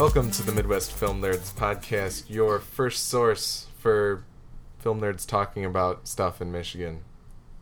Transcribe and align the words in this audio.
Welcome 0.00 0.30
to 0.30 0.42
the 0.42 0.52
Midwest 0.52 0.92
Film 0.92 1.20
Nerds 1.20 1.52
podcast, 1.52 2.30
your 2.30 2.58
first 2.58 3.08
source 3.08 3.66
for 3.80 4.24
film 4.78 4.98
nerds 4.98 5.26
talking 5.26 5.62
about 5.62 6.08
stuff 6.08 6.40
in 6.40 6.50
Michigan. 6.50 7.02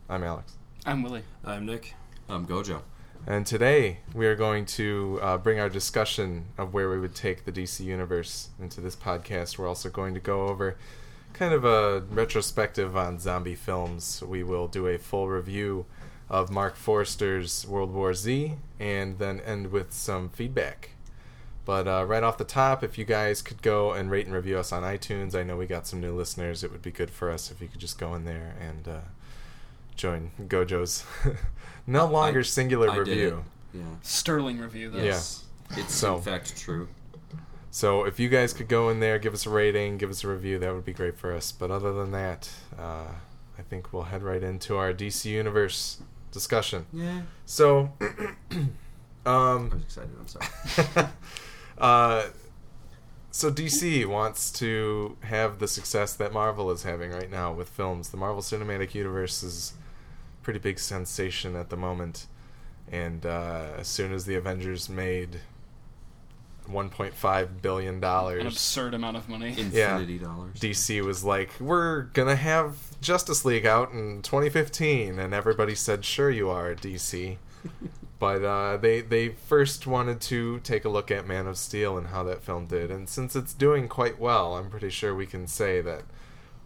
I'm 0.07 0.23
Alex. 0.23 0.53
I'm 0.85 1.03
Willie. 1.03 1.23
I'm 1.43 1.65
Nick. 1.65 1.95
I'm 2.29 2.47
Gojo. 2.47 2.83
And 3.27 3.45
today 3.45 3.97
we 4.13 4.25
are 4.25 4.37
going 4.37 4.65
to 4.67 5.19
uh, 5.21 5.37
bring 5.37 5.59
our 5.59 5.67
discussion 5.67 6.45
of 6.57 6.73
where 6.73 6.89
we 6.89 6.97
would 6.97 7.13
take 7.13 7.43
the 7.43 7.51
DC 7.51 7.81
Universe 7.81 8.51
into 8.57 8.79
this 8.79 8.95
podcast. 8.95 9.57
We're 9.57 9.67
also 9.67 9.89
going 9.89 10.13
to 10.13 10.21
go 10.21 10.47
over 10.47 10.77
kind 11.33 11.53
of 11.53 11.65
a 11.65 12.05
retrospective 12.09 12.95
on 12.95 13.19
zombie 13.19 13.53
films. 13.53 14.23
We 14.25 14.43
will 14.43 14.69
do 14.69 14.87
a 14.87 14.97
full 14.97 15.27
review 15.27 15.87
of 16.29 16.49
Marc 16.49 16.77
Forster's 16.77 17.67
World 17.67 17.93
War 17.93 18.13
Z 18.13 18.53
and 18.79 19.19
then 19.19 19.41
end 19.41 19.73
with 19.73 19.91
some 19.91 20.29
feedback. 20.29 20.91
But 21.65 21.87
uh, 21.87 22.05
right 22.07 22.23
off 22.23 22.37
the 22.37 22.43
top, 22.45 22.83
if 22.83 22.97
you 22.97 23.05
guys 23.05 23.41
could 23.41 23.61
go 23.61 23.91
and 23.91 24.09
rate 24.09 24.25
and 24.25 24.33
review 24.33 24.57
us 24.57 24.71
on 24.71 24.81
iTunes, 24.83 25.35
I 25.35 25.43
know 25.43 25.55
we 25.55 25.67
got 25.67 25.85
some 25.85 25.99
new 26.01 26.15
listeners. 26.15 26.63
It 26.63 26.71
would 26.71 26.81
be 26.81 26.91
good 26.91 27.11
for 27.11 27.29
us 27.29 27.51
if 27.51 27.61
you 27.61 27.67
could 27.67 27.79
just 27.79 27.99
go 27.99 28.15
in 28.15 28.25
there 28.25 28.55
and 28.59 28.87
uh, 28.87 28.99
join 29.95 30.31
Gojo's 30.47 31.05
no 31.87 32.05
longer 32.07 32.39
I- 32.39 32.43
singular 32.43 32.89
I 32.89 32.97
review. 32.97 33.43
Yeah. 33.73 33.81
Sterling 34.01 34.57
review, 34.59 34.89
though. 34.89 35.03
Yes. 35.03 35.43
It's 35.71 35.93
So- 35.93 36.15
in 36.15 36.21
fact 36.23 36.57
true. 36.59 36.87
So 37.71 38.03
if 38.03 38.19
you 38.19 38.29
guys 38.29 38.51
could 38.51 38.67
go 38.67 38.89
in 38.89 38.99
there, 38.99 39.19
give 39.19 39.35
us 39.35 39.45
a 39.45 39.49
rating, 39.51 39.99
give 39.99 40.09
us 40.09 40.23
a 40.23 40.27
review, 40.27 40.57
that 40.57 40.73
would 40.73 40.85
be 40.85 40.93
great 40.93 41.17
for 41.19 41.31
us. 41.31 41.51
But 41.51 41.69
other 41.69 41.93
than 41.93 42.11
that, 42.13 42.49
uh, 42.79 43.05
I 43.59 43.61
think 43.61 43.93
we'll 43.93 44.03
head 44.03 44.23
right 44.23 44.41
into 44.41 44.75
our 44.77 44.91
DC 44.91 45.25
Universe 45.25 46.01
discussion. 46.31 46.87
Yeah. 46.91 47.21
So, 47.45 47.91
I 48.01 49.53
um, 49.53 49.69
was 49.69 49.83
excited. 49.83 50.09
I'm 50.19 50.27
sorry. 50.27 51.07
uh, 51.79 52.27
so 53.31 53.51
DC 53.51 54.05
wants 54.05 54.51
to 54.53 55.17
have 55.21 55.59
the 55.59 55.67
success 55.67 56.13
that 56.15 56.33
Marvel 56.33 56.71
is 56.71 56.83
having 56.83 57.11
right 57.11 57.29
now 57.29 57.53
with 57.53 57.69
films. 57.69 58.09
The 58.09 58.17
Marvel 58.17 58.41
Cinematic 58.41 58.93
Universe 58.93 59.43
is 59.43 59.73
a 60.41 60.43
pretty 60.43 60.59
big 60.59 60.79
sensation 60.79 61.55
at 61.55 61.69
the 61.69 61.77
moment, 61.77 62.27
and 62.91 63.25
uh, 63.25 63.67
as 63.77 63.87
soon 63.87 64.13
as 64.13 64.25
the 64.25 64.35
Avengers 64.35 64.89
made 64.89 65.41
1.5 66.69 67.61
billion 67.61 67.99
dollars, 67.99 68.33
An 68.33 68.39
dollars, 68.45 68.53
absurd 68.53 68.93
amount 68.93 69.17
of 69.17 69.29
money. 69.29 69.49
Infinity 69.49 70.17
dollars. 70.19 70.55
DC 70.59 71.03
was 71.03 71.23
like, 71.23 71.51
"We're 71.59 72.03
gonna 72.13 72.35
have 72.35 72.77
Justice 73.01 73.45
League 73.45 73.65
out 73.65 73.91
in 73.91 74.21
2015," 74.21 75.19
and 75.19 75.33
everybody 75.33 75.75
said, 75.75 76.05
"Sure, 76.05 76.29
you 76.29 76.49
are, 76.49 76.73
DC." 76.75 77.37
but 78.19 78.43
uh, 78.43 78.77
they 78.77 79.01
they 79.01 79.29
first 79.29 79.87
wanted 79.87 80.19
to 80.21 80.59
take 80.59 80.85
a 80.85 80.89
look 80.89 81.09
at 81.09 81.25
Man 81.27 81.47
of 81.47 81.57
Steel 81.57 81.97
and 81.97 82.07
how 82.07 82.23
that 82.23 82.43
film 82.43 82.67
did, 82.67 82.91
and 82.91 83.07
since 83.09 83.35
it's 83.35 83.53
doing 83.53 83.87
quite 83.87 84.19
well, 84.19 84.55
I'm 84.55 84.69
pretty 84.69 84.89
sure 84.89 85.15
we 85.15 85.25
can 85.25 85.47
say 85.47 85.81
that 85.81 86.03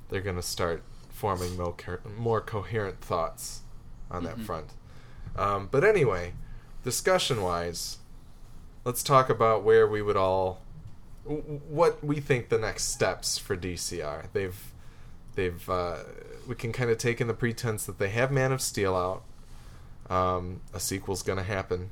they're 0.10 0.22
gonna 0.22 0.42
start 0.42 0.84
forming 1.10 1.56
more 1.56 1.74
co- 1.74 2.00
more 2.18 2.42
coherent 2.42 3.00
thoughts 3.02 3.62
on 4.12 4.24
that 4.24 4.38
Mhm. 4.38 4.46
front. 4.46 4.74
Um, 5.36 5.68
but 5.72 5.84
anyway, 5.84 6.34
discussion 6.84 7.42
wise, 7.42 7.98
let's 8.86 9.04
talk 9.04 9.30
about 9.30 9.64
where 9.64 9.88
we 9.88 10.02
would 10.02 10.18
all 10.18 10.62
w- 11.24 11.62
what 11.70 12.04
we 12.04 12.20
think 12.20 12.50
the 12.50 12.58
next 12.58 12.84
steps 12.86 13.38
for 13.38 13.56
DC 13.56 14.02
are. 14.02 14.26
They've 14.34 14.60
they've 15.36 15.68
uh, 15.70 16.00
we 16.48 16.56
can 16.56 16.72
kind 16.74 16.90
of 16.90 16.98
take 16.98 17.22
in 17.22 17.28
the 17.28 17.34
pretense 17.34 17.86
that 17.86 17.98
they 18.00 18.10
have 18.10 18.32
Man 18.32 18.52
of 18.52 18.62
Steel 18.62 18.96
out. 18.96 19.24
Um, 20.10 20.62
a 20.74 20.80
sequel's 20.80 21.24
going 21.24 21.38
to 21.38 21.44
happen. 21.44 21.90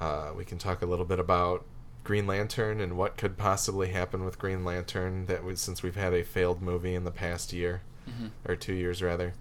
Uh, 0.00 0.32
we 0.36 0.44
can 0.44 0.58
talk 0.58 0.82
a 0.82 0.86
little 0.86 1.04
bit 1.04 1.18
about 1.18 1.64
Green 2.04 2.26
Lantern 2.26 2.80
and 2.80 2.96
what 2.96 3.16
could 3.16 3.36
possibly 3.36 3.88
happen 3.90 4.24
with 4.24 4.38
Green 4.38 4.64
Lantern. 4.64 5.26
That 5.26 5.44
was 5.44 5.60
since 5.60 5.82
we've 5.82 5.94
had 5.96 6.12
a 6.12 6.24
failed 6.24 6.60
movie 6.62 6.94
in 6.94 7.04
the 7.04 7.10
past 7.12 7.52
year 7.52 7.82
hmm 8.06 8.28
or 8.48 8.56
two 8.56 8.72
years 8.74 9.00
rather. 9.02 9.34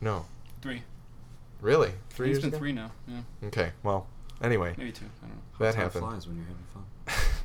No, 0.00 0.26
Three. 0.62 0.82
really, 1.60 1.92
three 2.10 2.28
it's 2.30 2.34
years 2.36 2.42
been 2.44 2.48
ago? 2.50 2.58
three 2.58 2.72
now. 2.72 2.92
Yeah, 3.08 3.20
Okay, 3.48 3.72
well, 3.82 4.06
anyway, 4.40 4.74
maybe 4.76 4.92
two. 4.92 5.06
I 5.24 5.26
don't 5.26 5.36
know. 5.36 5.42
that 5.58 5.74
Time 5.74 5.82
happened. 5.84 6.04
flies 6.04 6.26
when 6.28 6.36
you're 6.36 6.46
having 6.46 6.64
fun 6.72 6.84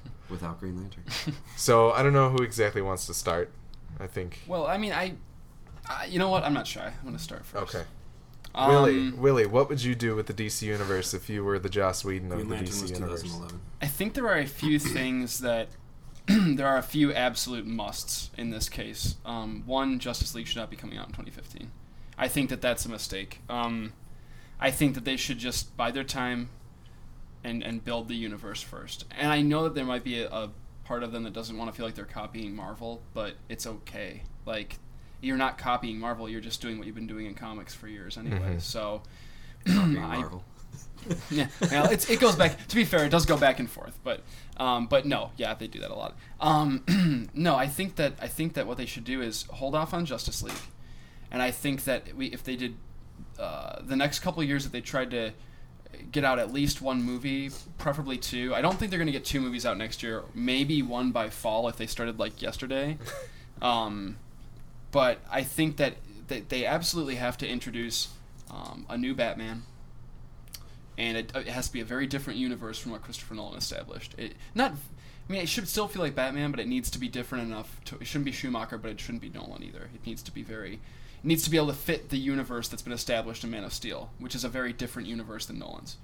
without 0.30 0.60
Green 0.60 0.78
Lantern. 0.78 1.04
So 1.56 1.92
I 1.92 2.04
don't 2.04 2.14
know 2.14 2.30
who 2.30 2.44
exactly 2.44 2.82
wants 2.84 3.08
to 3.08 3.14
start. 3.16 3.52
I 4.00 4.06
think. 4.08 4.42
well, 4.48 4.68
I 4.68 4.78
mean, 4.78 4.92
I, 4.94 5.14
I, 5.90 6.06
you 6.06 6.20
know 6.20 6.30
what? 6.30 6.44
I'm 6.44 6.54
not 6.54 6.68
shy. 6.68 6.86
I'm 7.00 7.06
gonna 7.06 7.18
start 7.18 7.44
first. 7.46 7.76
Okay. 7.76 7.86
Um, 8.54 8.70
Willie, 8.70 9.12
Willie, 9.12 9.46
what 9.46 9.70
would 9.70 9.84
you 9.84 9.96
do 9.96 10.16
with 10.16 10.28
the 10.28 10.34
DC 10.34 10.64
universe 10.64 11.14
if 11.14 11.30
you 11.30 11.44
were 11.44 11.60
the 11.60 11.70
Joss 11.70 12.04
Whedon 12.04 12.32
of 12.32 12.38
Green 12.38 12.50
the 12.50 12.56
Lantern 12.56 12.74
DC 12.74 12.82
was 12.82 12.92
universe? 12.92 13.42
I 13.82 13.88
think 13.88 14.14
there 14.14 14.28
are 14.28 14.38
a 14.38 14.46
few 14.46 14.80
things 14.98 15.40
that 15.40 15.70
there 16.28 16.68
are 16.68 16.78
a 16.78 16.84
few 16.84 17.14
absolute 17.14 17.66
musts 17.66 18.30
in 18.38 18.50
this 18.50 18.70
case. 18.70 19.16
Um, 19.26 19.64
one, 19.66 20.00
Justice 20.00 20.36
League 20.36 20.48
should 20.48 20.58
not 20.58 20.70
be 20.70 20.76
coming 20.76 20.98
out 20.98 21.08
in 21.08 21.14
2015. 21.14 21.72
I 22.18 22.28
think 22.28 22.50
that 22.50 22.62
that's 22.62 22.86
a 22.86 22.90
mistake. 22.90 23.42
Um, 23.50 23.94
I 24.60 24.70
think 24.70 24.94
that 24.96 25.06
they 25.06 25.18
should 25.18 25.40
just 25.40 25.76
buy 25.76 25.92
their 25.92 26.04
time 26.04 26.50
and 27.44 27.64
and 27.64 27.84
build 27.84 28.08
the 28.08 28.16
universe 28.16 28.62
first. 28.62 29.06
And 29.18 29.32
I 29.32 29.42
know 29.42 29.64
that 29.64 29.76
there 29.76 29.86
might 29.86 30.04
be 30.04 30.22
a, 30.22 30.30
a 30.30 30.52
part 30.84 31.04
of 31.04 31.12
them 31.12 31.24
that 31.24 31.34
doesn't 31.34 31.58
want 31.58 31.72
to 31.72 31.76
feel 31.76 31.86
like 31.86 31.96
they're 31.96 32.06
copying 32.06 32.56
Marvel, 32.56 33.02
but 33.14 33.36
it's 33.50 33.66
okay. 33.66 34.24
Like 34.46 34.78
you're 35.22 35.38
not 35.38 35.58
copying 35.58 36.00
Marvel; 36.00 36.28
you're 36.30 36.42
just 36.42 36.62
doing 36.62 36.78
what 36.78 36.88
you've 36.88 36.96
been 36.96 37.08
doing 37.08 37.26
in 37.26 37.36
comics 37.36 37.74
for 37.74 37.88
years 37.88 38.18
anyway. 38.18 38.56
Mhm. 38.56 38.62
So. 38.62 39.02
Copying 39.66 39.98
I- 39.98 40.18
Marvel. 40.18 40.44
yeah, 41.32 41.48
well, 41.72 41.90
it's, 41.90 42.08
it 42.12 42.20
goes 42.20 42.36
back. 42.36 42.68
To 42.68 42.76
be 42.76 42.86
fair, 42.86 43.04
it 43.06 43.10
does 43.10 43.26
go 43.26 43.36
back 43.36 43.60
and 43.60 43.68
forth, 43.68 43.98
but 44.04 44.22
um, 44.58 44.86
but 44.86 45.04
no, 45.08 45.32
yeah, 45.36 45.56
they 45.56 45.66
do 45.66 45.80
that 45.80 45.90
a 45.90 45.96
lot. 45.96 46.16
Um, 46.40 47.30
no, 47.34 47.56
I 47.56 47.66
think 47.68 47.96
that 47.96 48.14
I 48.22 48.28
think 48.28 48.54
that 48.54 48.68
what 48.68 48.78
they 48.78 48.86
should 48.86 49.04
do 49.04 49.20
is 49.20 49.44
hold 49.50 49.74
off 49.74 49.96
on 49.96 50.06
Justice 50.06 50.44
League, 50.44 50.54
and 51.32 51.42
I 51.42 51.50
think 51.50 51.86
that 51.86 52.16
we 52.16 52.28
if 52.28 52.44
they 52.44 52.56
did 52.56 52.76
uh, 53.40 53.82
the 53.82 53.96
next 53.96 54.20
couple 54.20 54.44
of 54.44 54.48
years 54.48 54.64
that 54.64 54.72
they 54.74 54.82
tried 54.82 55.10
to 55.10 55.32
get 56.12 56.24
out 56.24 56.38
at 56.38 56.54
least 56.54 56.82
one 56.84 57.02
movie, 57.02 57.50
preferably 57.80 58.18
two. 58.20 58.54
I 58.54 58.62
don't 58.62 58.78
think 58.78 58.92
they're 58.92 59.00
going 59.00 59.08
to 59.08 59.12
get 59.12 59.26
two 59.26 59.42
movies 59.42 59.66
out 59.66 59.80
next 59.80 60.04
year. 60.04 60.24
Maybe 60.36 60.84
one 60.84 61.12
by 61.12 61.30
fall 61.32 61.68
if 61.68 61.78
they 61.78 61.88
started 61.88 62.20
like 62.20 62.42
yesterday. 62.42 62.98
Um, 63.62 64.18
but 64.92 65.20
I 65.32 65.44
think 65.44 65.78
that 65.78 65.96
they, 66.28 66.42
they 66.42 66.66
absolutely 66.66 67.16
have 67.16 67.38
to 67.40 67.48
introduce 67.48 68.10
um, 68.50 68.86
a 68.90 68.98
new 68.98 69.16
Batman 69.16 69.64
and 70.98 71.18
it, 71.18 71.32
it 71.36 71.48
has 71.48 71.68
to 71.68 71.74
be 71.74 71.82
a 71.82 71.86
very 71.86 72.06
different 72.06 72.38
universe 72.38 72.78
from 72.78 72.92
what 72.92 73.02
Christopher 73.02 73.34
Nolan 73.34 73.58
established. 73.58 74.14
It 74.18 74.34
not, 74.54 74.72
I 74.72 75.32
mean, 75.32 75.42
it 75.42 75.50
should 75.50 75.68
still 75.68 75.88
feel 75.88 76.02
like 76.02 76.16
Batman, 76.16 76.52
but 76.52 76.60
it 76.60 76.68
needs 76.68 76.92
to 76.92 77.00
be 77.00 77.08
different 77.08 77.46
enough. 77.46 77.80
To, 77.86 77.98
it 78.00 78.06
shouldn't 78.06 78.26
be 78.26 78.32
Schumacher, 78.32 78.78
but 78.78 78.92
it 78.92 79.00
shouldn't 79.00 79.22
be 79.22 79.30
Nolan 79.30 79.64
either. 79.64 79.90
It 79.96 80.06
needs 80.06 80.22
to 80.24 80.32
be 80.32 80.44
very, 80.44 80.74
it 80.74 80.80
needs 81.24 81.44
to 81.44 81.50
be 81.50 81.58
able 81.58 81.68
to 81.68 81.74
fit 81.74 82.10
the 82.10 82.18
universe 82.18 82.68
that's 82.68 82.84
been 82.84 82.94
established 82.94 83.44
in 83.44 83.50
Man 83.50 83.64
of 83.64 83.74
Steel, 83.74 84.12
which 84.20 84.36
is 84.36 84.44
a 84.44 84.50
very 84.50 84.74
different 84.74 85.08
universe 85.08 85.46
than 85.46 85.60
Nolan's. 85.60 85.98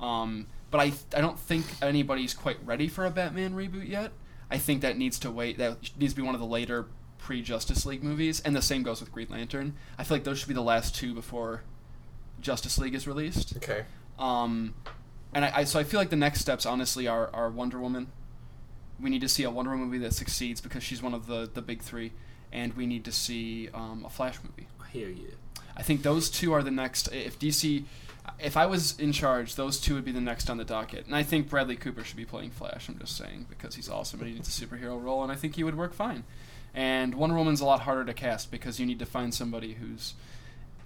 Um, 0.00 0.46
but 0.70 0.78
I, 0.78 0.92
I 1.16 1.20
don't 1.20 1.38
think 1.38 1.64
anybody's 1.82 2.34
quite 2.34 2.58
ready 2.64 2.86
for 2.86 3.06
a 3.06 3.10
Batman 3.10 3.54
reboot 3.54 3.88
yet. 3.88 4.12
I 4.48 4.58
think 4.58 4.82
that 4.82 4.96
needs 4.96 5.18
to 5.20 5.30
wait. 5.30 5.58
That 5.58 5.78
needs 5.98 6.12
to 6.12 6.20
be 6.20 6.22
one 6.22 6.34
of 6.34 6.40
the 6.40 6.46
later 6.46 6.86
pre 7.18 7.42
Justice 7.42 7.86
League 7.86 8.02
movies, 8.02 8.40
and 8.40 8.54
the 8.54 8.62
same 8.62 8.82
goes 8.82 9.00
with 9.00 9.12
Green 9.12 9.28
Lantern. 9.30 9.74
I 9.98 10.04
feel 10.04 10.16
like 10.16 10.24
those 10.24 10.38
should 10.38 10.48
be 10.48 10.54
the 10.54 10.62
last 10.62 10.94
two 10.94 11.14
before 11.14 11.62
Justice 12.40 12.78
League 12.78 12.94
is 12.94 13.06
released. 13.06 13.56
Okay. 13.56 13.84
Um, 14.18 14.74
and 15.34 15.44
I, 15.44 15.52
I 15.56 15.64
so 15.64 15.78
I 15.78 15.84
feel 15.84 16.00
like 16.00 16.10
the 16.10 16.16
next 16.16 16.40
steps 16.40 16.66
honestly 16.66 17.06
are, 17.06 17.30
are 17.32 17.50
Wonder 17.50 17.78
Woman. 17.78 18.08
We 19.00 19.10
need 19.10 19.20
to 19.20 19.28
see 19.28 19.42
a 19.42 19.50
Wonder 19.50 19.72
Woman 19.72 19.86
movie 19.86 19.98
that 19.98 20.14
succeeds 20.14 20.60
because 20.60 20.82
she's 20.82 21.02
one 21.02 21.14
of 21.14 21.26
the, 21.26 21.48
the 21.52 21.60
big 21.60 21.82
three, 21.82 22.12
and 22.52 22.74
we 22.74 22.86
need 22.86 23.04
to 23.04 23.12
see 23.12 23.68
um, 23.74 24.04
a 24.06 24.10
Flash 24.10 24.38
movie. 24.42 24.68
Hell 24.92 25.10
yeah. 25.10 25.34
I 25.76 25.82
think 25.82 26.02
those 26.02 26.30
two 26.30 26.52
are 26.52 26.62
the 26.62 26.70
next. 26.70 27.12
If 27.12 27.38
DC, 27.38 27.84
if 28.38 28.56
I 28.56 28.64
was 28.64 28.98
in 28.98 29.12
charge, 29.12 29.56
those 29.56 29.78
two 29.78 29.94
would 29.94 30.04
be 30.04 30.12
the 30.12 30.20
next 30.20 30.48
on 30.48 30.56
the 30.56 30.64
docket. 30.64 31.06
And 31.06 31.14
I 31.14 31.22
think 31.22 31.50
Bradley 31.50 31.76
Cooper 31.76 32.02
should 32.02 32.16
be 32.16 32.24
playing 32.24 32.50
Flash. 32.50 32.88
I'm 32.88 32.98
just 32.98 33.16
saying 33.16 33.46
because 33.50 33.74
he's 33.74 33.90
awesome 33.90 34.20
and 34.20 34.28
he 34.28 34.34
needs 34.34 34.48
a 34.48 34.66
superhero 34.66 35.00
role, 35.00 35.22
and 35.22 35.30
I 35.30 35.34
think 35.34 35.56
he 35.56 35.64
would 35.64 35.76
work 35.76 35.92
fine. 35.92 36.24
And 36.76 37.14
Wonder 37.14 37.34
Woman's 37.36 37.60
a 37.62 37.64
lot 37.64 37.80
harder 37.80 38.04
to 38.04 38.12
cast 38.14 38.50
because 38.50 38.78
you 38.78 38.84
need 38.86 38.98
to 39.00 39.06
find 39.06 39.32
somebody 39.34 39.72
who's 39.74 40.12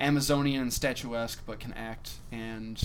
Amazonian 0.00 0.62
and 0.62 0.72
statuesque 0.72 1.42
but 1.44 1.58
can 1.58 1.72
act 1.74 2.12
and 2.30 2.82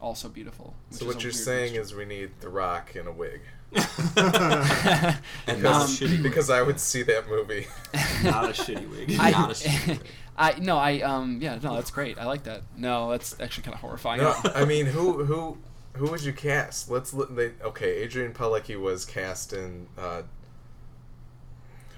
also 0.00 0.28
beautiful. 0.30 0.74
So 0.90 1.04
what 1.06 1.22
you're 1.22 1.32
saying 1.32 1.74
mixture. 1.74 1.80
is 1.82 1.94
we 1.94 2.06
need 2.06 2.30
The 2.40 2.48
Rock 2.48 2.96
in 2.96 3.06
a 3.06 3.12
wig. 3.12 3.42
And 3.76 5.16
Because, 5.46 5.62
not 5.62 5.74
Um, 5.76 5.82
a 5.82 5.84
shitty 5.84 6.10
wig. 6.10 6.22
because 6.22 6.50
I 6.50 6.62
would 6.62 6.80
see 6.80 7.02
that 7.04 7.28
movie. 7.28 7.66
Not 8.24 8.44
a 8.46 8.48
shitty 8.52 8.90
wig. 8.90 9.16
I, 9.20 9.30
not 9.32 9.50
a 9.50 9.54
shitty 9.54 9.88
wig. 9.88 10.00
I 10.38 10.58
no, 10.58 10.76
I 10.78 11.00
um 11.00 11.38
yeah 11.40 11.58
no, 11.62 11.74
that's 11.74 11.90
great. 11.90 12.18
I 12.18 12.24
like 12.26 12.44
that. 12.44 12.62
No, 12.76 13.10
that's 13.10 13.38
actually 13.40 13.64
kind 13.64 13.74
of 13.74 13.80
horrifying. 13.80 14.20
No, 14.22 14.34
I 14.54 14.64
mean 14.64 14.86
who 14.86 15.24
who 15.24 15.58
who 15.94 16.10
would 16.10 16.22
you 16.22 16.32
cast? 16.32 16.90
Let's 16.90 17.14
look. 17.14 17.34
They, 17.34 17.52
okay, 17.62 18.06
Adrianne 18.06 18.34
Palicki 18.34 18.78
was 18.78 19.04
cast 19.06 19.52
in 19.54 19.86
uh, 19.96 20.22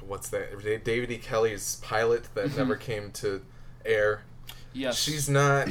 what's 0.09 0.29
that? 0.31 0.51
David 0.85 1.11
E. 1.13 1.19
Kelley's 1.19 1.77
pilot 1.77 2.29
that 2.35 2.49
Mhm. 2.49 2.57
never 2.57 2.77
came 2.77 3.11
to 3.13 3.43
air. 3.85 4.23
Yes. 4.73 4.99
She's 4.99 5.29
not. 5.29 5.69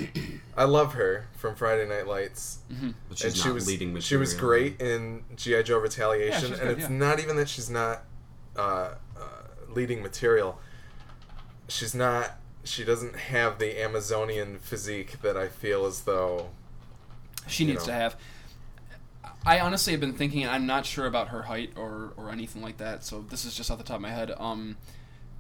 I 0.56 0.64
love 0.64 0.94
her 0.94 1.28
from 1.38 1.56
Friday 1.56 1.88
Night 1.88 2.08
Lights, 2.08 2.60
hmm 2.70 2.92
But 3.10 3.18
she's 3.20 3.26
and 3.26 3.38
not 3.38 3.44
she 3.44 3.52
was 3.52 3.68
leading 3.68 4.00
she 4.00 4.16
was 4.16 4.34
great 4.34 4.82
in 4.82 5.24
GI 5.36 5.64
Joe 5.64 5.78
Retaliation, 5.80 6.40
she's 6.50 6.60
and 6.60 6.70
good, 6.70 6.80
it's 6.80 6.90
yeah. 6.90 6.96
not 6.98 7.20
even 7.20 7.36
that 7.38 7.48
she's 7.50 7.70
not 7.70 8.04
uh, 8.56 8.96
uh, 9.16 9.22
leading 9.70 10.02
material. 10.02 10.60
She's 11.68 11.94
not. 11.94 12.38
She 12.64 12.84
doesn't 12.84 13.16
have 13.16 13.60
the 13.60 13.82
Amazonian 13.82 14.58
physique 14.60 15.22
that 15.22 15.38
I 15.38 15.48
feel 15.48 15.86
as 15.86 16.02
though. 16.02 16.50
She 17.48 17.66
needs 17.66 17.82
know. 17.82 17.94
to 17.94 17.94
have. 17.94 18.16
I 19.46 19.60
honestly 19.60 19.94
have 19.94 20.00
been 20.02 20.14
thinking. 20.14 20.48
I'm 20.48 20.66
not 20.66 20.86
sure 20.86 21.06
about 21.06 21.30
her 21.30 21.44
height 21.44 21.72
or 21.76 22.14
or 22.18 22.30
anything 22.32 22.62
like 22.62 22.78
that. 22.78 23.04
So 23.04 23.22
this 23.30 23.46
is 23.46 23.56
just 23.56 23.72
off 23.72 23.78
the 23.78 23.84
top 23.84 23.98
of 23.98 24.02
my 24.02 24.12
head. 24.12 24.32
Um, 24.38 24.78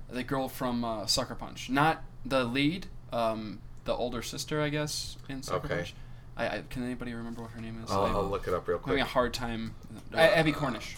the 0.09 0.23
girl 0.23 0.47
from 0.47 0.85
uh, 0.85 1.05
Sucker 1.05 1.35
Punch, 1.35 1.69
not 1.69 2.03
the 2.25 2.43
lead. 2.43 2.87
Um, 3.11 3.59
the 3.85 3.93
older 3.93 4.21
sister, 4.21 4.61
I 4.61 4.69
guess, 4.69 5.17
in 5.29 5.43
Sucker 5.43 5.65
Okay. 5.65 5.75
Punch. 5.75 5.95
I, 6.35 6.47
I 6.47 6.63
can 6.69 6.83
anybody 6.83 7.13
remember 7.13 7.41
what 7.41 7.51
her 7.51 7.61
name 7.61 7.81
is? 7.83 7.91
I'll, 7.91 8.03
I'm 8.03 8.15
I'll 8.15 8.23
look 8.23 8.47
it 8.47 8.53
up 8.53 8.67
real 8.67 8.77
quick. 8.77 8.91
having 8.91 9.01
a 9.01 9.05
hard 9.05 9.33
time. 9.33 9.75
Uh, 10.13 10.17
Abbie 10.17 10.51
Cornish. 10.51 10.97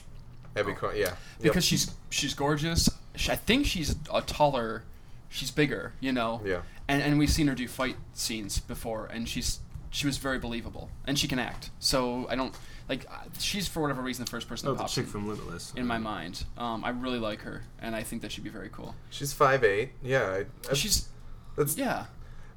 Abbie, 0.56 0.74
Cor- 0.74 0.96
yeah, 0.96 1.14
because 1.42 1.64
she's 1.64 1.92
she's 2.10 2.34
gorgeous. 2.34 2.90
She, 3.16 3.32
I 3.32 3.36
think 3.36 3.66
she's 3.66 3.96
a 4.14 4.22
taller, 4.22 4.84
she's 5.30 5.52
bigger, 5.52 5.94
you 6.00 6.12
know. 6.12 6.42
Yeah. 6.44 6.62
And 6.88 7.02
and 7.04 7.20
we've 7.20 7.30
seen 7.30 7.48
her 7.48 7.56
do 7.56 7.68
fight 7.68 7.96
scenes 8.14 8.60
before, 8.60 9.06
and 9.06 9.30
she's 9.30 9.60
she 9.92 10.08
was 10.08 10.18
very 10.18 10.40
believable, 10.40 10.90
and 11.06 11.18
she 11.18 11.28
can 11.28 11.38
act. 11.40 11.70
So 11.80 12.28
I 12.30 12.36
don't 12.36 12.54
like 12.90 13.06
uh, 13.10 13.18
she's 13.40 13.68
for 13.68 13.82
whatever 13.82 14.02
reason 14.02 14.26
the 14.26 14.32
first 14.32 14.50
person 14.50 14.68
Oh, 14.68 14.72
that 14.72 14.78
the 14.78 14.82
pops 14.84 14.96
chick 14.96 15.06
in, 15.06 15.12
from 15.12 15.28
Limitless. 15.30 15.74
in 15.78 15.86
my 15.88 15.98
mind. 16.00 16.44
Um, 16.58 16.84
I 16.84 16.90
really 16.90 17.20
like 17.20 17.42
her, 17.42 17.62
and 17.82 17.96
I 17.96 18.04
think 18.04 18.22
that 18.24 18.32
she'd 18.32 18.44
be 18.44 18.50
very 18.50 18.70
cool. 18.70 18.96
she's 19.12 19.32
five 19.32 19.64
eight. 19.64 19.92
Yeah, 20.04 20.42
I, 20.42 20.46
I, 20.70 20.74
She's 20.74 21.08
that's 21.56 21.78
yeah. 21.78 22.06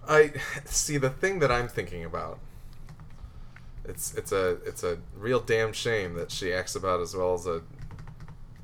I 0.08 0.32
see 0.64 0.96
the 0.96 1.10
thing 1.10 1.38
that 1.40 1.52
I'm 1.52 1.68
thinking 1.68 2.04
about. 2.04 2.38
It's 3.84 4.14
it's 4.14 4.32
a 4.32 4.58
it's 4.64 4.82
a 4.84 4.98
real 5.16 5.40
damn 5.40 5.72
shame 5.72 6.14
that 6.14 6.30
she 6.30 6.52
acts 6.52 6.74
about 6.76 7.00
as 7.00 7.14
well 7.16 7.34
as 7.34 7.46
a 7.46 7.62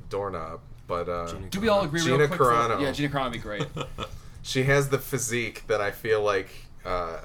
doorknob. 0.09 0.61
But 0.87 1.09
uh, 1.09 1.33
Do 1.51 1.61
we 1.61 1.69
all 1.69 1.83
agree? 1.85 2.01
real 2.01 2.17
Gina 2.17 2.29
quick 2.29 2.39
for- 2.39 2.47
Carano. 2.47 2.81
yeah, 2.81 2.93
Gina 2.93 3.09
Carano 3.13 3.25
would 3.25 3.33
be 3.33 3.39
great. 3.39 3.67
she 4.43 4.63
has 4.65 4.89
the 4.89 4.99
physique 4.99 5.65
that 5.67 5.81
I 5.83 5.91
feel 5.91 6.23
like 6.23 6.49
uh, 6.85 7.19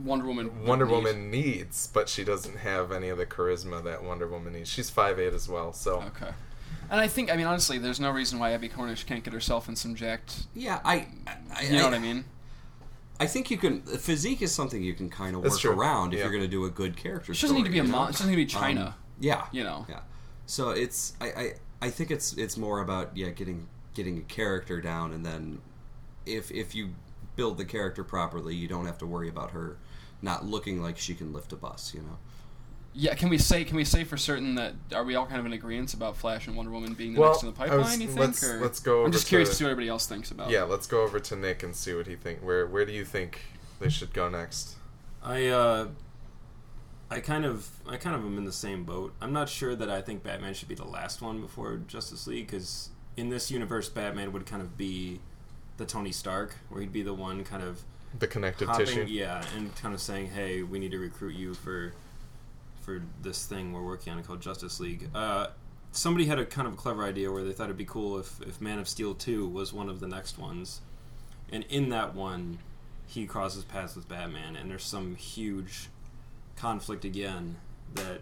Wonder 0.00 0.26
Woman. 0.26 0.46
would 0.60 0.68
Wonder 0.68 0.86
need. 0.86 1.16
Needs, 1.16 1.86
but 1.92 2.08
she 2.08 2.24
doesn't 2.24 2.58
have 2.58 2.92
any 2.92 3.08
of 3.08 3.18
the 3.18 3.26
charisma 3.26 3.82
that 3.84 4.02
Wonder 4.02 4.26
Woman 4.26 4.52
needs. 4.52 4.70
She's 4.70 4.90
five 4.90 5.18
eight 5.18 5.34
as 5.34 5.48
well, 5.48 5.72
so 5.72 6.02
Okay. 6.02 6.32
And 6.88 7.00
I 7.00 7.08
think, 7.08 7.32
I 7.32 7.36
mean, 7.36 7.46
honestly, 7.46 7.78
there's 7.78 7.98
no 7.98 8.10
reason 8.10 8.38
why 8.38 8.52
Abbie 8.52 8.68
Cornish 8.68 9.04
can't 9.04 9.24
get 9.24 9.32
herself 9.32 9.68
in 9.68 9.74
some 9.74 9.96
jacked. 9.96 10.46
Yeah, 10.54 10.80
I, 10.84 11.08
I 11.50 11.62
You 11.64 11.78
know 11.78 11.84
what 11.84 11.94
I 11.94 11.98
mean? 11.98 12.24
I 13.18 13.26
think 13.26 13.50
you 13.50 13.56
can. 13.56 13.80
Physique 13.82 14.42
is 14.42 14.52
something 14.52 14.82
you 14.82 14.94
can 14.94 15.08
kind 15.08 15.34
of 15.34 15.42
work 15.42 15.58
true. 15.58 15.72
around 15.72 16.14
if 16.14 16.20
you're 16.20 16.30
going 16.30 16.42
to 16.42 16.48
do 16.48 16.64
a 16.64 16.70
good 16.70 16.96
character. 16.96 17.34
She 17.34 17.42
doesn't 17.42 17.56
need 17.56 17.64
to 17.64 17.70
be 17.70 17.78
a 17.78 17.82
story, 17.82 17.88
you 17.88 17.92
mom. 17.92 18.06
know? 18.06 18.12
She 18.12 18.18
doesn't 18.18 18.26
need 18.28 18.32
to 18.34 18.36
be 18.36 18.46
China. 18.46 18.86
Um, 18.86 18.94
yeah, 19.18 19.46
you 19.52 19.64
know. 19.64 19.86
Yeah. 19.88 20.00
So 20.44 20.70
it's 20.70 21.14
I, 21.20 21.26
I 21.26 21.52
I 21.82 21.90
think 21.90 22.10
it's 22.10 22.34
it's 22.34 22.56
more 22.56 22.80
about 22.80 23.16
yeah 23.16 23.30
getting 23.30 23.68
getting 23.94 24.18
a 24.18 24.22
character 24.22 24.80
down 24.80 25.12
and 25.12 25.24
then 25.24 25.60
if 26.26 26.50
if 26.50 26.74
you 26.74 26.90
build 27.36 27.58
the 27.58 27.64
character 27.64 28.04
properly, 28.04 28.54
you 28.54 28.68
don't 28.68 28.86
have 28.86 28.98
to 28.98 29.06
worry 29.06 29.28
about 29.28 29.52
her 29.52 29.78
not 30.26 30.44
looking 30.44 30.82
like 30.82 30.98
she 30.98 31.14
can 31.14 31.32
lift 31.32 31.52
a 31.52 31.56
bus. 31.56 31.94
You 31.94 32.02
know. 32.02 32.18
Yeah, 32.98 33.14
can 33.14 33.28
we 33.30 33.38
say 33.38 33.64
can 33.64 33.76
we 33.76 33.84
say 33.84 34.04
for 34.04 34.16
certain 34.18 34.54
that 34.56 34.74
are 34.94 35.04
we 35.04 35.14
all 35.14 35.26
kind 35.26 35.38
of 35.40 35.46
in 35.46 35.52
agreement 35.54 35.94
about 35.94 36.16
Flash 36.16 36.46
and 36.46 36.56
Wonder 36.56 36.72
Woman 36.72 36.92
being 36.94 37.14
the 37.14 37.20
Well, 37.20 37.30
next 37.30 37.42
in 37.42 37.48
the 37.48 37.54
pipeline? 37.54 37.78
was- 37.80 37.98
you 38.00 38.06
think? 38.08 38.18
let's- 38.20 38.44
or? 38.44 38.60
let's 38.60 38.80
go 38.80 38.96
I'm 38.98 39.00
over 39.04 39.10
just 39.12 39.26
curious 39.28 39.48
to- 39.50 39.52
to 39.54 39.58
see 39.58 39.64
what 39.64 39.70
everybody 39.70 39.88
else 39.88 40.06
thinks 40.06 40.30
about. 40.30 40.50
yeah. 40.50 40.64
Let's 40.64 40.86
go 40.86 41.02
over 41.02 41.18
to 41.20 41.36
Nick 41.36 41.62
and 41.62 41.74
see 41.76 41.94
what 41.94 42.06
he 42.06 42.16
think. 42.16 42.40
Where 42.40 42.66
where 42.66 42.84
do 42.84 42.92
you 42.92 43.04
think 43.04 43.40
they 43.80 43.88
should 43.88 44.12
go 44.12 44.28
next? 44.28 44.76
I 45.22 45.46
uh, 45.46 45.88
I 47.10 47.20
kind 47.20 47.44
of 47.44 47.68
I 47.88 47.96
kind 47.98 48.16
of 48.16 48.22
am 48.24 48.36
in 48.38 48.44
the 48.44 48.52
same 48.52 48.84
boat. 48.84 49.14
I'm 49.20 49.32
not 49.32 49.48
sure 49.48 49.76
that 49.76 49.90
I 49.90 50.00
think 50.02 50.22
Batman 50.22 50.54
should 50.54 50.68
be 50.68 50.74
the 50.74 50.84
last 50.86 51.20
one 51.22 51.40
before 51.40 51.76
Justice 51.86 52.26
League 52.26 52.46
because 52.48 52.90
in 53.16 53.28
this 53.28 53.50
universe, 53.50 53.88
Batman 53.88 54.32
would 54.32 54.44
kind 54.46 54.60
of 54.62 54.76
be 54.76 55.20
the 55.76 55.84
Tony 55.84 56.10
Stark, 56.12 56.56
where 56.70 56.80
he'd 56.80 56.92
be 56.92 57.02
the 57.02 57.12
one 57.14 57.44
kind 57.44 57.62
of 57.62 57.84
The 58.18 58.26
connective 58.26 58.68
hopping, 58.68 58.86
tissue. 58.86 59.04
yeah, 59.08 59.44
and 59.56 59.74
kind 59.76 59.94
of 59.94 60.00
saying, 60.00 60.28
"Hey, 60.28 60.62
we 60.62 60.78
need 60.78 60.92
to 60.92 60.98
recruit 60.98 61.34
you 61.34 61.54
for 61.54 61.92
for 62.80 63.02
this 63.22 63.46
thing 63.46 63.72
we're 63.72 63.84
working 63.84 64.12
on 64.12 64.22
called 64.22 64.40
Justice 64.40 64.80
League." 64.80 65.08
Uh, 65.14 65.48
somebody 65.92 66.26
had 66.26 66.38
a 66.38 66.46
kind 66.46 66.66
of 66.68 66.74
a 66.74 66.76
clever 66.76 67.04
idea 67.04 67.30
where 67.30 67.44
they 67.44 67.52
thought 67.52 67.64
it'd 67.64 67.76
be 67.76 67.84
cool 67.84 68.18
if 68.18 68.40
if 68.42 68.60
Man 68.60 68.78
of 68.78 68.88
Steel 68.88 69.14
two 69.14 69.46
was 69.48 69.72
one 69.72 69.88
of 69.88 70.00
the 70.00 70.08
next 70.08 70.38
ones, 70.38 70.80
and 71.52 71.64
in 71.68 71.88
that 71.90 72.14
one, 72.14 72.58
he 73.06 73.26
crosses 73.26 73.64
paths 73.64 73.96
with 73.96 74.08
Batman, 74.08 74.56
and 74.56 74.70
there's 74.70 74.84
some 74.84 75.16
huge 75.16 75.88
conflict 76.56 77.04
again 77.04 77.56
that 77.94 78.20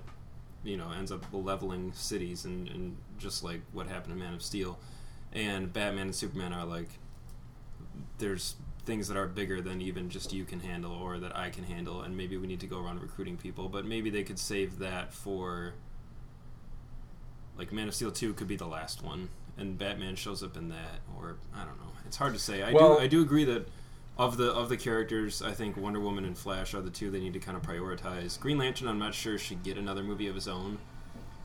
you 0.65 0.77
know 0.77 0.91
ends 0.91 1.13
up 1.13 1.25
leveling 1.33 1.93
cities 1.95 2.45
and, 2.45 2.69
and 2.69 2.97
just 3.19 3.45
like 3.45 3.61
what 3.73 3.87
happened 3.87 4.15
in 4.15 4.19
Man 4.19 4.35
of 4.35 4.43
Steel, 4.43 4.79
and 5.33 5.73
Batman 5.73 6.07
and 6.07 6.15
Superman 6.15 6.53
are 6.53 6.65
like 6.65 6.89
there's 8.19 8.57
things 8.85 9.09
that 9.09 9.17
are 9.17 9.27
bigger 9.27 9.61
than 9.61 9.81
even 9.81 10.11
just 10.11 10.33
you 10.33 10.45
can 10.45 10.61
handle 10.61 10.93
or 10.93 11.19
that 11.19 11.37
I 11.37 11.51
can 11.51 11.65
handle, 11.65 12.03
and 12.03 12.17
maybe 12.17 12.37
we 12.37 12.47
need 12.47 12.61
to 12.61 12.67
go 12.67 12.79
around 12.85 13.01
recruiting 13.01 13.37
people. 13.37 13.69
But 13.69 13.85
maybe 13.87 14.11
they 14.11 14.23
could 14.23 14.39
save 14.39 14.79
that 14.79 15.13
for 15.13 15.75
like 17.57 17.73
Man 17.73 17.89
of 17.89 17.95
Steel 17.95 18.11
two 18.11 18.35
could 18.35 18.49
be 18.49 18.57
the 18.57 18.67
last 18.67 19.03
one, 19.03 19.29
and 19.57 19.79
Batman 19.79 20.17
shows 20.17 20.43
up 20.43 20.57
in 20.57 20.69
that, 20.69 21.01
or 21.19 21.37
I 21.55 21.65
don't 21.65 21.79
know. 21.79 21.93
It's 22.07 22.17
hard 22.17 22.35
to 22.35 22.39
say. 22.41 22.63
I 22.63 22.73
Well- 22.73 22.97
do 22.97 23.01
I 23.01 23.07
do 23.07 23.23
agree 23.23 23.45
that 23.45 23.69
of 24.19 24.37
the 24.37 24.53
of 24.53 24.69
the 24.69 24.77
characters, 24.77 25.41
I 25.43 25.53
think 25.53 25.77
Wonder 25.77 26.01
Woman 26.01 26.25
and 26.25 26.37
Flash 26.37 26.75
are 26.75 26.81
the 26.83 26.91
two 26.91 27.11
they 27.11 27.21
need 27.21 27.33
to 27.33 27.41
kind 27.41 27.57
of 27.57 27.63
prioritize. 27.63 28.39
Green 28.39 28.59
Lantern, 28.59 28.89
I'm 28.89 28.99
not 28.99 29.15
sure 29.15 29.39
should 29.39 29.63
get 29.63 29.77
another 29.79 30.03
movie 30.03 30.29
of 30.29 30.35
his 30.35 30.47
own. 30.49 30.79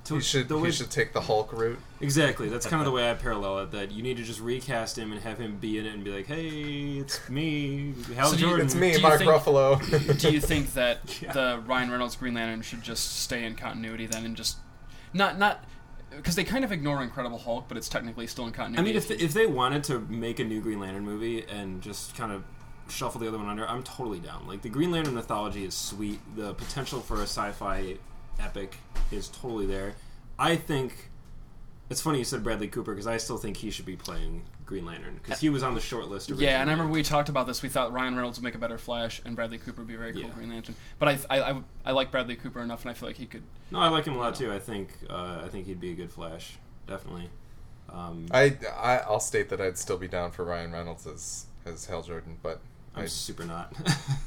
To- 0.05 0.15
He 0.15 0.21
should 0.21 0.47
the 0.49 0.55
he 0.57 0.63
way- 0.63 0.71
should 0.71 0.89
take 0.89 1.13
the 1.13 1.21
Hulk 1.21 1.53
route. 1.53 1.77
Exactly. 2.01 2.49
That's 2.49 2.65
kind 2.65 2.81
of 2.81 2.85
the 2.85 2.91
way 2.91 3.09
I 3.11 3.13
parallel 3.13 3.59
it. 3.59 3.71
That 3.71 3.91
you 3.91 4.01
need 4.01 4.17
to 4.17 4.23
just 4.23 4.39
recast 4.39 4.97
him 4.97 5.11
and 5.11 5.21
have 5.21 5.37
him 5.37 5.57
be 5.57 5.77
in 5.77 5.85
it 5.85 5.93
and 5.93 6.03
be 6.03 6.11
like, 6.11 6.25
"Hey, 6.27 6.99
it's 6.99 7.29
me, 7.29 7.93
Hal 8.15 8.29
So 8.31 8.35
do 8.37 8.41
you- 8.41 8.47
Jordan." 8.47 8.65
It's 8.65 8.75
me, 8.75 8.99
Mark 9.01 9.19
think- 9.19 9.29
Ruffalo. 9.29 10.19
Do 10.19 10.31
you 10.31 10.39
think 10.39 10.73
that 10.73 11.21
Yeah. 11.21 11.33
the 11.33 11.61
Ryan 11.67 11.91
Reynolds 11.91 12.15
Green 12.15 12.33
Lantern 12.33 12.61
should 12.61 12.81
just 12.81 13.17
stay 13.21 13.43
in 13.45 13.55
continuity 13.55 14.05
then 14.07 14.25
and 14.25 14.35
just 14.35 14.57
not 15.13 15.37
not 15.37 15.63
because 16.15 16.35
they 16.35 16.43
kind 16.43 16.63
of 16.63 16.71
ignore 16.71 17.03
Incredible 17.03 17.37
Hulk, 17.37 17.65
but 17.67 17.77
it's 17.77 17.87
technically 17.89 18.25
still 18.25 18.47
in 18.47 18.51
continuity. 18.53 18.81
I 18.81 18.83
mean, 18.83 18.95
if 18.95 19.07
they, 19.07 19.15
if 19.15 19.33
they 19.33 19.45
wanted 19.45 19.83
to 19.85 19.99
make 19.99 20.39
a 20.39 20.43
new 20.43 20.59
Green 20.61 20.79
Lantern 20.79 21.03
movie 21.05 21.45
and 21.45 21.81
just 21.83 22.15
kind 22.17 22.31
of 22.31 22.43
shuffle 22.87 23.21
the 23.21 23.27
other 23.27 23.37
one 23.37 23.47
under, 23.47 23.67
I'm 23.69 23.83
totally 23.83 24.19
down. 24.19 24.47
Like 24.47 24.63
the 24.63 24.69
Green 24.69 24.89
Lantern 24.91 25.13
mythology 25.13 25.65
is 25.65 25.75
sweet. 25.75 26.19
The 26.35 26.55
potential 26.55 26.99
for 27.01 27.17
a 27.19 27.23
sci-fi 27.27 27.97
epic 28.39 28.75
is 29.11 29.27
totally 29.29 29.65
there. 29.65 29.93
I 30.37 30.55
think 30.55 31.09
it's 31.89 32.01
funny 32.01 32.19
you 32.19 32.23
said 32.23 32.43
Bradley 32.43 32.67
Cooper 32.67 32.93
because 32.93 33.07
I 33.07 33.17
still 33.17 33.37
think 33.37 33.57
he 33.57 33.71
should 33.71 33.85
be 33.85 33.95
playing 33.95 34.43
Green 34.65 34.85
Lantern 34.85 35.19
because 35.21 35.39
he 35.39 35.49
was 35.49 35.63
on 35.63 35.73
the 35.73 35.81
short 35.81 36.07
list. 36.07 36.29
Originally. 36.29 36.45
yeah, 36.45 36.61
and 36.61 36.69
I 36.69 36.73
remember 36.73 36.93
we 36.93 37.01
talked 37.03 37.29
about 37.29 37.47
this. 37.47 37.61
We 37.63 37.69
thought 37.69 37.91
Ryan 37.91 38.15
Reynolds 38.15 38.37
would 38.37 38.43
make 38.43 38.55
a 38.55 38.59
better 38.59 38.77
Flash, 38.77 39.21
and 39.25 39.35
Bradley 39.35 39.57
Cooper 39.57 39.81
would 39.81 39.87
be 39.87 39.95
a 39.95 39.97
very 39.97 40.13
cool 40.13 40.21
Yeah. 40.23 40.29
Green 40.29 40.49
Lantern. 40.49 40.75
But 40.99 41.09
I, 41.29 41.37
I, 41.39 41.51
I, 41.51 41.61
I 41.85 41.91
like 41.91 42.11
Bradley 42.11 42.35
Cooper 42.35 42.61
enough, 42.61 42.83
and 42.83 42.91
I 42.91 42.93
feel 42.93 43.09
like 43.09 43.17
he 43.17 43.25
could. 43.25 43.43
No, 43.71 43.79
I 43.79 43.89
like 43.89 44.05
him 44.05 44.15
a 44.15 44.19
lot 44.19 44.35
too. 44.35 44.51
I 44.51 44.59
think 44.59 44.89
uh, 45.09 45.41
I 45.43 45.47
think 45.49 45.65
he'd 45.65 45.79
be 45.81 45.91
a 45.91 45.95
good 45.95 46.11
Flash, 46.11 46.57
definitely. 46.87 47.29
Um, 47.91 48.27
I, 48.31 48.55
I 48.77 48.97
I'll 48.99 49.19
state 49.19 49.49
that 49.49 49.59
I'd 49.59 49.77
still 49.77 49.97
be 49.97 50.07
down 50.07 50.29
for 50.31 50.45
Ryan 50.45 50.71
Reynolds 50.71 51.07
as 51.07 51.47
as 51.65 51.85
Hal 51.87 52.03
Jordan, 52.03 52.37
but 52.43 52.61
I'm 52.95 53.03
I, 53.03 53.07
super 53.07 53.45
not. 53.45 53.73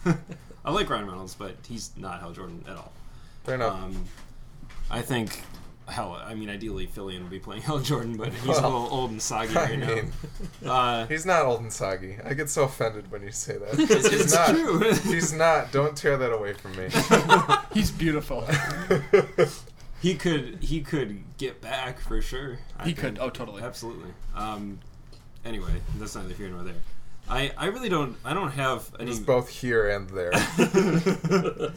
I 0.65 0.71
like 0.73 0.91
Ryan 0.91 1.07
Reynolds, 1.07 1.37
but 1.37 1.55
he's 1.69 1.93
not 1.97 2.21
Hal 2.21 2.33
Jordan 2.33 2.65
at 2.69 2.77
all. 2.77 2.93
Fair 3.45 3.55
enough. 3.57 3.75
Um, 3.75 4.05
I 4.91 5.01
think, 5.03 5.43
hell, 5.89 6.21
I 6.25 6.35
mean, 6.35 6.51
ideally 6.51 6.87
Fillion 6.87 7.21
would 7.23 7.31
be 7.31 7.39
playing 7.39 7.63
Hal 7.69 7.79
Jordan, 7.81 8.17
but 8.17 8.33
he's 8.33 8.59
a 8.59 8.63
little 8.69 8.89
old 8.91 9.11
and 9.11 9.23
soggy 9.23 9.57
I 9.57 9.63
right 9.65 9.79
mean, 9.79 10.13
now. 10.63 10.73
Uh, 10.73 11.07
he's 11.09 11.25
not 11.27 11.45
old 11.45 11.61
and 11.63 11.73
soggy. 11.73 12.17
I 12.25 12.35
get 12.35 12.51
so 12.51 12.65
offended 12.65 13.11
when 13.11 13.23
you 13.23 13.33
say 13.33 13.57
that. 13.59 13.79
It's- 13.81 14.07
he's 14.11 14.21
it's 14.23 14.35
not. 14.35 14.49
true. 14.51 14.93
He's 15.13 15.33
not. 15.33 15.73
Don't 15.73 15.97
tear 15.97 16.17
that 16.19 16.33
away 16.33 16.53
from 16.53 16.77
me. 16.77 16.89
He's 17.75 17.91
beautiful. 17.91 18.47
he 20.01 20.15
could 20.15 20.59
he 20.63 20.81
could 20.81 21.23
get 21.39 21.61
back 21.61 22.01
for 22.01 22.21
sure. 22.21 22.59
I 22.79 22.85
he 22.85 22.93
think. 22.93 22.99
could. 22.99 23.19
Oh, 23.21 23.31
totally. 23.31 23.63
Absolutely. 23.63 24.11
Um, 24.35 24.79
anyway, 25.45 25.73
that's 25.99 26.15
neither 26.17 26.35
here 26.35 26.49
nor 26.49 26.63
there. 26.63 26.75
I, 27.29 27.53
I 27.57 27.67
really 27.67 27.89
don't 27.89 28.17
I 28.25 28.35
don't 28.35 28.51
have 28.51 28.91
any 28.99 29.11
He's 29.11 29.21
both 29.21 29.49
here 29.49 29.89
and 29.91 30.09
there. 30.11 30.31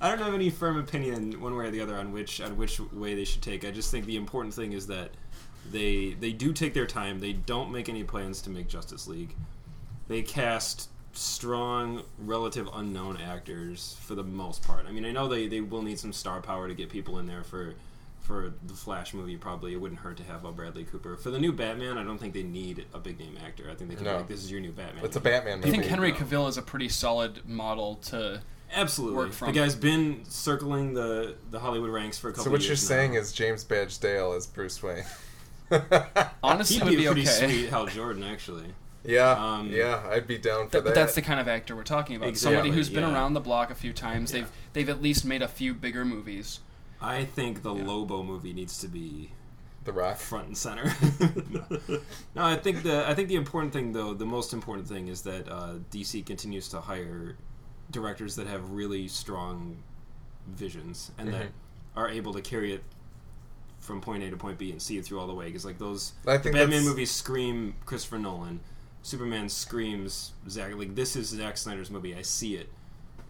I 0.00 0.10
don't 0.10 0.18
have 0.18 0.34
any 0.34 0.50
firm 0.50 0.78
opinion 0.78 1.40
one 1.40 1.56
way 1.56 1.66
or 1.66 1.70
the 1.70 1.80
other 1.80 1.96
on 1.96 2.12
which 2.12 2.40
on 2.40 2.56
which 2.56 2.80
way 2.92 3.14
they 3.14 3.24
should 3.24 3.42
take. 3.42 3.64
I 3.64 3.70
just 3.70 3.90
think 3.90 4.06
the 4.06 4.16
important 4.16 4.54
thing 4.54 4.72
is 4.72 4.86
that 4.88 5.10
they 5.70 6.16
they 6.18 6.32
do 6.32 6.52
take 6.52 6.74
their 6.74 6.86
time. 6.86 7.20
They 7.20 7.32
don't 7.32 7.70
make 7.70 7.88
any 7.88 8.04
plans 8.04 8.42
to 8.42 8.50
make 8.50 8.68
Justice 8.68 9.06
League. 9.06 9.34
They 10.08 10.22
cast 10.22 10.88
strong, 11.16 12.02
relative 12.18 12.68
unknown 12.74 13.16
actors 13.16 13.96
for 14.00 14.14
the 14.14 14.22
most 14.22 14.62
part. 14.62 14.86
I 14.86 14.92
mean, 14.92 15.04
I 15.04 15.12
know 15.12 15.28
they, 15.28 15.48
they 15.48 15.60
will 15.60 15.82
need 15.82 15.98
some 15.98 16.12
star 16.12 16.40
power 16.40 16.68
to 16.68 16.74
get 16.74 16.90
people 16.90 17.18
in 17.18 17.26
there 17.26 17.42
for 17.42 17.74
for 18.26 18.52
the 18.66 18.74
Flash 18.74 19.14
movie, 19.14 19.36
probably 19.36 19.72
it 19.72 19.80
wouldn't 19.80 20.00
hurt 20.00 20.16
to 20.16 20.24
have 20.24 20.44
a 20.44 20.52
Bradley 20.52 20.84
Cooper. 20.84 21.16
For 21.16 21.30
the 21.30 21.38
new 21.38 21.52
Batman, 21.52 21.96
I 21.96 22.02
don't 22.04 22.18
think 22.18 22.34
they 22.34 22.42
need 22.42 22.84
a 22.92 22.98
big 22.98 23.18
name 23.18 23.38
actor. 23.44 23.70
I 23.70 23.74
think 23.74 23.90
they 23.90 23.96
can 23.96 24.04
No. 24.04 24.12
be 24.12 24.16
like, 24.18 24.28
this 24.28 24.42
is 24.42 24.50
your 24.50 24.60
new 24.60 24.72
Batman. 24.72 25.04
It's 25.04 25.16
a 25.16 25.20
Batman 25.20 25.62
I 25.64 25.70
think 25.70 25.84
Henry 25.84 26.10
No. 26.12 26.18
Cavill 26.18 26.48
is 26.48 26.56
a 26.56 26.62
pretty 26.62 26.88
solid 26.88 27.48
model 27.48 27.96
to. 28.06 28.42
Absolutely. 28.74 29.16
work 29.16 29.32
from. 29.32 29.46
The 29.52 29.60
guy's 29.60 29.76
been 29.76 30.24
circling 30.28 30.92
the, 30.94 31.36
the 31.52 31.60
Hollywood 31.60 31.90
ranks 31.90 32.18
for 32.18 32.28
a 32.28 32.32
couple 32.32 32.44
So 32.46 32.50
what 32.50 32.62
years 32.62 32.68
you're 32.88 32.96
now. 32.96 33.00
saying 33.02 33.14
is 33.14 33.32
James 33.32 33.62
Badge 33.62 33.98
Dale 34.00 34.32
as 34.32 34.46
Bruce 34.48 34.82
Wayne. 34.82 35.04
Honestly, 36.42 36.76
He'd 36.76 36.84
would 36.84 36.90
be 36.90 36.96
be 36.96 37.06
a 37.06 37.12
pretty 37.12 37.28
okay. 37.28 37.46
sweet 37.46 37.68
Hal 37.70 37.86
Jordan, 37.86 38.24
actually. 38.24 38.66
yeah, 39.04 39.30
Um, 39.32 39.68
yeah, 39.70 40.02
I'd 40.10 40.26
be 40.26 40.38
down 40.38 40.66
for 40.66 40.72
Th- 40.72 40.84
that. 40.84 40.84
but 40.84 40.94
that's 40.94 41.14
the 41.14 41.22
kind 41.22 41.40
of 41.40 41.48
actor 41.48 41.74
we're 41.76 41.82
talking 41.84 42.16
about. 42.16 42.28
Exactly, 42.28 42.56
Somebody 42.56 42.74
who's 42.74 42.88
been 42.88 43.02
yeah. 43.04 43.14
around 43.14 43.34
the 43.34 43.40
block 43.40 43.70
a 43.70 43.74
few 43.74 43.92
times. 43.92 44.32
Yeah. 44.32 44.40
They've 44.40 44.50
they've 44.72 44.88
at 44.88 45.02
least 45.02 45.24
made 45.24 45.42
a 45.42 45.48
few 45.48 45.74
bigger 45.74 46.04
movies. 46.04 46.60
I 47.00 47.24
think 47.24 47.62
the 47.62 47.74
Lobo 47.74 48.22
movie 48.22 48.52
needs 48.52 48.78
to 48.80 48.88
be 48.88 49.30
the 49.84 49.92
Rock. 49.92 50.16
front 50.16 50.48
and 50.48 50.56
center. 50.58 50.84
no. 51.50 51.64
No, 52.34 52.44
I 52.44 52.56
think 52.56 52.82
the 52.82 53.08
I 53.08 53.14
think 53.14 53.28
the 53.28 53.36
important 53.36 53.72
thing 53.72 53.92
though, 53.92 54.14
the 54.14 54.26
most 54.26 54.52
important 54.52 54.88
thing 54.88 55.08
is 55.08 55.22
that 55.22 55.48
uh, 55.48 55.74
DC 55.90 56.24
continues 56.26 56.68
to 56.70 56.80
hire 56.80 57.36
directors 57.90 58.36
that 58.36 58.46
have 58.46 58.70
really 58.72 59.08
strong 59.08 59.82
visions 60.48 61.12
and 61.18 61.28
that 61.32 61.42
Mm-hmm. 61.42 61.98
are 62.00 62.08
able 62.08 62.32
to 62.34 62.40
carry 62.40 62.72
it 62.72 62.82
from 63.78 64.00
point 64.00 64.22
A 64.22 64.30
to 64.30 64.36
point 64.36 64.58
B 64.58 64.70
and 64.72 64.80
see 64.82 64.98
it 64.98 65.04
through 65.04 65.20
all 65.20 65.26
the 65.26 65.34
way. 65.34 65.46
Because 65.46 65.64
like 65.64 65.78
those 65.78 66.12
I 66.26 66.36
the 66.36 66.42
think 66.44 66.56
Batman 66.56 66.82
movies 66.84 67.10
scream 67.10 67.74
Christopher 67.84 68.18
Nolan, 68.18 68.60
Superman 69.02 69.48
screams 69.48 70.32
Zack. 70.48 70.74
Like 70.76 70.94
this 70.94 71.14
is 71.16 71.28
Zack 71.28 71.56
Snyder's 71.58 71.90
movie. 71.90 72.14
I 72.14 72.22
see 72.22 72.56
it. 72.56 72.68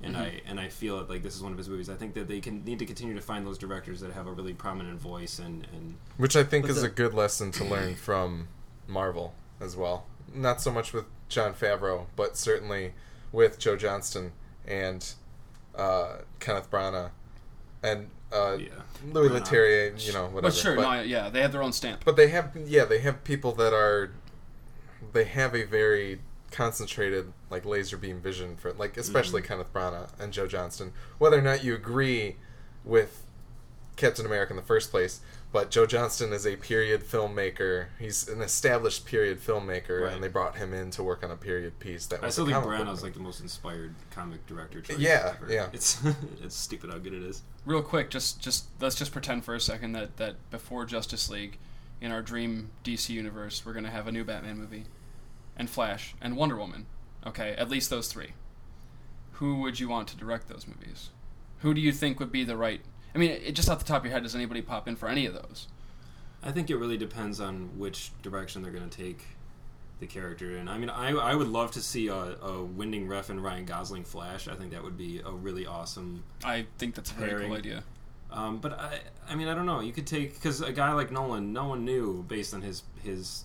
And 0.02 0.14
Mm-hmm. 0.14 0.22
I 0.24 0.40
and 0.46 0.60
I 0.60 0.68
feel 0.68 1.00
it 1.00 1.08
like 1.08 1.22
this 1.22 1.34
is 1.34 1.42
one 1.42 1.52
of 1.52 1.58
his 1.58 1.68
movies. 1.68 1.88
I 1.88 1.94
think 1.94 2.14
that 2.14 2.28
they 2.28 2.40
can 2.40 2.64
need 2.64 2.78
to 2.80 2.86
continue 2.86 3.14
to 3.14 3.20
find 3.22 3.46
those 3.46 3.56
directors 3.58 4.00
that 4.00 4.12
have 4.12 4.26
a 4.26 4.32
really 4.32 4.52
prominent 4.52 5.00
voice 5.00 5.38
and, 5.38 5.66
and 5.72 5.96
Which 6.18 6.36
I 6.36 6.44
think 6.44 6.68
is 6.68 6.82
the- 6.82 6.88
a 6.88 6.90
good 6.90 7.14
lesson 7.14 7.50
to 7.52 7.64
learn 7.64 7.94
from 8.08 8.48
Marvel 8.86 9.34
as 9.60 9.74
well. 9.74 10.06
Not 10.34 10.60
so 10.60 10.70
much 10.70 10.92
with 10.92 11.06
Jon 11.30 11.54
Favreau, 11.54 12.06
but 12.14 12.36
certainly 12.36 12.92
with 13.32 13.58
Joe 13.58 13.76
Johnston 13.76 14.32
and 14.66 15.12
uh, 15.74 16.18
Kenneth 16.40 16.70
Branagh 16.70 17.10
and 17.82 18.08
uh, 18.32 18.58
Yeah. 18.60 18.68
Louis 19.12 19.30
Branagh. 19.30 19.40
Leterrier. 19.46 20.06
You 20.06 20.12
know, 20.12 20.24
whatever. 20.26 20.42
But 20.42 20.54
sure, 20.54 20.76
but, 20.76 20.82
no, 20.96 21.02
yeah, 21.02 21.30
they 21.30 21.40
have 21.40 21.52
their 21.52 21.62
own 21.62 21.72
stamp. 21.72 22.02
but 22.04 22.16
they 22.16 22.28
have, 22.28 22.54
yeah, 22.66 22.84
they 22.84 22.98
have 23.00 23.24
people 23.24 23.52
that 23.52 23.72
are, 23.72 24.10
they 25.14 25.24
have 25.24 25.54
a 25.54 25.64
very 25.64 26.20
concentrated 26.50 27.32
like 27.50 27.64
laser 27.64 27.96
beam 27.96 28.20
vision 28.20 28.56
for 28.56 28.72
like 28.74 28.96
especially 28.96 29.42
Mm-hmm. 29.42 29.48
Kenneth 29.48 29.72
Branagh 29.72 30.08
and 30.18 30.32
Joe 30.32 30.46
Johnston. 30.46 30.92
Whether 31.18 31.38
or 31.38 31.42
not 31.42 31.64
you 31.64 31.74
agree 31.74 32.36
with 32.84 33.22
Captain 33.96 34.26
America 34.26 34.52
in 34.52 34.56
the 34.56 34.62
first 34.62 34.90
place, 34.90 35.20
but 35.52 35.70
Joe 35.70 35.86
Johnston 35.86 36.32
is 36.32 36.46
a 36.46 36.56
period 36.56 37.02
filmmaker. 37.02 37.86
He's 37.98 38.28
an 38.28 38.42
established 38.42 39.06
period 39.06 39.40
filmmaker, 39.40 40.02
Right. 40.02 40.12
and 40.12 40.22
they 40.22 40.28
brought 40.28 40.56
him 40.56 40.74
in 40.74 40.90
to 40.92 41.02
work 41.02 41.24
on 41.24 41.30
a 41.30 41.36
period 41.36 41.78
piece. 41.78 42.04
That 42.06 42.22
I 42.22 42.26
was 42.26 42.34
still 42.34 42.44
a 42.46 42.50
think 42.52 42.62
comic 42.62 42.80
Branagh 42.80 42.92
is 42.92 43.02
like 43.02 43.14
the 43.14 43.20
most 43.20 43.40
inspired 43.40 43.94
comic 44.10 44.44
director 44.46 44.82
choice. 44.82 44.98
Yeah, 44.98 45.34
ever. 45.42 45.52
yeah. 45.52 45.68
It's 45.72 45.98
it's 46.42 46.54
stupid 46.54 46.90
how 46.90 46.98
good 46.98 47.14
it 47.14 47.22
is. 47.22 47.42
Real 47.64 47.82
quick, 47.82 48.10
just 48.10 48.38
just 48.40 48.66
let's 48.80 48.96
just 48.96 49.12
pretend 49.12 49.44
for 49.44 49.54
a 49.54 49.60
second 49.60 49.92
that 49.92 50.16
that 50.18 50.34
before 50.50 50.84
Justice 50.84 51.30
League, 51.30 51.56
in 52.00 52.12
our 52.12 52.20
dream 52.20 52.68
DC 52.84 53.08
universe, 53.08 53.64
we're 53.64 53.72
gonna 53.72 53.90
have 53.90 54.06
a 54.06 54.12
new 54.12 54.24
Batman 54.24 54.58
movie, 54.58 54.84
and 55.56 55.68
Flash 55.70 56.14
and 56.20 56.36
Wonder 56.36 56.56
Woman. 56.56 56.86
Okay, 57.26 57.54
at 57.56 57.68
least 57.68 57.90
those 57.90 58.08
three. 58.08 58.32
Who 59.32 59.60
would 59.60 59.80
you 59.80 59.88
want 59.88 60.08
to 60.08 60.16
direct 60.16 60.48
those 60.48 60.66
movies? 60.66 61.10
Who 61.58 61.74
do 61.74 61.80
you 61.80 61.92
think 61.92 62.20
would 62.20 62.32
be 62.32 62.44
the 62.44 62.56
right? 62.56 62.80
I 63.14 63.18
mean, 63.18 63.30
it, 63.30 63.52
just 63.52 63.68
off 63.68 63.78
the 63.78 63.84
top 63.84 64.02
of 64.02 64.04
your 64.06 64.14
head, 64.14 64.22
does 64.22 64.34
anybody 64.34 64.62
pop 64.62 64.86
in 64.86 64.96
for 64.96 65.08
any 65.08 65.26
of 65.26 65.34
those? 65.34 65.68
I 66.42 66.52
think 66.52 66.70
it 66.70 66.76
really 66.76 66.98
depends 66.98 67.40
on 67.40 67.78
which 67.78 68.10
direction 68.22 68.62
they're 68.62 68.72
going 68.72 68.88
to 68.88 68.96
take 68.96 69.24
the 70.00 70.06
character 70.06 70.56
in. 70.56 70.68
I 70.68 70.78
mean, 70.78 70.90
I 70.90 71.10
I 71.10 71.34
would 71.34 71.48
love 71.48 71.70
to 71.72 71.80
see 71.80 72.08
a, 72.08 72.14
a 72.14 72.62
Winding 72.62 73.06
Refn 73.08 73.30
and 73.30 73.42
Ryan 73.42 73.64
Gosling 73.64 74.04
Flash. 74.04 74.46
I 74.48 74.54
think 74.54 74.72
that 74.72 74.84
would 74.84 74.98
be 74.98 75.20
a 75.24 75.30
really 75.30 75.66
awesome. 75.66 76.22
I 76.44 76.66
think 76.78 76.94
that's 76.94 77.10
a 77.10 77.14
very 77.14 77.46
cool 77.46 77.56
idea. 77.56 77.82
Um, 78.30 78.58
but 78.58 78.78
I 78.78 79.00
I 79.28 79.34
mean 79.34 79.48
I 79.48 79.54
don't 79.54 79.66
know. 79.66 79.80
You 79.80 79.92
could 79.92 80.06
take 80.06 80.34
because 80.34 80.60
a 80.60 80.72
guy 80.72 80.92
like 80.92 81.10
Nolan, 81.10 81.52
no 81.52 81.68
one 81.68 81.84
knew 81.84 82.24
based 82.28 82.52
on 82.52 82.62
his 82.62 82.82
his 83.02 83.44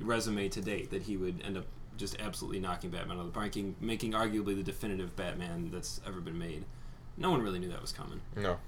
resume 0.00 0.48
to 0.48 0.60
date 0.60 0.90
that 0.90 1.02
he 1.02 1.16
would 1.16 1.42
end 1.44 1.56
up 1.56 1.66
just 1.96 2.20
absolutely 2.20 2.60
knocking 2.60 2.90
Batman 2.90 3.18
out 3.18 3.20
of 3.20 3.26
the 3.26 3.32
park, 3.32 3.46
making, 3.46 3.76
making 3.80 4.12
arguably 4.12 4.56
the 4.56 4.62
definitive 4.62 5.14
Batman 5.14 5.70
that's 5.70 6.00
ever 6.06 6.20
been 6.20 6.38
made. 6.38 6.64
No 7.16 7.30
one 7.30 7.42
really 7.42 7.58
knew 7.58 7.68
that 7.68 7.80
was 7.82 7.92
coming. 7.92 8.20
no. 8.36 8.58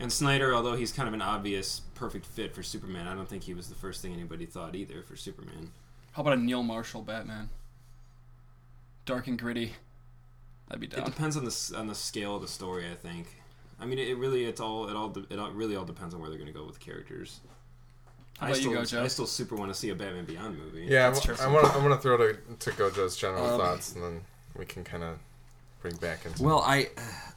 And 0.00 0.12
Snyder, 0.12 0.54
although 0.54 0.76
he's 0.76 0.92
kind 0.92 1.08
of 1.08 1.14
an 1.14 1.22
obvious 1.22 1.80
perfect 1.96 2.24
fit 2.24 2.54
for 2.54 2.62
Superman, 2.62 3.08
I 3.08 3.16
don't 3.16 3.28
think 3.28 3.42
he 3.42 3.52
was 3.52 3.68
the 3.68 3.74
first 3.74 4.00
thing 4.00 4.12
anybody 4.12 4.46
thought 4.46 4.76
either 4.76 5.02
for 5.02 5.16
Superman. 5.16 5.72
How 6.12 6.22
about 6.22 6.34
a 6.34 6.36
Neil 6.36 6.62
Marshall 6.62 7.02
Batman? 7.02 7.48
Dark 9.04 9.26
and 9.26 9.36
gritty. 9.36 9.72
That'd 10.68 10.80
be 10.80 10.96
It 10.96 11.04
depends 11.04 11.36
on 11.36 11.44
the 11.44 11.74
on 11.76 11.88
the 11.88 11.94
scale 11.96 12.36
of 12.36 12.42
the 12.42 12.48
story. 12.48 12.86
I 12.88 12.94
think. 12.94 13.26
I 13.80 13.86
mean, 13.86 13.98
it 13.98 14.16
really 14.16 14.44
it's 14.44 14.60
all 14.60 14.88
it 14.88 14.94
all 14.94 15.16
it 15.30 15.38
all, 15.38 15.50
really 15.50 15.74
all 15.74 15.84
depends 15.84 16.14
on 16.14 16.20
where 16.20 16.28
they're 16.30 16.38
going 16.38 16.52
to 16.52 16.58
go 16.58 16.64
with 16.64 16.78
characters. 16.78 17.40
How 18.38 18.46
I 18.46 18.50
about 18.50 18.56
you 18.56 18.62
still, 18.62 18.72
go, 18.74 18.84
Joe? 18.84 19.02
I 19.02 19.08
still 19.08 19.26
super 19.26 19.56
want 19.56 19.72
to 19.72 19.78
see 19.78 19.90
a 19.90 19.94
Batman 19.94 20.24
Beyond 20.24 20.58
movie. 20.58 20.86
Yeah, 20.88 21.10
That's 21.10 21.24
true. 21.24 21.34
I 21.40 21.48
want 21.48 21.66
to. 21.66 21.72
I 21.72 21.76
want 21.78 21.94
to 21.94 22.00
throw 22.00 22.16
to 22.16 22.34
to 22.58 22.70
Gojo's 22.70 23.16
general 23.16 23.44
Um, 23.44 23.60
thoughts, 23.60 23.94
and 23.94 24.02
then 24.02 24.20
we 24.56 24.64
can 24.64 24.84
kind 24.84 25.02
of 25.02 25.18
bring 25.82 25.96
back 25.96 26.24
into. 26.24 26.42
Well, 26.42 26.60
I, 26.60 26.88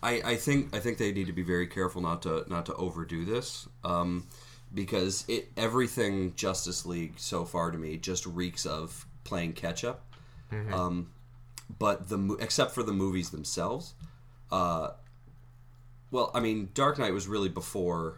I, 0.04 0.22
I 0.24 0.36
think 0.36 0.76
I 0.76 0.80
think 0.80 0.98
they 1.00 1.12
need 1.12 1.28
to 1.28 1.34
be 1.34 1.44
very 1.44 1.68
careful 1.68 2.02
not 2.02 2.22
to 2.24 2.46
not 2.48 2.66
to 2.68 2.76
overdo 2.76 3.26
this, 3.26 3.68
um, 3.84 4.28
because 4.74 5.26
it 5.28 5.50
everything 5.58 6.34
Justice 6.36 6.86
League 6.86 7.14
so 7.18 7.46
far 7.46 7.72
to 7.72 7.78
me 7.78 7.98
just 7.98 8.26
reeks 8.28 8.66
of 8.66 9.06
playing 9.24 9.54
catch 9.54 9.84
up. 9.84 10.06
Um, 10.74 11.12
but 11.80 12.10
the 12.10 12.38
except 12.42 12.72
for 12.76 12.84
the 12.84 12.92
movies 12.92 13.30
themselves, 13.30 13.94
uh, 14.52 14.90
well, 16.12 16.30
I 16.36 16.42
mean, 16.42 16.70
Dark 16.74 17.00
Knight 17.00 17.14
was 17.14 17.28
really 17.28 17.48
before 17.50 18.18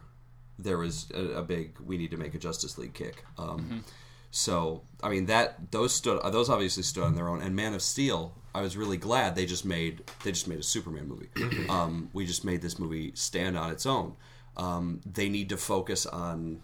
there 0.59 0.77
was 0.77 1.09
a, 1.13 1.39
a 1.39 1.41
big 1.43 1.75
we 1.83 1.97
need 1.97 2.11
to 2.11 2.17
make 2.17 2.33
a 2.35 2.39
Justice 2.39 2.77
League 2.77 2.93
kick. 2.93 3.23
Um, 3.37 3.83
So 4.31 4.81
I 5.03 5.09
mean 5.09 5.27
that 5.27 5.71
those 5.71 5.93
stood 5.93 6.19
uh, 6.19 6.29
those 6.29 6.49
obviously 6.49 6.83
stood 6.83 7.03
on 7.03 7.15
their 7.15 7.27
own. 7.29 7.41
And 7.41 7.55
Man 7.55 7.73
of 7.73 7.81
Steel, 7.81 8.33
I 8.55 8.61
was 8.61 8.75
really 8.75 8.97
glad 8.97 9.35
they 9.35 9.45
just 9.45 9.65
made 9.65 10.03
they 10.23 10.31
just 10.31 10.47
made 10.47 10.59
a 10.59 10.63
Superman 10.63 11.07
movie. 11.07 11.29
um, 11.69 12.09
we 12.13 12.25
just 12.25 12.43
made 12.43 12.61
this 12.61 12.79
movie 12.79 13.11
stand 13.15 13.57
on 13.57 13.69
its 13.71 13.85
own. 13.85 14.15
Um, 14.57 15.01
they 15.05 15.29
need 15.29 15.49
to 15.49 15.57
focus 15.57 16.05
on 16.07 16.61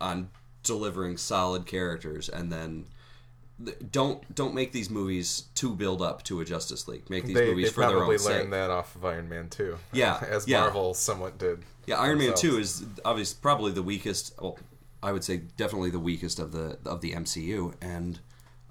on 0.00 0.30
delivering 0.62 1.16
solid 1.16 1.66
characters 1.66 2.28
and 2.28 2.52
then 2.52 2.84
th- 2.84 2.86
don't 3.90 4.34
don't 4.34 4.54
make 4.54 4.72
these 4.72 4.90
movies 4.90 5.44
to 5.56 5.74
build 5.74 6.02
up 6.02 6.22
to 6.24 6.40
a 6.40 6.44
Justice 6.44 6.88
League. 6.88 7.08
Make 7.10 7.24
these 7.24 7.34
they, 7.34 7.48
movies 7.48 7.66
they 7.66 7.72
for 7.72 7.86
their 7.86 8.02
own 8.02 8.18
sake. 8.18 8.26
Probably 8.26 8.38
learned 8.38 8.52
that 8.52 8.70
off 8.70 8.94
of 8.96 9.04
Iron 9.04 9.28
Man 9.28 9.48
2. 9.48 9.78
Yeah, 9.92 10.22
as 10.28 10.46
yeah. 10.46 10.60
Marvel 10.60 10.94
somewhat 10.94 11.38
did. 11.38 11.62
Yeah, 11.86 11.98
Iron 11.98 12.18
Man. 12.18 12.34
Two 12.34 12.58
is 12.58 12.84
obviously 13.04 13.38
probably 13.40 13.72
the 13.72 13.82
weakest. 13.82 14.34
Well, 14.40 14.58
I 15.02 15.12
would 15.12 15.24
say 15.24 15.42
definitely 15.56 15.90
the 15.90 15.98
weakest 15.98 16.38
of 16.38 16.52
the 16.52 16.78
of 16.86 17.00
the 17.00 17.12
MCU, 17.12 17.74
and 17.80 18.18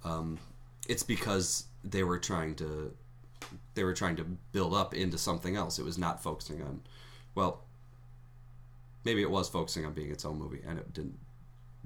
um, 0.04 0.40
it's 0.88 1.04
because 1.04 1.66
they 1.84 2.04
were 2.04 2.20
trying 2.20 2.56
to 2.56 2.94
they 3.74 3.84
were 3.84 3.94
trying 3.94 4.16
to 4.18 4.24
build 4.52 4.74
up 4.74 4.94
into 4.94 5.18
something 5.18 5.56
else. 5.56 5.80
It 5.80 5.86
was 5.86 5.98
not 5.98 6.24
focusing 6.24 6.62
on 6.62 6.82
well, 7.36 7.64
maybe 9.04 9.22
it 9.22 9.30
was 9.30 9.50
focusing 9.50 9.86
on 9.86 9.94
being 9.94 10.12
its 10.12 10.26
own 10.26 10.38
movie, 10.38 10.62
and 10.66 10.80
it 10.80 10.94
didn't 10.94 11.18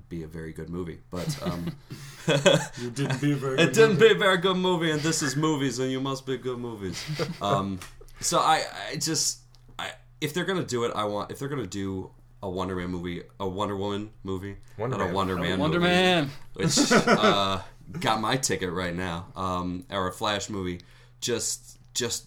be 0.10 0.24
a 0.24 0.28
very 0.28 0.54
good 0.54 0.70
movie. 0.70 1.00
But 1.10 1.38
um, 1.44 1.76
it 2.28 2.96
didn't 2.96 3.22
be 3.22 3.34
very. 3.34 3.60
it 3.60 3.74
didn't 3.74 4.00
be 4.00 4.12
a 4.12 4.16
very 4.16 4.38
good 4.38 4.58
movie, 4.58 4.92
and 4.92 5.02
this 5.02 5.22
is 5.22 5.36
movies, 5.36 5.80
and 5.80 5.92
you 5.92 6.00
must 6.00 6.26
be 6.26 6.38
good 6.38 6.60
movies. 6.60 7.04
Um, 7.42 7.80
so 8.22 8.40
I, 8.40 8.64
I 8.92 8.96
just, 8.96 9.40
I, 9.78 9.92
if 10.22 10.34
they're 10.34 10.46
gonna 10.46 10.64
do 10.64 10.86
it, 10.86 10.92
I 10.96 11.04
want 11.04 11.32
if 11.32 11.40
they're 11.40 11.50
gonna 11.50 11.68
do 11.68 12.12
a 12.42 12.50
Wonder 12.50 12.76
Man 12.76 12.90
movie, 12.90 13.24
a 13.40 13.48
Wonder 13.48 13.76
Woman 13.76 14.12
movie, 14.24 14.58
Wonder 14.78 14.98
not 14.98 15.10
a 15.10 15.14
Wonder 15.14 15.36
Man, 15.36 15.60
Wonder 15.60 15.80
movie, 15.80 15.92
Man. 15.92 16.30
which 16.54 16.78
uh, 16.92 17.62
got 18.00 18.22
my 18.22 18.38
ticket 18.38 18.72
right 18.72 18.96
now, 18.96 19.28
um, 19.36 19.86
or 19.92 20.08
a 20.08 20.14
Flash 20.14 20.50
movie, 20.50 20.82
just 21.20 21.78
just 21.94 22.26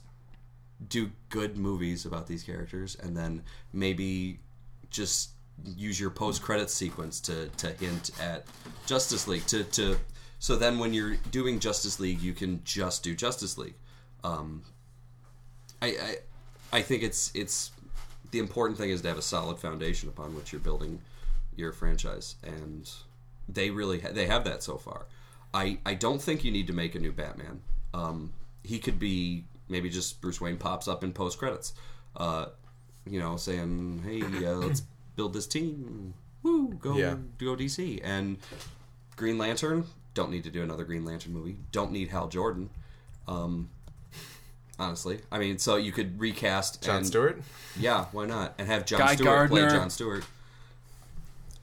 do 0.86 1.10
good 1.30 1.56
movies 1.56 2.04
about 2.04 2.26
these 2.26 2.42
characters, 2.42 2.96
and 2.96 3.16
then 3.16 3.42
maybe 3.72 4.40
just 4.90 5.30
use 5.64 5.98
your 5.98 6.10
post 6.10 6.42
credit 6.42 6.70
sequence 6.70 7.20
to, 7.20 7.48
to 7.56 7.68
hint 7.72 8.10
at 8.20 8.44
Justice 8.86 9.26
League 9.28 9.46
to, 9.46 9.64
to 9.64 9.96
so 10.38 10.56
then 10.56 10.78
when 10.78 10.94
you're 10.94 11.16
doing 11.30 11.58
Justice 11.58 11.98
League 11.98 12.20
you 12.20 12.32
can 12.32 12.62
just 12.64 13.02
do 13.02 13.14
Justice 13.14 13.58
League. 13.58 13.74
Um, 14.24 14.62
I, 15.80 15.86
I 15.86 16.16
I 16.72 16.82
think 16.82 17.02
it's 17.02 17.30
it's 17.34 17.70
the 18.30 18.38
important 18.38 18.78
thing 18.78 18.90
is 18.90 19.00
to 19.02 19.08
have 19.08 19.18
a 19.18 19.22
solid 19.22 19.58
foundation 19.58 20.08
upon 20.08 20.34
which 20.34 20.52
you're 20.52 20.60
building 20.60 21.00
your 21.56 21.72
franchise, 21.72 22.36
and 22.42 22.90
they 23.48 23.70
really 23.70 24.00
ha- 24.00 24.10
they 24.12 24.26
have 24.26 24.44
that 24.44 24.62
so 24.62 24.76
far. 24.76 25.06
I 25.54 25.78
I 25.86 25.94
don't 25.94 26.20
think 26.20 26.44
you 26.44 26.50
need 26.50 26.66
to 26.66 26.72
make 26.72 26.94
a 26.94 26.98
new 26.98 27.12
Batman. 27.12 27.62
Um, 27.94 28.32
he 28.62 28.78
could 28.78 28.98
be 28.98 29.44
maybe 29.68 29.88
just 29.88 30.20
Bruce 30.20 30.40
Wayne 30.40 30.58
pops 30.58 30.88
up 30.88 31.02
in 31.02 31.12
post 31.12 31.38
credits, 31.38 31.74
uh, 32.16 32.46
you 33.06 33.18
know, 33.18 33.36
saying, 33.36 34.02
"Hey, 34.04 34.22
uh, 34.46 34.54
let's 34.56 34.82
build 35.18 35.34
this 35.34 35.48
team. 35.48 36.14
Woo, 36.44 36.68
go 36.80 36.96
Yeah. 36.96 37.16
go 37.38 37.56
DC 37.56 38.00
and 38.04 38.38
Green 39.16 39.36
Lantern. 39.36 39.84
Don't 40.14 40.30
need 40.30 40.44
to 40.44 40.50
do 40.50 40.62
another 40.62 40.84
Green 40.84 41.04
Lantern 41.04 41.32
movie. 41.32 41.58
Don't 41.72 41.90
need 41.90 42.08
Hal 42.08 42.28
Jordan. 42.28 42.70
Um, 43.26 43.68
honestly, 44.78 45.20
I 45.30 45.38
mean, 45.38 45.58
so 45.58 45.74
you 45.74 45.90
could 45.90 46.20
recast 46.20 46.82
John 46.82 46.98
and, 46.98 47.06
Stewart. 47.06 47.42
Yeah, 47.78 48.06
why 48.12 48.26
not? 48.26 48.54
And 48.58 48.68
have 48.68 48.86
John 48.86 49.00
Guy 49.00 49.16
Stewart 49.16 49.50
play 49.50 49.62
John 49.62 49.90
Stewart. 49.90 50.24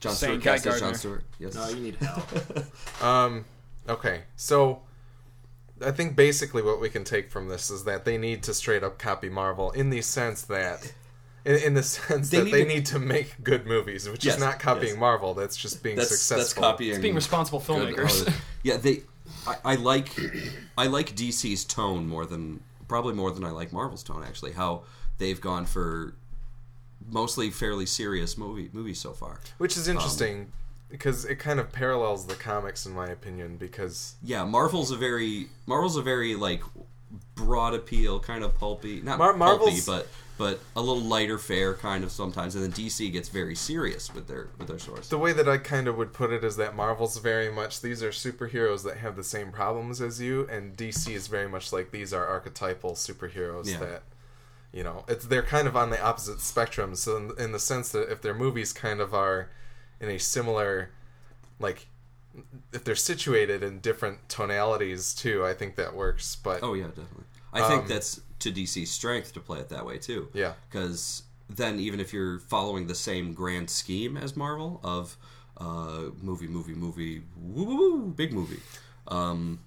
John 0.00 0.14
Saying 0.14 0.40
Stewart 0.40 0.44
Guy 0.44 0.52
cast 0.52 0.66
as 0.66 0.72
John 0.74 0.80
Gardner. 0.80 0.98
Stewart. 0.98 1.24
Yes. 1.38 1.54
No, 1.54 1.68
you 1.70 1.80
need 1.82 1.96
help. 1.96 2.28
Um, 3.02 3.46
okay, 3.88 4.22
so 4.36 4.82
I 5.82 5.92
think 5.92 6.14
basically 6.14 6.62
what 6.62 6.78
we 6.78 6.90
can 6.90 7.04
take 7.04 7.30
from 7.30 7.48
this 7.48 7.70
is 7.70 7.84
that 7.84 8.04
they 8.04 8.18
need 8.18 8.42
to 8.44 8.54
straight 8.54 8.84
up 8.84 8.98
copy 8.98 9.30
Marvel 9.30 9.70
in 9.70 9.88
the 9.88 10.02
sense 10.02 10.42
that. 10.42 10.92
In, 11.46 11.54
in 11.62 11.74
the 11.74 11.82
sense 11.84 12.28
They 12.30 12.38
that 12.38 12.44
need 12.46 12.52
they 12.54 12.62
to- 12.64 12.68
need 12.68 12.86
to 12.86 12.98
make 12.98 13.42
good 13.44 13.66
movies, 13.66 14.08
which 14.08 14.24
Yes, 14.24 14.34
is 14.34 14.40
not 14.40 14.58
copying 14.58 14.94
yes. 14.94 14.98
Marvel. 14.98 15.32
That's 15.32 15.56
just 15.56 15.82
being 15.82 15.96
that's 15.96 16.28
that's 16.28 16.52
copying. 16.52 16.90
It's 16.90 16.98
being 17.00 17.14
responsible 17.14 17.60
filmmakers. 17.60 18.30
yeah, 18.64 18.76
they. 18.76 19.02
I, 19.46 19.56
I 19.64 19.74
like, 19.76 20.08
I 20.76 20.86
like 20.88 21.14
DC's 21.14 21.64
tone 21.64 22.08
more 22.08 22.26
than 22.26 22.60
probably 22.88 23.14
more 23.14 23.30
than 23.30 23.44
I 23.44 23.50
like 23.50 23.72
Marvel's 23.72 24.02
tone. 24.02 24.24
Actually, 24.26 24.52
how 24.52 24.82
they've 25.18 25.40
gone 25.40 25.66
for 25.66 26.14
mostly 27.08 27.50
fairly 27.50 27.86
serious 27.86 28.36
movie 28.36 28.68
movies 28.72 28.98
so 28.98 29.12
far. 29.12 29.38
Which 29.58 29.76
is 29.76 29.88
um, 29.88 29.96
interesting 29.96 30.50
because 30.88 31.24
it 31.24 31.36
kind 31.36 31.60
of 31.60 31.70
parallels 31.72 32.26
the 32.26 32.34
comics, 32.34 32.86
in 32.86 32.92
my 32.92 33.06
opinion. 33.06 33.56
Because 33.56 34.14
Yeah, 34.22 34.44
Marvel's 34.44 34.90
a 34.90 34.96
very 34.96 35.48
Marvel's 35.66 35.96
a 35.96 36.02
very 36.02 36.34
like 36.34 36.62
broad 37.36 37.74
appeal, 37.74 38.18
kind 38.18 38.42
of 38.42 38.56
pulpy, 38.56 39.00
not 39.00 39.18
Mar- 39.18 39.34
pulpy, 39.34 39.78
but 39.86 40.08
but 40.38 40.60
a 40.74 40.80
little 40.80 41.02
lighter 41.02 41.38
fare 41.38 41.74
kind 41.74 42.04
of 42.04 42.10
sometimes. 42.10 42.54
And 42.54 42.62
then 42.64 42.72
DC 42.72 43.10
gets 43.12 43.28
very 43.28 43.54
serious 43.54 44.14
with 44.14 44.26
their 44.28 44.48
with 44.58 44.68
their 44.68 44.78
stories. 44.78 45.08
the 45.08 45.18
way 45.18 45.32
that 45.32 45.48
I 45.48 45.58
kind 45.58 45.88
of 45.88 45.96
would 45.96 46.12
put 46.12 46.30
it 46.32 46.44
is 46.44 46.56
that 46.56 46.74
Marvel's 46.76 47.16
very 47.18 47.50
much 47.50 47.80
these 47.80 48.02
are 48.02 48.10
superheroes 48.10 48.82
that 48.84 48.98
have 48.98 49.16
the 49.16 49.24
same 49.24 49.50
problems 49.52 50.00
as 50.00 50.20
you, 50.20 50.46
and 50.50 50.76
DC 50.76 51.12
is 51.14 51.26
very 51.28 51.48
much 51.48 51.72
like 51.72 51.90
these 51.90 52.12
are 52.12 52.26
archetypal 52.26 52.92
superheroes 52.92 53.70
Yeah. 53.70 53.78
that 53.78 54.02
you 54.72 54.82
know 54.84 55.04
it's 55.08 55.24
they're 55.26 55.42
kind 55.42 55.66
of 55.66 55.76
on 55.76 55.90
the 55.90 56.02
opposite 56.02 56.40
spectrum. 56.40 56.94
So 56.96 57.16
in, 57.16 57.32
in 57.38 57.52
the 57.52 57.58
sense 57.58 57.90
that 57.92 58.10
if 58.12 58.20
their 58.22 58.34
movies 58.34 58.72
kind 58.72 59.00
of 59.00 59.14
are 59.14 59.48
in 60.00 60.08
a 60.10 60.18
similar 60.18 60.90
like 61.58 61.86
if 62.74 62.84
they're 62.84 62.94
situated 62.94 63.62
in 63.62 63.78
different 63.80 64.28
tonalities 64.28 65.14
too, 65.14 65.46
I 65.46 65.54
think 65.54 65.76
that 65.76 65.94
works. 65.94 66.36
But 66.36 66.60
Oh 66.62 66.74
yeah, 66.74 66.88
definitely. 66.88 67.24
I 67.54 67.66
think 67.66 67.82
Um, 67.84 67.88
that's 67.88 68.20
to 68.40 68.52
DC's 68.52 68.90
strength 68.90 69.32
to 69.34 69.40
play 69.40 69.58
it 69.60 69.68
that 69.70 69.84
way 69.86 69.98
too. 69.98 70.28
Yeah. 70.34 70.52
because 70.68 71.22
then 71.48 71.78
even 71.78 72.00
if 72.00 72.12
you're 72.12 72.38
following 72.40 72.86
the 72.86 72.94
same 72.94 73.32
grand 73.32 73.70
scheme 73.70 74.16
as 74.16 74.36
Marvel 74.36 74.80
of 74.82 75.16
uh, 75.58 76.10
movie, 76.20 76.48
movie, 76.48 76.74
movie, 76.74 77.22
woo, 77.40 77.64
woo, 77.64 77.76
woo, 77.76 78.06
big 78.08 78.32
movie, 78.32 78.60
um, 79.08 79.60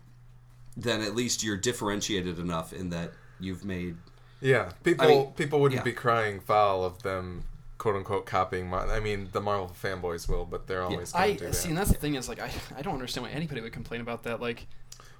then 0.78 1.02
at 1.02 1.16
least 1.16 1.44
you're 1.44 1.58
differentiated 1.58 2.38
enough 2.40 2.74
in 2.74 2.90
that 2.90 3.12
you've 3.40 3.64
made 3.66 3.96
Yeah, 4.42 4.72
people 4.84 5.08
mean, 5.08 5.28
people 5.34 5.60
wouldn't 5.62 5.80
yeah. 5.80 5.84
be 5.84 5.94
crying 5.94 6.40
foul 6.42 6.84
of 6.84 7.02
them, 7.04 7.46
quote 7.78 7.96
unquote, 7.96 8.26
copying. 8.26 8.70
Mar- 8.70 8.90
I 8.92 9.00
mean, 9.00 9.30
the 9.32 9.42
Marvel 9.42 9.74
fanboys 9.82 10.28
will, 10.30 10.46
but 10.46 10.68
they're 10.68 10.84
always 10.84 11.12
going 11.14 11.24
I 11.24 11.34
to 11.34 11.48
do 11.48 11.54
see, 11.54 11.62
that. 11.64 11.70
and 11.70 11.78
that's 11.78 11.92
the 11.92 11.98
thing 11.98 12.16
is 12.16 12.28
like 12.30 12.40
I, 12.40 12.52
I 12.78 12.82
don't 12.82 12.94
understand 12.94 13.26
why 13.28 13.32
anybody 13.32 13.62
would 13.62 13.74
complain 13.74 14.02
about 14.02 14.24
that. 14.24 14.42
Like 14.42 14.68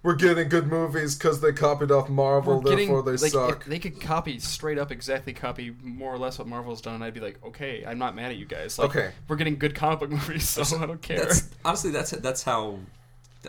We're 0.02 0.16
getting 0.16 0.48
good 0.48 0.68
movies 0.68 1.16
because 1.16 1.42
they 1.42 1.52
copied 1.52 1.92
off 1.92 2.08
Marvel, 2.10 2.56
we're 2.62 2.70
getting 2.70 2.88
therefore 2.88 3.04
they 3.04 3.18
like 3.18 3.32
suck. 3.32 3.62
if 3.62 3.66
they 3.68 3.80
could 3.80 4.00
copy 4.00 4.40
straight 4.40 4.78
up 4.78 4.92
exactly 4.92 5.34
copy 5.34 5.76
more 5.84 6.14
or 6.14 6.18
less 6.18 6.40
what 6.40 6.48
Marvel's 6.48 6.82
done, 6.82 6.96
and 6.96 7.04
I'd 7.04 7.14
be 7.14 7.20
like, 7.20 7.38
okay, 7.46 7.84
I'm 7.86 7.98
not 8.00 8.16
mad 8.16 8.32
at 8.32 8.38
you 8.38 8.46
guys. 8.46 8.80
Like, 8.80 8.90
Okay. 8.92 9.12
we're 9.28 9.36
getting 9.36 9.58
good 9.58 9.76
comic 9.76 10.00
book 10.00 10.10
movies, 10.12 10.48
so 10.48 10.78
I 10.78 10.86
don't 10.86 11.02
care. 11.02 11.20
That's 11.26 11.50
honestly 11.66 11.92
that's 11.92 12.12
that's 12.12 12.44
how 12.44 12.80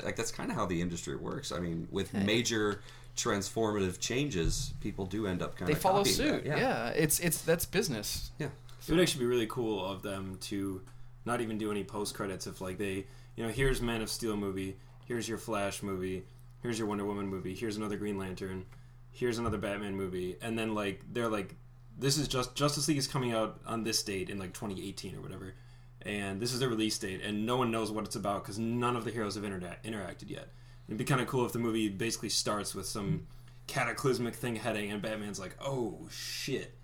like 0.04 0.16
that's 0.16 0.32
kind 0.32 0.50
of 0.50 0.56
how 0.56 0.66
the 0.66 0.80
industry 0.80 1.14
works. 1.16 1.52
I 1.52 1.60
mean, 1.60 1.86
with 1.92 2.12
major 2.14 2.80
transformative 3.16 3.98
changes, 4.00 4.72
people 4.80 5.06
do 5.06 5.26
end 5.26 5.42
up 5.42 5.56
kind 5.56 5.70
of 5.70 5.76
They 5.76 5.80
follow 5.80 5.98
copying 5.98 6.16
suit. 6.16 6.44
that. 6.44 6.58
Yeah. 6.58 6.88
it's 6.88 7.20
it's 7.20 7.42
that's 7.42 7.64
business. 7.66 8.30
yeah. 8.38 8.48
It 8.88 8.90
would 8.92 9.00
actually 9.00 9.20
be 9.20 9.26
really 9.26 9.46
cool 9.46 9.84
of 9.84 10.02
them 10.02 10.38
to 10.42 10.80
not 11.24 11.40
even 11.40 11.58
do 11.58 11.70
any 11.70 11.84
post 11.84 12.14
credits 12.14 12.46
if 12.48 12.60
like 12.60 12.78
they 12.78 13.04
you 13.36 13.44
know 13.44 13.50
here's 13.50 13.80
Man 13.80 14.00
of 14.02 14.08
Steel 14.10 14.36
movie, 14.36 14.76
here's 15.06 15.28
your 15.28 15.38
Flash 15.38 15.82
movie, 15.82 16.24
here's 16.62 16.78
your 16.78 16.88
Wonder 16.88 17.04
Woman 17.04 17.26
movie, 17.26 17.54
here's 17.54 17.76
another 17.76 17.96
Green 17.96 18.18
Lantern, 18.18 18.66
here's 19.10 19.38
another 19.38 19.58
Batman 19.58 19.94
movie, 19.94 20.36
and 20.42 20.58
then 20.58 20.74
like 20.74 21.02
they're 21.12 21.28
like 21.28 21.56
this 21.98 22.16
is 22.16 22.28
just 22.28 22.54
Justice 22.54 22.88
League 22.88 22.98
is 22.98 23.06
coming 23.06 23.32
out 23.32 23.60
on 23.66 23.84
this 23.84 24.02
date 24.02 24.30
in 24.30 24.38
like 24.38 24.54
2018 24.54 25.16
or 25.16 25.20
whatever, 25.20 25.54
and 26.02 26.40
this 26.40 26.52
is 26.52 26.60
the 26.60 26.68
release 26.68 26.98
date, 26.98 27.22
and 27.22 27.44
no 27.44 27.56
one 27.56 27.70
knows 27.70 27.90
what 27.90 28.04
it's 28.04 28.16
about 28.16 28.42
because 28.42 28.58
none 28.58 28.96
of 28.96 29.04
the 29.04 29.10
heroes 29.10 29.34
have 29.34 29.44
interacted 29.44 30.30
yet. 30.30 30.48
It'd 30.88 30.98
be 30.98 31.04
kind 31.04 31.20
of 31.20 31.28
cool 31.28 31.46
if 31.46 31.52
the 31.52 31.58
movie 31.58 31.88
basically 31.88 32.30
starts 32.30 32.74
with 32.74 32.86
some 32.86 33.26
cataclysmic 33.66 34.34
thing 34.34 34.56
heading, 34.56 34.90
and 34.90 35.00
Batman's 35.00 35.38
like, 35.38 35.56
"Oh 35.60 36.08
shit," 36.10 36.74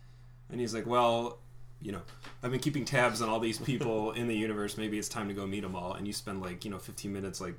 and 0.50 0.60
he's 0.60 0.74
like, 0.74 0.86
"Well, 0.86 1.40
you 1.80 1.92
know, 1.92 2.02
I've 2.42 2.50
been 2.50 2.60
keeping 2.60 2.84
tabs 2.84 3.20
on 3.20 3.28
all 3.28 3.40
these 3.40 3.58
people 3.58 4.12
in 4.12 4.28
the 4.28 4.36
universe. 4.36 4.76
Maybe 4.76 4.98
it's 4.98 5.08
time 5.08 5.28
to 5.28 5.34
go 5.34 5.46
meet 5.46 5.62
them 5.62 5.74
all." 5.74 5.94
And 5.94 6.06
you 6.06 6.12
spend 6.12 6.40
like 6.40 6.64
you 6.64 6.70
know 6.70 6.78
15 6.78 7.12
minutes 7.12 7.40
like 7.40 7.56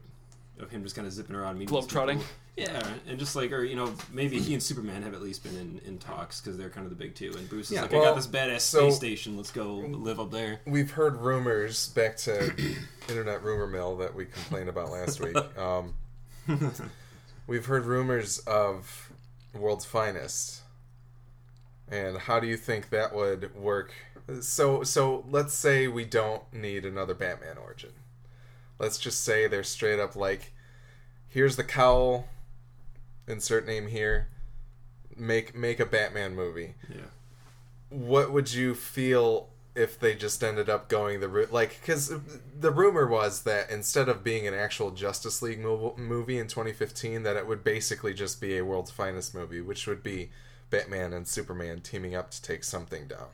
of 0.60 0.70
him 0.72 0.84
just 0.84 0.96
kind 0.96 1.06
of 1.08 1.14
zipping 1.14 1.36
around 1.36 1.58
meeting 1.60 1.76
these 1.76 1.86
Globetrotting? 1.86 2.14
people. 2.14 2.26
Yeah, 2.58 2.88
and 3.08 3.20
just 3.20 3.36
like 3.36 3.52
or 3.52 3.64
you 3.64 3.76
know 3.76 3.94
maybe 4.12 4.40
he 4.40 4.54
and 4.54 4.64
Superman 4.64 5.04
have 5.04 5.14
at 5.14 5.22
least 5.22 5.44
been 5.44 5.56
in, 5.56 5.80
in 5.86 5.98
talks 6.00 6.42
because 6.42 6.58
they're 6.58 6.72
kind 6.72 6.86
of 6.86 6.90
the 6.90 6.96
big 6.96 7.14
two. 7.14 7.32
And 7.38 7.48
Bruce 7.48 7.68
is 7.68 7.74
Yeah, 7.76 7.84
like, 7.84 7.94
"I 7.94 8.00
got 8.00 8.16
this 8.16 8.26
badass 8.26 8.62
so- 8.62 8.90
space 8.90 8.96
station. 8.96 9.38
Let's 9.38 9.52
go 9.52 9.76
live 9.76 10.20
up 10.20 10.32
there." 10.32 10.60
We've 10.66 10.90
heard 10.90 11.18
rumors 11.18 11.90
back 11.90 12.18
to 12.18 12.52
internet 13.10 13.44
rumor 13.44 13.68
mill 13.68 13.96
that 13.98 14.16
we 14.16 14.26
complained 14.26 14.70
about 14.70 14.90
last 14.90 15.20
week. 15.20 15.38
Um, 15.58 15.94
we've 17.46 17.66
heard 17.66 17.86
rumors 17.86 18.40
of 18.40 19.12
World's 19.54 19.86
Finest, 19.86 20.62
and 21.90 22.18
how 22.18 22.40
do 22.40 22.48
you 22.48 22.58
think 22.58 22.90
that 22.90 23.14
would 23.14 23.54
work? 23.56 23.94
So, 24.42 24.84
so 24.84 25.26
let's 25.30 25.54
say 25.54 25.88
we 25.88 26.06
don't 26.06 26.42
need 26.54 26.86
another 26.86 27.14
Batman 27.14 27.58
origin. 27.58 27.92
Let's 28.80 28.98
just 28.98 29.24
say 29.24 29.48
they're 29.48 29.64
straight 29.64 30.00
up 30.00 30.16
like, 30.16 30.54
here's 31.28 31.56
the 31.56 31.64
cowl, 31.64 32.28
insert 33.28 33.66
name 33.66 33.88
here. 33.88 34.28
Make 35.16 35.56
make 35.56 35.80
a 35.80 35.86
Batman 35.86 36.36
movie 36.36 36.76
Yeah. 36.88 37.08
what 37.90 38.32
would 38.32 38.54
you 38.54 38.76
feel 38.76 39.50
if 39.74 40.00
they 40.00 40.14
just 40.16 40.44
ended 40.44 40.70
up 40.70 40.90
going 40.90 41.20
the 41.20 41.28
route 41.28 41.52
like 41.52 41.80
because 41.82 42.12
the 42.60 42.72
rumor 42.72 43.08
was 43.08 43.42
that 43.44 43.70
instead 43.72 44.10
of 44.10 44.24
being 44.24 44.48
an 44.48 44.54
actual 44.54 44.92
justice 44.92 45.42
league 45.42 45.62
mov- 45.64 45.98
movie 45.98 46.38
in 46.38 46.48
2015 46.48 47.24
that 47.24 47.36
it 47.36 47.48
would 47.48 47.64
basically 47.64 48.14
just 48.14 48.40
be 48.42 48.58
a 48.58 48.66
world's 48.66 48.92
finest 48.92 49.34
movie 49.36 49.62
which 49.62 49.86
would 49.88 50.04
be 50.04 50.30
batman 50.70 51.14
and 51.14 51.28
superman 51.28 51.80
teaming 51.80 52.14
up 52.16 52.30
to 52.32 52.42
take 52.42 52.64
something 52.64 53.08
down 53.08 53.28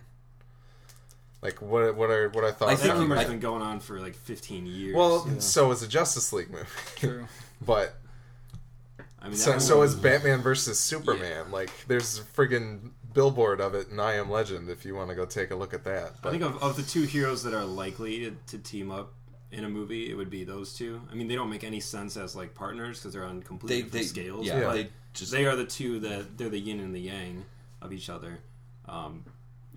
like 1.43 1.61
what 1.61 1.95
what 1.95 2.09
are 2.09 2.29
what 2.29 2.43
are 2.43 2.51
thoughts 2.51 2.71
I 2.71 2.75
That 2.75 2.81
think 2.81 2.93
on 2.95 2.99
rumor's 3.01 3.19
that? 3.19 3.27
been 3.27 3.39
going 3.39 3.61
on 3.61 3.79
for 3.79 3.99
like 3.99 4.15
15 4.15 4.65
years. 4.65 4.95
well 4.95 5.25
Yeah. 5.27 5.39
so 5.39 5.71
is 5.71 5.83
a 5.83 5.87
justice 5.87 6.33
league 6.33 6.49
movie 6.49 6.65
True. 6.95 7.27
but 7.65 7.95
I 9.21 9.27
mean, 9.27 9.35
so, 9.35 9.51
that 9.53 9.61
so 9.61 9.81
is 9.83 9.93
batman 9.95 10.41
versus 10.41 10.79
superman 10.79 11.51
like 11.51 11.69
there's 11.87 12.19
a 12.19 12.23
friggin 12.23 12.91
billboard 13.13 13.61
of 13.61 13.75
it 13.75 13.89
in 13.89 13.99
i 13.99 14.13
am 14.15 14.29
legend 14.29 14.69
if 14.69 14.85
you 14.85 14.95
want 14.95 15.09
to 15.09 15.15
go 15.15 15.25
take 15.25 15.51
a 15.51 15.55
look 15.55 15.73
at 15.73 15.83
that 15.83 16.13
I 16.23 16.31
think 16.31 16.43
of, 16.43 16.61
of 16.63 16.75
the 16.75 16.83
two 16.83 17.03
heroes 17.03 17.43
that 17.43 17.53
are 17.53 17.63
likely 17.65 18.21
to, 18.21 18.35
to 18.47 18.57
team 18.57 18.89
up 18.91 19.13
in 19.51 19.65
a 19.65 19.69
movie, 19.69 20.09
it 20.09 20.15
would 20.15 20.31
be 20.31 20.43
those 20.43 20.73
two. 20.73 20.99
I 21.11 21.13
mean, 21.13 21.27
they 21.27 21.35
don't 21.35 21.47
make 21.51 21.63
any 21.63 21.79
sense 21.79 22.17
as 22.17 22.35
like 22.35 22.55
partners 22.55 22.97
because 22.97 23.13
they're 23.13 23.23
on 23.23 23.43
completely 23.43 23.83
They 23.83 23.99
different 23.99 24.15
they 24.15 24.21
scales. 24.23 24.47
yeah, 24.47 24.61
but 24.61 24.73
they 24.73 24.87
just 25.13 25.31
they 25.31 25.45
are 25.45 25.55
the 25.55 25.63
two 25.65 25.99
that 25.99 26.39
they're 26.39 26.49
the 26.49 26.57
yin 26.57 26.79
and 26.79 26.91
the 26.95 26.99
yang 27.01 27.45
of 27.79 27.93
each 27.93 28.09
other. 28.09 28.39
Um, 28.89 29.23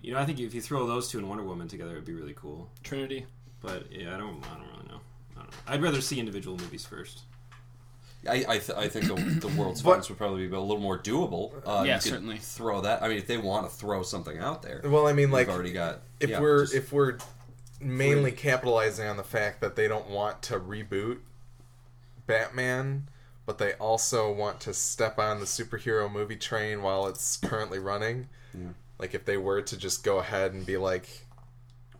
you 0.01 0.13
know, 0.13 0.19
I 0.19 0.25
think 0.25 0.39
if 0.39 0.53
you 0.53 0.61
throw 0.61 0.85
those 0.87 1.07
two 1.09 1.17
and 1.17 1.27
Wonder 1.29 1.43
Woman 1.43 1.67
together, 1.67 1.91
it'd 1.91 2.05
be 2.05 2.13
really 2.13 2.33
cool. 2.35 2.69
Trinity. 2.83 3.25
But 3.61 3.91
yeah, 3.91 4.13
I 4.15 4.17
don't, 4.17 4.43
I 4.45 4.55
don't 4.55 4.67
really 4.67 4.87
know. 4.89 4.99
I 5.35 5.39
don't 5.41 5.51
know. 5.51 5.57
I'd 5.67 5.81
rather 5.81 6.01
see 6.01 6.19
individual 6.19 6.57
movies 6.57 6.85
first. 6.85 7.21
I 8.27 8.45
I, 8.47 8.57
th- 8.59 8.77
I 8.77 8.87
think 8.87 9.05
the, 9.07 9.47
the 9.47 9.53
world's 9.59 9.81
But- 9.83 9.91
finest 9.91 10.09
would 10.09 10.17
probably 10.17 10.47
be 10.47 10.55
a 10.55 10.59
little 10.59 10.81
more 10.81 10.97
doable. 10.99 11.53
Uh, 11.65 11.83
Yeah, 11.85 11.95
you 11.95 12.01
could 12.01 12.09
certainly. 12.11 12.37
Throw 12.37 12.81
that. 12.81 13.01
I 13.01 13.07
mean, 13.07 13.17
if 13.17 13.27
they 13.27 13.37
want 13.37 13.69
to 13.69 13.75
throw 13.75 14.03
something 14.03 14.37
out 14.37 14.61
there, 14.63 14.81
well 14.83 15.07
i 15.07 15.13
mean 15.13 15.31
like 15.31 15.47
we've 15.47 15.55
already 15.55 15.71
got. 15.73 16.01
if 16.19 16.29
yeah, 16.31 16.39
we're 16.39 16.61
just- 16.63 16.75
if 16.75 16.91
we're 16.93 17.17
mainly 17.79 18.31
capitalizing 18.31 19.07
on 19.07 19.17
the 19.17 19.23
fact 19.23 19.61
that 19.61 19.75
they 19.75 19.87
don't 19.87 20.09
want 20.09 20.41
to 20.43 20.59
reboot 20.59 21.19
Batman, 22.25 23.07
but 23.45 23.57
they 23.59 23.73
also 23.73 24.31
want 24.31 24.59
to 24.61 24.73
step 24.73 25.19
on 25.19 25.39
the 25.39 25.45
superhero 25.45 26.11
movie 26.11 26.35
train 26.35 26.81
while 26.81 27.07
it's 27.07 27.37
currently 27.37 27.79
running. 27.79 28.27
Yeah. 28.97 29.03
Like 29.03 29.13
if 29.13 29.25
they 29.25 29.37
were 29.37 29.61
to 29.61 29.77
just 29.77 30.03
go 30.03 30.19
ahead 30.19 30.53
and 30.53 30.65
be 30.65 30.77
like 30.77 31.07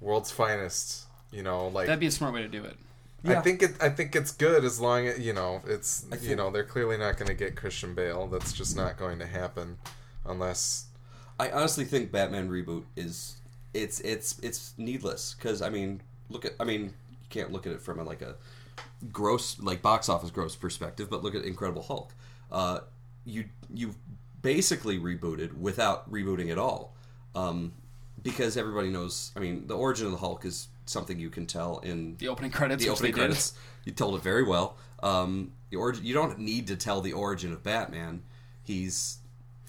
world's 0.01 0.31
finest, 0.31 1.05
you 1.31 1.43
know, 1.43 1.67
like 1.67 1.87
That'd 1.87 1.99
be 1.99 2.07
a 2.07 2.11
smart 2.11 2.33
way 2.33 2.41
to 2.41 2.47
do 2.47 2.63
it. 2.63 2.77
I 3.25 3.41
think 3.41 3.61
it 3.61 3.71
I 3.81 3.89
think 3.89 4.15
it's 4.15 4.31
good 4.31 4.63
as 4.63 4.79
long 4.79 5.07
as 5.07 5.19
you 5.19 5.33
know, 5.33 5.61
it's 5.67 6.05
I 6.11 6.17
you 6.17 6.35
know, 6.35 6.51
they're 6.51 6.63
clearly 6.63 6.97
not 6.97 7.17
going 7.17 7.27
to 7.27 7.33
get 7.33 7.55
Christian 7.55 7.93
Bale. 7.93 8.27
That's 8.27 8.53
just 8.53 8.75
not 8.75 8.97
going 8.97 9.19
to 9.19 9.25
happen 9.25 9.77
unless 10.25 10.85
I 11.39 11.51
honestly 11.51 11.85
think 11.85 12.11
Batman 12.11 12.49
reboot 12.49 12.83
is 12.95 13.37
it's 13.73 13.99
it's 14.01 14.39
it's 14.39 14.73
needless 14.77 15.35
because 15.35 15.61
I 15.61 15.69
mean, 15.69 16.01
look 16.29 16.45
at 16.45 16.53
I 16.59 16.63
mean, 16.63 16.93
you 17.09 17.27
can't 17.29 17.51
look 17.51 17.65
at 17.65 17.73
it 17.73 17.81
from 17.81 17.99
a, 17.99 18.03
like 18.03 18.21
a 18.21 18.35
gross 19.11 19.59
like 19.59 19.81
box 19.81 20.09
office 20.09 20.31
gross 20.31 20.55
perspective, 20.55 21.09
but 21.09 21.23
look 21.23 21.35
at 21.35 21.43
Incredible 21.43 21.83
Hulk. 21.83 22.13
Uh, 22.51 22.79
you 23.25 23.45
you 23.73 23.93
basically 24.41 24.99
rebooted 24.99 25.53
without 25.57 26.09
rebooting 26.11 26.51
at 26.51 26.57
all, 26.57 26.95
um, 27.35 27.73
because 28.21 28.57
everybody 28.57 28.89
knows. 28.89 29.31
I 29.35 29.39
mean, 29.39 29.67
the 29.67 29.75
origin 29.77 30.05
of 30.07 30.11
the 30.11 30.17
Hulk 30.19 30.45
is 30.45 30.67
something 30.85 31.19
you 31.19 31.29
can 31.29 31.45
tell 31.45 31.79
in 31.79 32.15
The 32.17 32.27
opening 32.29 32.51
credits, 32.51 32.83
the 32.83 32.89
opening 32.89 33.11
they 33.11 33.15
did. 33.17 33.25
credits. 33.25 33.53
You 33.85 33.91
told 33.91 34.15
it 34.15 34.21
very 34.23 34.43
well. 34.43 34.77
Um, 35.03 35.51
the 35.69 35.77
origin. 35.77 36.05
You 36.05 36.13
don't 36.13 36.39
need 36.39 36.67
to 36.67 36.75
tell 36.75 37.01
the 37.01 37.13
origin 37.13 37.51
of 37.53 37.63
Batman. 37.63 38.23
He's 38.63 39.17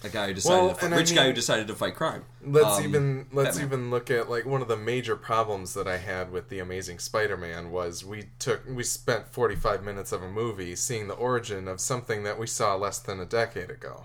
a 0.04 0.08
guy 0.08 0.28
who 0.28 0.34
decided 0.34 0.56
Well, 0.56 0.68
to 0.70 0.74
fight, 0.76 0.84
and 0.84 0.94
I 0.94 0.96
rich 0.98 1.14
guy 1.14 1.26
who 1.26 1.32
decided 1.32 1.66
to 1.68 1.74
fight 1.74 1.96
crime. 1.96 2.24
Let's 2.44 2.78
Um, 2.78 2.84
even 2.84 3.26
let's 3.32 3.56
Batman. 3.58 3.66
even 3.80 3.90
look 3.90 4.10
at 4.12 4.30
like 4.30 4.46
one 4.46 4.62
of 4.62 4.68
the 4.68 4.76
major 4.76 5.16
problems 5.16 5.74
that 5.74 5.88
I 5.88 5.96
had 5.98 6.30
with 6.30 6.48
the 6.50 6.60
Amazing 6.60 7.00
Spider-Man 7.00 7.70
was 7.72 8.04
we 8.04 8.28
took 8.38 8.62
we 8.68 8.84
spent 8.84 9.28
45 9.28 9.82
minutes 9.82 10.12
of 10.12 10.22
a 10.22 10.30
movie 10.30 10.76
seeing 10.76 11.08
the 11.08 11.14
origin 11.14 11.66
of 11.68 11.80
something 11.80 12.22
that 12.22 12.38
we 12.38 12.46
saw 12.46 12.76
less 12.76 12.98
than 13.00 13.18
a 13.20 13.24
decade 13.26 13.70
ago. 13.70 14.04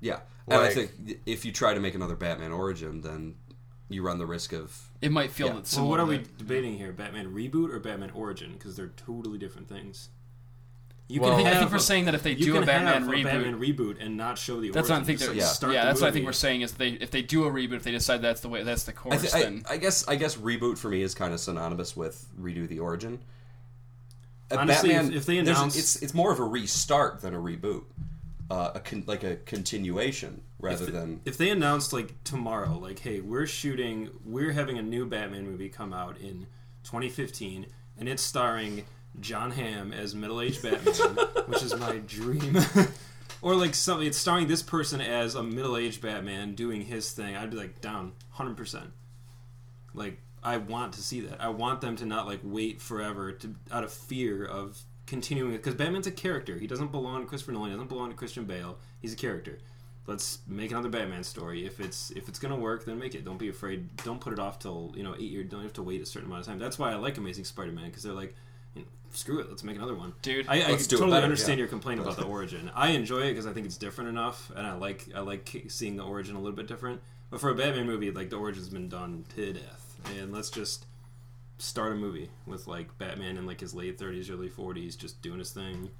Yeah, 0.00 0.20
and 0.46 0.54
I 0.60 0.64
Like- 0.64 0.74
think 0.74 1.20
if 1.26 1.44
you 1.44 1.52
try 1.52 1.74
to 1.74 1.80
make 1.80 1.94
another 1.94 2.16
Batman 2.16 2.52
origin, 2.52 3.00
then 3.02 3.34
you 3.88 4.02
run 4.02 4.18
the 4.18 4.26
risk 4.26 4.52
of 4.52 4.88
It 5.02 5.10
might 5.12 5.30
feel 5.32 5.48
Yeah. 5.48 5.52
that 5.54 5.66
So 5.66 5.76
similar. 5.76 5.90
what 5.90 6.00
are 6.00 6.06
to 6.06 6.10
we 6.10 6.16
that. 6.18 6.38
debating 6.38 6.76
here? 6.78 6.92
Batman 6.92 7.34
reboot 7.34 7.70
or 7.72 7.80
Batman 7.80 8.10
origin? 8.10 8.52
Because 8.52 8.76
they're 8.76 8.92
totally 8.96 9.38
different 9.38 9.68
things. 9.68 10.08
You 11.08 11.20
Well- 11.20 11.32
I 11.32 11.36
think, 11.36 11.48
I 11.48 11.50
have 11.50 11.58
think 11.62 11.72
we're 11.72 11.78
saying 11.80 12.04
that 12.04 12.14
if 12.14 12.22
they 12.22 12.32
you 12.34 12.44
do 12.44 12.52
a 12.52 12.58
can 12.58 12.66
Batman 12.66 13.02
have 13.02 13.10
reboot, 13.10 13.20
a 13.20 13.24
Batman 13.24 13.58
reboot 13.60 13.96
and 14.00 14.16
not 14.16 14.38
show 14.38 14.60
the 14.60 14.70
that's 14.70 14.88
what 14.88 14.94
I 14.94 14.98
origin. 14.98 15.06
think. 15.06 15.18
Just, 15.18 15.26
They're, 15.26 15.34
like, 15.34 15.40
yeah, 15.40 15.46
start 15.48 15.72
yeah 15.74 15.80
the 15.82 15.86
that's 15.88 16.00
what 16.00 16.06
I 16.06 16.10
think 16.12 16.22
movie. 16.22 16.26
we're 16.28 16.32
saying 16.34 16.60
is 16.60 16.72
they 16.74 16.90
if 16.90 17.10
they 17.10 17.22
do 17.22 17.44
a 17.44 17.50
reboot, 17.50 17.74
if 17.74 17.82
they 17.82 17.90
decide 17.90 18.22
that's 18.22 18.42
the 18.42 18.48
way, 18.48 18.62
that's 18.62 18.84
the 18.84 18.92
I, 18.92 18.94
course, 18.94 19.20
th- 19.22 19.34
I, 19.34 19.42
then 19.42 19.64
I 19.68 19.76
guess 19.76 20.06
I 20.06 20.14
guess 20.14 20.36
reboot 20.36 20.78
for 20.78 20.88
me 20.88 21.02
is 21.02 21.16
kind 21.16 21.34
of 21.34 21.40
synonymous 21.40 21.96
with 21.96 22.28
redo 22.40 22.68
the 22.68 22.78
origin. 22.78 23.18
A 24.52 24.58
Honestly, 24.58 24.92
if- 24.92 25.10
if 25.12 25.26
they 25.26 25.40
there's- 25.40 25.58
announce- 25.58 25.76
it's 25.76 25.96
it's 25.96 26.14
more 26.14 26.30
of 26.32 26.38
a 26.38 26.44
restart 26.44 27.22
than 27.22 27.34
a 27.34 27.38
reboot, 27.38 27.82
uh, 28.50 28.72
a 28.74 28.80
con- 28.80 29.04
like 29.06 29.22
a 29.22 29.36
continuation 29.36 30.42
rather 30.58 30.86
if, 30.86 30.92
than 30.92 31.20
if 31.24 31.38
they 31.38 31.50
announced 31.50 31.92
like 31.92 32.22
tomorrow, 32.24 32.76
like, 32.76 32.98
hey, 32.98 33.20
we're 33.20 33.46
shooting, 33.46 34.10
we're 34.24 34.52
having 34.52 34.76
a 34.76 34.82
new 34.82 35.06
Batman 35.06 35.46
movie 35.46 35.68
come 35.68 35.92
out 35.92 36.18
in 36.18 36.46
2015, 36.82 37.66
and 37.98 38.08
it's 38.08 38.22
starring 38.22 38.84
John 39.20 39.52
Hamm 39.52 39.92
as 39.92 40.14
middle-aged 40.14 40.62
Batman, 40.64 40.94
which 41.46 41.62
is 41.62 41.76
my 41.76 41.98
dream. 41.98 42.58
or 43.42 43.54
like 43.54 43.74
something, 43.74 44.06
it's 44.06 44.18
starring 44.18 44.48
this 44.48 44.62
person 44.62 45.00
as 45.00 45.36
a 45.36 45.42
middle-aged 45.42 46.02
Batman 46.02 46.54
doing 46.54 46.82
his 46.82 47.12
thing. 47.12 47.36
I'd 47.36 47.50
be 47.50 47.56
like 47.56 47.80
down 47.80 48.12
100. 48.34 48.56
percent 48.56 48.90
Like 49.94 50.18
I 50.42 50.56
want 50.56 50.94
to 50.94 51.02
see 51.02 51.20
that. 51.20 51.40
I 51.40 51.48
want 51.48 51.80
them 51.80 51.96
to 51.96 52.04
not 52.06 52.26
like 52.26 52.40
wait 52.42 52.80
forever 52.80 53.30
to 53.32 53.54
out 53.70 53.84
of 53.84 53.92
fear 53.92 54.44
of 54.44 54.80
continuing 55.10 55.52
it 55.52 55.58
because 55.58 55.74
Batman's 55.74 56.06
a 56.06 56.12
character. 56.12 56.56
He 56.56 56.66
doesn't 56.66 56.92
belong 56.92 57.22
to 57.22 57.26
Christopher 57.26 57.52
Nolan. 57.52 57.70
He 57.70 57.76
doesn't 57.76 57.88
belong 57.88 58.08
to 58.10 58.16
Christian 58.16 58.44
Bale. 58.44 58.78
He's 59.00 59.12
a 59.12 59.16
character. 59.16 59.58
Let's 60.06 60.38
make 60.46 60.70
another 60.70 60.88
Batman 60.88 61.24
story. 61.24 61.66
If 61.66 61.78
it's 61.78 62.10
if 62.12 62.28
it's 62.28 62.38
gonna 62.38 62.56
work, 62.56 62.86
then 62.86 62.98
make 62.98 63.14
it. 63.14 63.24
Don't 63.24 63.38
be 63.38 63.48
afraid. 63.48 63.94
Don't 63.98 64.20
put 64.20 64.32
it 64.32 64.38
off 64.38 64.58
till 64.58 64.92
you 64.96 65.02
know 65.02 65.14
eight 65.14 65.30
years. 65.30 65.50
Don't 65.50 65.62
have 65.62 65.74
to 65.74 65.82
wait 65.82 66.00
a 66.00 66.06
certain 66.06 66.28
amount 66.28 66.40
of 66.40 66.46
time. 66.46 66.58
That's 66.58 66.78
why 66.78 66.92
I 66.92 66.94
like 66.94 67.18
Amazing 67.18 67.44
Spider-Man 67.44 67.86
because 67.86 68.04
they're 68.04 68.14
like, 68.14 68.34
you 68.74 68.82
know, 68.82 68.88
screw 69.12 69.40
it. 69.40 69.50
Let's 69.50 69.62
make 69.62 69.76
another 69.76 69.94
one. 69.94 70.14
Dude, 70.22 70.46
I, 70.48 70.62
I 70.62 70.70
Let's 70.70 70.86
do 70.86 70.96
it 70.96 71.00
totally 71.00 71.16
better, 71.16 71.24
understand 71.24 71.58
yeah. 71.58 71.62
your 71.62 71.68
complaint 71.68 72.00
about 72.00 72.16
the 72.16 72.24
origin. 72.24 72.70
I 72.74 72.88
enjoy 72.90 73.20
it 73.22 73.30
because 73.30 73.46
I 73.46 73.52
think 73.52 73.66
it's 73.66 73.76
different 73.76 74.08
enough, 74.10 74.50
and 74.56 74.66
I 74.66 74.74
like 74.74 75.06
I 75.14 75.20
like 75.20 75.64
seeing 75.68 75.96
the 75.96 76.04
origin 76.04 76.34
a 76.34 76.40
little 76.40 76.56
bit 76.56 76.66
different. 76.66 77.00
But 77.30 77.40
for 77.40 77.50
a 77.50 77.54
Batman 77.54 77.86
movie, 77.86 78.10
like 78.10 78.30
the 78.30 78.36
origin's 78.36 78.68
been 78.68 78.88
done 78.88 79.24
to 79.36 79.52
death, 79.52 79.96
and 80.18 80.32
let's 80.32 80.50
just 80.50 80.86
start 81.60 81.92
a 81.92 81.96
movie 81.96 82.30
with 82.46 82.66
like 82.66 82.96
Batman 82.98 83.36
in 83.36 83.46
like 83.46 83.60
his 83.60 83.74
late 83.74 83.98
thirties, 83.98 84.30
early 84.30 84.48
forties, 84.48 84.96
just 84.96 85.20
doing 85.22 85.38
his 85.38 85.50
thing, 85.50 85.90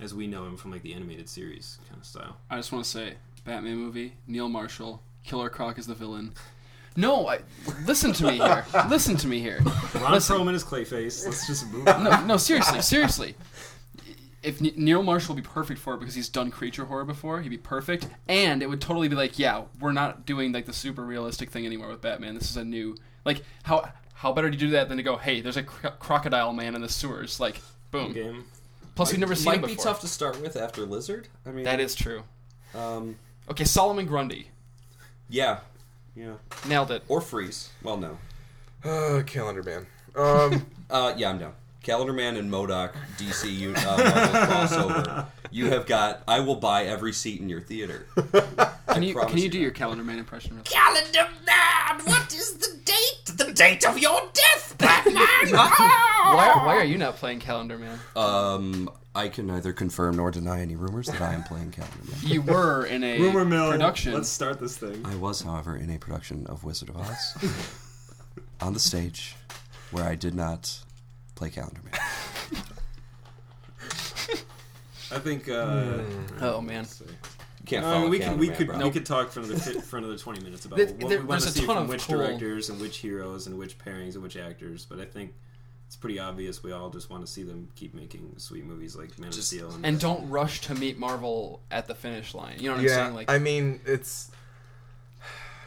as 0.00 0.14
we 0.14 0.26
know 0.26 0.44
him 0.44 0.56
from 0.56 0.70
like 0.70 0.82
the 0.82 0.94
animated 0.94 1.28
series 1.28 1.78
kind 1.88 2.00
of 2.00 2.06
style. 2.06 2.36
I 2.50 2.56
just 2.56 2.72
want 2.72 2.84
to 2.84 2.90
say, 2.90 3.14
Batman 3.44 3.76
movie, 3.76 4.14
Neil 4.26 4.48
Marshall, 4.48 5.02
Killer 5.24 5.50
Croc 5.50 5.78
is 5.78 5.86
the 5.86 5.94
villain. 5.94 6.32
No, 6.96 7.26
I, 7.28 7.40
listen 7.86 8.12
to 8.14 8.24
me 8.24 8.36
here. 8.36 8.64
Listen 8.88 9.16
to 9.16 9.26
me 9.26 9.40
here. 9.40 9.60
Ron 9.96 10.12
Listen. 10.12 10.36
Perlman 10.36 10.54
is 10.54 10.62
Clayface. 10.62 11.24
Let's 11.24 11.44
just 11.44 11.68
move 11.72 11.88
on. 11.88 12.04
No, 12.04 12.24
no, 12.24 12.36
seriously, 12.36 12.80
seriously. 12.82 13.34
If 14.44 14.60
Ne- 14.60 14.74
Neil 14.76 15.02
Marshall 15.02 15.34
would 15.34 15.42
be 15.42 15.48
perfect 15.48 15.80
for 15.80 15.94
it 15.94 15.98
because 15.98 16.14
he's 16.14 16.28
done 16.28 16.52
creature 16.52 16.84
horror 16.84 17.04
before, 17.04 17.40
he'd 17.40 17.48
be 17.48 17.58
perfect, 17.58 18.06
and 18.28 18.62
it 18.62 18.68
would 18.68 18.80
totally 18.80 19.08
be 19.08 19.16
like, 19.16 19.40
yeah, 19.40 19.64
we're 19.80 19.90
not 19.90 20.24
doing 20.24 20.52
like 20.52 20.66
the 20.66 20.72
super 20.72 21.02
realistic 21.02 21.50
thing 21.50 21.66
anymore 21.66 21.88
with 21.88 22.00
Batman. 22.00 22.34
This 22.36 22.48
is 22.48 22.56
a 22.56 22.64
new, 22.64 22.96
like, 23.24 23.42
how 23.64 23.90
how 24.24 24.32
better 24.32 24.50
to 24.50 24.56
do 24.56 24.70
that 24.70 24.88
than 24.88 24.96
to 24.96 25.02
go, 25.02 25.18
hey, 25.18 25.42
there's 25.42 25.58
a 25.58 25.62
cro- 25.62 25.90
crocodile 26.00 26.54
man 26.54 26.74
in 26.74 26.80
the 26.80 26.88
sewers, 26.88 27.38
like, 27.38 27.60
boom. 27.90 28.14
Game. 28.14 28.44
Plus, 28.94 29.10
we've 29.12 29.20
never 29.20 29.34
It 29.34 29.36
seen 29.36 29.44
might 29.46 29.56
him 29.60 29.66
be 29.66 29.76
tough 29.76 30.00
to 30.00 30.08
start 30.08 30.40
with 30.40 30.56
after 30.56 30.86
Lizard. 30.86 31.28
I 31.46 31.50
mean, 31.50 31.64
That 31.64 31.78
is 31.78 31.94
true. 31.94 32.22
um, 32.74 33.16
Okay, 33.50 33.64
Solomon 33.64 34.06
Grundy 34.06 34.48
yeah, 35.28 35.58
yeah, 36.16 36.34
nailed 36.66 36.90
it. 36.90 37.02
or 37.08 37.20
Freeze. 37.20 37.68
Well, 37.82 37.98
no, 37.98 38.16
Uh, 38.82 39.22
Calendar 39.26 39.62
Man. 39.62 39.86
Um, 40.16 40.66
uh, 40.90 41.12
yeah, 41.18 41.28
I'm 41.30 41.38
down. 41.38 41.52
Calendar 41.84 42.12
Man 42.12 42.36
and 42.36 42.50
MODOK 42.50 42.92
DC 43.18 43.76
uh, 43.76 43.96
crossover. 44.46 45.26
You 45.50 45.70
have 45.70 45.86
got. 45.86 46.24
I 46.26 46.40
will 46.40 46.56
buy 46.56 46.86
every 46.86 47.12
seat 47.12 47.40
in 47.40 47.48
your 47.48 47.60
theater. 47.60 48.06
Can 48.88 49.04
you 49.04 49.14
can 49.14 49.36
you 49.38 49.44
you 49.44 49.48
do 49.48 49.58
that. 49.58 49.62
your 49.62 49.70
calendar 49.70 50.02
man 50.02 50.18
impression? 50.18 50.56
Really? 50.56 50.64
Calendar 50.64 51.28
man, 51.46 52.00
what 52.06 52.34
is 52.34 52.54
the 52.54 52.76
date? 52.84 53.36
The 53.36 53.52
date 53.52 53.86
of 53.86 53.96
your 53.96 54.20
death, 54.32 54.74
Batman! 54.78 55.14
Why, 55.54 56.60
why 56.66 56.74
are 56.74 56.84
you 56.84 56.98
not 56.98 57.14
playing 57.18 57.38
calendar 57.38 57.78
man? 57.78 58.00
Um, 58.16 58.90
I 59.14 59.28
can 59.28 59.46
neither 59.46 59.72
confirm 59.72 60.16
nor 60.16 60.32
deny 60.32 60.60
any 60.60 60.74
rumors 60.74 61.06
that 61.06 61.20
I 61.20 61.34
am 61.34 61.44
playing 61.44 61.70
Calendar 61.70 61.98
Man. 62.10 62.18
You 62.22 62.42
were 62.42 62.86
in 62.86 63.04
a 63.04 63.20
Rumor 63.20 63.44
mill. 63.44 63.70
production. 63.70 64.12
Let's 64.12 64.28
start 64.28 64.58
this 64.58 64.76
thing. 64.76 65.06
I 65.06 65.14
was, 65.14 65.42
however, 65.42 65.76
in 65.76 65.88
a 65.90 65.98
production 65.98 66.48
of 66.48 66.64
Wizard 66.64 66.88
of 66.88 66.96
Oz 66.96 67.36
on 68.60 68.72
the 68.72 68.80
stage 68.80 69.36
where 69.92 70.02
I 70.04 70.16
did 70.16 70.34
not 70.34 70.80
play 71.34 71.50
Calendar 71.50 71.80
Man. 71.84 72.00
I 75.10 75.18
think. 75.18 75.48
Uh, 75.48 75.98
Oh 76.40 76.60
man. 76.60 76.86
You 77.00 77.66
can't 77.66 77.84
follow 77.84 78.08
we 78.08 78.18
could 78.18 78.38
we 78.38 78.48
Man, 78.48 78.56
could 78.56 78.66
bro. 78.66 78.78
we 78.78 78.90
could 78.90 79.06
talk 79.06 79.30
for 79.30 79.40
another 79.40 79.56
fi- 79.58 79.80
for 79.80 79.96
another 79.96 80.18
twenty 80.18 80.40
minutes 80.42 80.64
about 80.66 80.76
There- 80.76 80.86
what 80.88 81.08
there- 81.08 81.20
we 81.20 81.24
want 81.24 81.42
to 81.42 81.50
see 81.50 81.64
from 81.64 81.88
which 81.88 82.06
cool- 82.06 82.18
directors 82.18 82.68
and 82.68 82.78
which 82.80 82.98
heroes 82.98 83.46
and 83.46 83.56
which 83.58 83.78
pairings 83.78 84.14
and 84.14 84.22
which 84.22 84.36
actors. 84.36 84.84
But 84.88 85.00
I 85.00 85.06
think 85.06 85.32
it's 85.86 85.96
pretty 85.96 86.18
obvious 86.18 86.62
we 86.62 86.72
all 86.72 86.90
just 86.90 87.08
want 87.08 87.24
to 87.24 87.30
see 87.30 87.42
them 87.42 87.68
keep 87.74 87.94
making 87.94 88.34
sweet 88.38 88.64
movies 88.66 88.96
like 88.96 89.18
Man 89.18 89.28
of 89.28 89.34
Steel. 89.36 89.74
And 89.82 89.98
don't 89.98 90.28
rush 90.28 90.60
to 90.62 90.74
meet 90.74 90.98
Marvel 90.98 91.60
at 91.70 91.86
the 91.86 91.94
finish 91.94 92.34
line. 92.34 92.56
You 92.58 92.68
know 92.68 92.72
what 92.76 92.82
I'm 92.82 92.88
saying? 92.88 93.14
Like, 93.14 93.30
I 93.30 93.38
mean, 93.38 93.80
it's 93.86 94.30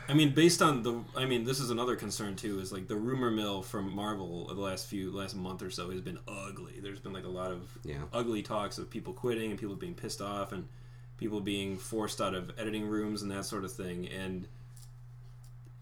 I 0.09 0.13
mean, 0.13 0.33
based 0.33 0.61
on 0.61 0.83
the, 0.83 1.01
I 1.15 1.25
mean, 1.25 1.43
this 1.43 1.59
is 1.59 1.69
another 1.69 1.95
concern 1.95 2.35
too. 2.35 2.59
Is 2.59 2.71
like 2.71 2.87
the 2.87 2.95
rumor 2.95 3.29
mill 3.29 3.61
from 3.61 3.93
Marvel 3.93 4.47
the 4.47 4.53
last 4.61 4.87
few, 4.87 5.11
last 5.11 5.35
month 5.35 5.61
or 5.61 5.69
so 5.69 5.89
has 5.91 6.01
been 6.01 6.19
ugly. 6.27 6.79
There's 6.81 6.99
been 6.99 7.13
like 7.13 7.25
a 7.25 7.29
lot 7.29 7.51
of 7.51 7.77
Yeah. 7.83 8.03
ugly 8.13 8.41
talks 8.41 8.77
of 8.77 8.89
people 8.89 9.13
quitting 9.13 9.51
and 9.51 9.59
people 9.59 9.75
being 9.75 9.95
pissed 9.95 10.21
off 10.21 10.51
and 10.53 10.67
people 11.17 11.41
being 11.41 11.77
forced 11.77 12.21
out 12.21 12.33
of 12.33 12.51
editing 12.57 12.87
rooms 12.87 13.21
and 13.21 13.31
that 13.31 13.43
sort 13.45 13.63
of 13.65 13.73
thing. 13.73 14.07
And 14.07 14.47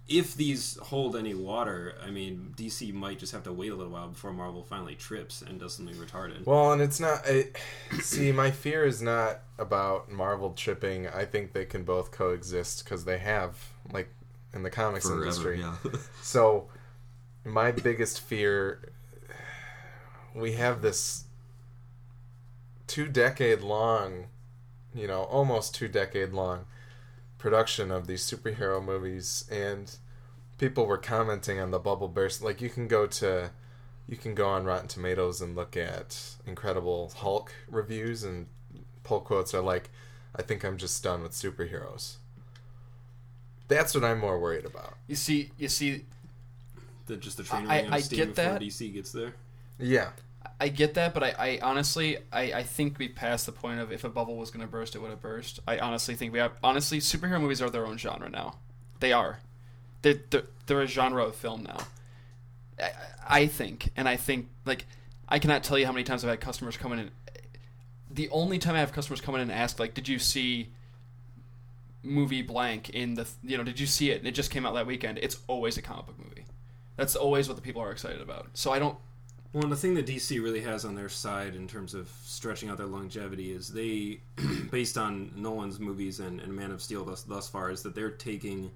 if 0.07 0.35
these 0.35 0.77
hold 0.83 1.15
any 1.15 1.33
water, 1.33 1.95
I 2.05 2.11
mean, 2.11 2.53
DC 2.55 2.93
might 2.93 3.17
just 3.19 3.31
have 3.33 3.43
to 3.43 3.51
wait 3.53 3.71
a 3.71 3.75
little 3.75 3.91
while 3.91 4.07
before 4.07 4.31
Marvel 4.33 4.63
finally 4.63 4.93
trips 4.95 5.41
and 5.41 5.59
does 5.59 5.73
something 5.75 5.95
retarded. 5.95 6.45
well, 6.45 6.71
and 6.71 6.81
it's 6.81 6.99
not. 6.99 7.27
It, 7.27 7.57
see, 8.01 8.31
my 8.31 8.51
fear 8.51 8.85
is 8.85 9.01
not 9.01 9.39
about 9.57 10.11
Marvel 10.11 10.51
tripping. 10.53 11.07
I 11.07 11.25
think 11.25 11.53
they 11.53 11.65
can 11.65 11.83
both 11.83 12.11
coexist 12.11 12.83
because 12.83 13.05
they 13.05 13.17
have, 13.17 13.57
like, 13.91 14.09
in 14.53 14.63
the 14.63 14.69
comics 14.69 15.05
Forever, 15.05 15.23
industry. 15.23 15.59
yeah. 15.59 15.75
So, 16.21 16.69
my 17.43 17.71
biggest 17.71 18.21
fear 18.21 18.91
we 20.35 20.53
have 20.53 20.81
this 20.81 21.23
two 22.87 23.07
decade 23.07 23.61
long, 23.61 24.25
you 24.93 25.07
know, 25.07 25.23
almost 25.23 25.73
two 25.73 25.87
decade 25.87 26.33
long 26.33 26.65
production 27.37 27.91
of 27.91 28.07
these 28.07 28.23
superhero 28.23 28.83
movies 28.83 29.45
and 29.51 29.97
people 30.57 30.85
were 30.85 30.97
commenting 30.97 31.59
on 31.59 31.69
the 31.71 31.79
bubble 31.79 32.07
burst 32.07 32.41
like 32.41 32.61
you 32.61 32.69
can 32.69 32.87
go 32.87 33.05
to 33.05 33.51
you 34.07 34.17
can 34.17 34.33
go 34.33 34.47
on 34.47 34.63
Rotten 34.65 34.87
Tomatoes 34.87 35.41
and 35.41 35.55
look 35.55 35.75
at 35.77 36.35
Incredible 36.45 37.11
Hulk 37.17 37.53
reviews 37.69 38.23
and 38.23 38.47
pull 39.03 39.19
quotes 39.19 39.53
are 39.53 39.61
like 39.61 39.89
I 40.35 40.41
think 40.41 40.63
I'm 40.63 40.77
just 40.77 41.01
done 41.03 41.21
with 41.23 41.31
superheroes. 41.31 42.17
That's 43.67 43.95
what 43.95 44.03
I'm 44.03 44.19
more 44.19 44.39
worried 44.39 44.65
about. 44.65 44.95
you 45.07 45.15
see, 45.15 45.51
you 45.57 45.67
see, 45.69 46.05
The, 47.07 47.17
just 47.17 47.37
the 47.37 47.43
train 47.43 47.67
I- 47.67 47.87
I 47.95 47.99
steam 47.99 48.17
get 48.19 48.35
before 48.35 48.51
that. 48.53 48.61
DC 48.61 48.93
gets 48.93 49.11
there. 49.11 49.33
Yeah. 49.79 50.09
I 50.59 50.69
get 50.69 50.93
that, 50.93 51.13
but 51.13 51.23
I, 51.23 51.33
I 51.37 51.59
honestly, 51.61 52.17
I, 52.31 52.53
I 52.53 52.63
think 52.63 52.97
we 52.97 53.09
passed 53.09 53.45
the 53.45 53.51
point 53.51 53.79
of 53.79 53.91
if 53.91 54.03
a 54.03 54.09
bubble 54.09 54.37
was 54.37 54.51
going 54.51 54.65
to 54.65 54.71
burst, 54.71 54.95
it 54.95 54.99
would 55.01 55.09
have 55.09 55.21
burst. 55.21 55.59
I 55.67 55.79
honestly 55.79 56.15
think 56.15 56.31
we 56.31 56.39
have. 56.39 56.53
Honestly, 56.63 56.99
superhero 56.99 57.41
movies 57.41 57.61
are 57.61 57.69
their 57.69 57.85
own 57.85 57.97
genre 57.97 58.29
now. 58.29 58.55
They 59.01 59.11
are. 59.11 59.39
they're, 60.01 60.19
they're, 60.29 60.43
they're 60.65 60.81
a 60.81 60.87
genre 60.87 61.25
of 61.25 61.35
film 61.35 61.63
now. 61.63 61.79
I, 62.79 62.91
I 63.27 63.47
think, 63.47 63.89
and 63.97 64.07
I 64.07 64.15
think 64.15 64.47
like 64.65 64.85
I 65.27 65.39
cannot 65.39 65.63
tell 65.63 65.77
you 65.77 65.85
how 65.85 65.91
many 65.91 66.03
times 66.05 66.23
I've 66.23 66.29
had 66.29 66.39
customers 66.39 66.77
come 66.77 66.93
in 66.93 66.99
and 66.99 67.11
the 68.09 68.29
only 68.29 68.57
time 68.59 68.75
I 68.75 68.79
have 68.79 68.93
customers 68.93 69.19
come 69.19 69.35
in 69.35 69.41
and 69.41 69.51
ask 69.51 69.77
like, 69.79 69.93
did 69.93 70.07
you 70.07 70.19
see 70.19 70.69
movie 72.05 72.41
blank 72.41 72.89
in 72.91 73.15
the 73.15 73.27
you 73.43 73.57
know 73.57 73.63
did 73.63 73.79
you 73.79 73.87
see 73.87 74.11
it? 74.11 74.19
And 74.19 74.27
it 74.27 74.31
just 74.31 74.51
came 74.51 74.65
out 74.65 74.73
that 74.75 74.87
weekend. 74.87 75.19
It's 75.21 75.39
always 75.47 75.77
a 75.77 75.81
comic 75.81 76.07
book 76.07 76.19
movie. 76.19 76.45
That's 76.97 77.15
always 77.15 77.47
what 77.47 77.55
the 77.55 77.61
people 77.61 77.81
are 77.81 77.91
excited 77.91 78.21
about. 78.21 78.49
So 78.53 78.71
I 78.71 78.79
don't. 78.79 78.97
Well, 79.53 79.63
and 79.63 79.71
the 79.71 79.77
thing 79.77 79.93
that 79.93 80.05
DC 80.05 80.43
really 80.43 80.61
has 80.61 80.83
on 80.83 80.95
their 80.95 81.07
side 81.07 81.55
in 81.55 81.65
terms 81.65 81.93
of 81.93 82.09
stretching 82.23 82.69
out 82.69 82.77
their 82.77 82.87
longevity 82.87 83.53
is 83.53 83.69
they, 83.69 84.19
based 84.71 84.97
on 84.97 85.31
Nolan's 85.33 85.79
movies 85.79 86.19
and, 86.19 86.41
and 86.41 86.53
Man 86.53 86.71
of 86.71 86.81
Steel 86.81 87.05
thus, 87.05 87.23
thus 87.23 87.47
far, 87.47 87.71
is 87.71 87.81
that 87.83 87.95
they're 87.95 88.11
taking, 88.11 88.69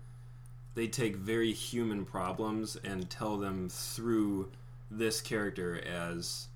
they 0.75 0.87
take 0.87 1.17
very 1.17 1.51
human 1.51 2.05
problems 2.05 2.77
and 2.77 3.09
tell 3.09 3.35
them 3.35 3.67
through 3.67 4.51
this 4.89 5.19
character 5.19 5.81
as, 5.85 6.47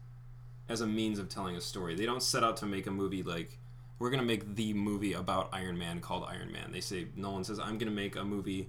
as 0.70 0.80
a 0.80 0.88
means 0.88 1.20
of 1.20 1.28
telling 1.28 1.58
a 1.58 1.62
story. 1.62 1.94
They 1.94 2.06
don't 2.06 2.24
set 2.24 2.46
out 2.46 2.56
to 2.58 2.66
make 2.66 2.88
a 2.88 2.92
movie 2.92 3.24
like, 3.24 3.58
we're 4.04 4.10
gonna 4.10 4.22
make 4.22 4.56
the 4.56 4.74
movie 4.74 5.13
about 5.13 5.48
Iron 5.54 5.78
Man 5.78 6.02
called 6.02 6.26
Iron 6.28 6.52
Man. 6.52 6.74
They 6.74 6.82
say 6.82 7.08
Nolan 7.16 7.46
says, 7.46 7.58
I'm 7.58 7.78
gonna 7.78 7.92
make 7.92 8.18
a 8.18 8.24
movie 8.26 8.68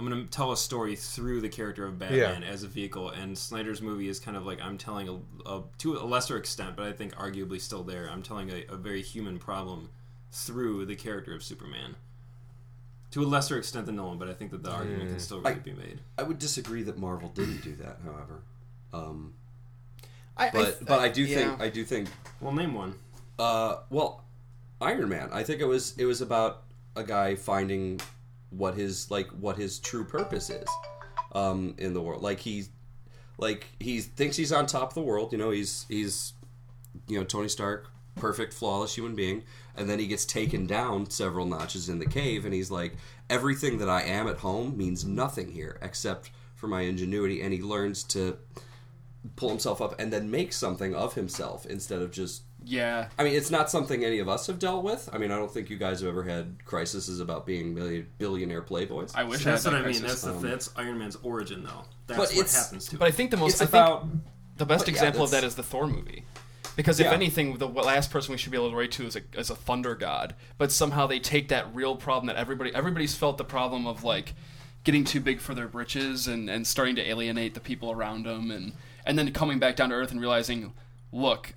I'm 0.00 0.08
going 0.08 0.24
to 0.24 0.30
tell 0.30 0.50
a 0.50 0.56
story 0.56 0.96
through 0.96 1.42
the 1.42 1.50
character 1.50 1.84
of 1.84 1.98
Batman 1.98 2.42
as 2.42 2.62
a 2.62 2.68
vehicle, 2.68 3.10
and 3.10 3.36
Snyder's 3.36 3.82
movie 3.82 4.08
is 4.08 4.18
kind 4.18 4.34
of 4.34 4.46
like 4.46 4.58
I'm 4.62 4.78
telling 4.78 5.08
a, 5.10 5.50
a 5.50 5.62
to 5.76 5.98
a 5.98 6.06
lesser 6.06 6.38
extent, 6.38 6.74
but 6.74 6.86
I 6.86 6.92
think 6.92 7.14
arguably 7.16 7.60
still 7.60 7.82
there. 7.82 8.08
I'm 8.10 8.22
telling 8.22 8.50
a, 8.50 8.64
a 8.72 8.76
very 8.76 9.02
human 9.02 9.38
problem 9.38 9.90
through 10.32 10.86
the 10.86 10.96
character 10.96 11.34
of 11.34 11.42
Superman. 11.42 11.96
To 13.10 13.22
a 13.22 13.26
lesser 13.26 13.58
extent 13.58 13.84
than 13.84 13.96
Nolan, 13.96 14.16
but 14.16 14.30
I 14.30 14.32
think 14.32 14.52
that 14.52 14.62
the 14.62 14.70
argument 14.70 15.10
can 15.10 15.18
still 15.18 15.42
really 15.42 15.56
I- 15.56 15.58
be 15.58 15.72
made. 15.72 16.00
I 16.16 16.22
would 16.22 16.38
disagree 16.38 16.82
that 16.84 16.96
Marvel 16.96 17.28
didn't 17.28 17.62
do 17.62 17.74
that. 17.76 17.98
However, 18.02 18.40
um, 18.94 19.34
I, 20.34 20.48
but 20.48 20.82
but 20.86 21.00
I 21.00 21.08
do 21.08 21.24
yeah. 21.24 21.36
think 21.36 21.60
I 21.60 21.68
do 21.68 21.84
think 21.84 22.08
Well, 22.40 22.52
name 22.52 22.72
one. 22.72 22.94
Uh, 23.38 23.80
well, 23.90 24.24
Iron 24.80 25.08
Man. 25.08 25.28
I 25.32 25.42
think 25.42 25.60
it 25.60 25.66
was 25.66 25.94
it 25.98 26.06
was 26.06 26.20
about 26.20 26.62
a 26.96 27.02
guy 27.02 27.34
finding 27.34 28.00
what 28.50 28.74
his 28.74 29.10
like 29.10 29.28
what 29.28 29.56
his 29.56 29.78
true 29.78 30.04
purpose 30.04 30.50
is 30.50 30.68
um, 31.32 31.74
in 31.78 31.94
the 31.94 32.00
world. 32.00 32.22
Like 32.22 32.40
he, 32.40 32.64
like 33.38 33.68
he 33.78 34.00
thinks 34.00 34.36
he's 34.36 34.52
on 34.52 34.66
top 34.66 34.88
of 34.88 34.94
the 34.94 35.02
world. 35.02 35.32
You 35.32 35.38
know, 35.38 35.50
he's 35.50 35.86
he's 35.88 36.32
you 37.08 37.18
know 37.18 37.24
Tony 37.24 37.48
Stark, 37.48 37.90
perfect, 38.16 38.52
flawless 38.52 38.94
human 38.94 39.14
being, 39.14 39.44
and 39.76 39.88
then 39.88 39.98
he 39.98 40.06
gets 40.06 40.24
taken 40.24 40.66
down 40.66 41.10
several 41.10 41.46
notches 41.46 41.88
in 41.88 41.98
the 41.98 42.06
cave, 42.06 42.44
and 42.44 42.54
he's 42.54 42.70
like, 42.70 42.94
everything 43.28 43.78
that 43.78 43.88
I 43.88 44.02
am 44.02 44.28
at 44.28 44.38
home 44.38 44.76
means 44.76 45.04
nothing 45.04 45.52
here 45.52 45.78
except 45.82 46.30
for 46.54 46.66
my 46.66 46.82
ingenuity, 46.82 47.40
and 47.40 47.52
he 47.52 47.62
learns 47.62 48.02
to 48.04 48.36
pull 49.36 49.50
himself 49.50 49.82
up 49.82 49.98
and 50.00 50.12
then 50.12 50.30
make 50.30 50.52
something 50.52 50.94
of 50.94 51.14
himself 51.14 51.66
instead 51.66 52.00
of 52.00 52.10
just 52.10 52.42
yeah. 52.64 53.08
I 53.18 53.24
mean, 53.24 53.34
it's 53.34 53.50
not 53.50 53.70
something 53.70 54.04
any 54.04 54.18
of 54.18 54.28
us 54.28 54.46
have 54.46 54.58
dealt 54.58 54.84
with. 54.84 55.08
I 55.12 55.18
mean, 55.18 55.30
I 55.30 55.36
don't 55.36 55.50
think 55.52 55.70
you 55.70 55.76
guys 55.76 56.00
have 56.00 56.08
ever 56.08 56.22
had 56.22 56.64
crises 56.64 57.20
about 57.20 57.46
being 57.46 57.74
million, 57.74 58.06
billionaire 58.18 58.62
playboys. 58.62 59.12
I 59.14 59.24
wish 59.24 59.44
that's 59.44 59.66
I 59.66 59.70
what 59.72 59.78
I 59.80 59.82
mean. 59.86 60.00
crisis. 60.00 60.22
That's 60.22 60.22
the 60.22 60.30
um, 60.34 60.42
that's 60.42 60.70
Iron 60.76 60.98
Man's 60.98 61.16
origin, 61.22 61.64
though. 61.64 61.84
That's 62.06 62.18
But 62.18 62.36
what 62.36 62.50
happens 62.50 62.86
to. 62.86 62.98
But 62.98 63.08
I 63.08 63.10
think 63.10 63.30
the 63.30 63.36
most 63.36 63.52
it's 63.54 63.62
I 63.62 63.66
think 63.66 63.72
about 63.86 64.06
the 64.56 64.66
best 64.66 64.84
but 64.84 64.88
yeah, 64.88 64.94
example 64.94 65.24
of 65.24 65.30
that's- 65.30 65.54
the 65.54 65.62
Thor 65.62 65.86
movie. 65.86 66.24
Because 66.76 67.00
if 67.00 67.06
Yeah. 67.06 67.12
anything, 67.12 67.58
the 67.58 67.66
last 67.68 68.10
person 68.10 68.32
we 68.32 68.38
should 68.38 68.52
be 68.52 68.56
able 68.56 68.70
to 68.70 68.76
relate 68.76 68.92
to 68.92 69.04
is 69.06 69.16
a, 69.16 69.22
is 69.34 69.50
a 69.50 69.56
thunder 69.56 69.94
god. 69.94 70.34
But 70.56 70.70
somehow 70.70 71.06
they 71.06 71.18
take 71.18 71.48
that 71.48 71.74
real 71.74 71.96
problem 71.96 72.26
that 72.28 72.36
everybody 72.36 72.72
everybody's 72.74 73.14
felt 73.14 73.38
the 73.38 73.44
problem 73.44 73.86
of 73.86 74.04
like 74.04 74.34
getting 74.84 75.04
too 75.04 75.20
big 75.20 75.40
for 75.40 75.52
their 75.54 75.66
britches 75.68 76.26
and, 76.26 76.48
and 76.48 76.66
starting 76.66 76.94
to 76.96 77.02
alienate 77.06 77.54
the 77.54 77.60
people 77.60 77.90
around 77.90 78.24
them 78.24 78.50
and 78.50 78.72
and 79.04 79.18
then 79.18 79.30
coming 79.32 79.58
back 79.58 79.76
down 79.76 79.88
to 79.90 79.94
earth 79.96 80.10
and 80.12 80.20
realizing, 80.20 80.72
look, 81.12 81.54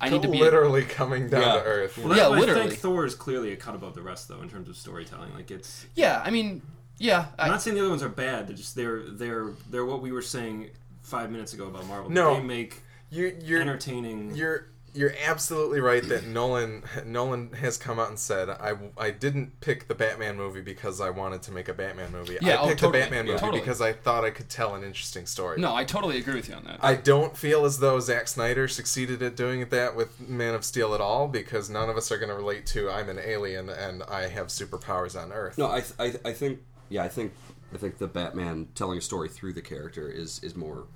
I 0.00 0.08
need 0.08 0.22
to 0.22 0.28
be 0.28 0.38
literally 0.38 0.82
coming 0.84 1.28
down 1.28 1.42
Yeah. 1.42 1.52
to 1.54 1.62
earth. 1.64 1.98
Well, 1.98 2.16
Yeah, 2.16 2.28
I- 2.28 2.34
I 2.36 2.38
literally. 2.38 2.68
think 2.68 2.80
Thor 2.80 3.04
is 3.04 3.14
clearly 3.14 3.52
a 3.52 3.56
cut 3.56 3.74
above 3.74 3.94
the 3.94 4.02
rest, 4.02 4.28
though, 4.28 4.40
in 4.40 4.48
terms 4.48 4.68
of 4.68 4.76
storytelling. 4.76 5.34
Like 5.34 5.50
it's. 5.50 5.86
yeah. 5.94 6.22
I 6.24 6.30
mean, 6.30 6.62
yeah. 6.98 7.26
I'm 7.38 7.46
I, 7.46 7.48
not 7.48 7.62
saying 7.62 7.74
the 7.74 7.80
other 7.82 7.90
ones 7.90 8.02
are 8.02 8.08
bad. 8.08 8.48
They're 8.48 8.56
just 8.56 8.74
they're 8.74 9.02
they're 9.02 9.50
they're 9.70 9.84
what 9.84 10.00
we 10.02 10.12
were 10.12 10.22
saying 10.22 10.70
five 11.02 11.30
minutes 11.30 11.52
ago 11.54 11.66
about 11.66 11.86
Marvel. 11.86 12.10
No. 12.10 12.34
they 12.34 12.40
make 12.42 12.82
You, 13.10 13.36
you're 13.42 13.60
entertaining. 13.60 14.34
You're 14.36 14.68
you're 14.92 15.14
absolutely 15.26 15.80
right 15.80 16.02
that 16.08 16.26
Nolan 16.26 16.82
Nolan 17.06 17.52
has 17.52 17.76
come 17.76 17.98
out 17.98 18.08
and 18.08 18.18
said 18.18 18.48
I, 18.50 18.74
I 18.98 19.10
didn't 19.10 19.60
pick 19.60 19.86
the 19.88 19.94
Batman 19.94 20.36
movie 20.36 20.60
because 20.60 21.00
I 21.00 21.10
wanted 21.10 21.42
to 21.42 21.52
make 21.52 21.68
a 21.68 21.74
Batman 21.74 22.10
movie. 22.12 22.38
Yeah, 22.40 22.54
I 22.56 22.62
oh, 22.62 22.66
picked 22.68 22.80
totally. 22.80 22.98
the 22.98 23.04
Batman 23.04 23.26
Yeah. 23.26 23.32
movie 23.34 23.40
Totally. 23.40 23.60
because 23.60 23.80
I 23.80 23.92
thought 23.92 24.24
I 24.24 24.30
could 24.30 24.48
tell 24.48 24.74
an 24.74 24.82
interesting 24.82 25.26
story. 25.26 25.60
no, 25.60 25.74
I 25.74 25.84
totally 25.84 26.18
agree 26.18 26.34
with 26.34 26.48
you 26.48 26.54
on 26.56 26.64
that. 26.64 26.78
I 26.82 26.94
don't 26.96 27.36
feel 27.36 27.64
as 27.64 27.78
though 27.78 28.00
Zack 28.00 28.28
Snyder 28.28 28.66
succeeded 28.68 29.22
at 29.22 29.36
doing 29.36 29.68
that 29.68 29.94
with 29.94 30.28
Man 30.28 30.54
of 30.54 30.64
Steel 30.64 30.94
at 30.94 31.00
all 31.00 31.28
because 31.28 31.70
none 31.70 31.88
of 31.88 31.96
us 31.96 32.10
are 32.10 32.18
going 32.18 32.30
to 32.30 32.34
relate 32.36 32.66
to 32.66 32.90
I'm 32.90 33.08
an 33.08 33.18
alien 33.18 33.68
and 33.68 34.02
I 34.04 34.28
have 34.28 34.48
superpowers 34.48 35.20
on 35.20 35.32
Earth. 35.32 35.56
no. 35.58 35.66
I, 35.66 35.82
I 35.98 36.14
I 36.24 36.32
think 36.32 36.60
yeah. 36.88 37.04
I 37.04 37.08
think 37.08 37.32
I 37.72 37.76
think 37.78 37.98
the 37.98 38.08
Batman 38.08 38.68
telling 38.74 38.98
a 38.98 39.00
story 39.00 39.28
through 39.28 39.52
the 39.52 39.62
character 39.62 40.08
is 40.10 40.42
is 40.42 40.56
more. 40.56 40.86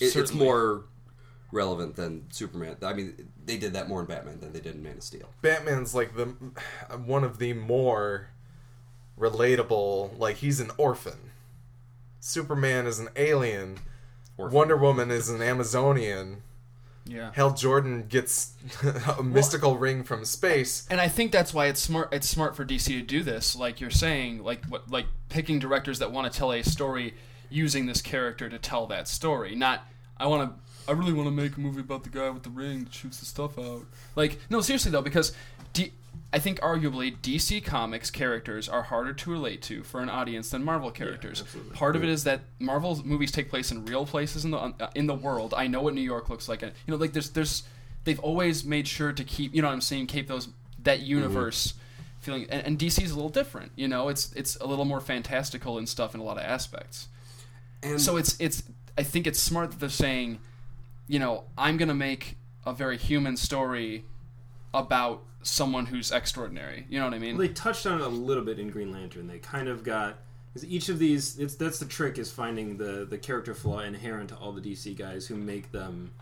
It, 0.00 0.14
it's 0.16 0.32
more 0.32 0.84
relevant 1.52 1.96
than 1.96 2.30
Superman. 2.30 2.76
I 2.82 2.92
mean, 2.92 3.30
they 3.44 3.56
did 3.56 3.72
that 3.72 3.88
more 3.88 4.00
in 4.00 4.06
Batman 4.06 4.40
than 4.40 4.52
they 4.52 4.60
did 4.60 4.74
in 4.74 4.82
Man 4.82 4.98
of 4.98 5.02
Steel. 5.02 5.30
Batman's 5.42 5.94
like 5.94 6.14
the 6.16 6.26
one 7.04 7.24
of 7.24 7.38
the 7.38 7.52
more 7.54 8.28
relatable. 9.18 10.18
Like 10.18 10.36
he's 10.36 10.60
an 10.60 10.70
orphan. 10.76 11.30
Superman 12.20 12.86
is 12.86 12.98
an 12.98 13.08
alien. 13.16 13.78
Orphan. 14.36 14.54
Wonder 14.56 14.76
Woman 14.76 15.10
is 15.10 15.28
an 15.28 15.42
Amazonian. 15.42 16.42
yeah. 17.06 17.30
Hal, 17.34 17.54
Jordan 17.54 18.06
gets 18.08 18.54
a 19.18 19.22
mystical 19.22 19.76
ring 19.76 20.04
from 20.04 20.24
space. 20.24 20.86
and 20.90 21.00
I 21.00 21.08
think 21.08 21.32
that's 21.32 21.52
why 21.54 21.66
it's 21.66 21.80
smart. 21.80 22.12
It's 22.12 22.28
smart 22.28 22.54
for 22.54 22.64
DC 22.64 22.86
to 22.86 23.02
do 23.02 23.22
this, 23.22 23.56
like 23.56 23.80
you're 23.80 23.90
saying, 23.90 24.42
like 24.44 24.64
what, 24.66 24.90
like 24.90 25.06
picking 25.28 25.58
directors 25.58 25.98
that 26.00 26.12
want 26.12 26.30
to 26.30 26.38
tell 26.38 26.52
a 26.52 26.62
story 26.62 27.14
using 27.50 27.86
this 27.86 28.02
character 28.02 28.48
to 28.48 28.58
tell 28.58 28.86
that 28.88 29.08
story. 29.08 29.54
Not, 29.54 29.82
I 30.18 30.26
want 30.26 30.50
to, 30.50 30.67
I 30.88 30.92
really 30.92 31.12
want 31.12 31.26
to 31.26 31.30
make 31.30 31.56
a 31.56 31.60
movie 31.60 31.80
about 31.80 32.04
the 32.04 32.10
guy 32.10 32.30
with 32.30 32.42
the 32.42 32.50
ring 32.50 32.84
that 32.84 32.94
shoots 32.94 33.18
the 33.18 33.26
stuff 33.26 33.58
out. 33.58 33.84
Like, 34.16 34.38
no, 34.48 34.60
seriously 34.60 34.90
though, 34.90 35.02
because 35.02 35.32
D, 35.72 35.92
I 36.32 36.38
think 36.38 36.60
arguably 36.60 37.16
DC 37.18 37.64
Comics 37.64 38.10
characters 38.10 38.68
are 38.68 38.82
harder 38.82 39.12
to 39.12 39.30
relate 39.30 39.62
to 39.62 39.82
for 39.82 40.00
an 40.00 40.08
audience 40.08 40.50
than 40.50 40.64
Marvel 40.64 40.90
characters. 40.90 41.42
absolutely. 41.42 41.76
Part 41.76 41.96
of 41.96 42.02
it 42.02 42.08
is 42.08 42.24
that 42.24 42.40
Marvel 42.58 43.00
movies 43.04 43.30
take 43.32 43.50
place 43.50 43.70
in 43.70 43.84
real 43.84 44.06
places 44.06 44.44
in 44.44 44.50
the 44.50 44.58
uh, 44.58 44.72
in 44.94 45.06
the 45.06 45.14
world. 45.14 45.54
I 45.56 45.66
know 45.66 45.82
what 45.82 45.94
New 45.94 46.00
York 46.00 46.28
looks 46.28 46.48
like. 46.48 46.62
and 46.62 46.72
You 46.86 46.92
know, 46.92 46.98
like 46.98 47.12
there's 47.12 47.30
there's 47.30 47.64
they've 48.04 48.20
always 48.20 48.64
made 48.64 48.88
sure 48.88 49.12
to 49.12 49.24
keep 49.24 49.54
you 49.54 49.62
know 49.62 49.68
what 49.68 49.74
I'm 49.74 49.80
saying 49.80 50.06
keep 50.06 50.28
those 50.28 50.48
that 50.82 51.00
universe 51.00 51.74
feeling 52.20 52.46
and, 52.50 52.66
and 52.66 52.78
DC 52.78 53.02
is 53.02 53.10
a 53.10 53.14
little 53.14 53.30
different. 53.30 53.72
You 53.76 53.88
know, 53.88 54.08
it's 54.08 54.32
it's 54.34 54.56
a 54.56 54.66
little 54.66 54.84
more 54.84 55.00
fantastical 55.00 55.78
and 55.78 55.88
stuff 55.88 56.14
in 56.14 56.20
a 56.20 56.24
lot 56.24 56.36
of 56.36 56.44
aspects. 56.44 57.08
And 57.82 58.00
So 58.00 58.16
it's 58.16 58.38
it's 58.40 58.62
I 58.98 59.02
think 59.02 59.26
it's 59.26 59.40
smart 59.40 59.70
that 59.70 59.80
they're 59.80 59.88
saying, 59.88 60.40
you 61.08 61.18
know, 61.18 61.44
I'm 61.56 61.76
gonna 61.76 61.94
make 61.94 62.36
a 62.64 62.72
very 62.72 62.96
human 62.96 63.36
story 63.36 64.04
about 64.72 65.22
someone 65.42 65.86
who's 65.86 66.12
extraordinary. 66.12 66.86
You 66.88 66.98
know 66.98 67.06
what 67.06 67.14
I 67.14 67.18
mean? 67.18 67.36
They 67.36 67.48
touched 67.48 67.86
on 67.86 68.00
it 68.00 68.04
a 68.04 68.08
little 68.08 68.44
bit 68.44 68.58
in 68.58 68.70
Green 68.70 68.92
Lantern. 68.92 69.26
They 69.26 69.38
kind 69.38 69.68
of 69.68 69.82
got 69.82 70.18
because 70.52 70.68
each 70.68 70.88
of 70.88 70.98
these. 70.98 71.38
It's 71.38 71.54
that's 71.54 71.78
the 71.78 71.86
trick 71.86 72.18
is 72.18 72.30
finding 72.30 72.76
the 72.76 73.06
the 73.08 73.18
character 73.18 73.54
flaw 73.54 73.80
inherent 73.80 74.30
to 74.30 74.36
all 74.36 74.52
the 74.52 74.60
DC 74.60 74.96
guys 74.96 75.26
who 75.26 75.36
make 75.36 75.72
them 75.72 76.12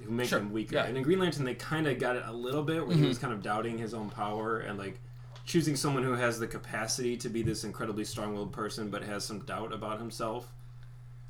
who 0.00 0.10
make 0.10 0.28
Sure, 0.28 0.38
them 0.38 0.52
weaker. 0.52 0.76
yeah. 0.76 0.84
And 0.84 0.96
in 0.96 1.02
Green 1.02 1.18
Lantern, 1.18 1.44
they 1.44 1.54
kind 1.54 1.86
of 1.86 1.98
got 1.98 2.16
it 2.16 2.22
a 2.26 2.32
little 2.32 2.62
bit 2.62 2.86
where 2.86 2.96
he 2.96 3.04
was 3.04 3.16
mm-hmm. 3.16 3.26
kind 3.26 3.34
of 3.34 3.42
doubting 3.42 3.78
his 3.78 3.94
own 3.94 4.10
power 4.10 4.60
and 4.60 4.78
like 4.78 4.98
choosing 5.44 5.76
someone 5.76 6.04
who 6.04 6.12
has 6.12 6.38
the 6.38 6.46
capacity 6.46 7.16
to 7.16 7.28
be 7.28 7.42
this 7.42 7.64
incredibly 7.64 8.04
strong-willed 8.04 8.52
person 8.52 8.88
but 8.88 9.02
has 9.02 9.24
some 9.24 9.40
doubt 9.40 9.72
about 9.72 9.98
himself. 9.98 10.52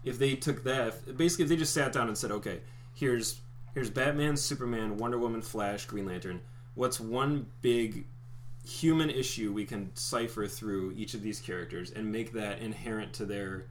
If 0.05 0.19
they 0.19 0.35
took 0.35 0.65
that, 0.65 1.17
basically, 1.17 1.45
if 1.45 1.49
they 1.49 1.57
just 1.57 1.75
sat 1.75 1.93
down 1.93 2.09
and 2.09 2.17
said, 2.17 2.31
"Okay, 2.31 2.61
here's 2.95 3.41
here's 3.75 3.91
Batman, 3.91 4.37
Superman, 4.37 4.97
Wonder 4.97 5.19
Woman, 5.19 5.43
Flash, 5.43 5.87
Green 5.87 6.07
Lantern. 6.07 6.41
What's 6.75 7.01
one 7.01 7.47
big 7.63 8.07
human 8.67 9.11
issue 9.11 9.53
we 9.53 9.65
can 9.65 9.91
cipher 9.95 10.47
through 10.47 10.93
each 10.97 11.15
of 11.15 11.23
these 11.23 11.41
characters 11.41 11.91
and 11.91 12.11
make 12.11 12.33
that 12.33 12.61
inherent 12.61 13.13
to 13.15 13.25
their 13.25 13.67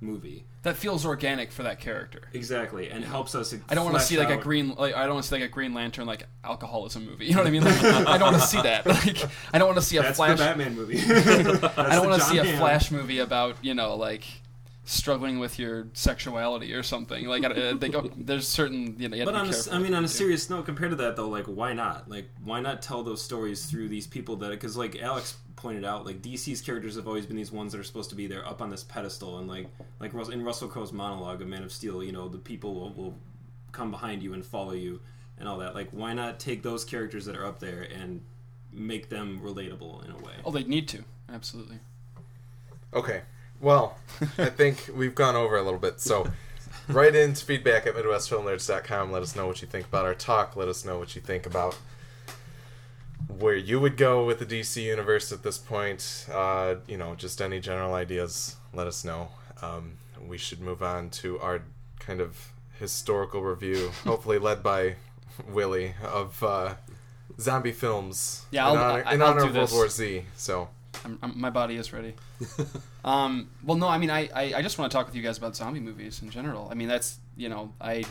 movie?" 0.00 0.44
that 0.62 0.76
feels 0.76 1.06
organic 1.06 1.50
for 1.50 1.62
that 1.62 1.80
character. 1.80 2.28
Exactly, 2.34 2.90
and 2.90 3.02
helps 3.02 3.34
us. 3.34 3.54
I 3.68 3.74
don't 3.74 3.84
want 3.84 3.96
to 3.96 4.02
see 4.02 4.18
like 4.18 4.30
a 4.30 4.36
green 4.36 4.74
like 4.76 4.94
I 4.94 5.04
don't 5.04 5.14
want 5.14 5.24
to 5.24 5.28
see 5.28 5.36
like 5.36 5.44
a 5.44 5.52
Green 5.52 5.72
Lantern 5.72 6.06
like 6.06 6.26
alcoholism 6.44 7.06
movie. 7.06 7.26
You 7.30 7.34
know 7.34 7.42
what 7.42 7.46
I 7.46 7.50
mean? 7.50 7.64
Like, 7.64 7.82
I 7.82 8.18
don't 8.18 8.32
want 8.32 8.42
to 8.42 8.48
see 8.48 8.60
that. 8.60 8.86
Like 8.90 9.24
I 9.52 9.58
don't 9.58 9.68
want 9.68 9.78
to 9.78 9.84
see 9.84 9.96
a 9.96 10.02
That's 10.02 10.16
Flash. 10.16 10.38
Batman 10.38 10.74
movie. 10.74 10.98
I 11.00 11.94
don't 11.94 12.08
want 12.08 12.20
to 12.20 12.28
see 12.28 12.38
a 12.38 12.44
Flash 12.58 12.90
movie 12.90 13.20
about 13.20 13.56
you 13.62 13.72
know 13.72 13.94
like 13.96 14.24
struggling 14.90 15.38
with 15.38 15.58
your 15.58 15.86
sexuality 15.92 16.74
or 16.74 16.82
something. 16.82 17.26
Like 17.26 17.44
uh, 17.44 17.74
they 17.74 17.88
go, 17.88 18.10
there's 18.16 18.48
certain 18.48 18.96
you 18.98 19.08
know. 19.08 19.16
You 19.16 19.24
But 19.24 19.34
on 19.34 19.48
a, 19.48 19.54
I 19.72 19.78
mean, 19.78 19.94
on 19.94 20.04
a 20.04 20.08
do. 20.08 20.12
serious 20.12 20.50
note, 20.50 20.66
compared 20.66 20.90
to 20.90 20.96
that 20.96 21.16
though, 21.16 21.28
like 21.28 21.46
why 21.46 21.72
not? 21.72 22.10
Like 22.10 22.28
why 22.42 22.60
not 22.60 22.82
tell 22.82 23.02
those 23.02 23.22
stories 23.22 23.66
through 23.66 23.88
these 23.88 24.06
people 24.06 24.36
that? 24.36 24.50
Because 24.50 24.76
like 24.76 25.00
Alex 25.00 25.36
pointed 25.56 25.84
out, 25.84 26.04
like 26.04 26.22
DC's 26.22 26.60
characters 26.60 26.96
have 26.96 27.06
always 27.06 27.26
been 27.26 27.36
these 27.36 27.52
ones 27.52 27.72
that 27.72 27.78
are 27.78 27.84
supposed 27.84 28.10
to 28.10 28.16
be 28.16 28.26
there 28.26 28.46
up 28.46 28.60
on 28.60 28.70
this 28.70 28.82
pedestal, 28.82 29.38
and 29.38 29.48
like 29.48 29.68
like 30.00 30.12
in 30.12 30.42
Russell 30.42 30.68
Crowe's 30.68 30.92
monologue 30.92 31.40
of 31.40 31.48
Man 31.48 31.62
of 31.62 31.72
Steel, 31.72 32.02
you 32.02 32.12
know, 32.12 32.28
the 32.28 32.38
people 32.38 32.74
will, 32.74 32.92
will 32.92 33.14
come 33.72 33.90
behind 33.90 34.22
you 34.22 34.34
and 34.34 34.44
follow 34.44 34.72
you 34.72 35.00
and 35.38 35.48
all 35.48 35.58
that. 35.58 35.74
Like 35.74 35.90
why 35.90 36.12
not 36.14 36.40
take 36.40 36.62
those 36.62 36.84
characters 36.84 37.24
that 37.26 37.36
are 37.36 37.46
up 37.46 37.60
there 37.60 37.82
and 37.82 38.22
make 38.72 39.08
them 39.08 39.40
relatable 39.42 40.04
in 40.04 40.10
a 40.10 40.16
way? 40.16 40.34
Oh, 40.44 40.50
they 40.50 40.64
need 40.64 40.88
to 40.88 41.04
absolutely. 41.32 41.78
Okay. 42.92 43.22
Well, 43.60 43.98
I 44.38 44.46
think 44.50 44.88
we've 44.94 45.14
gone 45.14 45.36
over 45.36 45.56
a 45.56 45.62
little 45.62 45.78
bit. 45.78 46.00
So, 46.00 46.26
write 46.88 47.14
into 47.14 47.44
feedback 47.44 47.86
at 47.86 47.94
MidwestFilmNerds.com. 47.94 49.12
Let 49.12 49.22
us 49.22 49.36
know 49.36 49.46
what 49.46 49.60
you 49.62 49.68
think 49.68 49.86
about 49.86 50.04
our 50.06 50.14
talk. 50.14 50.56
Let 50.56 50.68
us 50.68 50.84
know 50.84 50.98
what 50.98 51.14
you 51.14 51.20
think 51.22 51.46
about 51.46 51.76
where 53.28 53.54
you 53.54 53.78
would 53.80 53.96
go 53.96 54.24
with 54.24 54.38
the 54.38 54.46
DC 54.46 54.82
universe 54.82 55.30
at 55.30 55.42
this 55.42 55.58
point. 55.58 56.26
Uh, 56.32 56.76
you 56.86 56.96
know, 56.96 57.14
just 57.14 57.40
any 57.42 57.60
general 57.60 57.94
ideas. 57.94 58.56
Let 58.72 58.86
us 58.86 59.04
know. 59.04 59.28
Um, 59.62 59.92
we 60.26 60.38
should 60.38 60.60
move 60.60 60.82
on 60.82 61.10
to 61.10 61.38
our 61.40 61.62
kind 61.98 62.20
of 62.20 62.52
historical 62.78 63.42
review, 63.42 63.90
hopefully 64.04 64.38
led 64.38 64.62
by 64.62 64.96
Willie 65.48 65.94
of 66.02 66.42
uh, 66.42 66.74
zombie 67.38 67.72
films. 67.72 68.46
Yeah, 68.50 68.70
in 68.70 68.76
I'll- 68.78 68.84
honor, 68.84 69.04
I- 69.06 69.14
in 69.14 69.22
I'll 69.22 69.28
honor 69.28 69.40
do 69.42 69.46
of 69.48 69.54
World 69.54 69.68
this. 69.68 69.72
War 69.74 69.88
Z. 69.88 70.24
So. 70.36 70.68
I'm, 71.04 71.18
I'm, 71.22 71.40
my 71.40 71.50
body 71.50 71.76
is 71.76 71.92
ready. 71.92 72.14
um, 73.04 73.50
well, 73.62 73.76
no, 73.76 73.88
I 73.88 73.98
mean, 73.98 74.10
I, 74.10 74.28
I, 74.34 74.54
I 74.56 74.62
just 74.62 74.78
want 74.78 74.90
to 74.90 74.96
talk 74.96 75.06
with 75.06 75.14
you 75.14 75.22
guys 75.22 75.38
about 75.38 75.56
zombie 75.56 75.80
movies 75.80 76.20
in 76.22 76.30
general. 76.30 76.68
I 76.70 76.74
mean, 76.74 76.88
that's 76.88 77.18
you 77.36 77.48
know, 77.48 77.72
I 77.80 78.04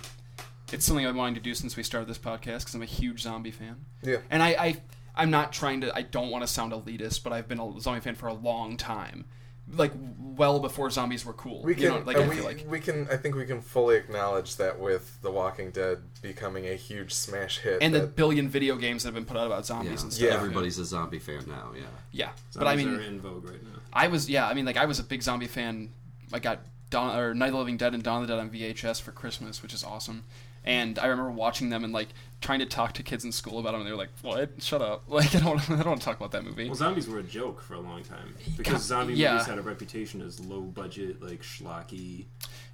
it's 0.71 0.85
something 0.85 1.05
I've 1.05 1.11
been 1.13 1.17
wanting 1.17 1.35
to 1.35 1.41
do 1.41 1.53
since 1.53 1.75
we 1.75 1.83
started 1.83 2.07
this 2.09 2.17
podcast 2.17 2.59
because 2.59 2.75
I'm 2.75 2.81
a 2.81 2.85
huge 2.85 3.21
zombie 3.21 3.51
fan. 3.51 3.77
Yeah. 4.03 4.17
And 4.29 4.41
I, 4.43 4.49
I 4.49 4.77
I'm 5.15 5.31
not 5.31 5.51
trying 5.51 5.81
to. 5.81 5.95
I 5.95 6.01
don't 6.03 6.29
want 6.29 6.43
to 6.43 6.47
sound 6.47 6.71
elitist, 6.73 7.23
but 7.23 7.33
I've 7.33 7.47
been 7.47 7.59
a 7.59 7.79
zombie 7.79 8.01
fan 8.01 8.15
for 8.15 8.27
a 8.27 8.33
long 8.33 8.77
time, 8.77 9.25
like 9.73 9.91
well 10.17 10.59
before 10.59 10.89
zombies 10.89 11.25
were 11.25 11.33
cool. 11.33 11.61
We 11.63 11.73
can, 11.75 11.83
you 11.83 11.89
know, 11.89 11.99
like 12.05 12.17
and 12.17 12.31
I 12.31 12.35
we, 12.35 12.41
like. 12.41 12.65
we 12.69 12.79
can. 12.79 13.07
I 13.11 13.17
think 13.17 13.35
we 13.35 13.45
can 13.45 13.61
fully 13.61 13.97
acknowledge 13.97 14.55
that 14.57 14.79
with 14.79 15.21
The 15.21 15.29
Walking 15.31 15.71
Dead 15.71 15.99
becoming 16.21 16.67
a 16.67 16.75
huge 16.75 17.13
smash 17.13 17.59
hit, 17.59 17.79
And 17.81 17.93
the 17.93 18.07
billion 18.07 18.47
video 18.47 18.75
games 18.77 19.03
that 19.03 19.07
have 19.09 19.15
been 19.15 19.25
put 19.25 19.37
out 19.37 19.47
about 19.47 19.65
zombies 19.65 19.99
Yeah, 19.99 20.03
and 20.03 20.13
stuff. 20.13 20.27
Yeah. 20.29 20.35
everybody's 20.35 20.77
a 20.79 20.85
zombie 20.85 21.19
fan 21.19 21.43
now. 21.47 21.71
Yeah. 21.75 21.81
Yeah, 22.11 22.29
but 22.55 22.67
I 22.67 22.71
Zombies 22.77 22.85
mean, 22.85 22.95
are 22.95 23.01
in 23.01 23.19
vogue 23.19 23.45
right 23.49 23.63
now. 23.63 23.78
I 23.93 24.07
was 24.07 24.29
yeah, 24.29 24.47
I 24.47 24.53
mean 24.53 24.65
like 24.65 24.77
I 24.77 24.85
was 24.85 24.99
a 24.99 25.03
big 25.03 25.21
zombie 25.21 25.47
fan. 25.47 25.89
I 26.31 26.39
got 26.39 26.59
Dawn 26.89 27.17
or 27.17 27.33
Night 27.33 27.47
of 27.47 27.53
the 27.53 27.59
Living 27.59 27.77
Dead 27.77 27.93
and 27.93 28.03
Dawn 28.03 28.21
of 28.21 28.27
the 28.27 28.35
Dead 28.35 28.39
on 28.39 28.49
VHS 28.49 29.01
for 29.01 29.11
Christmas, 29.11 29.61
which 29.61 29.73
is 29.73 29.83
awesome. 29.83 30.23
And 30.65 30.99
I 30.99 31.07
remember 31.07 31.31
watching 31.31 31.69
them 31.69 31.83
and 31.83 31.93
like 31.93 32.09
trying 32.41 32.59
to 32.59 32.65
talk 32.65 32.93
to 32.93 33.03
kids 33.03 33.23
in 33.23 33.31
school 33.31 33.59
about 33.59 33.71
them. 33.71 33.81
And 33.81 33.87
they 33.87 33.91
were 33.91 33.97
like, 33.97 34.11
"What? 34.21 34.61
Shut 34.61 34.81
up! 34.81 35.03
Like 35.09 35.33
I 35.33 35.39
don't, 35.39 35.69
I 35.69 35.77
don't 35.77 35.85
want 35.85 36.01
to 36.01 36.05
talk 36.05 36.17
about 36.17 36.31
that 36.31 36.43
movie." 36.43 36.65
Well, 36.65 36.75
zombies 36.75 37.07
were 37.07 37.19
a 37.19 37.23
joke 37.23 37.61
for 37.61 37.75
a 37.75 37.79
long 37.79 38.03
time 38.03 38.35
because 38.57 38.73
God, 38.73 38.81
zombie 38.81 39.13
yeah. 39.13 39.33
movies 39.33 39.47
had 39.47 39.57
a 39.57 39.61
reputation 39.61 40.21
as 40.21 40.39
low 40.39 40.61
budget, 40.61 41.21
like 41.21 41.41
schlocky, 41.41 42.25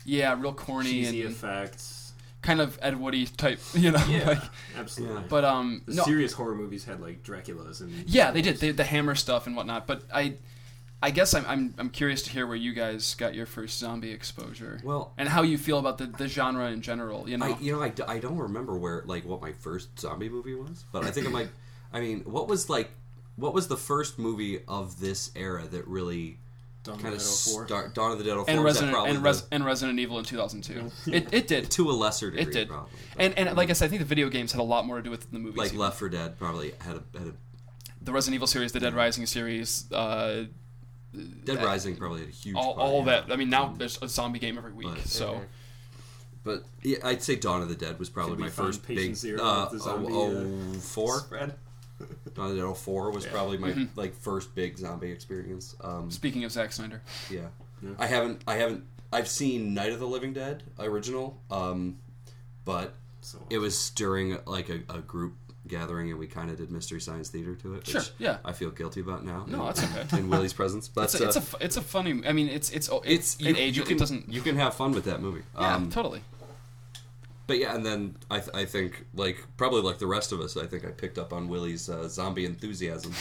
yeah, 0.03 0.35
real 0.39 0.53
corny 0.53 0.89
cheesy 0.89 1.21
and 1.21 1.31
effects. 1.31 2.13
kind 2.41 2.59
of 2.59 2.77
Ed 2.81 2.99
Woody 2.99 3.25
type, 3.27 3.59
you 3.73 3.91
know. 3.91 4.03
Yeah, 4.09 4.29
like, 4.29 4.43
absolutely. 4.77 5.23
But 5.29 5.45
um, 5.45 5.83
the 5.85 5.95
no, 5.95 6.03
serious 6.03 6.33
horror 6.33 6.55
movies 6.55 6.85
had 6.85 6.99
like 6.99 7.23
Dracula's 7.23 7.81
and 7.81 7.91
yeah, 8.07 8.31
they 8.31 8.41
did 8.41 8.57
they, 8.57 8.71
the 8.71 8.83
Hammer 8.83 9.15
stuff 9.15 9.47
and 9.47 9.55
whatnot. 9.55 9.87
But 9.87 10.03
I, 10.13 10.35
I 11.03 11.11
guess 11.11 11.33
I'm, 11.33 11.45
I'm 11.47 11.75
I'm 11.77 11.89
curious 11.89 12.23
to 12.23 12.29
hear 12.31 12.47
where 12.47 12.55
you 12.55 12.73
guys 12.73 13.13
got 13.15 13.35
your 13.35 13.45
first 13.45 13.77
zombie 13.77 14.11
exposure. 14.11 14.79
Well- 14.83 15.13
and 15.17 15.29
how 15.29 15.43
you 15.43 15.57
feel 15.57 15.77
about 15.77 15.97
the, 15.97 16.07
the 16.07 16.27
genre 16.27 16.69
in 16.71 16.81
general. 16.81 17.29
You 17.29 17.37
know, 17.37 17.45
I, 17.45 17.57
you 17.59 17.71
know, 17.73 17.81
I, 17.81 17.89
d- 17.89 18.03
I 18.07 18.19
don't 18.19 18.37
remember 18.37 18.77
where 18.77 19.03
like 19.05 19.25
what 19.25 19.41
my 19.41 19.51
first 19.51 19.99
zombie 19.99 20.29
movie 20.29 20.55
was, 20.55 20.85
but 20.91 21.03
I 21.03 21.11
think 21.11 21.27
I'm 21.27 21.33
like, 21.33 21.49
I 21.93 21.99
mean, 21.99 22.21
what 22.21 22.47
was 22.47 22.69
like, 22.69 22.89
what 23.35 23.53
was 23.53 23.67
the 23.67 23.77
first 23.77 24.17
movie 24.17 24.61
of 24.67 24.99
this 24.99 25.31
era 25.35 25.63
that 25.71 25.85
really 25.87 26.39
Dawn 26.83 26.95
of 26.95 27.01
kind 27.01 27.13
the 27.13 27.17
of 27.17 27.23
Dead 27.23 27.53
04? 27.53 27.67
start 27.67 27.93
Dawn 27.95 28.11
of 28.13 28.17
the 28.17 28.23
Dead 28.23 28.33
04 28.35 28.45
and 28.47 28.63
Resident 28.63 28.93
probably 28.93 29.09
and, 29.11 29.19
the- 29.19 29.23
Res, 29.23 29.43
and 29.51 29.65
Resident 29.65 29.99
Evil 29.99 30.17
in 30.17 30.25
2002. 30.25 31.11
It 31.11 31.33
it 31.33 31.47
did. 31.47 31.69
to 31.71 31.89
a 31.89 31.93
lesser 31.93 32.31
degree, 32.31 32.43
It 32.43 32.51
did. 32.53 32.69
probably. 32.69 32.89
And 33.19 33.37
and 33.37 33.55
like 33.55 33.69
I 33.69 33.73
said, 33.73 33.85
I 33.85 33.89
think 33.89 33.99
the 33.99 34.07
video 34.07 34.29
games 34.29 34.53
had 34.53 34.61
a 34.61 34.63
lot 34.63 34.85
more 34.87 34.95
to 34.97 35.03
do 35.03 35.11
with 35.11 35.29
the 35.31 35.37
movies. 35.39 35.57
like 35.57 35.67
even. 35.67 35.79
Left 35.79 35.99
4 35.99 36.09
Dead 36.09 36.39
probably 36.39 36.71
had 36.79 36.95
a, 36.95 37.17
had 37.19 37.27
a 37.27 37.33
the 38.01 38.11
Resident 38.11 38.35
Evil 38.35 38.47
series, 38.47 38.71
the 38.71 38.79
Dead 38.79 38.93
Rising 38.95 39.25
series, 39.25 39.91
uh, 39.91 40.45
Dead 41.43 41.57
That- 41.57 41.65
Rising 41.65 41.95
probably 41.95 42.21
had 42.21 42.29
a 42.29 42.31
huge 42.31 42.55
all, 42.55 42.73
all 42.73 43.03
that. 43.03 43.31
I 43.31 43.35
mean, 43.35 43.49
now 43.49 43.73
there's 43.77 43.97
a 44.01 44.07
zombie 44.07 44.39
game 44.39 44.57
every 44.57 44.73
week. 44.73 44.87
But- 44.93 45.07
so 45.07 45.41
But 46.43 46.63
yeah, 46.83 46.97
I'd 47.03 47.23
say 47.23 47.35
Dawn 47.35 47.61
of 47.61 47.69
the 47.69 47.75
Dead 47.75 47.97
was 47.97 48.09
probably 48.09 48.37
my 48.37 48.49
first 48.49 48.85
big. 48.87 49.15
Zero 49.15 49.41
Uh, 49.41 49.69
the 49.69 49.79
zombie, 49.79 50.07
oh, 50.11 50.31
uh, 50.31 50.43
oh, 50.45 50.73
four. 50.79 51.19
Spread. 51.19 51.55
Dawn 52.35 52.51
of 52.51 52.55
the 52.55 52.61
Dead 52.61 52.75
04 52.77 53.11
was 53.11 53.25
Yeah. 53.25 53.31
probably 53.31 53.57
my 53.57 53.71
Mm-hmm. 53.71 53.99
like 53.99 54.13
first 54.15 54.53
big 54.53 54.77
zombie 54.77 55.11
experience. 55.11 55.75
Um, 55.81 56.11
speaking 56.11 56.43
of 56.43 56.51
Zack 56.51 56.71
Snyder, 56.71 57.01
yeah. 57.31 57.47
Yeah. 57.81 57.91
I 57.97 58.05
haven't. 58.07 58.41
I 58.47 58.55
haven't. 58.55 58.83
I've 59.11 59.27
seen 59.27 59.73
Night 59.73 59.91
of 59.91 59.99
the 59.99 60.07
Living 60.07 60.33
Dead 60.33 60.63
original, 60.79 61.39
um, 61.49 61.97
but 62.65 62.93
So 63.21 63.39
it 63.49 63.57
was 63.59 63.89
during 63.91 64.37
like 64.45 64.69
a, 64.69 64.81
a 64.89 64.99
group 64.99 65.33
gathering, 65.67 66.09
and 66.09 66.19
we 66.19 66.27
kind 66.27 66.49
of 66.49 66.57
did 66.57 66.71
Mystery 66.71 66.99
Science 67.01 67.29
Theater 67.29 67.55
to 67.55 67.75
it. 67.75 67.87
Sure, 67.87 68.01
which 68.01 68.11
yeah. 68.19 68.37
I 68.45 68.51
feel 68.51 68.69
guilty 68.69 69.01
about 69.01 69.25
now. 69.25 69.45
No, 69.47 69.59
in, 69.61 69.65
that's 69.65 69.83
okay. 69.83 70.17
In 70.19 70.29
Willie's 70.29 70.53
presence, 70.53 70.87
but 70.87 71.05
it's 71.05 71.19
a, 71.19 71.25
it's 71.27 71.37
uh, 71.37 71.41
a 71.59 71.65
it's 71.65 71.77
a 71.77 71.81
funny. 71.81 72.21
I 72.25 72.31
mean, 72.33 72.47
it's 72.49 72.69
it's 72.71 72.87
it, 72.89 73.01
it's 73.03 73.35
it 73.39 73.57
ages. 73.57 73.77
you 73.77 73.83
can 73.83 73.95
it 73.95 73.99
doesn't. 73.99 74.29
you 74.29 74.41
can 74.41 74.55
have 74.57 74.73
fun 74.73 74.91
with 74.91 75.05
that 75.05 75.21
movie. 75.21 75.41
yeah, 75.59 75.75
Um, 75.75 75.89
totally. 75.89 76.21
But 77.47 77.59
yeah, 77.59 77.75
and 77.75 77.85
then 77.85 78.15
I, 78.31 78.39
th- 78.39 78.55
I 78.55 78.65
think 78.65 79.05
like 79.13 79.37
probably 79.55 79.81
like 79.81 79.99
the 79.99 80.07
rest 80.07 80.31
of 80.31 80.39
us, 80.41 80.57
I 80.57 80.65
think 80.65 80.83
I 80.83 80.89
picked 80.89 81.19
up 81.19 81.31
on 81.31 81.47
Willie's 81.47 81.89
uh, 81.89 82.07
zombie 82.07 82.45
enthusiasm, 82.45 83.13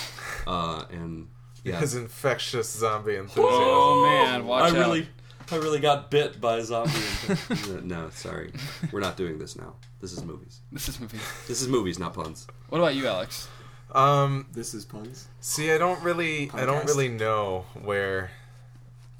uh, 0.46 0.84
and 0.90 1.28
yeah, 1.62 1.78
his 1.78 1.94
infectious 1.94 2.70
zombie 2.70 3.16
enthusiasm. 3.16 3.50
Oh 3.50 4.02
man, 4.06 4.46
watch 4.46 4.64
I 4.64 4.68
out. 4.68 4.86
really 4.86 5.08
I 5.52 5.56
really 5.56 5.80
got 5.80 6.10
bit 6.10 6.40
by 6.40 6.56
a 6.58 6.64
zombie. 6.64 6.92
no, 7.82 8.10
sorry, 8.10 8.52
we're 8.92 9.00
not 9.00 9.16
doing 9.16 9.38
this 9.38 9.56
now. 9.56 9.74
This 10.00 10.12
is 10.12 10.24
movies. 10.24 10.60
This 10.72 10.88
is 10.88 11.00
movie. 11.00 11.18
This 11.48 11.62
is 11.62 11.68
movies, 11.68 11.98
not 11.98 12.14
puns. 12.14 12.46
What 12.68 12.78
about 12.78 12.94
you, 12.94 13.06
Alex? 13.06 13.48
Um, 13.92 14.46
this 14.52 14.74
is 14.74 14.84
puns. 14.84 15.28
see, 15.40 15.70
I 15.70 15.78
don't 15.78 16.02
really, 16.02 16.50
I 16.52 16.64
don't 16.66 16.84
really 16.86 17.08
know 17.08 17.64
where 17.80 18.30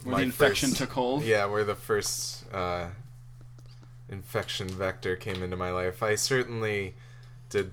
Where 0.03 0.17
the 0.17 0.23
infection 0.23 0.71
first- 0.71 0.79
took 0.81 0.91
hold? 0.93 1.23
Yeah, 1.25 1.45
where 1.47 1.65
the 1.65 1.75
first 1.77 2.45
uh, 2.53 2.87
infection 4.09 4.69
vector 4.69 5.17
came 5.17 5.43
into 5.43 5.57
my 5.57 5.71
life. 5.71 6.03
I 6.03 6.15
certainly 6.17 6.95
did 7.51 7.73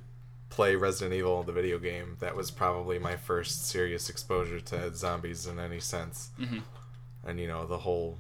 play 0.49 0.75
Resident 0.75 1.13
Evil, 1.15 1.43
the 1.43 1.51
video 1.53 1.79
game. 1.79 2.17
That 2.19 2.35
was 2.35 2.51
probably 2.51 2.99
my 2.99 3.15
first 3.15 3.65
serious 3.67 4.09
exposure 4.09 4.59
to 4.59 4.93
zombies 4.93 5.47
in 5.47 5.59
any 5.59 5.79
sense. 5.79 6.29
hmm 6.37 6.59
And 7.25 7.39
you 7.39 7.47
know 7.47 7.65
the 7.65 7.79
whole, 7.79 8.17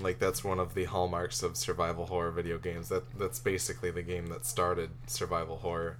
like 0.00 0.18
that's 0.18 0.42
one 0.42 0.58
of 0.58 0.74
the 0.74 0.84
hallmarks 0.84 1.42
of 1.42 1.56
survival 1.56 2.06
horror 2.06 2.30
video 2.30 2.58
games. 2.58 2.88
That 2.88 3.04
that's 3.18 3.38
basically 3.38 3.90
the 3.90 4.02
game 4.02 4.26
that 4.28 4.46
started 4.46 4.90
survival 5.06 5.58
horror. 5.58 5.98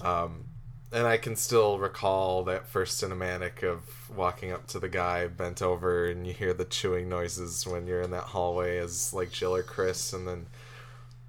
Um, 0.00 0.44
and 0.92 1.06
I 1.06 1.16
can 1.16 1.36
still 1.36 1.78
recall 1.78 2.44
that 2.44 2.68
first 2.68 3.02
cinematic 3.02 3.64
of 3.64 4.10
walking 4.14 4.52
up 4.52 4.66
to 4.68 4.78
the 4.78 4.88
guy 4.88 5.26
bent 5.26 5.60
over, 5.62 6.06
and 6.06 6.26
you 6.26 6.32
hear 6.32 6.54
the 6.54 6.64
chewing 6.64 7.08
noises 7.08 7.66
when 7.66 7.86
you're 7.86 8.02
in 8.02 8.12
that 8.12 8.24
hallway 8.24 8.78
as 8.78 9.12
like 9.12 9.30
Jill 9.32 9.54
or 9.54 9.62
Chris, 9.62 10.12
and 10.12 10.26
then 10.26 10.46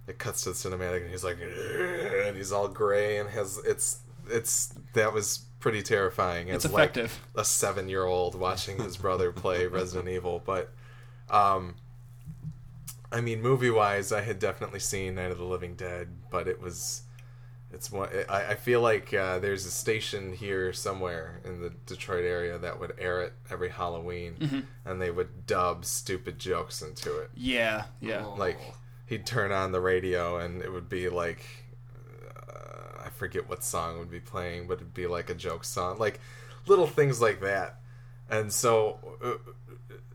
it 0.07 0.19
cuts 0.19 0.43
to 0.43 0.49
the 0.49 0.55
cinematic, 0.55 1.01
and 1.01 1.09
he's 1.09 1.23
like, 1.23 1.37
and 1.41 2.37
he's 2.37 2.51
all 2.51 2.67
gray 2.67 3.17
and 3.17 3.29
has 3.29 3.59
it's 3.65 3.99
it's 4.29 4.73
that 4.93 5.13
was 5.13 5.45
pretty 5.59 5.81
terrifying. 5.81 6.49
It's 6.49 6.65
as, 6.65 6.71
like, 6.71 6.95
a 7.35 7.43
seven 7.43 7.89
year 7.89 8.05
old 8.05 8.35
watching 8.35 8.77
his 8.81 8.97
brother 8.97 9.31
play 9.31 9.67
Resident 9.67 10.07
Evil. 10.07 10.41
But, 10.45 10.71
um, 11.29 11.75
I 13.11 13.21
mean, 13.21 13.41
movie 13.41 13.69
wise, 13.69 14.11
I 14.11 14.21
had 14.21 14.39
definitely 14.39 14.79
seen 14.79 15.15
Night 15.15 15.31
of 15.31 15.37
the 15.37 15.45
Living 15.45 15.75
Dead, 15.75 16.09
but 16.29 16.47
it 16.47 16.61
was. 16.61 17.03
It's 17.71 17.91
one. 17.91 18.09
I, 18.29 18.51
I 18.51 18.55
feel 18.55 18.79
like 18.79 19.13
uh, 19.13 19.39
there's 19.39 19.65
a 19.65 19.71
station 19.71 20.33
here 20.33 20.71
somewhere 20.71 21.41
in 21.43 21.59
the 21.59 21.69
Detroit 21.85 22.23
area 22.23 22.57
that 22.57 22.79
would 22.79 22.93
air 22.97 23.21
it 23.23 23.33
every 23.51 23.69
Halloween, 23.69 24.35
and 24.85 25.01
they 25.01 25.11
would 25.11 25.45
dub 25.45 25.83
stupid 25.83 26.39
jokes 26.39 26.81
into 26.81 27.19
it. 27.19 27.29
Yeah, 27.35 27.83
yeah. 27.99 28.23
Oh. 28.25 28.35
Like 28.37 28.57
he'd 29.05 29.25
turn 29.25 29.51
on 29.51 29.73
the 29.73 29.81
radio, 29.81 30.37
and 30.37 30.61
it 30.61 30.71
would 30.71 30.87
be 30.87 31.09
like 31.09 31.45
uh, 32.49 33.03
I 33.05 33.09
forget 33.09 33.49
what 33.49 33.63
song 33.65 33.99
would 33.99 34.11
be 34.11 34.21
playing, 34.21 34.67
but 34.67 34.75
it'd 34.75 34.93
be 34.93 35.07
like 35.07 35.29
a 35.29 35.35
joke 35.35 35.65
song, 35.65 35.97
like 35.99 36.21
little 36.67 36.87
things 36.87 37.21
like 37.21 37.41
that. 37.41 37.79
And 38.29 38.51
so 38.51 39.17
uh, 39.23 39.51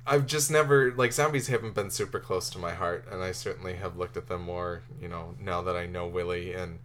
I've 0.07 0.27
just 0.27 0.51
never 0.51 0.93
like 0.93 1.13
zombies 1.13 1.47
haven't 1.47 1.75
been 1.75 1.91
super 1.91 2.19
close 2.19 2.51
to 2.51 2.59
my 2.59 2.73
heart, 2.75 3.07
and 3.11 3.23
I 3.23 3.33
certainly 3.33 3.75
have 3.75 3.97
looked 3.97 4.17
at 4.17 4.27
them 4.29 4.43
more, 4.43 4.83
you 5.01 5.09
know, 5.09 5.35
now 5.41 5.63
that 5.63 5.77
I 5.77 5.87
know 5.87 6.07
Willie 6.07 6.53
and 6.55 6.79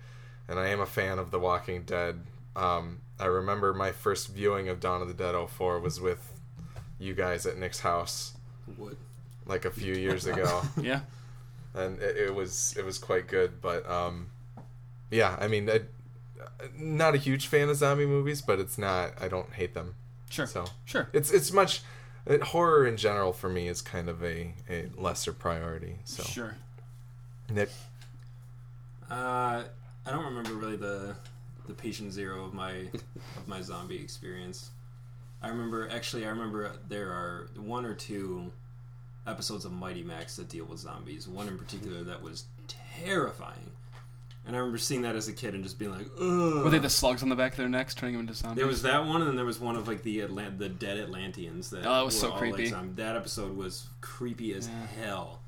and 0.48 0.60
I 0.60 0.68
am 0.68 0.80
a 0.80 0.86
fan 0.86 1.18
of 1.20 1.32
The 1.32 1.40
Walking 1.40 1.84
Dead. 1.84 2.22
Um, 2.56 3.00
I 3.20 3.26
remember 3.26 3.74
my 3.74 3.92
first 3.92 4.30
viewing 4.30 4.70
of 4.70 4.80
Dawn 4.80 5.02
of 5.02 5.08
the 5.08 5.14
Dead 5.14 5.36
04 5.50 5.80
was 5.80 6.00
with 6.00 6.32
you 7.00 7.14
guys 7.14 7.46
at 7.46 7.58
Nick's 7.58 7.80
house. 7.80 8.34
What? 8.78 8.94
like 9.46 9.64
a 9.66 9.72
few 9.72 9.94
years 9.94 10.26
ago, 10.26 10.62
Yeah. 10.82 11.00
and 11.74 12.00
it, 12.02 12.18
it 12.18 12.36
was 12.36 12.76
it 12.78 12.84
was 12.86 12.98
quite 12.98 13.28
good. 13.28 13.62
But 13.62 13.90
um, 13.90 14.28
yeah, 15.10 15.38
I 15.40 15.48
mean, 15.48 15.70
I, 15.70 15.82
not 16.78 17.16
a 17.16 17.18
huge 17.18 17.48
fan 17.48 17.70
of 17.70 17.78
zombie 17.78 18.06
movies, 18.06 18.42
but 18.42 18.60
it's 18.60 18.78
not. 18.78 19.14
I 19.22 19.28
don't 19.28 19.54
hate 19.54 19.74
them. 19.74 19.96
Sure. 20.30 20.46
So 20.46 20.66
Sure. 20.86 21.08
it's 21.14 21.32
it's 21.32 21.52
much 21.54 21.82
uh, 22.30 22.44
horror 22.46 22.88
in 22.88 22.98
general 22.98 23.34
for 23.34 23.50
me 23.50 23.68
is 23.68 23.82
kind 23.82 24.10
of 24.10 24.24
a, 24.24 24.54
a 24.70 24.88
lesser 24.98 25.34
priority. 25.34 25.98
So 26.06 26.24
Sure. 26.24 26.56
Nick, 27.50 27.70
Uh, 29.10 29.64
I 30.06 30.12
don't 30.12 30.26
remember 30.26 30.54
really 30.54 30.76
the 30.78 31.16
the 31.68 31.74
patient 31.74 32.14
zero 32.14 32.46
of 32.46 32.54
my 32.54 32.90
of 33.36 33.48
my 33.48 33.62
zombie 33.62 34.00
experience. 34.00 34.70
I 35.42 35.50
remember 35.50 35.90
actually 35.90 36.26
I 36.26 36.30
remember 36.30 36.72
there 36.90 37.10
are 37.10 37.50
one 37.58 37.86
or 37.86 37.94
two 37.94 38.52
episodes 39.26 39.66
of 39.66 39.72
Mighty 39.72 40.04
Max 40.04 40.36
that 40.38 40.50
deal 40.50 40.66
with 40.66 40.80
zombies. 40.80 41.28
One 41.28 41.48
in 41.48 41.58
particular 41.58 42.04
that 42.04 42.22
was 42.22 42.46
terrifying. 42.68 43.72
And 44.48 44.56
I 44.56 44.60
remember 44.60 44.78
seeing 44.78 45.02
that 45.02 45.16
as 45.18 45.28
a 45.28 45.34
kid 45.34 45.54
and 45.56 45.64
just 45.64 45.78
being 45.78 45.92
like, 45.92 46.08
Ugh. 46.20 46.64
Were 46.64 46.70
they 46.70 46.80
the 46.80 46.90
slugs 46.90 47.22
on 47.22 47.28
the 47.28 47.36
back 47.36 47.52
of 47.52 47.58
their 47.58 47.68
necks 47.68 47.94
turning 47.94 48.14
them 48.14 48.22
into 48.22 48.34
zombies? 48.34 48.56
There 48.56 48.66
was 48.66 48.82
that 48.84 49.06
one, 49.06 49.22
and 49.22 49.28
then 49.30 49.36
there 49.36 49.44
was 49.46 49.60
one 49.60 49.76
of 49.76 49.88
like 49.90 50.04
the 50.04 50.20
Atlant- 50.20 50.58
the 50.58 50.70
dead 50.70 50.98
Atlanteans. 50.98 51.70
That 51.72 51.80
Oh, 51.86 51.94
that 51.96 52.06
was 52.06 52.16
were 52.16 52.30
so 52.30 52.32
creepy. 52.32 52.72
Like, 52.72 52.96
that 52.96 53.16
episode 53.18 53.56
was 53.58 53.88
creepy 54.00 54.54
as 54.54 54.70
Yeah. 54.70 55.04
hell, 55.04 55.42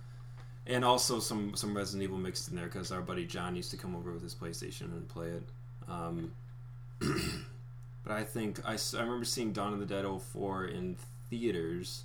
and 0.68 0.84
also 0.84 1.20
some 1.22 1.56
some 1.56 1.76
Resident 1.76 2.04
Evil 2.04 2.18
mixed 2.18 2.50
in 2.50 2.56
there 2.58 2.66
because 2.66 2.92
our 2.92 3.02
buddy 3.02 3.26
John 3.26 3.56
used 3.56 3.72
to 3.72 3.78
come 3.78 3.96
over 3.96 4.12
with 4.12 4.22
his 4.22 4.36
PlayStation 4.36 4.92
and 4.92 5.08
play 5.08 5.30
it. 5.30 5.44
Um, 5.88 6.34
but 7.00 8.12
I 8.12 8.24
think 8.24 8.60
I, 8.66 8.74
I 8.74 9.00
remember 9.02 9.24
seeing 9.26 9.54
Dawn 9.54 9.74
of 9.74 9.80
the 9.80 9.86
Dead 9.86 10.06
04 10.06 10.66
in 10.66 10.98
theaters 11.30 12.04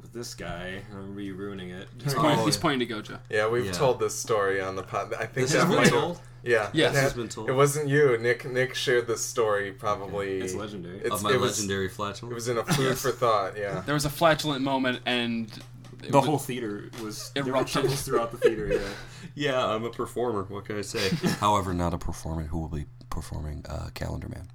with 0.00 0.12
this 0.12 0.34
guy. 0.34 0.82
I 0.90 0.94
remember 0.94 1.20
you 1.20 1.34
ruining 1.34 1.70
it. 1.70 1.88
He's, 2.02 2.14
Oh, 2.14 2.20
pointing, 2.20 2.44
he's 2.46 2.56
pointing 2.56 2.88
to 2.88 2.94
Gojo. 2.94 3.18
yeah, 3.30 3.48
we've 3.48 3.66
Yeah. 3.66 3.72
told 3.72 4.00
this 4.00 4.14
story 4.18 4.60
on 4.60 4.76
the 4.76 4.82
pod. 4.82 5.12
I 5.14 5.18
think 5.26 5.32
This 5.34 5.52
that 5.52 5.58
has 5.60 5.66
been 5.68 5.76
might 5.76 5.84
have- 5.88 5.92
told 6.00 6.20
Yeah, 6.42 6.70
Yes. 6.72 6.90
it, 6.90 6.92
This 6.94 7.02
has 7.02 7.12
had- 7.12 7.16
been 7.18 7.28
told. 7.28 7.48
it 7.50 7.52
wasn't 7.52 7.88
you. 7.88 8.16
Nick 8.16 8.50
Nick 8.50 8.74
shared 8.74 9.06
this 9.06 9.22
story 9.24 9.72
probably. 9.72 10.40
It's 10.40 10.54
legendary. 10.54 10.96
It's- 11.00 11.12
of 11.12 11.22
my 11.22 11.32
it 11.32 11.40
was- 11.40 11.58
legendary 11.58 11.86
It 11.86 12.22
was 12.34 12.48
in 12.48 12.56
a 12.56 12.64
food 12.64 12.96
for 12.96 13.10
thought. 13.10 13.58
Yeah. 13.58 13.80
There 13.84 13.92
was 13.94 14.06
a 14.06 14.10
flatulent 14.10 14.62
moment, 14.64 15.00
and 15.04 15.50
it 16.02 16.10
the 16.12 16.16
was- 16.18 16.26
whole 16.26 16.38
theater 16.38 16.88
was 17.02 17.30
there 17.34 17.44
were 17.44 17.50
Erupted. 17.50 17.90
throughout 17.90 18.30
the 18.30 18.38
theater. 18.38 18.68
Yeah. 18.68 18.78
yeah, 19.34 19.66
I'm 19.66 19.84
a 19.84 19.90
performer. 19.90 20.44
What 20.44 20.64
can 20.64 20.78
I 20.78 20.80
say? 20.80 21.10
However, 21.40 21.74
not 21.74 21.92
a 21.92 21.98
performer 21.98 22.44
who 22.44 22.58
will 22.58 22.68
be 22.68 22.86
performing 23.10 23.66
uh, 23.68 23.90
Calendar 23.92 24.28
Man. 24.30 24.48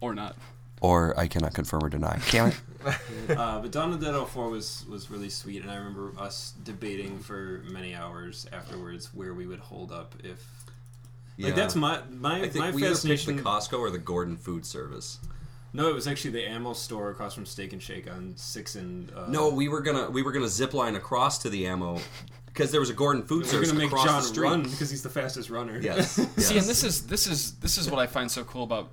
or 0.00 0.14
not. 0.14 0.36
Or 0.80 1.12
I 1.20 1.28
cannot 1.28 1.52
confirm 1.54 1.84
or 1.84 1.90
deny. 1.90 2.18
Damn 2.30 2.48
it. 2.48 2.56
uh, 3.28 3.60
but 3.60 3.70
Dawn 3.70 3.92
of 3.92 4.00
the 4.00 4.12
Dead 4.12 4.26
04 4.26 4.48
was 4.50 4.84
was 4.88 5.10
really 5.10 5.28
sweet, 5.30 5.62
and 5.62 5.70
I 5.70 5.76
remember 5.76 6.12
us 6.18 6.54
debating 6.64 7.18
for 7.18 7.62
many 7.70 7.94
hours 7.94 8.46
afterwards 8.52 9.12
where 9.14 9.34
we 9.34 9.46
would 9.46 9.60
hold 9.60 9.92
up 9.92 10.14
if. 10.22 10.44
Like 11.38 11.56
that's 11.56 11.74
my 11.74 12.00
my 12.10 12.36
I 12.42 12.48
think 12.48 12.54
my 12.56 12.70
we 12.70 12.84
either 12.86 12.94
picked 12.94 13.26
the 13.26 13.32
Costco 13.32 13.78
or 13.78 13.90
the 13.90 13.98
Gordon 13.98 14.36
Food 14.36 14.64
Service. 14.64 15.18
no, 15.72 15.88
it 15.88 15.94
was 15.94 16.06
actually 16.06 16.30
the 16.32 16.46
ammo 16.48 16.72
store 16.74 17.10
across 17.10 17.34
from 17.34 17.46
Steak 17.46 17.72
and 17.72 17.82
Shake 17.82 18.08
on 18.08 18.34
Six 18.36 18.76
and. 18.76 19.10
Uh, 19.10 19.26
No, 19.28 19.48
we 19.48 19.68
were 19.68 19.80
gonna 19.80 20.08
we 20.10 20.22
were 20.22 20.30
gonna 20.30 20.46
zip 20.46 20.72
line 20.74 20.94
across 20.94 21.38
to 21.38 21.50
the 21.50 21.66
ammo 21.66 21.98
because 22.46 22.70
there 22.70 22.80
was 22.80 22.90
a 22.90 22.94
Gordon 22.94 23.22
Food 23.22 23.44
we're 23.44 23.48
Service 23.48 23.68
gonna 23.72 23.80
make 23.80 23.90
across 23.90 24.04
John 24.04 24.20
the 24.22 24.28
street. 24.28 24.42
run 24.44 24.62
because 24.62 24.90
he's 24.90 25.02
the 25.02 25.08
fastest 25.08 25.48
runner. 25.50 25.80
Yes. 25.80 26.10
See, 26.36 26.58
and 26.58 26.66
this 26.66 26.84
is 26.84 27.06
this 27.06 27.26
is 27.26 27.54
this 27.54 27.78
is 27.78 27.90
what 27.90 27.98
I 27.98 28.06
find 28.06 28.30
so 28.30 28.44
cool 28.44 28.62
about 28.64 28.90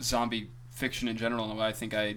zombie 0.00 0.48
fiction 0.70 1.08
in 1.08 1.16
general, 1.16 1.46
and 1.50 1.58
what 1.58 1.66
I 1.66 1.72
think 1.72 1.92
I, 1.92 2.14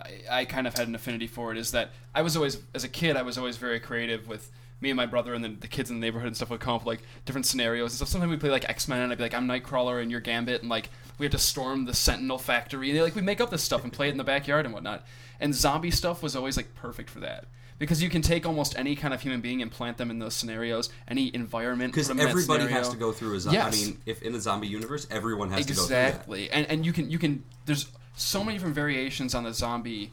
I 0.00 0.20
I 0.30 0.44
kind 0.44 0.66
of 0.66 0.76
had 0.76 0.88
an 0.88 0.94
affinity 0.94 1.26
for 1.26 1.52
it 1.52 1.58
is 1.58 1.72
that 1.72 1.90
I 2.14 2.22
was 2.22 2.36
always 2.36 2.58
as 2.74 2.84
a 2.84 2.88
kid 2.88 3.16
I 3.16 3.22
was 3.22 3.38
always 3.38 3.56
very 3.56 3.80
creative 3.80 4.28
with 4.28 4.50
me 4.80 4.90
and 4.90 4.96
my 4.96 5.06
brother 5.06 5.34
and 5.34 5.42
then 5.42 5.58
the 5.60 5.68
kids 5.68 5.90
in 5.90 5.98
the 5.98 6.06
neighborhood 6.06 6.28
and 6.28 6.36
stuff 6.36 6.50
would 6.50 6.60
come 6.60 6.74
up 6.74 6.82
with 6.82 6.86
like 6.86 7.00
different 7.24 7.46
scenarios 7.46 7.90
and 7.90 7.96
stuff. 7.96 8.08
Sometimes 8.08 8.30
we 8.30 8.36
play 8.36 8.50
like 8.50 8.68
X 8.68 8.86
Men 8.88 9.00
and 9.00 9.12
I'd 9.12 9.18
be 9.18 9.24
like 9.24 9.34
I'm 9.34 9.48
Nightcrawler 9.48 10.00
and 10.00 10.10
you're 10.10 10.20
Gambit 10.20 10.62
and 10.62 10.70
like 10.70 10.90
we 11.18 11.24
had 11.24 11.32
to 11.32 11.38
storm 11.38 11.84
the 11.84 11.94
Sentinel 11.94 12.38
factory 12.38 12.90
and 12.90 13.00
like 13.00 13.16
we 13.16 13.22
make 13.22 13.40
up 13.40 13.50
this 13.50 13.62
stuff 13.62 13.82
and 13.82 13.92
play 13.92 14.08
it 14.08 14.12
in 14.12 14.18
the 14.18 14.24
backyard 14.24 14.64
and 14.64 14.74
whatnot. 14.74 15.04
And 15.40 15.54
zombie 15.54 15.90
stuff 15.90 16.22
was 16.22 16.36
always 16.36 16.56
like 16.56 16.74
perfect 16.74 17.10
for 17.10 17.20
that. 17.20 17.46
Because 17.78 18.02
you 18.02 18.10
can 18.10 18.22
take 18.22 18.44
almost 18.44 18.76
any 18.76 18.96
kind 18.96 19.14
of 19.14 19.22
human 19.22 19.40
being 19.40 19.62
and 19.62 19.70
plant 19.70 19.98
them 19.98 20.10
in 20.10 20.18
those 20.18 20.34
scenarios, 20.34 20.90
any 21.06 21.32
environment. 21.32 21.92
Because 21.92 22.08
put 22.08 22.12
in 22.12 22.16
that 22.16 22.28
everybody 22.28 22.66
has 22.66 22.88
to 22.88 22.96
go 22.96 23.12
through 23.12 23.36
a 23.36 23.40
zombie. 23.40 23.56
Yes. 23.56 23.72
I 23.72 23.86
mean, 23.86 23.98
if 24.04 24.20
in 24.22 24.32
the 24.32 24.40
zombie 24.40 24.66
universe, 24.66 25.06
everyone 25.12 25.52
has 25.52 25.64
to 25.64 25.74
go 25.74 25.74
through 25.74 25.84
exactly 25.84 26.50
and 26.50 26.66
and 26.66 26.84
you 26.84 26.92
can 26.92 27.08
you 27.10 27.18
can 27.18 27.44
there's 27.66 27.86
so 28.18 28.42
many 28.44 28.56
different 28.58 28.74
variations 28.74 29.34
on 29.34 29.44
the 29.44 29.52
zombie 29.54 30.10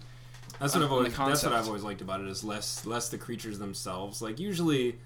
That's 0.60 0.74
what 0.74 0.82
on- 0.82 0.84
I've 0.88 0.91
always. 0.91 1.06
the 1.06 1.10
That's 1.10 1.20
what 1.20 1.26
concept. 1.28 1.53
I've 1.53 1.68
always 1.68 1.84
liked 1.84 2.01
about 2.01 2.22
it 2.22 2.28
is 2.28 2.43
less 2.43 2.86
less 2.86 3.10
the 3.10 3.18
creatures 3.18 3.60
themselves. 3.60 4.22
Like 4.22 4.39
usually, 4.39 4.97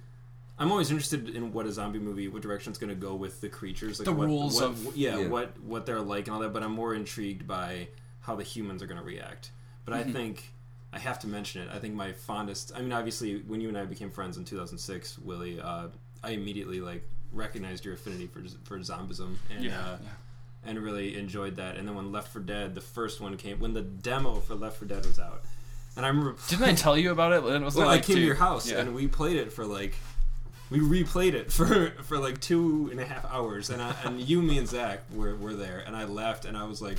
I'm 0.59 0.71
always 0.71 0.91
interested 0.91 1.29
in 1.29 1.53
what 1.53 1.65
a 1.65 1.71
zombie 1.71 1.99
movie, 1.99 2.27
what 2.27 2.41
direction 2.41 2.69
it's 2.71 2.79
going 2.79 2.89
to 2.89 2.95
go 2.95 3.15
with 3.15 3.39
the 3.41 3.49
creatures, 3.49 3.99
like 3.99 4.05
The 4.05 4.11
what, 4.13 4.27
rules 4.27 4.55
what- 4.55 4.65
of- 4.65 4.95
yeah, 4.95 5.17
Yeah. 5.17 5.27
what 5.27 5.59
what 5.61 5.85
they're 5.85 6.01
like 6.01 6.27
and 6.27 6.35
all 6.35 6.41
that. 6.41 6.53
But 6.53 6.61
I'm 6.63 6.73
more 6.73 6.93
intrigued 6.93 7.47
by 7.47 7.87
how 8.21 8.35
the 8.35 8.43
humans 8.43 8.83
are 8.83 8.87
going 8.87 8.99
to 8.99 9.05
react. 9.05 9.51
But 9.85 9.95
Mm-hmm. 9.95 10.09
I 10.09 10.13
think 10.13 10.53
I 10.91 10.99
have 10.99 11.19
to 11.19 11.27
mention 11.27 11.61
it. 11.63 11.69
I 11.73 11.79
think 11.79 11.93
my 11.95 12.11
fondest. 12.13 12.71
I 12.75 12.81
mean, 12.81 12.91
obviously, 12.91 13.37
when 13.47 13.61
you 13.61 13.69
and 13.69 13.77
I 13.77 13.85
became 13.85 14.11
friends 14.11 14.37
in 14.37 14.43
2006, 14.45 15.17
Willie, 15.19 15.59
uh, 15.61 15.87
I 16.23 16.31
immediately 16.31 16.81
like 16.81 17.03
recognized 17.31 17.85
your 17.85 17.93
affinity 17.93 18.27
for 18.27 18.41
for 18.65 18.77
zombism 18.79 19.35
and. 19.55 19.63
Yeah, 19.63 19.79
uh, 19.79 19.97
yeah. 20.03 20.09
And 20.65 20.77
really 20.79 21.17
enjoyed 21.17 21.55
that. 21.55 21.77
And 21.77 21.87
then 21.87 21.95
when 21.95 22.11
Left 22.11 22.33
4 22.33 22.41
Dead, 22.41 22.75
the 22.75 22.81
first 22.81 23.21
one 23.21 23.37
came, 23.37 23.59
when 23.59 23.73
the 23.73 23.81
demo 23.81 24.35
for 24.35 24.55
Left 24.55 24.77
4 24.77 24.87
Dead 24.87 25.05
was 25.05 25.19
out, 25.19 25.41
and 25.95 26.05
I 26.05 26.09
remember 26.09 26.35
didn't 26.47 26.65
i 26.65 26.73
tell 26.73 26.97
you 26.97 27.11
about 27.11 27.33
it 27.33 27.43
it 27.43 27.61
was 27.61 27.75
well, 27.75 27.87
like 27.87 27.99
I 27.99 28.03
came 28.03 28.15
two- 28.15 28.21
to 28.21 28.25
your 28.25 28.35
house 28.35 28.69
yeah. 28.69 28.79
and 28.79 28.95
we 28.95 29.07
played 29.07 29.35
it 29.35 29.51
for 29.51 29.65
like 29.65 29.95
we 30.69 30.79
replayed 30.79 31.33
it 31.33 31.51
for 31.51 31.89
for 32.03 32.17
like 32.17 32.39
two 32.39 32.89
and 32.91 32.99
a 32.99 33.05
half 33.05 33.25
hours, 33.25 33.69
and 33.69 33.81
I, 33.81 33.95
and 34.05 34.21
you, 34.21 34.41
me, 34.41 34.57
and 34.57 34.67
Zach 34.67 35.01
were 35.13 35.35
were 35.35 35.53
there, 35.53 35.83
and 35.85 35.95
I 35.95 36.05
left, 36.05 36.45
and 36.45 36.57
I 36.57 36.65
was 36.65 36.81
like. 36.81 36.97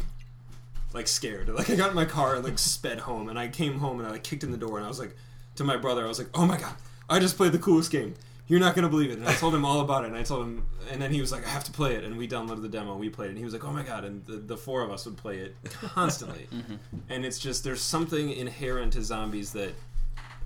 Like 0.93 1.07
scared, 1.07 1.49
like 1.55 1.71
I 1.71 1.77
got 1.77 1.91
in 1.91 1.95
my 1.95 2.05
car 2.05 2.35
and 2.35 2.45
like 2.45 2.59
sped 2.59 2.99
home, 2.99 3.29
and 3.29 3.39
I 3.39 3.47
came 3.47 3.79
home 3.79 4.01
and 4.01 4.09
I 4.09 4.11
like 4.11 4.25
kicked 4.25 4.43
in 4.43 4.51
the 4.51 4.57
door, 4.57 4.77
and 4.77 4.85
I 4.85 4.89
was 4.89 4.99
like, 4.99 5.15
to 5.55 5.63
my 5.63 5.77
brother, 5.77 6.05
I 6.05 6.09
was 6.09 6.19
like, 6.19 6.27
"Oh 6.35 6.45
my 6.45 6.59
god, 6.59 6.75
I 7.09 7.21
just 7.21 7.37
played 7.37 7.53
the 7.53 7.61
coolest 7.61 7.93
game! 7.93 8.17
You're 8.51 8.61
not 8.61 8.75
gonna 8.75 8.89
believe 8.89 9.11
it!" 9.11 9.19
And 9.19 9.29
I 9.29 9.33
told 9.35 9.55
him 9.55 9.65
all 9.65 9.81
about 9.81 10.05
it, 10.05 10.09
and 10.09 10.17
I 10.17 10.25
told 10.25 10.43
him, 10.43 10.67
and 10.91 11.01
then 11.01 11.13
he 11.13 11.21
was 11.21 11.31
like, 11.31 11.47
"I 11.47 11.51
have 11.51 11.63
to 11.65 11.73
play 11.73 11.95
it," 11.95 12.03
and 12.03 12.19
we 12.19 12.27
downloaded 12.27 12.63
the 12.63 12.69
demo, 12.69 12.97
we 12.97 13.09
played 13.09 13.27
it, 13.27 13.31
and 13.31 13.39
he 13.39 13.45
was 13.45 13.53
like, 13.53 13.65
"Oh 13.65 13.71
my 13.71 13.85
god!" 13.85 14.05
And 14.05 14.27
the, 14.27 14.39
the 14.39 14.57
four 14.57 14.83
of 14.83 14.91
us 14.91 15.07
would 15.07 15.17
play 15.17 15.39
it 15.39 15.55
constantly, 15.71 16.49
and 17.09 17.25
it's 17.25 17.39
just 17.39 17.63
there's 17.63 17.81
something 17.81 18.31
inherent 18.31 18.93
to 18.95 19.03
zombies 19.03 19.53
that 19.53 19.73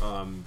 um, 0.03 0.45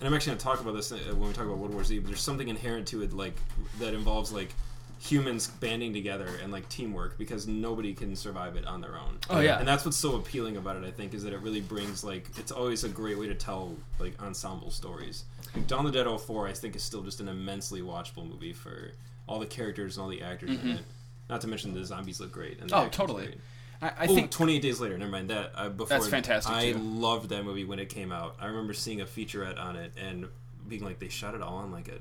and 0.00 0.08
I'm 0.08 0.14
actually 0.14 0.30
going 0.30 0.38
to 0.38 0.44
talk 0.44 0.60
about 0.60 0.74
this 0.74 0.92
uh, 0.92 0.98
when 1.16 1.28
we 1.28 1.34
talk 1.34 1.44
about 1.44 1.58
World 1.58 1.74
War 1.74 1.84
Z. 1.84 1.98
But 1.98 2.08
there's 2.08 2.22
something 2.22 2.48
inherent 2.48 2.86
to 2.88 3.02
it, 3.02 3.12
like 3.12 3.34
that 3.78 3.92
involves 3.92 4.32
like 4.32 4.54
humans 5.00 5.48
banding 5.48 5.94
together 5.94 6.28
and 6.42 6.52
like 6.52 6.68
teamwork 6.68 7.16
because 7.16 7.48
nobody 7.48 7.94
can 7.94 8.14
survive 8.14 8.54
it 8.56 8.66
on 8.66 8.82
their 8.82 8.96
own. 8.98 9.18
Oh, 9.30 9.40
yeah. 9.40 9.58
and 9.58 9.66
that's 9.66 9.84
what's 9.84 9.96
so 9.96 10.16
appealing 10.16 10.58
about 10.58 10.76
it. 10.76 10.84
I 10.84 10.90
think 10.90 11.14
is 11.14 11.22
that 11.22 11.32
it 11.32 11.40
really 11.40 11.62
brings 11.62 12.04
like 12.04 12.28
it's 12.36 12.52
always 12.52 12.84
a 12.84 12.88
great 12.88 13.18
way 13.18 13.26
to 13.26 13.34
tell 13.34 13.74
like 13.98 14.20
ensemble 14.22 14.70
stories. 14.70 15.24
Like, 15.54 15.66
Dawn 15.66 15.86
of 15.86 15.92
the 15.92 16.04
Dead 16.04 16.20
04, 16.20 16.46
I 16.46 16.52
think, 16.52 16.76
is 16.76 16.82
still 16.82 17.02
just 17.02 17.20
an 17.20 17.28
immensely 17.28 17.80
watchable 17.80 18.28
movie 18.28 18.52
for 18.52 18.92
all 19.26 19.38
the 19.38 19.46
characters 19.46 19.96
and 19.96 20.04
all 20.04 20.10
the 20.10 20.22
actors 20.22 20.50
in 20.50 20.68
it. 20.70 20.82
Not 21.28 21.40
to 21.42 21.48
mention 21.48 21.72
the 21.72 21.84
zombies 21.84 22.20
look 22.20 22.30
great. 22.32 22.60
And 22.60 22.68
the 22.68 22.74
Mm-hmm. 22.74 22.86
Oh, 22.86 22.88
totally. 22.90 23.26
great. 23.26 23.38
I, 23.82 23.88
I 23.88 24.06
oh, 24.08 24.14
think 24.14 24.30
28 24.30 24.60
Days 24.60 24.80
Later. 24.80 24.98
Never 24.98 25.10
mind 25.10 25.30
that. 25.30 25.52
Uh, 25.54 25.68
before 25.70 25.96
That's 25.96 26.08
fantastic, 26.08 26.52
I 26.52 26.72
too. 26.72 26.78
loved 26.78 27.30
that 27.30 27.44
movie 27.44 27.64
when 27.64 27.78
it 27.78 27.88
came 27.88 28.12
out. 28.12 28.36
I 28.38 28.46
remember 28.46 28.74
seeing 28.74 29.00
a 29.00 29.06
featurette 29.06 29.58
on 29.58 29.76
it 29.76 29.92
and 29.96 30.26
being 30.68 30.84
like, 30.84 30.98
they 30.98 31.08
shot 31.08 31.34
it 31.34 31.40
all 31.40 31.56
on 31.56 31.72
like 31.72 31.88
a 31.88 31.98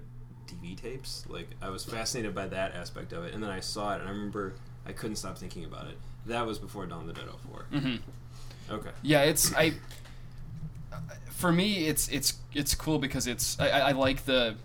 DV 0.49 0.81
tapes. 0.81 1.25
Like 1.29 1.49
I 1.61 1.69
was 1.69 1.83
fascinated 1.85 2.33
by 2.35 2.47
that 2.47 2.75
aspect 2.75 3.13
of 3.13 3.23
it, 3.25 3.33
and 3.33 3.41
then 3.43 3.49
I 3.49 3.59
saw 3.59 3.93
it, 3.95 3.99
and 4.01 4.09
I 4.09 4.11
remember 4.11 4.53
I 4.85 4.91
couldn't 4.93 5.17
stop 5.17 5.37
thinking 5.37 5.65
about 5.65 5.87
it. 5.87 5.97
That 6.25 6.45
was 6.45 6.57
before 6.59 6.85
Dawn 6.85 7.01
of 7.01 7.07
the 7.07 7.13
Dead 7.13 7.25
4. 7.51 7.65
Mhm. 7.71 7.99
Okay. 8.71 8.91
Yeah, 9.01 9.23
it's 9.23 9.53
I. 9.55 9.73
For 11.31 11.51
me, 11.51 11.87
it's 11.87 12.07
it's 12.09 12.33
it's 12.53 12.75
cool 12.75 12.99
because 12.99 13.27
it's 13.27 13.59
I, 13.59 13.69
I 13.69 13.79
I 13.79 13.91
like 13.93 14.25
the 14.25 14.55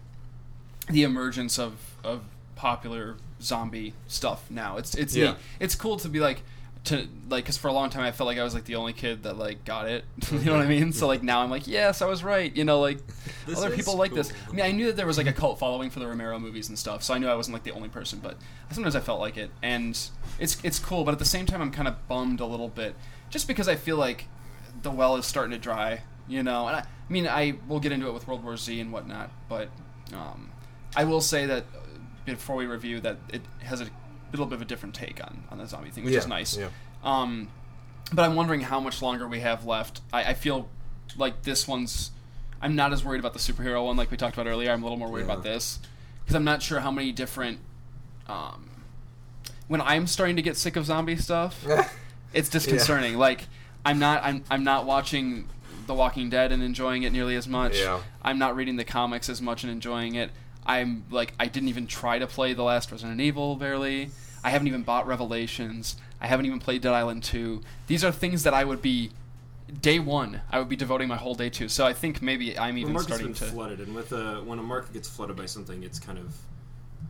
the 0.91 1.03
emergence 1.05 1.59
of 1.59 1.75
of 2.03 2.23
popular 2.57 3.17
zombie 3.41 3.95
stuff 4.09 4.51
now. 4.51 4.77
It's 4.79 4.95
it's 4.95 5.15
Yeah. 5.15 5.27
neat. 5.33 5.37
It's 5.61 5.75
cool 5.75 5.97
to 5.99 6.09
be 6.09 6.21
like 6.21 6.43
to 6.85 7.09
like 7.31 7.45
because 7.45 7.57
for 7.57 7.69
a 7.69 7.73
long 7.73 7.89
time 7.89 8.03
I 8.03 8.13
felt 8.13 8.27
like 8.27 8.39
I 8.39 8.45
was 8.45 8.53
like 8.53 8.65
the 8.65 8.75
only 8.75 8.93
kid 8.93 9.23
that 9.23 9.39
like 9.39 9.65
got 9.65 9.89
it. 9.89 10.05
you 10.31 10.41
know 10.41 10.53
what 10.53 10.63
I 10.63 10.69
mean? 10.69 10.93
So 10.93 11.07
like 11.07 11.23
now 11.23 11.41
I'm 11.41 11.51
like 11.51 11.67
yes, 11.67 12.03
I 12.03 12.07
was 12.07 12.23
right. 12.23 12.55
You 12.55 12.65
know 12.65 12.81
like 12.81 12.99
other 13.57 13.71
people 13.71 13.97
like 13.97 14.13
this. 14.13 14.33
I 14.49 14.53
mean 14.53 14.65
I 14.65 14.71
knew 14.71 14.87
that 14.87 14.97
there 14.97 15.07
was 15.07 15.17
like 15.17 15.27
a 15.27 15.33
cult 15.33 15.59
following 15.59 15.89
for 15.89 16.01
the 16.01 16.07
Romero 16.07 16.39
movies 16.39 16.69
and 16.69 16.79
stuff, 16.79 17.03
so 17.03 17.15
I 17.15 17.19
knew 17.19 17.27
I 17.27 17.35
wasn't 17.35 17.55
like 17.55 17.65
the 17.65 17.73
only 17.73 17.89
person. 17.89 18.21
But 18.23 18.37
sometimes 18.71 18.95
I 18.95 19.01
felt 19.01 19.19
like 19.19 19.37
it, 19.39 19.51
and 19.63 19.99
it's 20.39 20.59
it's 20.63 20.79
cool. 20.79 21.05
But 21.05 21.13
at 21.13 21.19
the 21.19 21.25
same 21.25 21.47
time, 21.47 21.63
I'm 21.63 21.73
kind 21.73 21.89
of 21.89 22.07
bummed 22.07 22.41
a 22.41 22.47
little 22.47 22.69
bit 22.69 22.95
just 23.31 23.49
because 23.49 23.67
I 23.67 23.77
feel 23.77 23.97
like 23.97 24.27
the 24.83 24.91
well 24.91 25.17
is 25.17 25.25
starting 25.25 25.53
to 25.53 25.59
dry. 25.59 26.03
You 26.29 26.43
know, 26.43 26.67
and 26.69 26.77
I, 26.77 26.81
I 26.81 27.13
mean 27.13 27.27
I 27.27 27.55
will 27.67 27.81
get 27.81 27.93
into 27.93 28.09
it 28.09 28.13
with 28.13 28.29
World 28.29 28.45
War 28.45 28.57
Z 28.57 28.79
and 28.79 28.93
whatnot, 28.93 29.31
but 29.49 29.69
um, 30.13 30.51
I 30.95 31.05
will 31.05 31.21
say 31.21 31.47
that 31.47 31.65
uh, 31.75 31.79
before 32.27 32.57
we 32.57 32.67
review 32.67 33.01
that 33.01 33.19
it 33.31 33.43
has 33.63 33.81
a 33.81 33.89
little 34.37 34.47
bit 34.47 34.57
of 34.57 34.63
a 34.63 34.65
different 34.65 34.95
take 34.95 35.23
on 35.23 35.45
on 35.51 35.59
the 35.59 35.67
zombie 35.67 35.91
thing, 35.91 36.05
which 36.05 36.15
is 36.15 36.27
nice. 36.27 36.57
yeah. 36.57 36.69
Um, 37.03 37.49
but 38.13 38.23
I'm 38.25 38.35
wondering 38.35 38.61
how 38.63 38.81
much 38.81 39.01
longer 39.03 39.27
we 39.29 39.41
have 39.41 39.65
left. 39.65 40.01
I, 40.13 40.25
I 40.25 40.35
feel 40.35 40.69
like 41.17 41.43
this 41.43 41.67
one's 41.69 42.11
I'm 42.61 42.75
not 42.77 42.93
as 42.93 43.05
worried 43.05 43.21
about 43.21 43.33
the 43.35 43.39
superhero 43.39 43.85
one 43.85 43.97
like 43.97 44.11
we 44.11 44.17
talked 44.17 44.35
about 44.37 44.47
earlier. 44.47 44.71
I'm 44.73 44.83
a 44.83 44.85
little 44.85 44.99
more 44.99 45.11
worried 45.11 45.27
Yeah. 45.27 45.33
about 45.33 45.43
this 45.45 45.79
because 46.25 46.35
I'm 46.37 46.45
not 46.45 46.63
sure 46.63 46.81
how 46.81 46.91
many 46.91 47.13
different. 47.13 47.59
Um, 48.27 48.71
when 49.69 49.81
I'm 49.81 50.07
starting 50.07 50.37
to 50.37 50.43
get 50.43 50.57
sick 50.57 50.77
of 50.77 50.87
zombie 50.87 51.17
stuff, 51.17 51.65
it's 52.33 52.49
disconcerting. 52.49 53.17
Like 53.19 53.47
I'm 53.85 53.99
not 53.99 54.23
I'm 54.25 54.45
I'm 54.51 54.65
not 54.65 54.87
watching 54.87 55.49
The 55.87 55.95
Walking 55.95 56.31
Dead 56.31 56.53
and 56.53 56.63
enjoying 56.63 57.03
it 57.03 57.13
nearly 57.13 57.37
as 57.37 57.47
much. 57.47 57.79
Yeah. 57.79 58.01
I'm 58.23 58.39
not 58.39 58.57
reading 58.57 58.77
the 58.77 58.85
comics 58.85 59.29
as 59.29 59.41
much 59.43 59.63
and 59.65 59.71
enjoying 59.73 60.15
it. 60.15 60.31
I'm 60.67 61.05
like 61.11 61.35
I 61.39 61.47
didn't 61.47 61.69
even 61.69 61.87
try 61.87 62.19
to 62.19 62.27
play 62.27 62.53
the 62.55 62.63
last 62.63 62.91
Resident 62.91 63.21
Evil 63.21 63.57
barely. 63.57 64.11
I 64.43 64.51
haven't 64.51 64.69
even 64.69 64.83
bought 64.83 65.07
Revelations. 65.07 65.97
I 66.21 66.27
haven't 66.27 66.47
even 66.47 66.59
played 66.59 66.83
Dead 66.83 66.93
Island 66.93 67.23
2. 67.25 67.63
These 67.87 68.05
are 68.05 68.13
things 68.13 68.43
that 68.43 68.55
I 68.55 68.65
would 68.65 68.83
be 68.83 69.11
day 69.81 69.99
one. 69.99 70.43
I 70.51 70.59
would 70.59 70.69
be 70.69 70.77
devoting 70.77 71.09
my 71.09 71.17
whole 71.17 71.35
day 71.35 71.51
to. 71.51 71.69
So 71.69 71.87
I 71.87 71.93
think 71.93 72.21
maybe 72.23 72.59
I'm 72.59 72.79
even 72.79 72.93
market's 72.93 73.15
starting 73.15 73.27
been 73.29 73.35
to. 73.37 73.45
flooded, 73.47 73.81
and 73.81 73.95
with 73.95 74.13
a, 74.13 74.43
when 74.45 74.59
a 74.59 74.63
market 74.63 74.93
gets 74.93 75.09
flooded 75.09 75.37
by 75.37 75.47
something, 75.47 75.83
it's 75.83 75.99
kind 75.99 76.19
of 76.19 76.35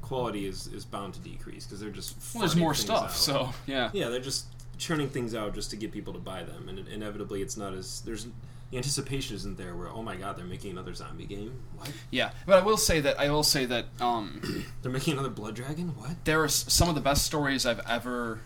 quality 0.03 0.47
is, 0.47 0.67
is 0.69 0.85
bound 0.85 1.15
to 1.15 1.21
decrease 1.21 1.65
because 1.65 1.81
they're 1.81 1.91
just 1.91 2.17
Well, 2.35 2.41
there's 2.41 2.57
more 2.57 2.75
stuff. 2.75 3.05
out. 3.05 3.13
So 3.13 3.51
yeah. 3.67 3.91
yeah, 3.93 4.09
they're 4.09 4.21
just 4.21 4.47
churning 4.79 5.09
things 5.09 5.35
out 5.35 5.55
just 5.55 5.71
to 5.71 5.77
get 5.77 5.93
people 5.93 6.13
to 6.13 6.19
buy 6.19 6.43
them, 6.43 6.69
and 6.69 6.87
inevitably, 6.89 7.43
it's 7.43 7.57
not 7.57 7.75
as 7.75 8.01
there's 8.03 8.27
the 8.75 8.79
anticipation 8.79 9.37
isn't 9.37 9.57
there. 9.57 9.77
Where 9.77 9.89
oh 9.89 10.03
my 10.03 10.17
god, 10.17 10.37
they're 10.37 10.45
making 10.45 10.73
another 10.73 10.95
zombie 10.95 11.27
game. 11.27 11.61
What? 11.77 11.93
Yeah. 12.11 12.33
But 12.45 12.59
I 12.61 12.67
will 12.67 12.77
say 12.77 12.99
that 13.01 13.21
I 13.21 13.31
will 13.31 13.45
say 13.45 13.65
that 13.67 13.87
um, 14.01 14.65
They're 14.83 14.91
making 14.91 15.13
another 15.13 15.31
Blood 15.31 15.55
Dragon. 15.55 15.95
What? 15.97 16.25
there 16.25 16.43
are 16.43 16.49
some 16.49 16.89
of 16.89 16.97
the 16.97 17.01
best 17.01 17.25
stories 17.25 17.65
I've 17.67 17.81
ever 17.89 18.41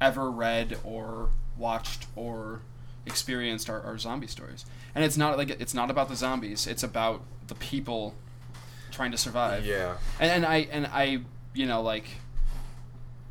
ever 0.00 0.30
read 0.30 0.78
or 0.84 1.30
watched 1.56 2.06
or 2.16 2.60
experienced 3.06 3.70
are, 3.70 3.80
are 3.82 3.96
zombie 3.98 4.26
stories. 4.26 4.66
And 4.94 5.04
it's 5.04 5.16
not 5.16 5.36
like 5.38 5.50
it's 5.50 5.74
not 5.74 5.90
about 5.90 6.08
the 6.08 6.16
zombies. 6.16 6.66
It's 6.66 6.82
about 6.82 7.22
the 7.46 7.54
people 7.54 8.14
trying 8.90 9.12
to 9.12 9.18
survive. 9.18 9.64
Yeah. 9.64 9.96
And, 10.18 10.30
and 10.32 10.46
I 10.46 10.56
and 10.72 10.86
I 10.88 11.20
you 11.54 11.66
know 11.66 11.82
like 11.82 12.06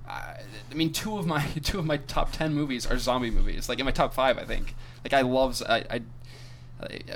I, 0.08 0.40
I 0.72 0.74
mean 0.74 0.92
two 0.92 1.18
of 1.18 1.26
my 1.26 1.42
two 1.64 1.80
of 1.80 1.86
my 1.86 1.98
top 1.98 2.32
10 2.32 2.54
movies 2.54 2.86
are 2.86 2.98
zombie 2.98 3.32
movies. 3.32 3.68
Like 3.70 3.80
in 3.80 3.86
my 3.86 3.92
top 3.92 4.14
5 4.14 4.38
I 4.38 4.44
think. 4.46 4.76
Like 5.04 5.14
I 5.14 5.22
love 5.22 5.62
I 5.68 6.02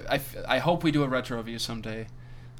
I 0.09 0.19
I 0.47 0.57
hope 0.59 0.83
we 0.83 0.91
do 0.91 1.03
a 1.03 1.07
retro 1.07 1.37
review 1.37 1.59
someday 1.59 2.07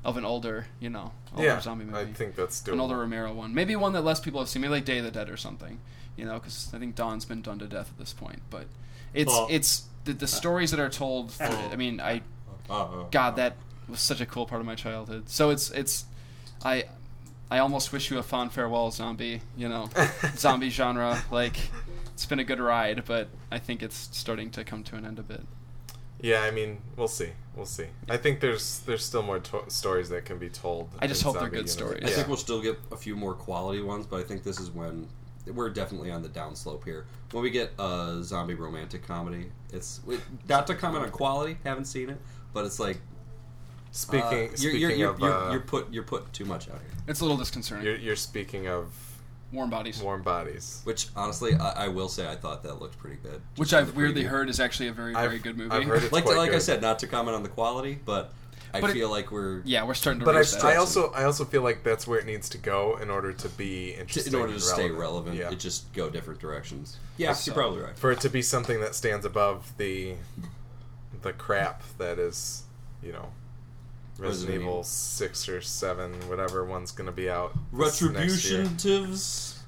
of 0.03 0.17
an 0.17 0.25
older, 0.25 0.67
you 0.79 0.89
know, 0.89 1.11
older 1.33 1.47
Yeah. 1.47 1.59
zombie 1.61 1.85
movie 1.85 1.97
I 1.97 2.13
think 2.13 2.35
that's 2.35 2.61
doable. 2.61 2.73
an 2.73 2.79
older 2.79 2.97
Romero 2.97 3.33
one. 3.33 3.53
Maybe 3.53 3.75
one 3.75 3.93
that 3.93 4.01
less 4.03 4.19
people 4.19 4.39
have 4.39 4.49
seen. 4.49 4.61
Maybe 4.61 4.71
like 4.71 4.85
Day 4.85 4.99
of 4.99 5.05
the 5.05 5.11
Dead 5.11 5.29
or 5.29 5.37
something. 5.37 5.79
You 6.17 6.25
know, 6.25 6.33
because 6.35 6.71
I 6.73 6.79
think 6.79 6.95
Dawn's 6.95 7.23
been 7.25 7.41
done 7.41 7.59
to 7.59 7.65
death 7.67 7.89
at 7.89 7.97
this 7.97 8.11
point. 8.13 8.41
But 8.49 8.65
it's 9.13 9.31
Well- 9.31 9.47
it's 9.49 9.83
the, 10.05 10.13
the 10.13 10.25
uh, 10.25 10.27
stories 10.27 10.71
that 10.71 10.79
are 10.79 10.89
told. 10.89 11.31
For, 11.31 11.45
oh. 11.45 11.69
I 11.71 11.75
mean, 11.75 11.99
I 12.01 12.21
uh, 12.69 12.83
uh, 12.83 13.03
God, 13.11 13.35
that 13.37 13.55
was 13.87 13.99
such 14.01 14.21
a 14.21 14.25
cool 14.25 14.45
part 14.45 14.59
of 14.61 14.65
my 14.67 14.75
childhood. 14.75 15.29
So 15.29 15.49
it's 15.49 15.69
it's 15.71 16.05
I 16.63 16.85
I 17.51 17.59
almost 17.59 17.91
wish 17.91 18.11
you 18.11 18.17
a 18.19 18.23
fond 18.23 18.51
farewell, 18.51 18.91
zombie. 18.91 19.41
You 19.57 19.69
know, 19.69 19.89
zombie 20.35 20.69
genre. 20.69 21.21
Like 21.31 21.57
it's 22.13 22.25
been 22.25 22.39
a 22.39 22.43
good 22.43 22.59
ride, 22.59 23.03
but 23.05 23.27
I 23.51 23.59
think 23.59 23.81
it's 23.83 24.09
starting 24.11 24.49
to 24.51 24.63
come 24.63 24.83
to 24.85 24.95
an 24.95 25.05
end 25.05 25.19
a 25.19 25.23
bit. 25.23 25.41
Yeah, 26.21 26.41
I 26.41 26.51
mean, 26.51 26.79
we'll 26.97 27.07
see. 27.07 27.29
We'll 27.55 27.65
see. 27.65 27.85
I 28.09 28.17
think 28.17 28.39
there's 28.41 28.79
there's 28.81 29.03
still 29.05 29.23
more 29.23 29.39
to- 29.39 29.63
stories 29.69 30.09
that 30.09 30.25
can 30.25 30.37
be 30.37 30.49
told. 30.49 30.89
I 30.99 31.07
just 31.07 31.23
hope 31.23 31.35
they're 31.39 31.43
good 31.49 31.67
universe. 31.67 31.71
stories. 31.73 32.03
I 32.03 32.09
Yeah. 32.09 32.15
think 32.15 32.27
we'll 32.27 32.37
still 32.37 32.61
get 32.61 32.77
a 32.91 32.97
few 32.97 33.15
more 33.15 33.33
quality 33.33 33.81
ones, 33.81 34.05
but 34.05 34.19
I 34.19 34.23
think 34.23 34.43
this 34.43 34.59
is 34.59 34.69
when 34.69 35.07
we're 35.47 35.69
definitely 35.69 36.11
on 36.11 36.21
the 36.21 36.29
downslope 36.29 36.83
here. 36.83 37.05
When 37.31 37.41
we 37.41 37.49
get 37.49 37.71
a 37.79 38.19
zombie 38.21 38.53
romantic 38.53 39.07
comedy, 39.07 39.51
it's 39.73 40.01
it, 40.07 40.19
not 40.47 40.67
to 40.67 40.75
comment 40.75 41.05
on 41.05 41.11
quality. 41.11 41.57
Haven't 41.63 41.85
seen 41.85 42.09
it, 42.09 42.19
but 42.53 42.65
it's 42.65 42.79
like 42.79 42.99
Speaking 43.91 44.23
uh, 44.23 44.31
you're, 44.31 44.55
speaking 44.57 44.79
you're, 44.81 44.91
you're, 44.91 45.09
of 45.11 45.19
you're, 45.19 45.33
uh, 45.33 45.51
you're 45.51 45.59
put 45.61 45.91
you're 45.91 46.03
putting 46.03 46.29
too 46.31 46.45
much 46.45 46.67
out 46.69 46.75
here. 46.75 47.03
It's 47.07 47.21
a 47.21 47.23
little 47.23 47.37
disconcerting. 47.37 47.85
you're, 47.85 47.95
you're 47.97 48.15
speaking 48.15 48.67
of 48.67 48.93
Warm 49.51 49.71
bodies, 49.71 49.99
warm 49.99 50.21
bodies. 50.21 50.81
Which 50.83 51.07
honestly, 51.15 51.55
I, 51.55 51.85
I 51.85 51.87
will 51.87 52.07
say 52.07 52.29
I 52.29 52.35
thought 52.35 52.61
that 52.63 52.79
looked 52.79 52.99
pretty 52.99 53.15
good. 53.23 53.41
which 53.55 53.73
I've 53.73 53.95
weirdly 53.95 54.23
preview. 54.23 54.27
heard 54.27 54.49
is 54.49 54.59
actually 54.59 54.89
a 54.89 54.93
very 54.93 55.13
very 55.13 55.25
I've- 55.27 55.39
good 55.39 55.57
movie. 55.57 55.71
I've 55.71 55.85
heard 55.85 56.03
it's 56.03 56.13
Like 56.13 56.25
quite 56.25 56.37
like 56.37 56.51
I 56.51 56.59
said, 56.59 56.81
not 56.83 56.99
to 56.99 57.07
comment 57.07 57.35
on 57.35 57.41
the 57.41 57.49
quality, 57.49 57.97
but 58.05 58.31
I 58.75 58.79
But 58.81 58.91
it- 58.91 58.93
feel 58.93 59.09
like 59.09 59.31
we're 59.31 59.61
yeah, 59.65 59.83
we're 59.85 59.95
starting 59.95 60.19
to. 60.19 60.25
But 60.25 60.35
I, 60.35 60.43
that. 60.43 60.63
I 60.63 60.75
also 60.75 61.11
I 61.13 61.23
also 61.23 61.45
feel 61.45 61.63
like 61.63 61.83
that's 61.83 62.05
where 62.05 62.19
it 62.19 62.27
needs 62.27 62.47
to 62.49 62.59
go 62.59 62.97
in 63.01 63.09
order 63.09 63.33
to 63.33 63.49
be 63.49 63.95
interesting. 63.95 64.31
in 64.35 64.39
order 64.39 64.51
to 64.53 64.57
and 64.59 64.63
stay 64.63 64.91
relevant, 64.91 65.35
Yeah. 65.35 65.49
it 65.49 65.57
just 65.57 65.91
go 65.93 66.11
different 66.11 66.39
directions. 66.39 66.97
Yeah, 67.17 67.33
So- 67.33 67.49
you're 67.49 67.59
probably 67.59 67.81
right. 67.81 67.97
For 67.97 68.11
it 68.11 68.19
to 68.19 68.29
be 68.29 68.43
something 68.43 68.79
that 68.81 68.93
stands 68.93 69.25
above 69.25 69.73
the 69.77 70.13
the 71.23 71.33
crap 71.33 71.81
that 71.97 72.19
is, 72.19 72.65
you 73.01 73.11
know, 73.13 73.29
Resident, 74.19 74.29
Resident 74.49 74.55
Evil 74.61 74.71
Evil. 74.73 74.83
six 74.83 75.49
or 75.49 75.61
seven, 75.61 76.13
whatever 76.29 76.65
one's 76.65 76.91
gonna 76.91 77.11
be 77.11 77.29
out. 77.29 77.53
this 77.73 78.01
next 78.01 78.49
year. 78.49 78.63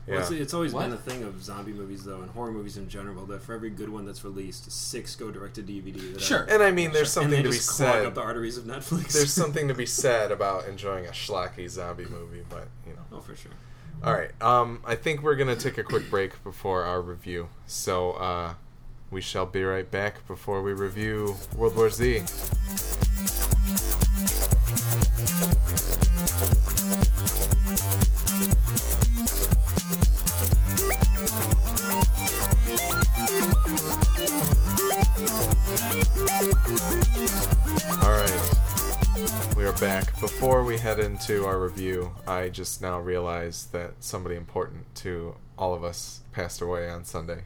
Yeah. 0.07 0.15
Well, 0.15 0.19
it's, 0.23 0.31
it's 0.31 0.53
always 0.55 0.73
What? 0.73 0.85
been 0.85 0.93
a 0.93 0.97
thing 0.97 1.23
of 1.23 1.43
zombie 1.43 1.73
movies, 1.73 2.03
though, 2.03 2.21
and 2.21 2.31
horror 2.31 2.51
movies 2.51 2.75
in 2.75 2.89
general. 2.89 3.25
That 3.27 3.43
for 3.43 3.53
every 3.53 3.69
good 3.69 3.87
one 3.87 4.03
that's 4.03 4.23
released, 4.23 4.69
six 4.71 5.15
go 5.15 5.29
direct 5.29 5.55
to 5.55 5.61
DVD. 5.63 6.13
That 6.13 6.21
Sure. 6.21 6.45
and 6.49 6.63
I 6.63 6.71
mean, 6.71 6.91
there's 6.91 7.15
and 7.15 7.25
something 7.25 7.31
they 7.31 7.43
to 7.43 7.49
be 7.49 7.55
just 7.55 7.69
clog 7.69 7.93
said. 7.93 8.05
up 8.07 8.15
the 8.15 8.21
arteries 8.21 8.57
of 8.57 8.63
Netflix. 8.65 9.13
There's 9.13 9.31
something 9.41 9.67
to 9.67 9.75
be 9.75 9.85
said 9.85 10.31
about 10.31 10.67
enjoying 10.67 11.05
a 11.05 11.11
schlocky 11.11 11.69
zombie 11.69 12.05
movie, 12.05 12.43
but 12.49 12.67
you 12.87 12.93
know. 12.93 13.17
oh, 13.17 13.19
for 13.21 13.35
sure. 13.35 13.51
All 14.03 14.13
right. 14.13 14.31
Um, 14.41 14.81
I 14.85 14.95
think 14.95 15.21
we're 15.21 15.35
gonna 15.35 15.55
take 15.55 15.77
a 15.77 15.83
quick 15.83 16.09
break 16.09 16.43
before 16.43 16.83
our 16.83 16.99
review. 16.99 17.49
So 17.67 18.13
uh, 18.13 18.53
we 19.11 19.21
shall 19.21 19.45
be 19.45 19.63
right 19.63 19.89
back 19.89 20.25
before 20.27 20.63
we 20.63 20.73
review 20.73 21.35
World 21.55 21.75
War 21.75 21.91
Z. 21.91 22.23
into 41.21 41.45
our 41.45 41.59
review, 41.59 42.15
I 42.27 42.49
just 42.49 42.81
now 42.81 42.99
realized 42.99 43.71
that 43.73 43.95
somebody 43.99 44.35
important 44.35 44.93
to 44.95 45.35
all 45.57 45.73
of 45.73 45.83
us 45.83 46.21
passed 46.31 46.61
away 46.61 46.89
on 46.89 47.03
Sunday. 47.05 47.33
And 47.33 47.43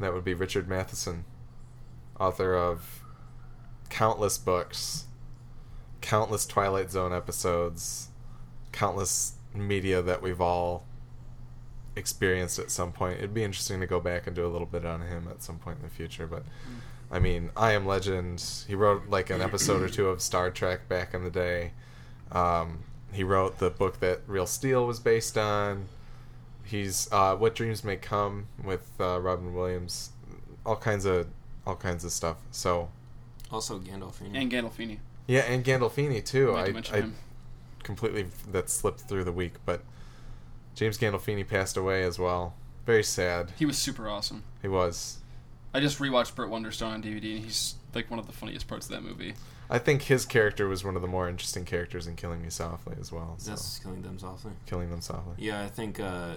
that 0.00 0.12
would 0.12 0.24
be 0.24 0.34
Richard 0.34 0.68
Matheson, 0.68 1.24
author 2.18 2.54
of 2.54 3.02
countless 3.88 4.38
books, 4.38 5.05
countless 6.06 6.46
Twilight 6.46 6.88
Zone 6.92 7.12
episodes, 7.12 8.08
countless 8.70 9.32
media 9.52 10.00
that 10.02 10.22
we've 10.22 10.40
all 10.40 10.84
experienced 11.96 12.60
at 12.60 12.70
some 12.70 12.92
point. 12.92 13.18
It'd 13.18 13.34
be 13.34 13.42
interesting 13.42 13.80
to 13.80 13.86
go 13.86 13.98
back 13.98 14.28
and 14.28 14.36
do 14.36 14.46
a 14.46 14.48
little 14.48 14.68
bit 14.68 14.86
on 14.86 15.00
him 15.00 15.26
at 15.28 15.42
some 15.42 15.58
point 15.58 15.78
in 15.78 15.82
the 15.82 15.90
future, 15.90 16.28
but 16.28 16.44
I 17.10 17.18
mean, 17.18 17.50
I 17.56 17.72
Am 17.72 17.86
Legend. 17.86 18.44
He 18.68 18.76
wrote 18.76 19.08
like 19.08 19.30
an 19.30 19.40
episode 19.42 19.82
or 19.82 19.88
two 19.96 20.08
of 20.08 20.22
Star 20.22 20.50
Trek 20.50 20.88
back 20.88 21.12
in 21.12 21.24
the 21.24 21.30
day. 21.30 21.72
Um, 22.30 22.84
he 23.12 23.24
wrote 23.24 23.58
the 23.58 23.70
book 23.70 23.98
that 24.00 24.20
Real 24.28 24.46
Steel 24.46 24.86
was 24.86 25.00
based 25.00 25.36
on. 25.36 25.86
He's 26.64 27.08
uh, 27.12 27.34
What 27.36 27.54
Dreams 27.56 27.82
May 27.82 27.96
Come 27.96 28.46
with 28.62 28.92
uh, 29.00 29.20
Robin 29.20 29.54
Williams. 29.54 30.10
All 30.64 30.76
kinds 30.76 31.04
of 31.04 31.26
all 31.66 31.76
kinds 31.76 32.04
of 32.04 32.12
stuff. 32.12 32.36
So 32.52 32.90
Also, 33.50 33.78
Gandolfini. 33.80 34.34
and 34.34 34.50
Gandolfini. 34.52 34.98
Yeah, 35.26 35.40
and 35.40 35.64
Gandolfini 35.64 36.24
too. 36.24 36.52
Meant 36.52 36.86
to 36.86 36.94
I, 36.94 36.98
I 36.98 37.00
him. 37.02 37.14
completely 37.82 38.26
that 38.50 38.70
slipped 38.70 39.00
through 39.00 39.24
the 39.24 39.32
week, 39.32 39.54
but 39.64 39.82
James 40.74 40.98
Gandolfini 40.98 41.46
passed 41.46 41.76
away 41.76 42.02
as 42.02 42.18
well. 42.18 42.54
Very 42.84 43.02
sad. 43.02 43.52
He 43.58 43.66
was 43.66 43.78
super 43.78 44.08
awesome. 44.08 44.44
He 44.62 44.68
was. 44.68 45.18
I 45.74 45.80
just 45.80 45.98
rewatched 45.98 46.34
Burt 46.34 46.48
Wonderstone 46.50 46.92
on 46.92 47.02
DVD, 47.02 47.36
and 47.36 47.44
he's 47.44 47.74
like 47.94 48.10
one 48.10 48.18
of 48.18 48.26
the 48.26 48.32
funniest 48.32 48.68
parts 48.68 48.86
of 48.86 48.92
that 48.92 49.02
movie. 49.02 49.34
I 49.68 49.78
think 49.78 50.02
his 50.02 50.24
character 50.24 50.68
was 50.68 50.84
one 50.84 50.94
of 50.94 51.02
the 51.02 51.08
more 51.08 51.28
interesting 51.28 51.64
characters 51.64 52.06
in 52.06 52.14
Killing 52.14 52.40
Me 52.40 52.50
Softly 52.50 52.94
as 53.00 53.10
well. 53.10 53.34
So. 53.38 53.50
That's 53.50 53.80
killing 53.80 54.02
them 54.02 54.18
softly. 54.18 54.52
Killing 54.66 54.90
Them 54.90 55.00
Softly. 55.00 55.34
Yeah, 55.38 55.62
I 55.62 55.66
think 55.66 55.98
uh, 55.98 56.34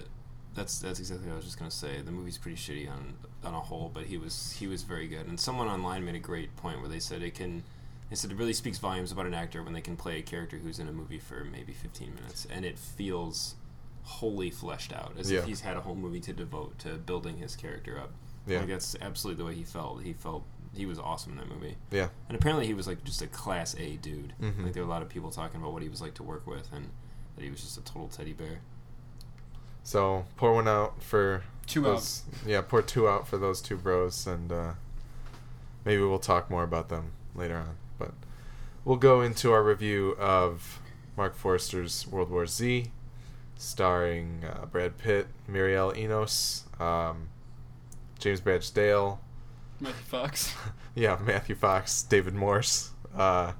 that's 0.54 0.80
that's 0.80 0.98
exactly 0.98 1.28
what 1.28 1.34
I 1.34 1.36
was 1.36 1.44
just 1.44 1.58
gonna 1.58 1.70
say. 1.70 2.00
The 2.04 2.10
movie's 2.10 2.38
pretty 2.38 2.56
shitty 2.56 2.90
on 2.90 3.14
on 3.44 3.54
a 3.54 3.60
whole, 3.60 3.90
but 3.94 4.04
he 4.04 4.18
was 4.18 4.56
he 4.58 4.66
was 4.66 4.82
very 4.82 5.06
good. 5.06 5.26
And 5.28 5.38
someone 5.38 5.68
online 5.68 6.04
made 6.04 6.16
a 6.16 6.20
great 6.20 6.56
point 6.56 6.80
where 6.80 6.88
they 6.88 6.98
said 7.00 7.22
it 7.22 7.34
can. 7.34 7.62
They 8.10 8.16
said 8.16 8.32
it 8.32 8.36
really 8.36 8.52
speaks 8.52 8.78
volumes 8.78 9.12
about 9.12 9.26
an 9.26 9.34
actor 9.34 9.62
when 9.62 9.72
they 9.72 9.80
can 9.80 9.96
play 9.96 10.18
a 10.18 10.22
character 10.22 10.58
who's 10.58 10.78
in 10.80 10.88
a 10.88 10.92
movie 10.92 11.20
for 11.20 11.44
maybe 11.44 11.72
15 11.72 12.12
minutes, 12.14 12.46
and 12.50 12.64
it 12.64 12.76
feels 12.78 13.54
wholly 14.02 14.50
fleshed 14.50 14.92
out, 14.92 15.12
as 15.18 15.30
Yeah. 15.30 15.38
if 15.40 15.44
he's 15.44 15.60
had 15.60 15.76
a 15.76 15.80
whole 15.80 15.94
movie 15.94 16.20
to 16.20 16.32
devote 16.32 16.78
to 16.80 16.94
building 16.98 17.36
his 17.38 17.54
character 17.54 17.98
up. 17.98 18.10
Yeah. 18.46 18.58
Like 18.58 18.68
that's 18.68 18.96
absolutely 19.00 19.42
the 19.42 19.46
way 19.48 19.54
he 19.54 19.62
felt. 19.62 20.02
He 20.02 20.12
felt 20.12 20.42
he 20.74 20.86
was 20.86 20.98
awesome 20.98 21.32
in 21.32 21.38
that 21.38 21.48
movie. 21.48 21.76
Yeah. 21.92 22.08
And 22.28 22.36
apparently 22.36 22.66
he 22.66 22.74
was 22.74 22.86
like 22.88 23.04
just 23.04 23.22
a 23.22 23.26
class 23.28 23.76
A 23.78 23.96
dude. 23.98 24.34
Mhm. 24.40 24.64
Like 24.64 24.72
there 24.72 24.82
were 24.82 24.88
a 24.88 24.92
lot 24.92 25.02
of 25.02 25.08
people 25.08 25.30
talking 25.30 25.60
about 25.60 25.72
what 25.72 25.82
he 25.82 25.88
was 25.88 26.00
like 26.00 26.14
to 26.14 26.22
work 26.24 26.46
with 26.46 26.72
and 26.72 26.90
that 27.36 27.44
he 27.44 27.50
was 27.50 27.60
just 27.60 27.76
a 27.78 27.82
total 27.82 28.08
teddy 28.08 28.32
bear. 28.32 28.60
So 29.84 30.26
pour 30.36 30.54
one 30.54 30.66
out 30.68 31.02
for 31.02 31.42
Two 31.66 31.82
those, 31.82 32.24
Yeah, 32.44 32.62
pour 32.62 32.82
two 32.82 33.08
out 33.08 33.28
for 33.28 33.38
those 33.38 33.60
two 33.60 33.76
bros, 33.76 34.26
and 34.26 34.50
uh, 34.50 34.72
maybe 35.84 36.02
we'll 36.02 36.18
talk 36.18 36.50
more 36.50 36.64
about 36.64 36.88
them 36.88 37.12
later 37.34 37.56
on. 37.58 37.76
But 38.00 38.14
we'll 38.84 38.96
go 38.96 39.20
into 39.20 39.52
our 39.52 39.62
review 39.62 40.16
of 40.18 40.80
Marc 41.16 41.36
Forster's 41.36 42.08
World 42.08 42.30
War 42.30 42.46
Z, 42.46 42.90
starring 43.56 44.42
uh, 44.44 44.66
Brad 44.66 44.98
Pitt, 44.98 45.28
Mireille 45.46 45.96
Enos, 45.96 46.64
um, 46.80 47.28
James 48.18 48.40
Badge 48.40 48.72
Dale, 48.72 49.20
Matthew 49.78 50.04
Fox. 50.04 50.54
yeah, 50.94 51.18
Matthew 51.22 51.54
Fox, 51.54 52.02
David 52.02 52.34
Morse, 52.34 52.90
uh, 53.14 53.52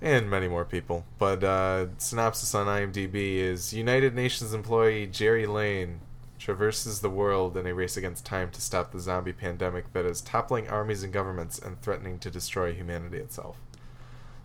and 0.00 0.30
many 0.30 0.46
more 0.46 0.64
people. 0.64 1.04
But 1.18 1.42
uh, 1.42 1.86
synopsis 1.98 2.54
on 2.54 2.66
IMDb 2.66 3.36
is 3.36 3.72
United 3.72 4.14
Nations 4.14 4.54
employee 4.54 5.06
Gerry 5.06 5.46
Lane 5.46 6.00
traverses 6.48 7.00
the 7.00 7.10
world 7.10 7.58
in 7.58 7.66
a 7.66 7.74
race 7.74 7.98
against 7.98 8.24
time 8.24 8.48
to 8.48 8.58
stop 8.58 8.90
the 8.90 8.98
zombie 8.98 9.34
pandemic 9.34 9.92
that 9.92 10.06
is 10.06 10.22
toppling 10.22 10.66
armies 10.66 11.02
and 11.02 11.12
governments 11.12 11.58
and 11.58 11.78
threatening 11.82 12.18
to 12.18 12.30
destroy 12.30 12.72
humanity 12.72 13.18
itself. 13.18 13.60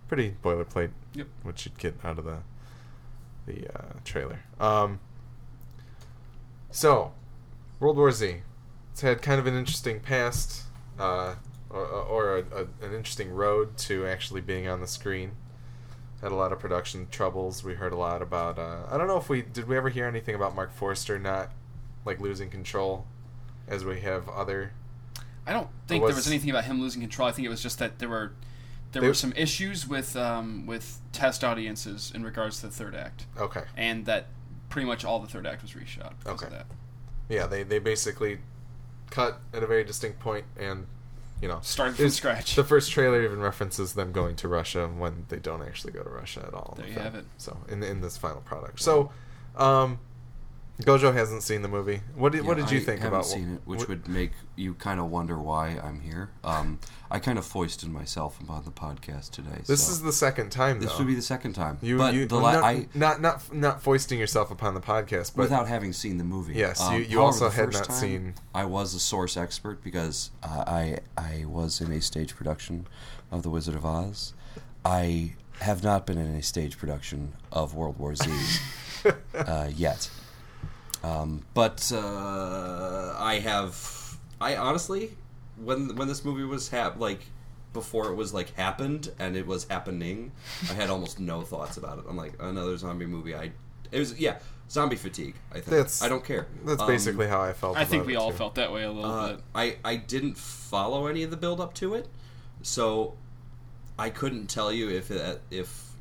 Pretty 0.10 0.36
boilerplate. 0.44 0.90
Yep. 1.14 1.28
What 1.44 1.64
you'd 1.64 1.78
get 1.78 1.96
out 2.04 2.20
of 2.20 2.26
the 2.26 2.40
the 3.46 3.74
uh, 3.74 3.94
trailer. 4.04 4.42
Um, 4.60 5.00
so, 6.72 7.14
World 7.80 7.96
War 7.96 8.12
Z. 8.12 8.42
It's 8.92 9.00
had 9.00 9.22
kind 9.22 9.40
of 9.40 9.48
an 9.48 9.58
interesting 9.58 10.02
past, 10.02 10.64
uh, 11.00 11.36
or, 11.70 11.86
or 11.86 12.38
a, 12.38 12.44
a, 12.54 12.86
an 12.86 12.94
interesting 12.94 13.32
road 13.32 13.78
to 13.78 14.06
actually 14.06 14.42
being 14.42 14.68
on 14.68 14.82
the 14.82 14.88
screen. 14.88 15.32
Had 16.22 16.34
a 16.34 16.36
lot 16.36 16.52
of 16.52 16.60
production 16.60 17.08
troubles. 17.10 17.64
We 17.64 17.76
heard 17.76 17.94
a 17.94 17.98
lot 17.98 18.22
about. 18.22 18.60
Uh, 18.60 18.82
I 18.92 18.98
don't 18.98 19.08
know 19.08 19.18
if 19.18 19.30
we 19.30 19.44
did. 19.44 19.70
We 19.70 19.78
ever 19.78 19.88
hear 19.88 20.06
anything 20.06 20.36
about 20.36 20.54
Marc 20.54 20.74
Forster 20.74 21.18
not 21.18 21.50
like 22.06 22.20
losing 22.20 22.50
control, 22.50 23.06
as 23.68 23.84
we 23.86 24.02
have 24.02 24.28
other. 24.30 24.72
I 25.46 25.52
don't 25.54 25.68
think 25.88 26.02
there 26.02 26.08
was- 26.08 26.16
was 26.16 26.28
anything 26.28 26.50
about 26.50 26.66
him 26.66 26.80
losing 26.82 27.02
control. 27.02 27.28
I 27.28 27.32
think 27.32 27.46
it 27.46 27.50
was 27.50 27.62
just 27.62 27.80
that 27.80 28.00
there 28.00 28.10
were 28.10 28.32
there 28.92 29.02
They- 29.02 29.08
were 29.08 29.14
some 29.14 29.34
issues 29.36 29.88
with 29.88 30.16
um, 30.16 30.66
with 30.68 31.00
test 31.12 31.44
audiences 31.44 32.12
in 32.14 32.24
regards 32.24 32.60
to 32.62 32.68
the 32.68 32.72
third 32.74 32.94
act, 32.96 33.26
Okay. 33.38 33.64
and 33.76 34.06
that 34.06 34.28
pretty 34.70 34.86
much 34.88 35.04
all 35.04 35.20
the 35.20 35.28
third 35.28 35.46
act 35.48 35.62
was 35.64 35.72
reshot 35.72 36.14
because 36.20 36.42
of 36.44 36.48
Okay. 36.48 36.50
that. 36.50 36.66
Yeah, 37.28 37.48
they 37.48 37.64
they 37.64 37.80
basically 37.80 38.40
cut 39.10 39.42
at 39.54 39.64
a 39.64 39.68
very 39.68 39.84
distinct 39.84 40.20
point 40.20 40.46
and. 40.58 40.88
You 41.42 41.50
know, 41.50 41.60
Starting 41.62 41.96
from 41.96 42.10
scratch. 42.10 42.56
The 42.56 42.64
first 42.64 42.90
trailer 42.90 43.22
even 43.22 43.42
references 43.42 43.96
them 43.96 44.14
going 44.14 44.38
to 44.38 44.48
Russia 44.48 44.88
when 44.88 45.26
they 45.28 45.40
don't 45.40 45.62
actually 45.62 45.92
go 45.92 46.02
to 46.02 46.10
Russia 46.10 46.46
at 46.48 46.54
all. 46.54 46.76
There 46.78 46.88
you 46.88 46.94
have 46.94 47.16
it. 47.16 47.26
So 47.38 47.58
in 47.68 47.84
in 47.84 48.00
this 48.00 48.16
final 48.16 48.40
product. 48.40 48.80
So, 48.80 49.12
um, 49.58 50.00
Gojo 50.82 51.14
hasn't 51.14 51.44
seen 51.44 51.62
the 51.62 51.68
movie. 51.68 52.02
What 52.16 52.32
did 52.32 52.46
what 52.46 52.58
did 52.58 52.72
you 52.72 52.80
I 52.80 52.84
think 52.84 53.02
haven't 53.02 53.14
about 53.14 53.26
seen 53.28 53.56
it, 53.56 53.62
which 53.66 53.82
what- 53.82 53.90
would 53.90 54.08
make 54.08 54.32
you 54.56 54.74
kind 54.74 55.00
of 55.00 55.12
wonder 55.12 55.38
why 55.38 55.80
I'm 55.84 56.00
here. 56.02 56.32
Um, 56.44 56.80
I 57.12 57.20
kind 57.20 57.38
of 57.38 57.46
foisted 57.46 57.90
myself 57.90 58.42
upon 58.42 58.64
the 58.66 58.72
podcast 58.72 59.30
today. 59.30 59.62
This 59.68 59.86
so 59.86 59.92
is 59.92 60.02
the 60.02 60.12
second 60.12 60.50
time 60.52 60.80
though. 60.80 60.88
this 60.88 60.98
would 60.98 61.06
be 61.06 61.14
the 61.14 61.22
second 61.22 61.54
time. 61.54 61.78
you 61.84 61.98
but 62.00 62.16
you 62.16 62.26
the 62.26 62.36
well, 62.36 62.44
la- 62.44 62.52
not, 62.54 62.64
I 62.64 62.88
not 62.96 63.22
not 63.22 63.54
not 63.54 63.84
foisting 63.84 64.18
yourself 64.20 64.50
upon 64.50 64.74
the 64.74 64.82
podcast, 64.82 65.36
but 65.36 65.44
without 65.44 65.68
having 65.68 65.94
seen 65.94 66.18
the 66.18 66.24
movie. 66.24 66.56
Yes, 66.56 66.82
Um, 66.82 66.96
you- 66.96 67.02
you 67.02 67.08
however, 67.20 67.22
also 67.22 67.50
had 67.50 67.72
not 67.72 67.84
time, 67.86 67.96
seen- 67.96 68.34
I 68.56 68.66
was 68.66 68.96
a 68.96 69.00
source 69.00 69.38
expert 69.38 69.84
because 69.84 70.32
uh, 70.42 70.64
I 70.66 70.98
I 71.16 71.46
was 71.48 71.82
in 71.82 71.92
a 71.92 72.02
stage 72.02 72.36
production 72.36 72.88
of 73.32 73.44
The 73.44 73.50
Wizard 73.52 73.76
of 73.76 73.86
Oz. 73.86 74.34
I 74.84 75.34
have 75.60 75.84
not 75.84 76.08
been 76.08 76.18
in 76.18 76.34
a 76.36 76.42
stage 76.42 76.80
production 76.80 77.34
of 77.52 77.76
World 77.76 78.00
War 78.00 78.16
Z 78.16 78.32
uh, 79.36 79.70
yet. 79.76 80.10
Um, 81.04 81.46
but 81.54 81.92
uh, 81.94 83.16
I 83.18 83.40
have. 83.44 84.18
I 84.40 84.56
honestly, 84.56 85.16
when 85.58 85.96
when 85.96 86.08
this 86.08 86.24
movie 86.24 86.44
was 86.44 86.70
hap- 86.70 87.00
like 87.00 87.20
before 87.74 88.10
it 88.12 88.16
was 88.16 88.34
like 88.34 88.54
happened 88.56 89.12
and 89.20 89.36
it 89.36 89.46
was 89.48 89.66
happening, 89.68 90.32
I 90.70 90.74
had 90.74 90.90
almost 90.90 91.20
no 91.20 91.42
thoughts 91.42 91.78
about 91.78 91.98
it. 92.00 92.06
I'm 92.08 92.16
like 92.16 92.34
another 92.40 92.78
zombie 92.78 93.06
movie. 93.06 93.36
I 93.36 93.52
it 93.92 94.00
was 94.00 94.18
yeah 94.20 94.38
zombie 94.70 94.96
fatigue. 94.96 95.36
I 95.52 95.56
think 95.56 95.66
That's- 95.68 96.02
I 96.02 96.08
don't 96.10 96.24
care. 96.24 96.48
that's 96.66 96.82
Um, 96.82 96.88
basically 96.88 97.28
how 97.28 97.42
I 97.42 97.54
felt. 97.54 97.78
I 97.78 97.84
think 97.86 98.06
we 98.06 98.14
it, 98.14 98.18
all 98.18 98.32
too. 98.32 98.38
felt 98.38 98.56
that 98.56 98.72
way 98.72 98.84
a 98.84 98.92
little 98.92 99.12
uh, 99.12 99.28
bit. 99.34 99.42
I 99.54 99.76
I 99.84 99.96
didn't 99.98 100.38
follow 100.38 101.08
any 101.08 101.24
of 101.24 101.32
the 101.32 101.38
build 101.38 101.60
up 101.60 101.74
to 101.76 101.96
it, 101.96 102.08
so 102.62 103.16
I 104.00 104.10
couldn't 104.10 104.48
tell 104.48 104.72
you 104.72 104.90
if 104.90 105.12
it, 105.12 105.42
if 105.52 105.92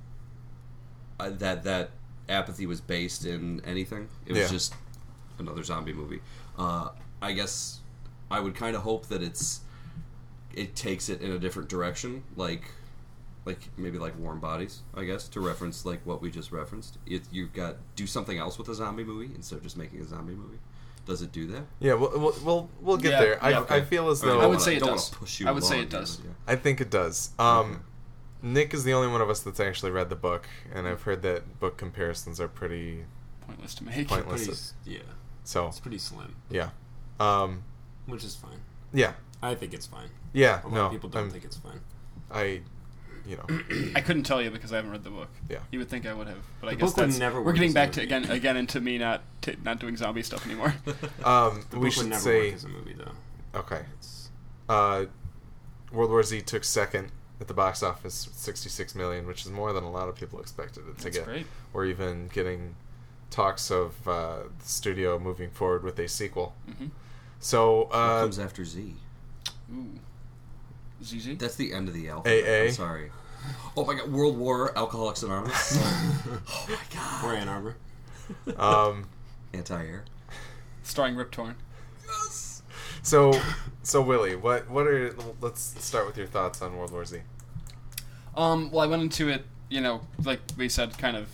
uh, 1.20 1.30
that 1.30 1.64
that 1.64 1.90
apathy 2.28 2.66
was 2.66 2.80
based 2.80 3.24
in 3.26 3.60
anything. 3.64 4.08
It 4.26 4.32
was 4.32 4.42
Yeah. 4.42 4.48
just 4.48 4.74
another 5.42 5.62
zombie 5.62 5.92
movie. 5.92 6.20
Uh, 6.58 6.88
I 7.20 7.32
guess 7.32 7.80
I 8.30 8.40
would 8.40 8.54
kind 8.54 8.74
of 8.76 8.82
hope 8.82 9.06
that 9.08 9.22
it's 9.22 9.60
it 10.54 10.74
takes 10.76 11.08
it 11.08 11.20
in 11.20 11.32
a 11.32 11.38
different 11.38 11.68
direction, 11.68 12.22
like 12.36 12.62
like 13.44 13.58
maybe 13.76 13.98
like 13.98 14.16
Warm 14.18 14.38
Bodies, 14.40 14.80
I 14.94 15.04
guess, 15.04 15.28
to 15.30 15.40
reference 15.40 15.84
like 15.84 16.00
what 16.06 16.22
we 16.22 16.30
just 16.30 16.52
referenced. 16.52 16.98
It, 17.06 17.22
you've 17.32 17.52
got 17.52 17.76
do 17.96 18.06
something 18.06 18.38
else 18.38 18.56
with 18.58 18.68
a 18.68 18.74
zombie 18.74 19.04
movie 19.04 19.34
instead 19.34 19.56
of 19.56 19.62
just 19.62 19.76
making 19.76 20.00
a 20.00 20.04
zombie 20.04 20.34
movie. 20.34 20.58
Does 21.04 21.20
it 21.22 21.32
do 21.32 21.48
that? 21.48 21.62
Yeah, 21.80 21.94
we'll 21.94 22.10
we'll 22.18 22.34
we'll, 22.44 22.70
we'll 22.80 22.96
get 22.96 23.12
Yeah, 23.12 23.20
there. 23.20 23.44
I, 23.44 23.50
yeah, 23.50 23.56
I 23.68 23.76
okay. 23.78 23.82
feel 23.86 24.08
as 24.10 24.22
I 24.22 24.26
mean, 24.26 24.36
though 24.36 24.42
I 24.42 24.46
would 24.46 24.60
say 24.60 24.76
it 24.76 24.84
does. 24.84 25.10
push 25.10 25.40
you 25.40 25.48
I 25.48 25.50
would 25.50 25.64
say 25.64 25.80
it 25.80 25.90
does. 25.90 26.16
but 26.16 26.26
yeah. 26.28 26.32
I 26.46 26.56
think 26.56 26.80
it 26.80 26.90
does. 26.90 27.30
Um, 27.40 27.82
Nick 28.40 28.72
is 28.74 28.84
the 28.84 28.92
only 28.92 29.08
one 29.08 29.20
of 29.20 29.28
us 29.30 29.40
that's 29.40 29.58
actually 29.60 29.90
read 29.92 30.08
the 30.10 30.16
book, 30.16 30.48
and 30.72 30.86
I've 30.86 31.02
heard 31.02 31.22
that 31.22 31.58
book 31.60 31.76
comparisons 31.76 32.40
are 32.40 32.48
pretty 32.48 33.04
Pointless 33.40 33.74
to 33.76 33.84
make. 33.84 34.06
Point- 34.08 34.28
Pretty, 34.28 34.46
Listen. 34.46 34.76
yeah, 34.84 34.98
so. 35.44 35.66
it's 35.68 35.80
pretty 35.80 35.98
slim, 35.98 36.34
Yeah, 36.50 36.70
um, 37.20 37.62
which 38.06 38.24
is 38.24 38.34
fine. 38.34 38.60
yeah, 38.92 39.12
I 39.42 39.54
think 39.54 39.74
it's 39.74 39.86
fine. 39.86 40.08
yeah. 40.32 40.62
A 40.62 40.64
lot 40.68 40.72
no, 40.74 40.86
of 40.86 40.92
people 40.92 41.08
don't 41.08 41.22
I'm- 41.24 41.30
think 41.30 41.44
it's 41.44 41.56
fine. 41.56 41.80
I, 42.30 42.60
you 43.26 43.36
know, 43.36 43.46
I 43.94 44.00
couldn't 44.00 44.22
tell 44.24 44.40
you 44.42 44.50
because 44.50 44.72
I 44.72 44.76
haven't 44.76 44.90
read 44.90 45.04
the 45.04 45.10
book. 45.10 45.28
Yeah. 45.48 45.58
You 45.70 45.78
would 45.80 45.88
think 45.90 46.06
I 46.06 46.14
would 46.14 46.26
have, 46.28 46.38
but 46.60 46.68
I 46.68 46.70
The 46.70 46.76
guess 46.80 46.88
book 46.90 46.96
would 46.98 47.06
that's 47.10 47.18
never 47.18 47.42
we're 47.42 47.52
getting 47.52 47.72
back 47.72 47.92
to 47.92 48.00
again 48.02 48.24
again 48.30 48.56
into 48.56 48.80
me 48.80 48.98
not 48.98 49.22
t- 49.42 49.56
not 49.64 49.78
doing 49.80 49.96
zombie 49.96 50.22
stuff 50.22 50.44
anymore. 50.46 50.74
um, 51.24 51.64
The 51.70 51.78
we 51.78 51.86
book 51.86 51.92
should 51.92 52.02
would 52.04 52.10
never 52.10 52.20
say 52.22 52.46
work 52.46 52.54
as 52.54 52.64
a 52.64 52.68
movie, 52.68 52.94
though. 52.94 53.58
okay. 53.60 53.82
It's, 53.98 54.30
Uh, 54.68 55.04
World 55.92 56.10
War 56.10 56.22
Z 56.22 56.40
took 56.42 56.64
second 56.64 57.12
at 57.40 57.48
the 57.48 57.54
box 57.54 57.82
office, 57.82 58.28
66 58.32 58.94
million, 58.94 59.26
which 59.26 59.42
is 59.44 59.50
more 59.50 59.72
than 59.74 59.84
a 59.84 59.90
lot 59.90 60.08
of 60.08 60.14
people 60.14 60.40
expected 60.40 60.84
it 60.88 60.96
to 60.98 61.04
That's 61.04 61.16
get. 61.18 61.26
great. 61.26 61.46
Or 61.74 61.84
even 61.84 62.28
getting 62.28 62.76
talks 63.32 63.70
of 63.70 64.06
uh, 64.06 64.36
the 64.60 64.64
studio 64.68 65.18
moving 65.18 65.50
forward 65.50 65.82
with 65.82 65.98
a 65.98 66.06
sequel. 66.08 66.54
hmm 66.78 66.86
So 67.40 67.84
what 67.86 67.94
uh, 67.94 68.20
comes 68.20 68.38
after 68.38 68.64
Z? 68.64 68.94
Ooh. 69.74 69.98
ZZ. 71.02 71.36
That's 71.38 71.56
the 71.56 71.72
end 71.72 71.88
of 71.88 71.94
the 71.94 72.08
alphabet. 72.08 72.44
AA. 72.46 72.64
I'm 72.66 72.70
sorry. 72.72 73.10
Oh 73.76 73.84
my 73.84 73.94
god, 73.94 74.12
World 74.12 74.36
War 74.38 74.76
Alcoholics 74.78 75.24
Anonymous. 75.24 75.76
oh 75.80 76.66
my 76.68 76.76
god. 76.94 77.24
or 77.24 77.34
Ann 77.34 77.48
Arbor. 77.48 77.76
um, 78.56 79.08
Anti-air. 79.52 80.04
Starring 80.84 81.16
Rip 81.16 81.32
Torn. 81.32 81.56
Yes. 82.06 82.62
so 83.02 83.32
so 83.82 84.00
Willie, 84.00 84.36
what 84.36 84.70
what 84.70 84.86
are 84.86 85.12
let's 85.40 85.74
start 85.84 86.06
with 86.06 86.16
your 86.16 86.26
thoughts 86.28 86.62
on 86.62 86.76
World 86.76 86.92
War 86.92 87.04
Z. 87.04 87.20
Um, 88.36 88.70
well, 88.70 88.80
I 88.80 88.86
went 88.86 89.02
into 89.02 89.28
it, 89.28 89.44
you 89.68 89.80
know, 89.80 90.02
like 90.24 90.40
we 90.56 90.68
said, 90.68 90.96
kind 90.98 91.16
of 91.16 91.28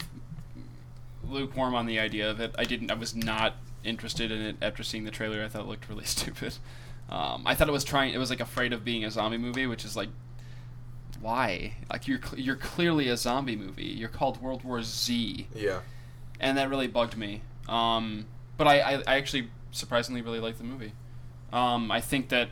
lukewarm 1.31 1.75
on 1.75 1.87
the 1.87 1.99
idea 1.99 2.31
of 2.31 2.41
it. 2.41 2.55
I 2.59 2.65
didn't. 2.65 2.91
I 2.91 2.95
was 2.95 3.15
not 3.15 3.55
interested 3.85 4.31
in 4.31 4.41
it 4.41 4.57
after 4.61 4.83
seeing 4.83 5.05
the 5.05 5.11
trailer. 5.11 5.43
I 5.45 5.49
thought 5.49 5.63
it 5.63 5.69
looked 5.69 5.89
really 5.89 6.05
stupid. 6.17 6.55
Um, 7.11 7.43
I 7.47 7.55
thought 7.55 7.69
it 7.69 7.73
was 7.73 7.85
trying. 7.85 8.13
It 8.13 8.19
was 8.19 8.31
like 8.31 8.41
afraid 8.41 8.73
of 8.73 8.85
being 8.85 9.05
a 9.05 9.11
zombie 9.11 9.39
movie, 9.39 9.67
which 9.67 9.85
is 9.85 9.97
like, 9.97 10.09
why? 11.21 11.75
Like 11.91 12.07
you're 12.07 12.21
cl- 12.23 12.39
you're 12.39 12.57
clearly 12.57 13.09
a 13.09 13.17
zombie 13.17 13.57
movie. 13.57 13.85
You're 13.85 14.09
called 14.09 14.41
World 14.43 14.63
War 14.65 14.83
Z, 14.83 15.47
Yeah. 15.55 15.81
and 16.41 16.57
that 16.59 16.69
really 16.71 16.87
bugged 16.87 17.17
me. 17.17 17.43
Um, 17.69 18.27
but 18.57 18.67
I, 18.67 18.81
I, 18.81 18.93
I 19.07 19.17
actually 19.17 19.49
surprisingly 19.71 20.23
really 20.23 20.41
like 20.41 20.59
the 20.59 20.65
movie. 20.65 20.93
Um, 21.53 21.91
I 21.91 22.01
think 22.01 22.29
that 22.29 22.51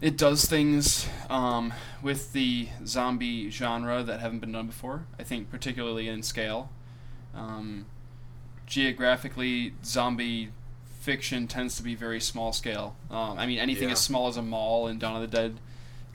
it 0.00 0.16
does 0.18 0.44
things 0.46 1.08
um, 1.30 1.72
with 2.02 2.32
the 2.32 2.68
zombie 2.84 3.50
genre 3.50 4.02
that 4.02 4.20
haven't 4.20 4.40
been 4.40 4.52
done 4.52 4.66
before. 4.66 5.06
I 5.18 5.22
think 5.22 5.50
particularly 5.50 6.08
in 6.08 6.22
scale. 6.22 6.70
Um, 7.34 7.86
geographically, 8.66 9.74
zombie 9.84 10.50
fiction 11.00 11.46
tends 11.46 11.76
to 11.76 11.82
be 11.82 11.94
very 11.94 12.20
small 12.20 12.52
scale. 12.52 12.96
Um, 13.10 13.38
I 13.38 13.46
mean, 13.46 13.58
anything 13.58 13.88
Yeah. 13.88 13.92
as 13.92 14.00
small 14.00 14.26
as 14.28 14.36
a 14.36 14.42
mall 14.42 14.86
in 14.88 14.98
Dawn 14.98 15.14
of 15.16 15.20
the 15.30 15.36
Dead 15.36 15.58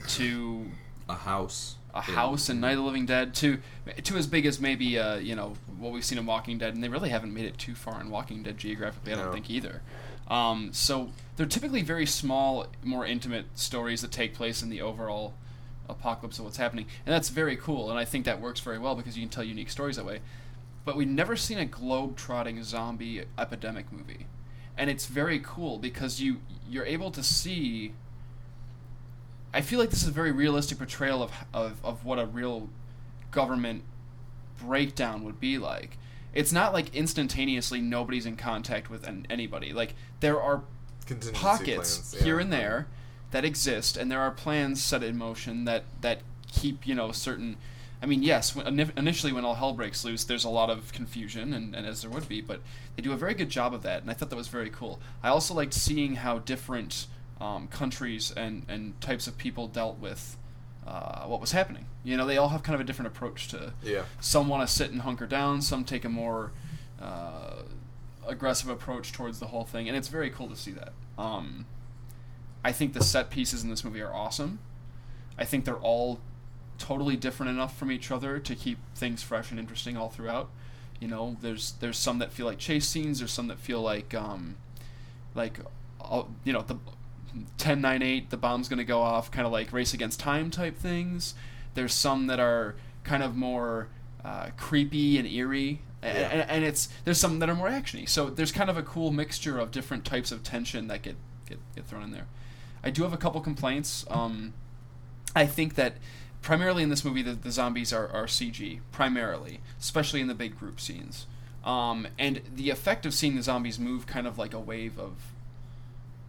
to 0.08 0.70
A 1.08 1.14
house. 1.14 1.76
a 1.94 1.98
in- 1.98 2.14
house 2.14 2.48
in 2.48 2.60
Night 2.60 2.72
of 2.72 2.78
the 2.78 2.82
Living 2.84 3.06
Dead 3.06 3.34
to 3.36 3.60
to 4.04 4.16
as 4.16 4.26
big 4.26 4.46
as 4.46 4.60
maybe 4.60 4.98
uh, 4.98 5.16
you 5.16 5.34
know 5.36 5.54
what 5.78 5.92
we've 5.92 6.04
seen 6.04 6.18
in 6.18 6.26
Walking 6.26 6.58
Dead, 6.58 6.74
and 6.74 6.82
they 6.82 6.88
really 6.88 7.10
haven't 7.10 7.32
made 7.32 7.44
it 7.44 7.56
too 7.58 7.74
far 7.74 8.00
in 8.00 8.10
Walking 8.10 8.42
Dead 8.42 8.58
geographically. 8.58 9.12
I 9.12 9.16
don't 9.16 9.26
No. 9.26 9.32
think 9.32 9.48
either. 9.50 9.82
Um, 10.28 10.72
so 10.72 11.10
they're 11.36 11.46
typically 11.46 11.82
very 11.82 12.06
small, 12.06 12.66
more 12.84 13.04
intimate 13.04 13.46
stories 13.58 14.00
that 14.02 14.12
take 14.12 14.34
place 14.34 14.62
in 14.62 14.68
the 14.70 14.80
overall 14.80 15.34
apocalypse 15.88 16.38
of 16.38 16.44
what's 16.44 16.56
happening, 16.56 16.86
and 17.04 17.12
that's 17.12 17.28
very 17.30 17.56
cool. 17.56 17.90
And 17.90 17.98
I 17.98 18.04
think 18.04 18.24
that 18.26 18.40
works 18.40 18.60
very 18.60 18.78
well 18.78 18.94
because 18.94 19.16
you 19.16 19.22
can 19.22 19.28
tell 19.30 19.42
unique 19.44 19.70
stories 19.70 19.96
that 19.96 20.04
way. 20.04 20.20
But 20.84 20.96
we've 20.96 21.08
never 21.08 21.36
seen 21.36 21.58
a 21.58 21.66
globe-trotting 21.66 22.62
zombie 22.64 23.24
epidemic 23.38 23.92
movie, 23.92 24.26
and 24.76 24.88
it's 24.88 25.06
very 25.06 25.40
cool 25.42 25.78
because 25.78 26.20
you 26.20 26.40
you're 26.68 26.86
able 26.86 27.10
to 27.10 27.22
see 27.22 27.94
I 29.52 29.60
feel 29.60 29.80
like 29.80 29.90
this 29.90 30.02
is 30.02 30.08
a 30.08 30.12
very 30.12 30.32
realistic 30.32 30.78
portrayal 30.78 31.22
of 31.22 31.32
of, 31.52 31.84
of 31.84 32.04
what 32.04 32.18
a 32.18 32.26
real 32.26 32.68
government 33.30 33.82
breakdown 34.58 35.24
would 35.24 35.40
be 35.40 35.58
like. 35.58 35.98
It's 36.32 36.52
not 36.52 36.72
like 36.72 36.94
instantaneously 36.94 37.80
nobody's 37.80 38.26
in 38.26 38.36
contact 38.36 38.88
with 38.88 39.06
an, 39.06 39.26
anybody. 39.28 39.72
Like 39.72 39.94
there 40.20 40.40
are 40.40 40.62
pockets 41.32 41.96
plans, 41.98 42.14
yeah. 42.16 42.24
here 42.24 42.38
and 42.38 42.52
there 42.52 42.86
that 43.32 43.44
exist, 43.44 43.96
and 43.96 44.10
there 44.10 44.20
are 44.20 44.30
plans 44.30 44.82
set 44.82 45.02
in 45.02 45.16
motion 45.16 45.64
that 45.64 45.84
that 46.00 46.20
keep 46.50 46.86
you 46.86 46.94
know 46.94 47.12
certain. 47.12 47.56
I 48.02 48.06
mean, 48.06 48.22
yes, 48.22 48.56
when, 48.56 48.80
initially 48.96 49.32
when 49.32 49.44
all 49.44 49.54
hell 49.54 49.74
breaks 49.74 50.04
loose, 50.04 50.24
there's 50.24 50.44
a 50.44 50.48
lot 50.48 50.70
of 50.70 50.92
confusion, 50.92 51.52
and, 51.52 51.74
and 51.74 51.86
as 51.86 52.02
there 52.02 52.10
would 52.10 52.28
be, 52.28 52.40
but 52.40 52.60
they 52.96 53.02
do 53.02 53.12
a 53.12 53.16
very 53.16 53.34
good 53.34 53.50
job 53.50 53.74
of 53.74 53.82
that, 53.82 54.00
and 54.00 54.10
I 54.10 54.14
thought 54.14 54.30
that 54.30 54.36
was 54.36 54.48
very 54.48 54.70
cool. 54.70 55.00
I 55.22 55.28
also 55.28 55.52
liked 55.52 55.74
seeing 55.74 56.16
how 56.16 56.38
different 56.38 57.06
um, 57.40 57.68
countries 57.68 58.30
and, 58.30 58.64
and 58.68 58.98
types 59.00 59.26
of 59.26 59.36
people 59.36 59.66
dealt 59.66 59.98
with 59.98 60.38
uh, 60.86 61.24
what 61.24 61.40
was 61.40 61.52
happening. 61.52 61.86
You 62.02 62.16
know, 62.16 62.26
they 62.26 62.38
all 62.38 62.48
have 62.48 62.62
kind 62.62 62.74
of 62.74 62.80
a 62.80 62.84
different 62.84 63.08
approach 63.08 63.48
to. 63.48 63.74
Yeah. 63.82 64.04
Some 64.20 64.48
want 64.48 64.66
to 64.66 64.72
sit 64.74 64.90
and 64.90 65.02
hunker 65.02 65.26
down. 65.26 65.60
Some 65.60 65.84
take 65.84 66.04
a 66.04 66.08
more 66.08 66.52
uh, 67.00 67.62
aggressive 68.26 68.70
approach 68.70 69.12
towards 69.12 69.40
the 69.40 69.48
whole 69.48 69.64
thing, 69.64 69.88
and 69.88 69.96
it's 69.96 70.08
very 70.08 70.30
cool 70.30 70.48
to 70.48 70.56
see 70.56 70.72
that. 70.72 70.92
Um, 71.18 71.66
I 72.64 72.72
think 72.72 72.94
the 72.94 73.04
set 73.04 73.30
pieces 73.30 73.62
in 73.62 73.70
this 73.70 73.84
movie 73.84 74.00
are 74.00 74.12
awesome. 74.12 74.58
I 75.38 75.44
think 75.44 75.64
they're 75.64 75.76
all 75.76 76.20
totally 76.80 77.14
different 77.16 77.50
enough 77.50 77.76
from 77.78 77.92
each 77.92 78.10
other 78.10 78.38
to 78.40 78.54
keep 78.56 78.78
things 78.96 79.22
fresh 79.22 79.50
and 79.52 79.60
interesting 79.60 79.96
all 79.96 80.08
throughout. 80.08 80.50
You 80.98 81.06
know, 81.08 81.36
there's 81.40 81.72
there's 81.80 81.96
some 81.98 82.18
that 82.18 82.32
feel 82.32 82.46
like 82.46 82.58
chase 82.58 82.88
scenes. 82.88 83.20
There's 83.20 83.32
some 83.32 83.46
that 83.48 83.58
feel 83.60 83.80
like 83.80 84.12
um, 84.14 84.56
like 85.34 85.58
you 86.44 86.52
know 86.52 86.62
the 86.62 86.76
10 87.58 87.80
9 87.80 88.02
8 88.02 88.30
the 88.30 88.36
bomb's 88.36 88.68
going 88.68 88.78
to 88.78 88.84
go 88.84 89.00
off 89.00 89.30
kind 89.30 89.46
of 89.46 89.52
like 89.52 89.72
race 89.72 89.94
against 89.94 90.18
time 90.18 90.50
type 90.50 90.76
things 90.76 91.34
there's 91.74 91.94
some 91.94 92.26
that 92.26 92.40
are 92.40 92.74
kind 93.04 93.22
of 93.22 93.36
more 93.36 93.86
uh, 94.24 94.48
creepy 94.56 95.16
and 95.16 95.28
eerie 95.28 95.80
a- 96.02 96.06
Yeah. 96.08 96.12
and, 96.32 96.50
and 96.50 96.64
it's 96.64 96.88
there's 97.04 97.18
some 97.20 97.38
that 97.38 97.48
are 97.48 97.54
more 97.54 97.68
actiony 97.68 98.08
so 98.08 98.30
there's 98.30 98.50
kind 98.50 98.68
of 98.68 98.76
a 98.76 98.82
cool 98.82 99.12
mixture 99.12 99.60
of 99.60 99.70
different 99.70 100.04
types 100.04 100.32
of 100.32 100.42
tension 100.42 100.88
that 100.88 101.02
get 101.02 101.14
get, 101.48 101.58
get 101.76 101.86
thrown 101.86 102.02
in 102.02 102.10
there 102.10 102.26
i 102.82 102.90
do 102.90 103.04
have 103.04 103.12
a 103.12 103.16
couple 103.16 103.40
complaints 103.40 104.04
um, 104.10 104.52
i 105.36 105.46
think 105.46 105.76
that 105.76 105.98
primarily 106.42 106.82
in 106.82 106.88
this 106.88 107.04
movie 107.04 107.22
the, 107.22 107.32
the 107.32 107.50
zombies 107.52 107.92
are, 107.92 108.08
are 108.08 108.24
cg 108.26 108.80
primarily 108.92 109.60
especially 109.78 110.20
in 110.20 110.26
the 110.26 110.34
big 110.34 110.58
group 110.58 110.80
scenes 110.80 111.26
um, 111.64 112.06
and 112.18 112.40
the 112.56 112.70
effect 112.70 113.04
of 113.04 113.12
seeing 113.12 113.36
the 113.36 113.42
zombies 113.42 113.78
move 113.78 114.06
kind 114.06 114.26
of 114.26 114.38
like 114.38 114.54
a 114.54 114.58
wave 114.60 114.98
of 114.98 115.12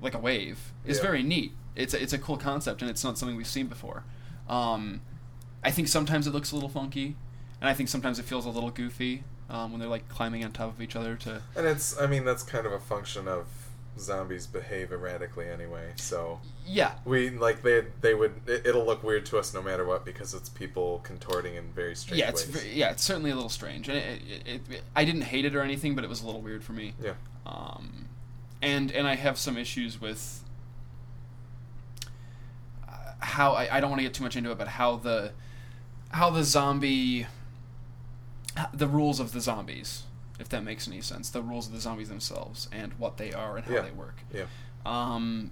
like 0.01 0.13
a 0.13 0.19
wave 0.19 0.73
is 0.85 0.97
Yeah. 0.97 1.03
very 1.03 1.23
neat. 1.23 1.53
It's 1.75 1.93
a, 1.93 2.01
it's 2.01 2.11
a 2.11 2.17
cool 2.17 2.35
concept 2.35 2.81
and 2.81 2.89
it's 2.91 3.03
not 3.03 3.17
something 3.17 3.37
we've 3.37 3.47
seen 3.47 3.67
before. 3.67 4.03
Um, 4.49 5.01
I 5.63 5.71
think 5.71 5.87
sometimes 5.87 6.27
it 6.27 6.31
looks 6.31 6.51
a 6.51 6.55
little 6.55 6.69
funky, 6.69 7.15
and 7.61 7.69
I 7.69 7.73
think 7.73 7.87
sometimes 7.87 8.17
it 8.19 8.25
feels 8.25 8.45
a 8.45 8.49
little 8.49 8.71
goofy 8.71 9.23
um, 9.49 9.71
when 9.71 9.79
they're 9.79 9.87
like 9.87 10.09
climbing 10.09 10.43
on 10.43 10.51
top 10.51 10.69
of 10.73 10.81
each 10.81 10.95
other 10.95 11.15
to. 11.17 11.41
And 11.55 11.67
it's, 11.67 11.97
I 11.97 12.07
mean, 12.07 12.25
that's 12.25 12.41
kind 12.43 12.65
of 12.65 12.73
a 12.73 12.79
function 12.79 13.27
of 13.27 13.45
zombies 13.99 14.47
behave 14.47 14.91
erratically 14.91 15.47
anyway. 15.49 15.91
So 15.95 16.39
Yeah, 16.65 16.93
we 17.05 17.29
like 17.29 17.61
they 17.61 17.85
they 18.01 18.13
would 18.13 18.33
it, 18.47 18.65
it'll 18.65 18.85
look 18.85 19.03
weird 19.03 19.25
to 19.27 19.37
us 19.37 19.53
no 19.53 19.61
matter 19.61 19.85
what 19.85 20.05
because 20.05 20.33
it's 20.33 20.49
people 20.49 21.01
contorting 21.03 21.55
in 21.55 21.71
very 21.73 21.95
strange 21.95 22.19
yeah, 22.19 22.29
it's 22.29 22.47
ways. 22.47 22.65
yeah, 22.73 22.91
it's 22.91 23.03
certainly 23.03 23.31
a 23.31 23.35
little 23.35 23.49
strange, 23.49 23.89
and 23.89 23.97
it, 23.97 24.21
it, 24.29 24.47
it, 24.47 24.61
it, 24.71 24.81
I 24.95 25.05
didn't 25.05 25.23
hate 25.23 25.45
it 25.45 25.55
or 25.55 25.61
anything, 25.61 25.95
but 25.95 26.03
it 26.03 26.09
was 26.09 26.21
a 26.21 26.25
little 26.25 26.41
weird 26.41 26.63
for 26.63 26.73
me. 26.73 26.93
yeah. 27.03 27.13
um, 27.45 28.07
and 28.61 28.91
and 28.91 29.07
I 29.07 29.15
have 29.15 29.37
some 29.37 29.57
issues 29.57 29.99
with 29.99 30.43
uh, 32.87 32.91
how 33.19 33.53
I, 33.53 33.77
I 33.77 33.79
don't 33.79 33.89
want 33.89 33.99
to 33.99 34.03
get 34.03 34.13
too 34.13 34.23
much 34.23 34.35
into 34.35 34.51
it, 34.51 34.57
but 34.57 34.67
how 34.67 34.95
the 34.97 35.31
how 36.11 36.29
the 36.29 36.43
zombie 36.43 37.27
the 38.73 38.87
rules 38.87 39.19
of 39.19 39.31
the 39.31 39.39
zombies, 39.39 40.03
if 40.41 40.49
that 40.49 40.63
makes 40.63 40.87
any 40.87 41.01
sense, 41.01 41.29
the 41.29 41.41
rules 41.41 41.67
of 41.67 41.73
the 41.73 41.79
zombies 41.79 42.09
themselves 42.09 42.67
and 42.71 42.93
what 42.93 43.17
they 43.17 43.31
are 43.33 43.57
and 43.57 43.65
how 43.65 43.75
Yeah. 43.75 43.81
they 43.81 43.91
work. 43.91 44.17
Yeah. 44.33 44.45
Um, 44.85 45.51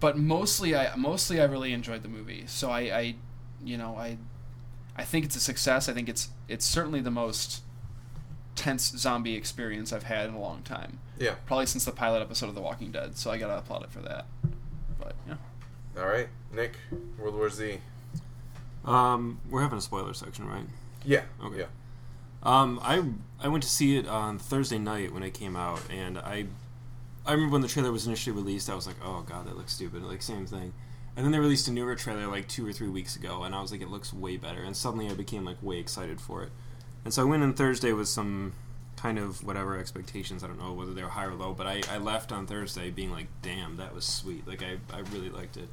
but 0.00 0.18
mostly, 0.18 0.74
I 0.74 0.94
mostly 0.96 1.40
I 1.40 1.44
really 1.44 1.72
enjoyed 1.72 2.02
the 2.02 2.08
movie. 2.08 2.44
So 2.46 2.70
I, 2.70 2.80
I, 2.80 3.14
you 3.62 3.76
know, 3.78 3.96
I, 3.96 4.18
I 4.96 5.04
think 5.04 5.24
it's 5.24 5.36
a 5.36 5.40
success. 5.40 5.88
I 5.88 5.92
think 5.92 6.08
it's 6.08 6.28
it's 6.48 6.64
certainly 6.64 7.00
the 7.00 7.10
most 7.10 7.62
tense 8.56 8.90
zombie 8.96 9.34
experience 9.34 9.92
I've 9.92 10.02
had 10.04 10.28
in 10.28 10.34
a 10.34 10.40
long 10.40 10.62
time. 10.62 10.98
Yeah. 11.18 11.34
Probably 11.46 11.66
since 11.66 11.84
the 11.84 11.92
pilot 11.92 12.20
episode 12.22 12.48
of 12.48 12.54
The 12.54 12.60
Walking 12.60 12.90
Dead. 12.92 13.16
So 13.16 13.30
I 13.30 13.38
gotta 13.38 13.58
applaud 13.58 13.84
it 13.84 13.90
for 13.92 14.00
that. 14.00 14.26
But 14.98 15.14
yeah, 15.28 15.36
All 15.98 16.08
right, 16.08 16.28
Nick, 16.52 16.76
World 17.18 17.34
War 17.36 17.48
Z. 17.50 17.78
Um, 18.84 19.40
we're 19.50 19.62
having 19.62 19.78
a 19.78 19.82
spoiler 19.82 20.14
section, 20.14 20.46
right? 20.48 20.64
Yeah. 21.04 21.22
Okay. 21.44 21.60
Yeah. 21.60 21.66
Um, 22.42 22.80
I 22.82 23.04
I 23.38 23.48
went 23.48 23.62
to 23.62 23.68
see 23.68 23.96
it 23.96 24.06
on 24.08 24.38
Thursday 24.38 24.78
night 24.78 25.12
when 25.12 25.22
it 25.22 25.34
came 25.34 25.56
out, 25.56 25.82
and 25.90 26.18
I 26.18 26.46
I 27.26 27.32
remember 27.32 27.52
when 27.52 27.62
the 27.62 27.68
trailer 27.68 27.92
was 27.92 28.06
initially 28.06 28.34
released, 28.34 28.70
I 28.70 28.74
was 28.74 28.86
like, 28.86 28.96
oh 29.04 29.24
god, 29.28 29.46
that 29.46 29.56
looks 29.56 29.74
stupid, 29.74 30.02
like 30.02 30.22
same 30.22 30.46
thing. 30.46 30.72
And 31.16 31.24
then 31.24 31.32
they 31.32 31.38
released 31.38 31.68
a 31.68 31.72
newer 31.72 31.94
trailer 31.96 32.26
like 32.28 32.48
two 32.48 32.66
or 32.66 32.72
three 32.72 32.88
weeks 32.88 33.16
ago, 33.16 33.42
and 33.42 33.54
I 33.54 33.60
was 33.60 33.72
like, 33.72 33.82
it 33.82 33.90
looks 33.90 34.12
way 34.12 34.36
better. 34.36 34.62
And 34.62 34.76
suddenly 34.76 35.08
I 35.08 35.14
became 35.14 35.44
like 35.44 35.62
way 35.62 35.78
excited 35.78 36.20
for 36.20 36.42
it. 36.42 36.50
And 37.04 37.12
so 37.12 37.22
I 37.22 37.24
went 37.24 37.42
on 37.42 37.52
Thursday 37.54 37.92
with 37.92 38.08
some 38.08 38.54
kind 38.96 39.18
of 39.18 39.42
whatever 39.44 39.78
expectations. 39.78 40.44
I 40.44 40.46
don't 40.46 40.58
know 40.58 40.72
whether 40.72 40.92
they 40.92 41.02
were 41.02 41.08
high 41.08 41.24
or 41.24 41.34
low, 41.34 41.52
but 41.52 41.66
I, 41.66 41.82
I 41.90 41.98
left 41.98 42.32
on 42.32 42.46
Thursday 42.46 42.90
being 42.90 43.10
like, 43.10 43.26
damn, 43.42 43.76
that 43.76 43.94
was 43.94 44.04
sweet. 44.04 44.46
Like 44.46 44.62
I, 44.62 44.76
I 44.94 45.00
really 45.12 45.30
liked 45.30 45.56
it. 45.56 45.68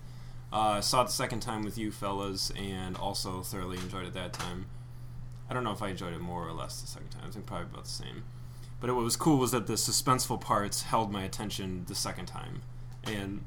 Uh, 0.52 0.80
saw 0.80 1.02
it 1.02 1.06
the 1.06 1.12
second 1.12 1.42
time 1.42 1.64
with 1.64 1.78
you 1.78 1.92
fellas, 1.92 2.52
and 2.58 2.96
also 2.96 3.42
thoroughly 3.42 3.78
enjoyed 3.78 4.06
it 4.06 4.14
that 4.14 4.34
time. 4.34 4.66
I 5.50 5.54
don't 5.54 5.64
know 5.64 5.72
if 5.72 5.82
I 5.82 5.90
enjoyed 5.90 6.14
it 6.14 6.20
more 6.20 6.48
or 6.48 6.52
less 6.54 6.82
the 6.82 6.88
second 6.88 7.10
time. 7.10 7.24
I 7.28 7.32
think 7.32 7.46
probably 7.46 7.68
about 7.72 7.86
the 7.86 7.90
same. 7.90 8.24
But 8.80 8.94
what 8.94 9.04
was 9.04 9.16
cool 9.16 9.38
was 9.38 9.52
that 9.52 9.66
the 9.68 9.74
suspenseful 9.74 10.40
parts 10.42 10.84
held 10.84 11.12
my 11.12 11.24
attention 11.24 11.86
the 11.88 11.96
second 11.96 12.28
time, 12.28 12.62
and 13.06 13.44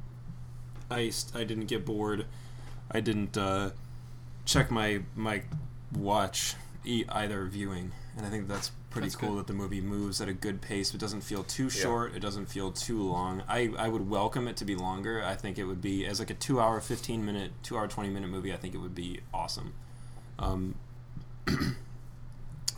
I, 0.90 1.12
I 1.34 1.44
didn't 1.44 1.66
get 1.66 1.84
bored. 1.86 2.26
I 2.90 3.01
didn't 3.01 3.36
uh, 3.38 3.70
check 4.44 4.70
my 4.72 5.03
my 5.14 5.42
watch 5.96 6.55
e- 6.84 7.05
either 7.09 7.44
viewing, 7.46 7.92
and 8.16 8.26
I 8.26 8.30
think 8.30 8.48
that's 8.48 8.72
pretty 8.90 9.07
That's 9.07 9.14
cool 9.14 9.30
good. 9.34 9.38
that 9.40 9.46
the 9.46 9.53
movie 9.53 9.80
moves 9.80 10.20
at 10.20 10.28
a 10.28 10.32
good 10.32 10.61
pace. 10.61 10.92
It 10.92 10.98
doesn't 10.98 11.20
feel 11.20 11.44
too 11.44 11.64
Yeah. 11.64 11.68
short. 11.70 12.16
It 12.16 12.18
doesn't 12.20 12.46
feel 12.46 12.72
too 12.72 13.01
long. 13.01 13.44
I, 13.48 13.72
I 13.78 13.86
would 13.86 14.11
welcome 14.11 14.48
it 14.48 14.57
to 14.57 14.64
be 14.64 14.74
longer. 14.74 15.22
I 15.24 15.36
think 15.36 15.59
it 15.59 15.64
would 15.64 15.80
be 15.80 16.05
as 16.07 16.18
like 16.18 16.30
a 16.30 16.34
two 16.34 16.59
hour, 16.61 16.80
fifteen 16.80 17.24
minute, 17.24 17.53
two 17.62 17.78
hour, 17.78 17.86
twenty 17.86 18.11
minute 18.11 18.30
movie. 18.30 18.53
I 18.53 18.57
think 18.57 18.74
it 18.74 18.78
would 18.78 18.96
be 18.96 19.20
awesome. 19.32 19.74
Um, 20.40 20.74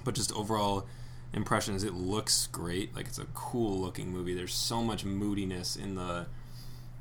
but 0.04 0.14
just 0.14 0.32
overall 0.32 0.86
impressions, 1.32 1.84
it 1.84 1.94
looks 1.94 2.46
great. 2.48 2.94
Like 2.94 3.06
it's 3.06 3.18
a 3.18 3.26
cool 3.34 3.80
looking 3.80 4.10
movie. 4.10 4.34
There's 4.34 4.54
so 4.54 4.82
much 4.82 5.04
moodiness 5.04 5.76
in 5.76 5.94
the 5.94 6.26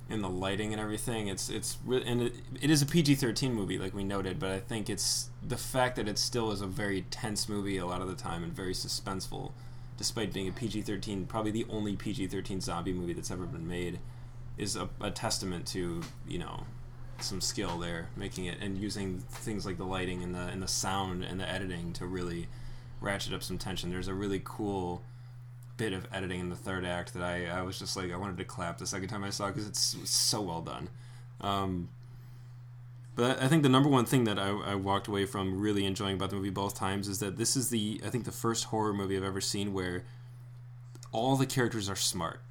in 0.10 0.22
the 0.22 0.30
lighting 0.30 0.74
and 0.74 0.82
everything. 0.82 1.28
It's 1.28 1.50
it's 1.50 1.78
and 1.88 2.22
it, 2.22 2.34
it 2.62 2.70
is 2.70 2.82
a 2.82 2.86
PG-13 2.86 3.52
movie, 3.52 3.78
like 3.78 3.94
we 3.94 4.04
noted. 4.04 4.40
But 4.40 4.52
I 4.52 4.60
think 4.60 4.90
it's 4.90 5.30
the 5.46 5.58
fact 5.58 5.96
that 5.96 6.08
it 6.08 6.18
still 6.18 6.52
is 6.52 6.62
a 6.62 6.68
very 6.68 7.04
tense 7.10 7.48
movie 7.48 7.78
a 7.78 7.86
lot 7.86 8.02
of 8.02 8.08
the 8.08 8.16
time 8.16 8.44
and 8.44 8.54
very 8.54 8.74
suspenseful, 8.74 9.52
despite 9.98 10.34
being 10.34 10.48
a 10.48 10.52
PG-13, 10.52 11.28
probably 11.28 11.52
the 11.52 11.66
only 11.70 11.96
PG-13 11.96 12.62
zombie 12.62 12.94
movie 12.94 13.14
that's 13.14 13.32
ever 13.32 13.46
been 13.46 13.68
made, 13.68 14.00
is 14.58 14.76
a, 14.76 14.90
a 15.00 15.12
testament 15.12 15.66
to 15.68 16.02
you 16.28 16.40
know 16.40 16.66
some 17.20 17.40
skill 17.40 17.78
there 17.78 18.10
making 18.16 18.46
it 18.46 18.58
and 18.62 18.80
using 18.80 19.20
things 19.20 19.64
like 19.64 19.78
the 19.78 19.86
lighting 19.86 20.24
and 20.24 20.34
the 20.34 20.40
and 20.48 20.62
the 20.62 20.68
sound 20.68 21.24
and 21.24 21.40
the 21.40 21.48
editing 21.48 21.94
to 21.94 22.06
really 22.06 22.48
ratchet 23.02 23.34
up 23.34 23.44
some 23.44 23.58
tension. 23.58 23.90
There's 23.90 24.08
a 24.08 24.14
really 24.14 24.42
cool 24.44 25.02
bit 25.76 25.94
of 25.94 26.08
editing 26.14 26.40
in 26.40 26.50
the 26.50 26.56
third 26.56 26.86
act 26.86 27.14
that 27.16 27.24
I, 27.24 27.48
I 27.48 27.64
was 27.64 27.80
just 27.80 27.98
like 27.98 28.12
I 28.12 28.16
wanted 28.16 28.38
to 28.38 28.46
clap 28.46 28.78
the 28.78 28.86
second 28.86 29.10
time 29.10 29.24
I 29.24 29.32
saw 29.32 29.48
because 29.48 29.68
it's, 29.68 29.98
so 30.10 30.42
well 30.42 30.62
done. 30.62 30.90
Um, 31.42 31.90
but 33.16 33.42
I 33.42 33.48
think 33.48 33.64
the 33.64 33.70
number 33.70 33.90
one 33.90 34.06
thing 34.06 34.24
that 34.26 34.38
I, 34.40 34.50
I 34.50 34.76
walked 34.76 35.08
away 35.08 35.26
from 35.26 35.60
really 35.60 35.86
enjoying 35.86 36.16
about 36.16 36.30
the 36.30 36.36
movie 36.36 36.52
both 36.52 36.76
times 36.76 37.08
is 37.08 37.20
that 37.20 37.38
this 37.38 37.58
is 37.58 37.70
the 37.70 38.00
I 38.06 38.10
think 38.10 38.26
the 38.26 38.32
first 38.32 38.66
horror 38.66 38.94
movie 38.94 39.18
I've 39.18 39.24
ever 39.24 39.42
seen 39.42 39.74
where 39.74 40.04
all 41.12 41.36
the 41.36 41.46
characters 41.46 41.90
are 41.90 41.96
smart. 41.96 42.42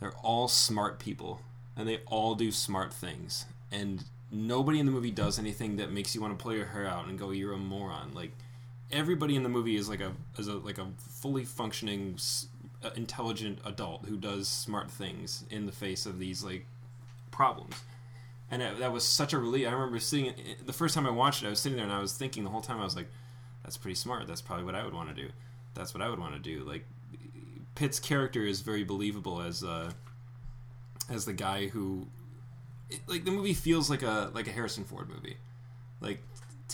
They're 0.00 0.12
all 0.22 0.48
smart 0.48 0.98
people 0.98 1.40
and 1.76 1.88
they 1.88 2.00
all 2.06 2.34
do 2.34 2.50
smart 2.50 2.92
things. 2.92 3.46
And 3.72 4.04
nobody 4.30 4.78
in 4.78 4.86
the 4.86 4.92
movie 4.92 5.10
does 5.10 5.38
anything 5.38 5.76
that 5.76 5.92
makes 5.92 6.14
you 6.14 6.20
want 6.20 6.36
to 6.36 6.42
pull 6.42 6.54
your 6.54 6.66
hair 6.66 6.86
out 6.86 7.06
and 7.06 7.18
go, 7.18 7.30
"You're 7.30 7.52
a 7.52 7.58
moron." 7.58 8.12
Like 8.14 8.32
everybody 8.94 9.36
in 9.36 9.42
the 9.42 9.48
movie 9.48 9.76
is 9.76 9.88
like 9.88 10.00
a 10.00 10.12
is 10.38 10.48
a 10.48 10.54
like 10.54 10.78
a 10.78 10.86
fully 10.98 11.44
functioning, 11.44 12.18
uh, 12.82 12.90
intelligent 12.96 13.58
adult 13.64 14.06
who 14.06 14.16
does 14.16 14.48
smart 14.48 14.90
things 14.90 15.44
in 15.50 15.66
the 15.66 15.72
face 15.72 16.06
of 16.06 16.18
these 16.18 16.42
like 16.42 16.66
problems. 17.30 17.74
And 18.50 18.62
it, 18.62 18.78
that 18.78 18.92
was 18.92 19.04
such 19.04 19.32
a 19.32 19.38
relief. 19.38 19.66
I 19.66 19.72
remember 19.72 19.98
sitting 19.98 20.32
the 20.64 20.72
first 20.72 20.94
time 20.94 21.06
I 21.06 21.10
watched 21.10 21.42
it. 21.42 21.46
I 21.46 21.50
was 21.50 21.58
sitting 21.58 21.76
there 21.76 21.86
and 21.86 21.94
I 21.94 22.00
was 22.00 22.16
thinking 22.16 22.44
the 22.44 22.50
whole 22.50 22.60
time. 22.60 22.80
I 22.80 22.84
was 22.84 22.96
like, 22.96 23.08
"That's 23.62 23.76
pretty 23.76 23.96
smart. 23.96 24.26
That's 24.26 24.42
probably 24.42 24.64
what 24.64 24.74
I 24.74 24.84
would 24.84 24.94
want 24.94 25.08
to 25.08 25.14
do. 25.14 25.28
That's 25.74 25.92
what 25.92 26.02
I 26.02 26.08
would 26.08 26.20
want 26.20 26.34
to 26.34 26.40
do." 26.40 26.62
Like 26.64 26.86
Pitt's 27.74 27.98
character 27.98 28.42
is 28.42 28.60
very 28.60 28.84
believable 28.84 29.40
as 29.40 29.64
uh, 29.64 29.90
as 31.10 31.24
the 31.24 31.32
guy 31.32 31.66
who 31.66 32.06
it, 32.90 33.00
like 33.06 33.24
the 33.24 33.30
movie 33.30 33.54
feels 33.54 33.90
like 33.90 34.02
a 34.02 34.30
like 34.34 34.46
a 34.46 34.52
Harrison 34.52 34.84
Ford 34.84 35.08
movie. 35.08 35.36
Like 36.00 36.22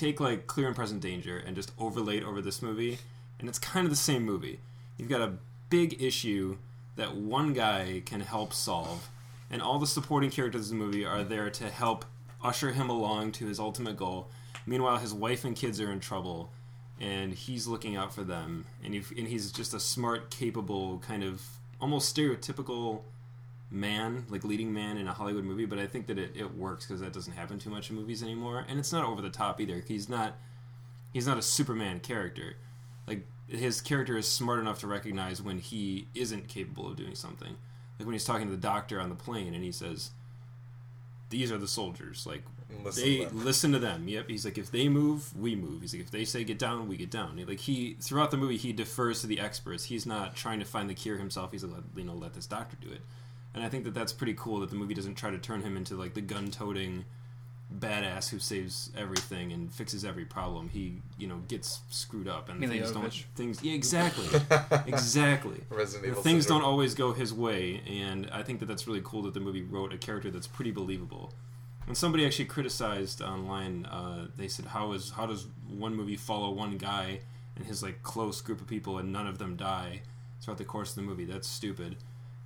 take 0.00 0.18
like 0.18 0.46
Clear 0.46 0.66
and 0.66 0.76
Present 0.76 1.02
Danger 1.02 1.36
and 1.36 1.54
just 1.54 1.72
overlay 1.78 2.18
it 2.18 2.24
over 2.24 2.40
this 2.40 2.62
movie, 2.62 2.98
and 3.38 3.48
it's 3.48 3.58
kind 3.58 3.84
of 3.84 3.90
the 3.90 3.96
same 3.96 4.24
movie. 4.24 4.60
You've 4.96 5.10
got 5.10 5.20
a 5.20 5.34
big 5.68 6.02
issue 6.02 6.56
that 6.96 7.14
one 7.14 7.52
guy 7.52 8.02
can 8.06 8.20
help 8.20 8.54
solve, 8.54 9.10
and 9.50 9.60
all 9.60 9.78
the 9.78 9.86
supporting 9.86 10.30
characters 10.30 10.70
in 10.70 10.78
the 10.78 10.84
movie 10.84 11.04
are 11.04 11.22
there 11.22 11.50
to 11.50 11.68
help 11.68 12.06
usher 12.42 12.72
him 12.72 12.88
along 12.88 13.32
to 13.32 13.46
his 13.46 13.60
ultimate 13.60 13.96
goal. 13.96 14.28
Meanwhile, 14.66 14.98
his 14.98 15.12
wife 15.12 15.44
and 15.44 15.54
kids 15.54 15.80
are 15.80 15.92
in 15.92 16.00
trouble, 16.00 16.50
and 16.98 17.34
he's 17.34 17.66
looking 17.66 17.96
out 17.96 18.14
for 18.14 18.22
them. 18.22 18.64
And, 18.82 18.94
and 18.94 19.28
he's 19.28 19.52
just 19.52 19.74
a 19.74 19.80
smart, 19.80 20.30
capable, 20.30 20.98
kind 20.98 21.22
of 21.22 21.42
almost 21.80 22.14
stereotypical 22.14 23.02
man, 23.70 24.26
like 24.28 24.44
leading 24.44 24.72
man 24.72 24.96
in 24.96 25.06
a 25.06 25.12
Hollywood 25.12 25.44
movie. 25.44 25.66
But 25.66 25.78
I 25.78 25.86
think 25.86 26.06
that 26.08 26.18
it, 26.18 26.32
it 26.34 26.54
works 26.56 26.86
because 26.86 27.00
that 27.00 27.12
doesn't 27.12 27.32
happen 27.34 27.58
too 27.58 27.70
much 27.70 27.90
in 27.90 27.96
movies 27.96 28.22
anymore. 28.22 28.64
And 28.68 28.78
it's 28.78 28.92
not 28.92 29.04
over 29.04 29.22
the 29.22 29.30
top 29.30 29.60
either. 29.60 29.82
He's 29.86 30.08
not 30.08 30.36
he's 31.12 31.26
not 31.26 31.38
a 31.38 31.42
Superman 31.42 32.00
character. 32.00 32.56
Like 33.06 33.26
his 33.48 33.80
character 33.80 34.16
is 34.16 34.26
smart 34.26 34.60
enough 34.60 34.80
to 34.80 34.86
recognize 34.86 35.40
when 35.40 35.58
he 35.58 36.08
isn't 36.14 36.48
capable 36.48 36.88
of 36.88 36.96
doing 36.96 37.14
something. 37.14 37.56
Like 37.98 38.06
when 38.06 38.14
he's 38.14 38.24
talking 38.24 38.46
to 38.46 38.52
the 38.52 38.60
doctor 38.60 39.00
on 39.00 39.08
the 39.08 39.14
plane 39.14 39.54
and 39.54 39.62
he 39.62 39.72
says, 39.72 40.10
"These 41.28 41.52
are 41.52 41.58
the 41.58 41.68
soldiers. 41.68 42.26
Like 42.26 42.42
Listen 42.82 43.04
they 43.04 43.24
to 43.24 43.34
listen 43.34 43.72
to 43.72 43.78
them." 43.78 44.08
Yep. 44.08 44.28
He's 44.28 44.44
like, 44.44 44.58
if 44.58 44.70
they 44.70 44.88
move, 44.88 45.36
we 45.36 45.54
move. 45.54 45.82
He's 45.82 45.92
like, 45.92 46.02
if 46.02 46.10
they 46.10 46.24
say 46.24 46.44
get 46.44 46.58
down, 46.58 46.88
we 46.88 46.96
get 46.96 47.10
down. 47.10 47.42
Like 47.46 47.60
he 47.60 47.96
throughout 48.00 48.30
the 48.30 48.36
movie, 48.36 48.56
he 48.56 48.72
defers 48.72 49.20
to 49.20 49.26
the 49.26 49.40
experts. 49.40 49.84
He's 49.84 50.06
not 50.06 50.34
trying 50.34 50.60
to 50.60 50.64
find 50.64 50.88
the 50.88 50.94
cure 50.94 51.18
himself. 51.18 51.52
He's 51.52 51.64
like, 51.64 51.82
you 51.96 52.04
know, 52.04 52.14
let 52.14 52.34
this 52.34 52.46
doctor 52.46 52.76
do 52.80 52.90
it. 52.90 53.02
And 53.54 53.64
I 53.64 53.68
think 53.68 53.84
that 53.84 53.94
that's 53.94 54.12
pretty 54.12 54.34
cool 54.34 54.60
that 54.60 54.70
the 54.70 54.76
movie 54.76 54.94
doesn't 54.94 55.16
try 55.16 55.30
to 55.30 55.38
turn 55.38 55.62
him 55.62 55.76
into 55.76 55.94
like 55.94 56.14
the 56.14 56.20
gun-toting 56.20 57.04
badass 57.78 58.28
who 58.30 58.38
saves 58.38 58.90
everything 58.96 59.52
and 59.52 59.72
fixes 59.72 60.04
every 60.04 60.24
problem. 60.24 60.68
He, 60.68 61.02
you 61.18 61.26
know, 61.26 61.38
gets 61.48 61.80
screwed 61.88 62.28
up 62.28 62.48
and 62.48 62.58
Mila 62.60 62.72
things 62.72 62.92
don't 62.92 63.12
things 63.34 63.62
yeah, 63.62 63.74
exactly. 63.74 64.26
exactly. 64.86 65.60
Resident 65.68 66.10
Evil 66.10 66.22
things 66.22 66.44
syndrome. 66.44 66.62
don't 66.62 66.70
always 66.70 66.94
go 66.94 67.12
his 67.12 67.32
way 67.32 67.82
and 67.88 68.28
I 68.32 68.42
think 68.42 68.60
that 68.60 68.66
that's 68.66 68.86
really 68.86 69.02
cool 69.04 69.22
that 69.22 69.34
the 69.34 69.40
movie 69.40 69.62
wrote 69.62 69.92
a 69.92 69.98
character 69.98 70.30
that's 70.30 70.46
pretty 70.46 70.70
believable. 70.70 71.32
And 71.86 71.96
somebody 71.96 72.24
actually 72.24 72.44
criticized 72.44 73.22
online 73.22 73.86
uh, 73.86 74.28
they 74.36 74.48
said 74.48 74.66
how 74.66 74.92
is 74.92 75.10
how 75.10 75.26
does 75.26 75.46
one 75.68 75.94
movie 75.94 76.16
follow 76.16 76.50
one 76.50 76.76
guy 76.76 77.20
and 77.56 77.64
his 77.64 77.82
like 77.82 78.02
close 78.02 78.40
group 78.40 78.60
of 78.60 78.66
people 78.66 78.98
and 78.98 79.12
none 79.12 79.26
of 79.26 79.38
them 79.38 79.56
die 79.56 80.02
throughout 80.40 80.58
the 80.58 80.64
course 80.64 80.90
of 80.90 80.96
the 80.96 81.02
movie. 81.02 81.24
That's 81.24 81.48
stupid. 81.48 81.96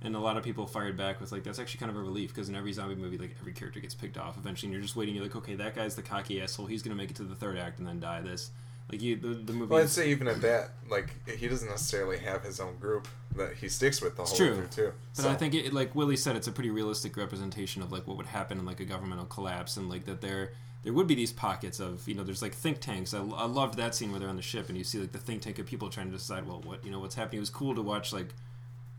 And 0.05 0.15
a 0.15 0.19
lot 0.19 0.37
of 0.37 0.43
people 0.43 0.67
fired 0.67 0.95
back 0.95 1.19
with 1.19 1.31
like 1.31 1.43
that's 1.43 1.59
actually 1.59 1.79
kind 1.79 1.89
of 1.89 1.97
a 1.97 2.01
relief 2.01 2.29
because 2.33 2.47
in 2.47 2.55
every 2.55 2.71
zombie 2.71 2.95
movie 2.95 3.17
like 3.17 3.35
every 3.39 3.53
character 3.53 3.79
gets 3.79 3.95
picked 3.95 4.17
off 4.17 4.37
eventually 4.37 4.67
and 4.67 4.73
you're 4.73 4.81
just 4.81 4.95
waiting 4.95 5.15
you're 5.15 5.23
like 5.23 5.35
okay 5.35 5.55
that 5.55 5.75
guy's 5.75 5.95
the 5.95 6.01
cocky 6.01 6.41
asshole 6.41 6.67
he's 6.67 6.83
gonna 6.83 6.95
make 6.95 7.09
it 7.09 7.15
to 7.15 7.23
the 7.23 7.35
third 7.35 7.57
act 7.57 7.79
and 7.79 7.87
then 7.87 7.99
die 7.99 8.21
this 8.21 8.51
like 8.91 9.01
you 9.01 9.15
the, 9.15 9.29
the 9.29 9.53
movie 9.53 9.71
Well, 9.71 9.81
I'd 9.81 9.89
say 9.89 10.11
even 10.11 10.27
at 10.27 10.41
that, 10.41 10.71
like 10.89 11.27
he 11.27 11.47
doesn't 11.47 11.69
necessarily 11.69 12.17
have 12.19 12.43
his 12.43 12.59
own 12.59 12.77
group 12.77 13.07
that 13.35 13.55
he 13.55 13.67
sticks 13.67 14.01
with 14.01 14.15
the 14.15 14.23
whole 14.23 14.37
true. 14.37 14.51
way 14.51 14.55
through 14.57 14.67
too. 14.67 14.93
But 15.15 15.23
So, 15.23 15.29
I 15.29 15.35
think 15.35 15.55
it, 15.55 15.73
like 15.73 15.95
Willie 15.95 16.15
said, 16.15 16.35
it's 16.35 16.47
a 16.47 16.51
pretty 16.51 16.69
realistic 16.69 17.17
representation 17.17 17.81
of 17.81 17.91
like 17.91 18.07
what 18.07 18.17
would 18.17 18.27
happen 18.27 18.59
in 18.59 18.65
like 18.65 18.79
a 18.79 18.85
governmental 18.85 19.25
collapse, 19.25 19.77
and 19.77 19.89
like 19.89 20.05
that 20.05 20.21
there 20.21 20.51
there 20.83 20.93
would 20.93 21.07
be 21.07 21.15
these 21.15 21.33
pockets 21.33 21.79
of 21.79 22.07
you 22.07 22.13
know 22.13 22.23
there's 22.23 22.43
like 22.43 22.53
think 22.53 22.79
tanks. 22.79 23.13
I, 23.13 23.19
I 23.19 23.45
loved 23.45 23.75
that 23.77 23.95
scene 23.95 24.11
where 24.11 24.19
they're 24.19 24.29
on 24.29 24.35
the 24.35 24.43
ship 24.43 24.69
and 24.69 24.77
you 24.77 24.83
see 24.83 24.99
like 24.99 25.11
the 25.11 25.17
think 25.17 25.41
tank 25.41 25.57
of 25.57 25.65
people 25.65 25.89
trying 25.89 26.11
to 26.11 26.17
decide 26.17 26.47
well 26.47 26.61
what 26.63 26.85
you 26.85 26.91
know 26.91 26.99
what's 26.99 27.15
happening. 27.15 27.37
It 27.37 27.41
was 27.41 27.49
cool 27.49 27.73
to 27.73 27.81
watch 27.81 28.13
like 28.13 28.35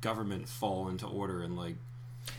government 0.00 0.48
fall 0.48 0.88
into 0.88 1.06
order 1.06 1.42
and 1.42 1.56
like 1.56 1.74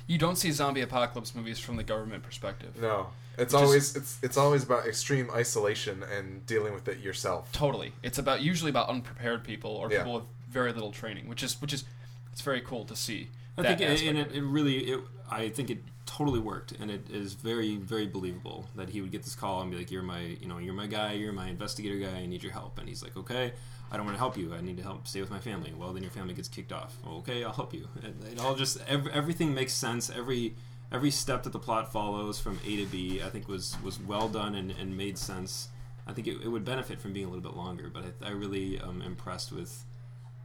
You 0.05 0.17
don't 0.17 0.35
see 0.37 0.51
zombie 0.51 0.81
apocalypse 0.81 1.33
movies 1.35 1.59
from 1.59 1.75
the 1.77 1.83
government 1.83 2.23
perspective. 2.23 2.75
no, 2.79 3.07
it's 3.37 3.53
Which 3.53 3.61
is- 3.61 3.67
always 3.67 3.95
it's 3.95 4.19
it's 4.21 4.37
always 4.37 4.63
about 4.63 4.85
extreme 4.87 5.29
isolation 5.31 6.03
and 6.03 6.45
dealing 6.45 6.73
with 6.73 6.87
it 6.87 6.99
yourself. 6.99 7.51
Totally. 7.51 7.93
It's 8.03 8.17
about 8.17 8.41
usually 8.41 8.69
about 8.69 8.89
unprepared 8.89 9.43
people 9.43 9.71
or 9.71 9.91
Yeah. 9.91 9.99
people 9.99 10.13
with 10.15 10.23
very 10.49 10.71
little 10.73 10.91
training, 10.91 11.27
which 11.27 11.43
is 11.43 11.59
which 11.61 11.73
is 11.73 11.83
it's 12.31 12.41
very 12.41 12.61
cool 12.61 12.85
to 12.85 12.95
see. 12.95 13.29
I 13.57 13.63
think 13.63 13.81
it, 13.81 14.01
and 14.03 14.17
it, 14.19 14.31
it 14.33 14.43
really 14.43 14.77
it, 14.91 14.99
I 15.31 15.49
think 15.49 15.69
it 15.71 15.79
totally 16.05 16.39
worked 16.39 16.71
and 16.73 16.89
it 16.91 17.09
is 17.09 17.33
very 17.33 17.75
very 17.75 18.07
believable 18.07 18.67
that 18.75 18.89
he 18.89 19.01
would 19.01 19.11
get 19.11 19.23
this 19.23 19.35
call 19.35 19.61
and 19.61 19.69
be 19.71 19.77
like 19.77 19.91
you're 19.91 20.01
my 20.03 20.21
you 20.21 20.47
know 20.47 20.57
you're 20.57 20.73
my 20.73 20.87
guy 20.87 21.11
you're 21.13 21.33
my 21.33 21.47
investigator 21.47 21.97
guy 21.97 22.19
I 22.19 22.25
need 22.27 22.41
your 22.43 22.53
help 22.53 22.77
and 22.79 22.87
he's 22.87 23.03
like 23.03 23.17
okay 23.17 23.51
I 23.91 23.97
don't 23.97 24.05
want 24.05 24.15
to 24.15 24.19
help 24.19 24.37
you. 24.37 24.53
I 24.53 24.61
need 24.61 24.77
to 24.77 24.83
help 24.83 25.07
stay 25.07 25.21
with 25.21 25.29
my 25.29 25.39
family. 25.39 25.73
Well 25.77 25.93
then 25.93 26.03
your 26.03 26.11
family 26.11 26.33
gets 26.33 26.47
kicked 26.47 26.71
off. 26.71 26.97
Okay 27.07 27.43
I'll 27.43 27.53
help 27.53 27.73
you. 27.73 27.87
And 28.03 28.23
it 28.23 28.39
all 28.39 28.55
just 28.55 28.77
ev- 28.87 29.07
everything 29.07 29.53
makes 29.53 29.73
sense. 29.73 30.09
Every 30.09 30.55
every 30.91 31.11
step 31.11 31.43
that 31.43 31.53
the 31.53 31.59
plot 31.59 31.91
follows 31.91 32.39
from 32.39 32.59
A 32.65 32.77
to 32.77 32.85
B 32.85 33.21
I 33.21 33.29
think 33.29 33.47
was 33.47 33.77
was 33.83 33.99
well 33.99 34.27
done 34.27 34.55
and, 34.55 34.71
and 34.71 34.95
made 34.97 35.17
sense. 35.17 35.69
I 36.05 36.13
think 36.13 36.27
it, 36.27 36.37
it 36.41 36.47
would 36.47 36.63
benefit 36.63 37.01
from 37.01 37.13
being 37.13 37.25
a 37.25 37.29
little 37.29 37.43
bit 37.43 37.55
longer 37.57 37.89
but 37.93 38.03
I, 38.21 38.27
I 38.27 38.31
really 38.31 38.79
am 38.79 39.01
impressed 39.01 39.51
with 39.51 39.85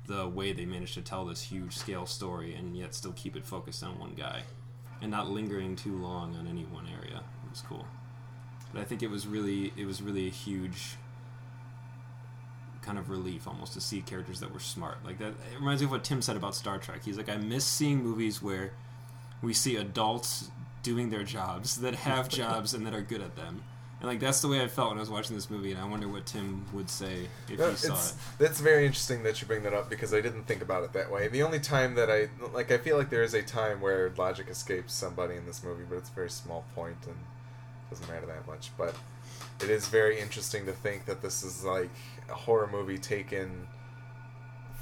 the 0.07 0.29
way 0.29 0.53
they 0.53 0.67
managed 0.67 0.95
to 0.95 1.03
tell 1.03 1.25
this 1.25 1.43
huge 1.43 1.77
scale 1.77 2.07
story 2.07 2.55
and 2.55 2.77
yet 2.77 2.95
still 2.95 3.13
keep 3.13 3.37
it 3.37 3.45
focused 3.45 3.85
on 3.85 3.99
one 3.99 4.15
guy 4.15 4.43
and 5.01 5.11
not 5.11 5.29
lingering 5.29 5.77
too 5.77 5.97
long 5.97 6.37
on 6.37 6.47
any 6.47 6.65
one 6.65 6.87
area. 6.87 7.23
It 7.45 7.51
was 7.51 7.61
cool. 7.61 7.87
But 8.73 8.81
I 8.81 8.85
think 8.85 9.03
it 9.03 9.11
was 9.11 9.27
really 9.27 9.73
it 9.77 9.85
was 9.85 10.01
really 10.01 10.27
a 10.27 10.31
huge 10.31 10.97
kind 12.83 12.99
of 12.99 13.09
relief 13.11 13.47
almost 13.47 13.73
to 13.75 13.81
see 13.81 14.03
characters 14.03 14.41
that 14.41 14.53
were 14.53 14.61
smart. 14.61 14.99
Like 15.05 15.19
that 15.19 15.29
it 15.53 15.59
reminds 15.59 15.81
me 15.83 15.87
of 15.87 15.93
what 15.93 16.05
Tim 16.05 16.21
said 16.23 16.37
about 16.37 16.55
Star 16.55 16.79
Trek. 16.79 17.01
He's 17.05 17.17
like 17.17 17.29
I 17.29 17.37
miss 17.37 17.65
seeing 17.65 18.03
movies 18.03 18.43
where 18.43 18.73
we 19.41 19.53
see 19.55 19.77
adults 19.77 20.51
doing 20.83 21.11
their 21.11 21.25
jobs 21.25 21.77
that 21.81 21.95
have 21.95 22.29
jobs 22.43 22.75
and 22.75 22.87
that 22.87 22.95
are 22.95 23.01
good 23.03 23.21
at 23.23 23.37
them. 23.37 23.63
And 24.01 24.09
like 24.11 24.19
that's 24.19 24.41
the 24.41 24.49
way 24.49 24.61
I 24.61 24.67
felt 24.67 24.89
when 24.89 24.99
I 24.99 25.01
was 25.01 25.11
watching 25.11 25.37
this 25.37 25.49
movie 25.49 25.71
and 25.71 25.81
I 25.81 25.85
wonder 25.85 26.09
what 26.09 26.27
Tim 26.27 26.67
would 26.73 26.91
say 26.91 27.29
if 27.49 27.57
No, 27.59 27.71
he 27.71 27.77
saw 27.77 27.95
it. 27.95 28.15
that's 28.39 28.61
very 28.61 28.85
interesting 28.85 29.23
that 29.23 29.41
you 29.41 29.47
bring 29.47 29.63
that 29.63 29.73
up 29.75 29.89
because 29.89 30.13
I 30.13 30.21
didn't 30.21 30.43
think 30.45 30.61
about 30.61 30.83
it 30.83 30.93
that 30.95 31.09
way. 31.11 31.29
The 31.29 31.45
only 31.45 31.61
time 31.61 31.95
that 31.95 32.11
I 32.11 32.29
like, 32.53 32.73
I 32.73 32.79
feel 32.79 32.97
like 32.99 33.11
there 33.11 33.23
is 33.23 33.33
a 33.35 33.43
time 33.43 33.81
where 33.81 34.13
logic 34.19 34.49
escapes 34.49 34.93
somebody 34.93 35.37
in 35.37 35.47
this 35.47 35.63
movie, 35.63 35.85
but 35.89 35.99
it's 35.99 36.11
a 36.11 36.15
very 36.15 36.31
small 36.31 36.65
point 36.75 36.97
and 37.07 37.15
doesn't 37.91 38.09
matter 38.09 38.27
that 38.27 38.45
much. 38.49 38.71
But 38.77 38.97
it 39.63 39.71
is 39.71 39.87
very 39.87 40.19
interesting 40.19 40.67
to 40.67 40.73
think 40.73 41.05
that 41.07 41.23
this 41.23 41.45
is 41.45 41.63
like 41.63 41.91
horror 42.35 42.69
movie 42.71 42.99
taken 42.99 43.67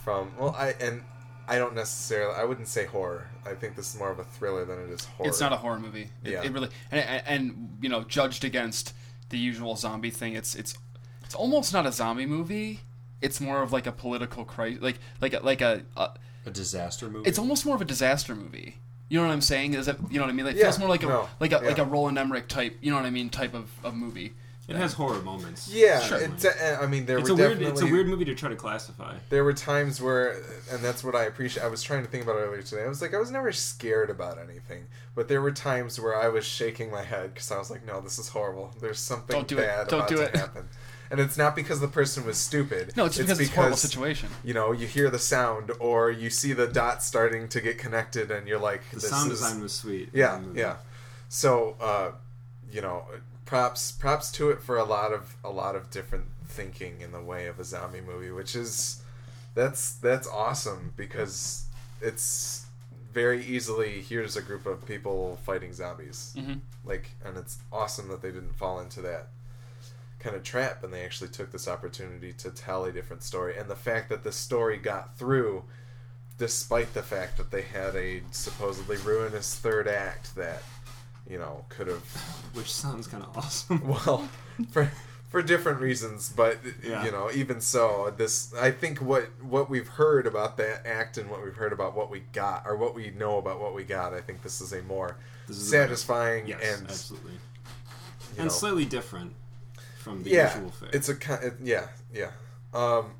from 0.04 0.32
well, 0.38 0.54
I 0.58 0.74
and 0.80 1.02
I 1.48 1.58
don't 1.58 1.74
necessarily, 1.74 2.34
I 2.36 2.44
wouldn't 2.44 2.68
say 2.68 2.86
horror. 2.86 3.28
I 3.44 3.54
think 3.54 3.74
this 3.74 3.92
is 3.92 3.98
more 3.98 4.10
of 4.10 4.18
a 4.18 4.24
thriller 4.24 4.64
than 4.64 4.78
it 4.80 4.90
is 4.90 5.04
horror. 5.04 5.28
It's 5.28 5.40
not 5.40 5.52
a 5.52 5.56
horror 5.56 5.80
movie. 5.80 6.10
It, 6.24 6.32
Yeah. 6.32 6.42
it 6.42 6.52
really 6.52 6.68
and, 6.90 7.00
and, 7.00 7.22
and 7.26 7.78
you 7.82 7.88
know 7.88 8.04
judged 8.04 8.44
against 8.44 8.94
the 9.30 9.38
usual 9.38 9.76
zombie 9.76 10.10
thing. 10.10 10.34
It's 10.34 10.54
it's 10.54 10.76
it's 11.24 11.34
almost 11.34 11.72
not 11.72 11.86
a 11.86 11.92
zombie 11.92 12.26
movie. 12.26 12.80
It's 13.20 13.40
more 13.40 13.62
of 13.62 13.72
like 13.72 13.86
a 13.86 13.92
political 13.92 14.44
crisis, 14.44 14.80
like 14.82 14.98
like 15.20 15.34
a, 15.34 15.40
like 15.40 15.60
a, 15.60 15.82
a 15.96 16.10
A 16.46 16.50
disaster 16.50 17.10
movie. 17.10 17.28
it's 17.28 17.38
almost 17.38 17.66
more 17.66 17.74
of 17.74 17.82
a 17.82 17.84
disaster 17.86 18.34
movie. 18.34 18.76
You 19.08 19.18
know 19.20 19.26
what 19.26 19.32
I'm 19.32 19.40
saying? 19.40 19.74
Is 19.74 19.88
it 19.88 19.96
you 20.08 20.18
know 20.18 20.24
what 20.24 20.30
I 20.30 20.34
mean? 20.34 20.46
It 20.46 20.56
Yeah, 20.56 20.62
feels 20.64 20.78
more 20.78 20.88
like 20.88 21.02
a 21.02 21.06
no, 21.06 21.28
like 21.40 21.52
a 21.52 21.58
like 21.58 21.78
a 21.78 21.84
Roland 21.84 22.16
Emmerich 22.16 22.46
type. 22.48 22.78
You 22.80 22.90
know 22.92 22.96
what 22.96 23.06
I 23.06 23.10
mean? 23.10 23.28
Type 23.28 23.54
of, 23.54 23.68
of 23.84 23.94
movie. 23.94 24.32
It 24.70 24.76
has 24.76 24.92
horror 24.92 25.20
moments. 25.22 25.68
Yeah, 25.68 26.00
Sure. 26.00 26.18
it's 26.18 26.44
a, 26.44 26.80
I 26.80 26.86
mean 26.86 27.04
there 27.04 27.18
It's 27.18 27.28
were 27.28 27.34
a 27.34 27.38
weird 27.38 27.50
definitely 27.58 27.72
it's 27.72 27.82
a 27.82 27.92
weird 27.92 28.06
movie 28.08 28.24
to 28.26 28.34
try 28.34 28.48
to 28.48 28.56
classify. 28.56 29.14
there 29.28 29.42
were 29.44 29.52
times 29.52 30.00
where 30.00 30.40
and 30.70 30.80
that's 30.80 31.02
what 31.02 31.14
i 31.16 31.24
appreciate 31.24 31.64
i 31.64 31.68
was 31.68 31.82
trying 31.82 32.04
to 32.04 32.08
think 32.08 32.22
about 32.24 32.36
it 32.36 32.40
earlier 32.46 32.62
today 32.62 32.84
i 32.84 32.88
was 32.88 33.02
like 33.02 33.12
i 33.12 33.18
was 33.18 33.30
never 33.32 33.50
scared 33.52 34.10
about 34.10 34.38
anything 34.38 34.84
but 35.16 35.26
there 35.28 35.42
were 35.42 35.50
times 35.50 35.98
where 36.00 36.16
i 36.16 36.28
was 36.28 36.44
shaking 36.44 36.88
my 36.90 37.02
head 37.02 37.34
because 37.34 37.50
i 37.50 37.58
was 37.58 37.68
like 37.70 37.84
no 37.84 38.00
this 38.00 38.18
is 38.18 38.28
horrible 38.28 38.72
there's 38.80 39.00
something 39.00 39.34
Don't 39.34 39.48
do 39.48 39.58
it. 39.58 39.66
bad 39.66 39.88
Don't 39.88 39.98
about 40.00 40.08
do 40.08 40.16
to 40.16 40.22
it. 40.22 40.36
happen 40.44 40.68
and 41.10 41.18
it's 41.18 41.36
not 41.36 41.56
because 41.56 41.80
the 41.80 41.88
person 41.88 42.24
was 42.24 42.36
stupid 42.38 42.92
No, 42.96 43.06
it's 43.06 43.16
just 43.16 43.26
because 43.26 43.40
it's 43.40 43.50
a 43.50 43.54
horrible 43.56 43.76
situation. 43.76 44.28
you 44.44 44.54
know 44.54 44.70
you 44.70 44.86
hear 44.86 45.10
the 45.10 45.18
sound 45.18 45.72
or 45.80 46.10
you 46.12 46.30
see 46.30 46.52
the 46.52 46.68
dots 46.68 47.04
starting 47.06 47.48
to 47.48 47.60
get 47.60 47.76
connected 47.78 48.30
and 48.30 48.46
you're 48.46 48.60
like 48.60 48.82
The 48.90 49.00
this 49.00 49.10
sound 49.10 49.32
is, 49.32 49.40
design 49.40 49.60
was 49.60 49.72
sweet. 49.72 50.10
yeah 50.12 50.40
yeah 50.54 50.76
so 51.28 51.74
uh 51.80 52.12
you 52.72 52.80
know 52.80 53.04
props 53.50 53.90
props 53.90 54.30
to 54.30 54.50
it 54.50 54.62
for 54.62 54.78
a 54.78 54.84
lot 54.84 55.12
of 55.12 55.34
a 55.42 55.50
lot 55.50 55.74
of 55.74 55.90
different 55.90 56.24
thinking 56.46 57.00
in 57.00 57.10
the 57.10 57.20
way 57.20 57.48
of 57.48 57.58
a 57.58 57.64
zombie 57.64 58.00
movie 58.00 58.30
which 58.30 58.54
is 58.54 59.02
that's 59.54 59.94
that's 59.94 60.28
awesome 60.28 60.92
because 60.96 61.64
it's 62.00 62.66
very 63.12 63.44
easily 63.44 64.02
here's 64.02 64.36
a 64.36 64.42
group 64.42 64.66
of 64.66 64.86
people 64.86 65.36
fighting 65.44 65.72
zombies. 65.72 66.34
Hmm 66.38 66.54
like 66.84 67.10
and 67.24 67.36
it's 67.36 67.58
awesome 67.72 68.08
that 68.08 68.22
they 68.22 68.30
didn't 68.30 68.56
fall 68.56 68.80
into 68.80 69.02
that 69.02 69.28
kind 70.18 70.36
of 70.36 70.42
trap 70.42 70.82
and 70.84 70.92
they 70.92 71.04
actually 71.04 71.30
took 71.30 71.50
this 71.52 71.68
opportunity 71.68 72.32
to 72.32 72.50
tell 72.50 72.84
a 72.84 72.92
different 72.92 73.22
story. 73.22 73.56
And 73.58 73.68
the 73.68 73.76
fact 73.76 74.08
that 74.10 74.22
the 74.24 74.32
story 74.32 74.76
got 74.76 75.16
through 75.18 75.64
despite 76.38 76.94
the 76.94 77.02
fact 77.02 77.36
that 77.36 77.50
they 77.50 77.62
had 77.62 77.94
a 77.96 78.22
supposedly 78.30 78.96
ruinous 78.98 79.56
third 79.56 79.86
act 79.86 80.34
that 80.36 80.62
you 81.30 81.38
know 81.38 81.64
could 81.68 81.86
have 81.86 82.02
Which 82.54 82.72
sounds 82.72 83.06
kind 83.06 83.22
of 83.22 83.36
awesome. 83.36 83.86
well 84.06 84.28
for 84.72 84.90
for 85.28 85.42
different 85.42 85.80
reasons, 85.80 86.28
but 86.28 86.58
Yeah. 86.82 87.04
you 87.04 87.12
know, 87.12 87.30
even 87.32 87.60
so, 87.60 88.12
this 88.16 88.52
I 88.54 88.72
think 88.72 88.98
what 89.00 89.28
what 89.40 89.70
we've 89.70 89.86
heard 89.86 90.26
about 90.26 90.56
that 90.56 90.84
act 90.84 91.18
and 91.18 91.30
what 91.30 91.44
we've 91.44 91.54
heard 91.54 91.72
about 91.72 91.94
what 91.94 92.10
we 92.10 92.20
got, 92.32 92.64
or 92.66 92.76
what 92.76 92.96
we 92.96 93.10
know 93.10 93.38
about 93.38 93.60
what 93.60 93.72
we 93.72 93.84
got, 93.84 94.12
I 94.12 94.20
think 94.22 94.42
this 94.42 94.60
is 94.60 94.72
a 94.72 94.82
more 94.82 95.16
is 95.48 95.70
satisfying 95.70 96.48
Yes, 96.48 96.60
and 96.78 96.88
absolutely. 96.90 97.34
And 98.36 98.46
know, 98.46 98.48
slightly 98.48 98.84
different 98.84 99.34
from 99.98 100.24
the 100.24 100.30
yeah, 100.30 100.52
usual 100.54 100.70
fare. 100.72 100.88
it's 100.92 101.08
a 101.08 101.14
ki- 101.14 101.46
it, 101.46 101.54
yeah, 101.62 101.86
yeah. 102.12 102.30
Um, 102.74 103.12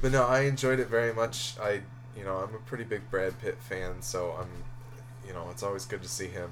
but 0.00 0.12
no, 0.12 0.24
I 0.26 0.40
enjoyed 0.40 0.80
it 0.80 0.88
very 0.88 1.12
much. 1.14 1.54
I, 1.60 1.80
you 2.16 2.24
know, 2.24 2.36
I'm 2.36 2.54
a 2.54 2.58
pretty 2.58 2.84
big 2.84 3.08
Brad 3.10 3.38
Pitt 3.40 3.58
fan, 3.62 4.02
so 4.02 4.32
I'm, 4.38 4.48
it's 5.52 5.62
always 5.62 5.84
good 5.84 6.02
to 6.02 6.08
see 6.08 6.26
him. 6.26 6.50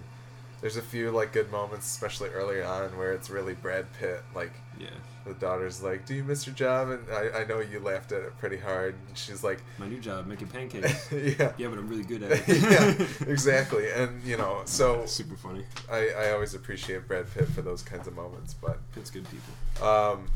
There's 0.60 0.76
a 0.76 0.82
few 0.82 1.10
like 1.10 1.32
good 1.32 1.50
moments, 1.50 1.86
especially 1.86 2.28
early 2.28 2.62
on, 2.62 2.96
where 2.98 3.12
it's 3.12 3.30
really 3.30 3.54
Brad 3.54 3.86
Pitt. 3.98 4.22
Like 4.34 4.52
yeah. 4.78 4.88
the 5.24 5.32
daughter's 5.32 5.82
like, 5.82 6.04
"Do 6.04 6.14
you 6.14 6.22
miss 6.22 6.46
your 6.46 6.54
job?" 6.54 6.90
And 6.90 7.00
I, 7.10 7.40
I 7.40 7.44
know 7.46 7.60
you 7.60 7.80
laughed 7.80 8.12
at 8.12 8.20
it 8.22 8.36
pretty 8.38 8.58
hard. 8.58 8.94
And 9.08 9.16
she's 9.16 9.42
like, 9.42 9.62
My 9.78 9.88
new 9.88 9.98
job, 10.00 10.26
making 10.26 10.48
pancakes. 10.56 11.10
"Yeah, 11.10 11.52
yeah, 11.56 11.68
but 11.68 11.78
I'm 11.78 11.88
really 11.88 12.02
good 12.04 12.22
at 12.22 12.32
it. 12.48 12.60
yeah, 12.60 13.06
exactly." 13.32 13.90
And 13.90 14.22
you 14.22 14.36
know, 14.36 14.60
so 14.66 15.06
Super 15.06 15.34
funny. 15.34 15.64
I, 15.90 16.10
I 16.10 16.30
always 16.32 16.52
appreciate 16.54 17.08
Brad 17.08 17.24
Pitt 17.32 17.48
for 17.48 17.62
those 17.62 17.82
kinds 17.82 18.06
of 18.06 18.14
moments, 18.14 18.52
but 18.52 18.80
It's 18.96 19.10
good 19.10 19.24
people. 19.30 19.86
Um, 19.88 20.28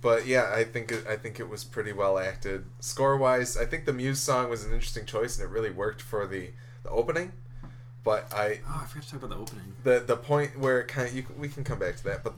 but 0.00 0.26
yeah, 0.26 0.52
I 0.54 0.64
think 0.64 0.92
it, 0.92 1.06
I 1.08 1.16
think 1.16 1.38
it 1.40 1.48
was 1.48 1.64
pretty 1.64 1.92
well 1.92 2.18
acted. 2.18 2.64
Score 2.80 3.16
wise, 3.16 3.56
I 3.56 3.64
think 3.66 3.84
the 3.84 3.92
Muse 3.92 4.18
song 4.20 4.50
was 4.50 4.64
an 4.64 4.72
interesting 4.72 5.06
choice, 5.06 5.38
and 5.38 5.48
it 5.48 5.52
really 5.52 5.70
worked 5.70 6.02
for 6.02 6.26
the, 6.26 6.50
the 6.82 6.90
opening. 6.90 7.32
But 8.04 8.32
I 8.34 8.60
Oh, 8.68 8.80
I 8.82 8.86
forgot 8.86 9.04
to 9.04 9.10
talk 9.12 9.22
about 9.22 9.30
the 9.30 9.42
opening. 9.42 9.72
the 9.84 10.00
the 10.00 10.16
point 10.16 10.58
where 10.58 10.80
it 10.80 10.88
kind 10.88 11.08
of 11.08 11.14
you, 11.14 11.24
we 11.38 11.48
can 11.48 11.62
come 11.64 11.78
back 11.78 11.96
to 11.96 12.04
that, 12.04 12.24
but 12.24 12.34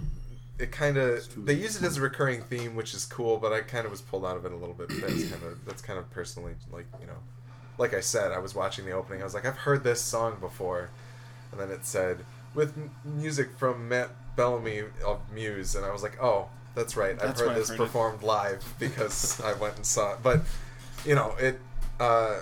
it 0.58 0.70
kind 0.70 0.96
of 0.98 1.26
they 1.46 1.54
use 1.54 1.74
it 1.76 1.82
as 1.84 1.96
a 1.96 2.00
recurring 2.00 2.42
theme, 2.42 2.76
which 2.76 2.92
is 2.94 3.06
cool. 3.06 3.38
But 3.38 3.52
I 3.52 3.60
kind 3.62 3.84
of 3.86 3.90
was 3.90 4.02
pulled 4.02 4.24
out 4.26 4.36
of 4.36 4.44
it 4.44 4.52
a 4.52 4.56
little 4.56 4.74
bit. 4.74 4.88
But 4.88 5.00
that's 5.00 5.24
kind 5.30 5.42
of 5.42 5.64
that's 5.64 5.82
kind 5.82 5.98
of 5.98 6.10
personally 6.10 6.54
like 6.70 6.86
you 7.00 7.06
know, 7.06 7.16
like 7.78 7.94
I 7.94 8.00
said, 8.00 8.30
I 8.30 8.38
was 8.38 8.54
watching 8.54 8.84
the 8.84 8.92
opening. 8.92 9.20
I 9.22 9.24
was 9.24 9.34
like, 9.34 9.46
I've 9.46 9.56
heard 9.56 9.82
this 9.84 10.00
song 10.02 10.36
before, 10.38 10.90
and 11.50 11.60
then 11.60 11.70
it 11.70 11.84
said 11.86 12.18
with 12.54 12.76
m- 12.76 12.90
music 13.04 13.48
from 13.58 13.88
Matt 13.88 14.10
Bellamy 14.36 14.82
of 15.04 15.20
Muse, 15.32 15.74
and 15.74 15.84
I 15.84 15.90
was 15.92 16.02
like, 16.04 16.22
oh, 16.22 16.48
that's 16.74 16.96
right. 16.96 17.14
I've 17.20 17.30
heard 17.30 17.38
where 17.38 17.48
I've 17.50 17.56
this 17.56 17.68
heard 17.70 17.74
it. 17.76 17.78
performed 17.78 18.22
live 18.22 18.62
because 18.78 19.40
I 19.40 19.54
went 19.54 19.76
and 19.76 19.86
saw 19.86 20.12
it. 20.12 20.18
But 20.22 20.42
you 21.06 21.14
know 21.14 21.34
it. 21.38 21.58
Uh, 21.98 22.40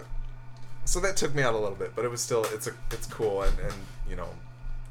so 0.85 1.01
that 1.01 1.16
took 1.16 1.35
me 1.35 1.43
out 1.43 1.55
a 1.55 1.59
little 1.59 1.76
bit, 1.76 1.93
but 1.95 2.05
it 2.05 2.11
was 2.11 2.20
still 2.20 2.45
it's 2.53 2.66
a 2.66 2.72
it's 2.91 3.07
cool. 3.07 3.43
And 3.43 3.59
and 3.61 3.74
you 4.09 4.16
know 4.16 4.28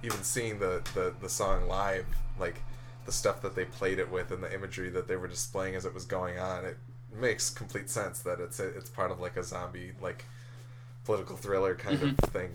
even 0.03 0.23
seeing 0.23 0.59
the 0.59 0.81
the 0.93 1.13
the 1.21 1.29
song 1.29 1.67
live 1.67 2.05
like 2.39 2.61
the 3.05 3.11
stuff 3.11 3.41
that 3.41 3.55
they 3.55 3.65
played 3.65 3.99
it 3.99 4.11
with 4.11 4.31
and 4.31 4.43
the 4.43 4.53
imagery 4.53 4.89
that 4.89 5.07
they 5.07 5.15
were 5.15 5.27
displaying 5.27 5.75
as 5.75 5.85
it 5.85 5.93
was 5.93 6.05
going 6.05 6.39
on 6.39 6.65
it 6.65 6.77
makes 7.13 7.49
complete 7.49 7.89
sense 7.89 8.19
that 8.19 8.39
it's 8.39 8.59
a, 8.59 8.67
it's 8.69 8.89
part 8.89 9.11
of 9.11 9.19
like 9.19 9.37
a 9.37 9.43
zombie 9.43 9.91
like 10.01 10.25
political 11.05 11.35
thriller 11.35 11.75
kind 11.75 12.01
of 12.01 12.17
thing. 12.29 12.49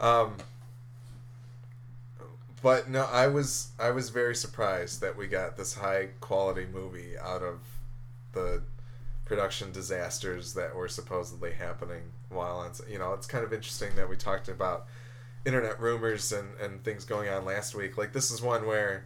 Um 0.00 0.34
but 2.62 2.88
no 2.88 3.04
i 3.12 3.26
was 3.26 3.68
i 3.78 3.90
was 3.90 4.08
very 4.08 4.34
surprised 4.34 5.00
that 5.00 5.16
we 5.16 5.26
got 5.26 5.56
this 5.56 5.74
high 5.74 6.08
quality 6.20 6.66
movie 6.72 7.16
out 7.18 7.42
of 7.42 7.60
the 8.32 8.62
production 9.24 9.70
disasters 9.72 10.54
that 10.54 10.74
were 10.74 10.88
supposedly 10.88 11.52
happening 11.52 12.02
while 12.36 12.58
on 12.58 12.70
you 12.88 12.98
know 12.98 13.12
it's 13.14 13.26
kind 13.26 13.44
of 13.44 13.52
interesting 13.52 13.94
that 13.96 14.08
we 14.08 14.16
talked 14.16 14.48
about 14.48 14.86
internet 15.44 15.80
rumors 15.80 16.32
and 16.32 16.48
and 16.60 16.84
things 16.84 17.04
going 17.04 17.28
on 17.28 17.44
last 17.44 17.74
week. 17.74 17.96
Like 17.98 18.12
this 18.12 18.30
is 18.30 18.40
one 18.42 18.66
where 18.66 19.04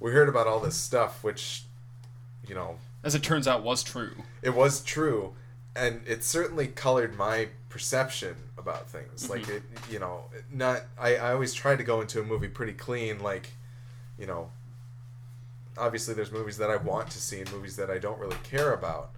we 0.00 0.12
heard 0.12 0.28
about 0.28 0.46
all 0.46 0.60
this 0.60 0.76
stuff 0.76 1.22
which 1.24 1.64
you 2.46 2.54
know 2.54 2.76
As 3.02 3.14
it 3.14 3.22
turns 3.22 3.46
out, 3.48 3.62
was 3.62 3.82
true. 3.82 4.12
it 4.42 4.54
was 4.54 4.80
true 4.82 5.34
and 5.74 6.00
it 6.06 6.24
certainly 6.24 6.66
colored 6.68 7.16
my 7.16 7.48
perception 7.68 8.34
about 8.56 8.88
things. 8.88 9.24
Mm-hmm. 9.24 9.32
Like 9.32 9.48
it 9.48 9.62
you 9.90 9.98
know 9.98 10.24
not 10.52 10.82
I, 10.98 11.16
I 11.16 11.32
always 11.32 11.52
try 11.52 11.76
to 11.76 11.84
go 11.84 12.00
into 12.00 12.20
a 12.20 12.24
movie 12.24 12.48
pretty 12.48 12.72
clean 12.72 13.20
like 13.20 13.50
you 14.18 14.26
know 14.26 14.50
obviously 15.78 16.14
there's 16.14 16.32
movies 16.32 16.56
that 16.56 16.70
i 16.70 16.76
want 16.76 17.10
to 17.10 17.20
see 17.20 17.38
and 17.38 17.52
movies 17.52 17.76
that 17.76 17.90
i 17.90 17.98
don't 17.98 18.18
really 18.18 18.38
care 18.44 18.72
about 18.72 19.10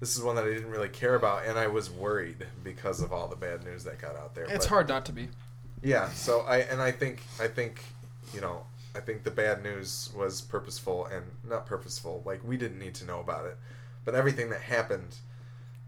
this 0.00 0.16
is 0.16 0.22
one 0.22 0.36
that 0.36 0.44
i 0.44 0.48
didn't 0.48 0.70
really 0.70 0.88
care 0.88 1.14
about 1.14 1.44
and 1.46 1.58
i 1.58 1.66
was 1.66 1.90
worried 1.90 2.46
because 2.64 3.00
of 3.00 3.12
all 3.12 3.28
the 3.28 3.36
bad 3.36 3.64
news 3.64 3.84
that 3.84 4.00
got 4.00 4.16
out 4.16 4.34
there 4.34 4.44
It's 4.44 4.66
But- 4.66 4.66
hard 4.66 4.88
not 4.88 5.04
to 5.06 5.12
be. 5.12 5.28
yeah 5.82 6.08
so 6.10 6.40
i 6.40 6.58
and 6.58 6.80
i 6.82 6.90
think 6.92 7.22
i 7.40 7.48
think 7.48 7.82
you 8.34 8.40
know 8.40 8.64
i 8.94 9.00
think 9.00 9.24
the 9.24 9.30
bad 9.30 9.62
news 9.62 10.10
was 10.16 10.40
purposeful 10.40 11.06
and 11.06 11.24
not 11.48 11.66
purposeful 11.66 12.22
like 12.26 12.42
we 12.44 12.56
didn't 12.56 12.78
need 12.78 12.94
to 12.96 13.04
know 13.04 13.20
about 13.20 13.46
it 13.46 13.56
but 14.04 14.14
everything 14.14 14.50
that 14.50 14.60
happened 14.60 15.16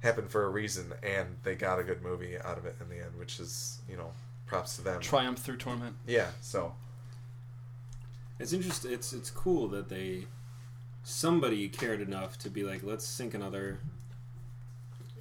happened 0.02 0.30
for 0.30 0.44
a 0.44 0.48
reason 0.48 0.92
and 1.02 1.36
they 1.42 1.54
got 1.54 1.78
a 1.78 1.82
good 1.82 2.02
movie 2.02 2.38
out 2.38 2.56
of 2.58 2.64
it 2.66 2.76
in 2.80 2.88
the 2.88 2.96
end 3.04 3.18
which 3.18 3.40
is 3.40 3.78
you 3.90 3.96
know 3.96 4.12
props 4.46 4.76
to 4.76 4.82
them 4.82 5.00
Triumph 5.00 5.38
through 5.40 5.56
torment. 5.56 5.96
yeah 6.06 6.28
so 6.40 6.74
It's 8.38 8.52
interesting. 8.52 8.92
It's 8.92 9.12
it's 9.12 9.30
cool 9.30 9.66
that 9.68 9.88
they 9.88 10.26
somebody 11.02 11.68
cared 11.68 12.00
enough 12.00 12.38
to 12.38 12.48
be 12.50 12.62
like, 12.62 12.82
let's 12.84 13.04
sink 13.04 13.34
another, 13.34 13.80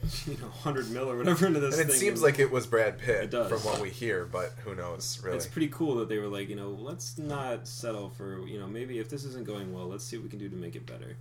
you 0.27 0.37
know, 0.37 0.49
hundred 0.49 0.89
mil 0.91 1.09
or 1.09 1.17
whatever 1.17 1.47
into 1.47 1.59
this. 1.59 1.79
and 1.79 1.89
it 1.89 1.91
thing 1.91 1.99
seems 1.99 2.21
like 2.21 2.39
it 2.39 2.49
was 2.51 2.65
brad 2.65 2.97
pitt 2.97 3.23
It 3.25 3.31
does. 3.31 3.49
from 3.49 3.59
what 3.59 3.81
we 3.81 3.89
hear 3.89 4.25
but 4.25 4.53
who 4.63 4.75
knows 4.75 5.19
really 5.23 5.37
It's 5.37 5.45
pretty 5.47 5.69
cool 5.69 5.95
that 5.95 6.09
they 6.09 6.17
were 6.17 6.27
like, 6.27 6.49
you 6.49 6.55
know, 6.55 6.69
let's 6.69 7.17
not 7.17 7.67
settle 7.67 8.09
for, 8.09 8.45
you 8.47 8.59
know, 8.59 8.67
maybe 8.67 8.99
if 8.99 9.09
this 9.09 9.23
isn't 9.23 9.45
going 9.45 9.73
well, 9.73 9.87
let's 9.87 10.03
see 10.03 10.17
what 10.17 10.23
we 10.23 10.29
can 10.29 10.39
do 10.39 10.49
to 10.49 10.55
make 10.55 10.75
it 10.75 10.85
better. 10.85 11.17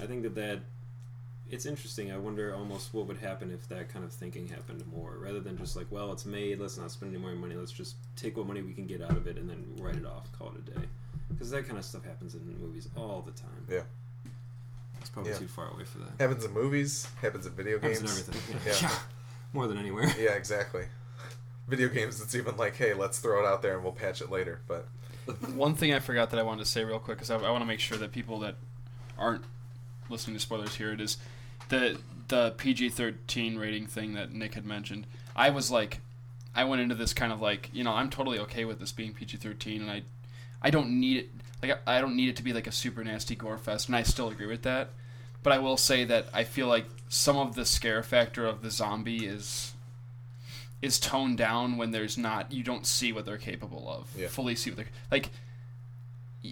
I 0.00 0.06
think 0.06 0.22
that 0.22 0.34
that 0.36 0.60
it's 1.50 1.66
interesting. 1.66 2.10
I 2.10 2.16
wonder 2.16 2.54
almost 2.54 2.94
what 2.94 3.06
would 3.06 3.18
happen 3.18 3.50
if 3.50 3.68
that 3.68 3.90
kind 3.90 4.04
of 4.06 4.12
thinking 4.12 4.48
happened 4.48 4.82
more, 4.86 5.18
rather 5.18 5.38
than 5.38 5.58
just 5.58 5.76
like, 5.76 5.86
well, 5.90 6.10
it's 6.10 6.24
made, 6.24 6.58
let's 6.58 6.78
not 6.78 6.90
spend 6.90 7.14
any 7.14 7.20
more 7.22 7.34
money, 7.34 7.54
let's 7.54 7.72
just 7.72 7.96
take 8.16 8.38
what 8.38 8.46
money 8.46 8.62
we 8.62 8.72
can 8.72 8.86
get 8.86 9.02
out 9.02 9.10
of 9.18 9.26
it 9.26 9.36
and 9.36 9.50
then 9.50 9.62
write 9.78 9.96
it 9.96 10.06
off, 10.06 10.32
call 10.32 10.48
it 10.48 10.66
a 10.66 10.78
day. 10.78 10.86
Because 11.28 11.50
that 11.50 11.66
kind 11.66 11.78
of 11.78 11.84
stuff 11.84 12.04
happens 12.04 12.34
in 12.34 12.40
movies 12.58 12.88
all 12.96 13.20
the 13.20 13.32
time. 13.32 13.66
yeah 13.70 13.82
It's 15.02 15.10
probably 15.10 15.32
Yeah. 15.32 15.38
too 15.38 15.48
far 15.48 15.68
away 15.68 15.84
for 15.84 15.98
that. 15.98 16.10
happens 16.18 16.44
in 16.44 16.52
movies 16.52 17.06
happens 17.20 17.44
in 17.46 17.52
video 17.52 17.78
games 17.78 17.98
Happens 18.00 18.28
in 18.28 18.34
everything. 18.34 18.60
yeah. 18.66 18.78
Yeah. 18.90 18.98
More 19.52 19.66
than 19.66 19.76
anywhere. 19.78 20.06
yeah 20.18 20.30
exactly 20.32 20.86
video 21.68 21.88
games 21.88 22.20
it's 22.20 22.34
even 22.34 22.56
like 22.56 22.76
hey 22.76 22.92
let's 22.94 23.18
throw 23.20 23.44
it 23.44 23.46
out 23.46 23.62
there 23.62 23.74
and 23.74 23.82
we'll 23.84 23.92
patch 23.92 24.20
it 24.20 24.30
later 24.30 24.60
but 24.66 24.88
One 25.54 25.74
thing 25.74 25.94
I 25.94 26.00
forgot 26.00 26.30
that 26.30 26.40
I 26.40 26.42
wanted 26.42 26.64
to 26.64 26.70
say 26.70 26.84
real 26.84 26.98
quick 26.98 27.18
because 27.18 27.30
I, 27.30 27.36
I 27.36 27.50
want 27.50 27.62
to 27.62 27.66
make 27.66 27.78
sure 27.80 27.96
that 27.98 28.10
people 28.12 28.40
that 28.40 28.56
aren't 29.18 29.44
listening 30.08 30.34
to 30.36 30.40
spoilers 30.40 30.74
hear 30.74 30.92
it 30.92 31.00
is 31.00 31.18
the 31.68 31.98
the 32.28 32.50
PG 32.56 32.88
thirteen 32.90 33.56
rating 33.58 33.86
thing 33.86 34.14
that 34.14 34.32
Nick 34.32 34.54
had 34.54 34.64
mentioned. 34.66 35.06
I 35.36 35.50
was 35.50 35.70
like, 35.70 36.00
I 36.54 36.64
went 36.64 36.80
into 36.82 36.94
this 36.94 37.12
kind 37.14 37.32
of 37.32 37.40
like, 37.40 37.68
you 37.72 37.84
know, 37.84 37.92
I'm 37.92 38.08
totally 38.10 38.38
okay 38.40 38.64
with 38.64 38.80
this 38.80 38.90
being 38.90 39.12
PG 39.14 39.36
thirteen, 39.36 39.80
and 39.82 39.90
I, 39.90 40.02
I 40.62 40.70
don't 40.70 40.98
need 41.00 41.16
it. 41.18 41.30
Like, 41.62 41.78
I 41.86 42.00
don't 42.00 42.16
need 42.16 42.28
it 42.28 42.36
to 42.36 42.42
be 42.42 42.52
like 42.52 42.66
a 42.66 42.72
super 42.72 43.04
nasty 43.04 43.34
gore 43.36 43.58
fest, 43.58 43.88
and 43.88 43.94
I 43.96 44.02
still 44.02 44.28
agree 44.28 44.46
with 44.46 44.62
that. 44.62 44.90
But 45.42 45.52
I 45.52 45.58
will 45.58 45.76
say 45.76 46.04
that 46.04 46.26
I 46.32 46.44
feel 46.44 46.66
like 46.68 46.86
some 47.08 47.36
of 47.36 47.54
the 47.54 47.64
scare 47.64 48.02
factor 48.02 48.46
of 48.46 48.62
the 48.62 48.70
zombie 48.70 49.26
is 49.26 49.72
is 50.80 50.98
toned 50.98 51.38
down 51.38 51.76
when 51.76 51.90
there's 51.92 52.18
not 52.18 52.50
you 52.52 52.64
don't 52.64 52.86
see 52.86 53.12
what 53.12 53.24
they're 53.24 53.36
capable 53.38 53.88
of 53.88 54.08
Yeah. 54.16 54.26
fully 54.28 54.56
see 54.56 54.70
what 54.70 54.78
they're 54.78 54.86
like 55.12 55.30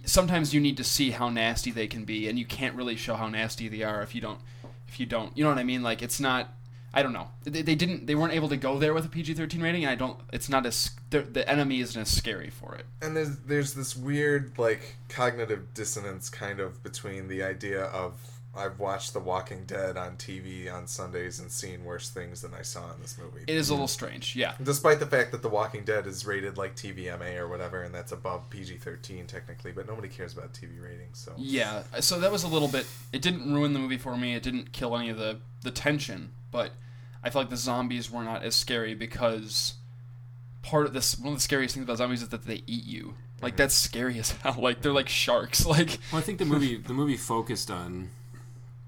sometimes 0.05 0.55
you 0.55 0.61
need 0.61 0.77
to 0.77 0.85
see 0.85 1.11
how 1.11 1.29
nasty 1.29 1.73
they 1.73 1.89
can 1.89 2.05
be 2.05 2.29
and 2.29 2.39
you 2.39 2.45
can't 2.45 2.77
really 2.77 2.95
show 2.95 3.17
how 3.17 3.29
nasty 3.29 3.67
they 3.69 3.83
are 3.83 4.03
if 4.03 4.15
you 4.15 4.21
don't 4.21 4.39
if 4.87 5.01
you 5.01 5.07
don't 5.07 5.37
you 5.37 5.43
know 5.43 5.51
what 5.51 5.59
i 5.59 5.65
mean 5.65 5.83
like 5.83 6.01
it's 6.01 6.21
not 6.21 6.53
i 6.93 7.03
don't 7.03 7.13
know 7.13 7.29
they, 7.45 7.63
they 7.63 7.75
didn't 7.75 8.07
they 8.07 8.15
weren't 8.15 8.33
able 8.33 8.49
to 8.49 8.57
go 8.57 8.79
there 8.79 8.95
with 8.95 9.05
a 9.05 9.09
pg-13 9.09 9.63
rating 9.63 9.85
and 9.85 9.91
i 9.91 9.95
don't 9.95 10.19
it's 10.33 10.49
not 10.49 10.67
as 10.67 10.91
the, 11.11 11.49
enemy 11.49 11.81
isn't 11.81 12.03
as 12.03 12.15
scary 12.17 12.51
for 12.51 12.75
it 12.75 12.87
and 13.03 13.17
there's 13.17 13.39
there's 13.39 13.75
this 13.75 13.97
weird 13.97 14.53
like 14.59 14.97
cognitive 15.09 15.73
dissonance 15.75 16.29
kind 16.29 16.61
of 16.61 16.83
between 16.83 17.29
the 17.29 17.43
idea 17.43 17.85
of 17.85 18.15
I've 18.55 18.81
watched 18.81 19.13
The 19.13 19.21
Walking 19.21 19.65
Dead 19.65 19.97
on 19.97 20.17
TV 20.17 20.73
on 20.73 20.87
Sundays 20.89 21.39
and 21.39 21.51
seen 21.53 21.85
worse 21.85 22.11
things 22.11 22.43
than 22.43 22.53
I 22.53 22.63
saw 22.63 22.93
in 22.93 23.01
this 23.01 23.17
movie. 23.17 23.45
it 23.47 23.55
is 23.55 23.69
a 23.71 23.75
little 23.75 23.87
strange 23.87 24.35
yeah 24.35 24.55
Despite 24.63 24.99
the 24.99 25.07
fact 25.07 25.31
that 25.33 25.43
The 25.43 25.49
Walking 25.49 25.85
Dead 25.85 26.07
is 26.07 26.27
rated 26.27 26.59
like 26.59 26.75
TVMA 26.75 27.39
or 27.39 27.49
whatever, 27.49 27.83
and 27.83 27.95
that's 27.95 28.13
above 28.13 28.51
PG-13 28.51 29.27
technically, 29.29 29.73
but 29.73 29.87
nobody 29.87 30.09
cares 30.09 30.33
about 30.33 30.53
TV 30.53 30.83
ratings. 30.83 31.19
So 31.19 31.33
Yeah, 31.39 31.85
so 32.01 32.19
that 32.19 32.33
was 32.33 32.43
a 32.43 32.49
little 32.49 32.69
bit. 32.69 32.87
It 33.13 33.23
didn't 33.23 33.53
ruin 33.53 33.73
the 33.73 33.79
movie 33.79 33.99
for 33.99 34.17
me. 34.17 34.35
It 34.35 34.43
didn't 34.43 34.73
kill 34.73 34.97
any 34.97 35.11
of 35.11 35.19
the 35.19 35.39
the 35.63 35.71
tension, 35.71 36.33
but 36.51 36.73
I 37.23 37.31
feel 37.31 37.43
like 37.43 37.51
the 37.51 37.57
zombies 37.57 38.11
were 38.11 38.23
not 38.23 38.43
as 38.43 38.55
scary 38.55 38.95
because 38.95 39.75
part 40.63 40.87
of 40.87 40.93
this 40.93 41.19
one 41.19 41.33
of 41.33 41.39
the 41.39 41.43
scariest 41.43 41.75
things 41.75 41.85
about 41.85 41.99
zombies 41.99 42.23
is 42.23 42.29
that 42.31 42.47
they 42.47 42.63
eat 42.67 42.85
you. 42.85 43.15
Like 43.43 43.57
that's 43.57 43.75
scary 43.75 44.19
as 44.19 44.31
hell. 44.43 44.57
Like 44.59 44.83
they're 44.83 44.93
like 44.93 45.09
sharks. 45.09 45.65
Like 45.71 45.99
Well, 46.13 46.21
I 46.21 46.25
think 46.25 46.39
the 46.39 46.45
movie 46.45 46.77
the 46.77 46.95
movie 46.95 47.17
focused 47.17 47.71
on 47.71 48.11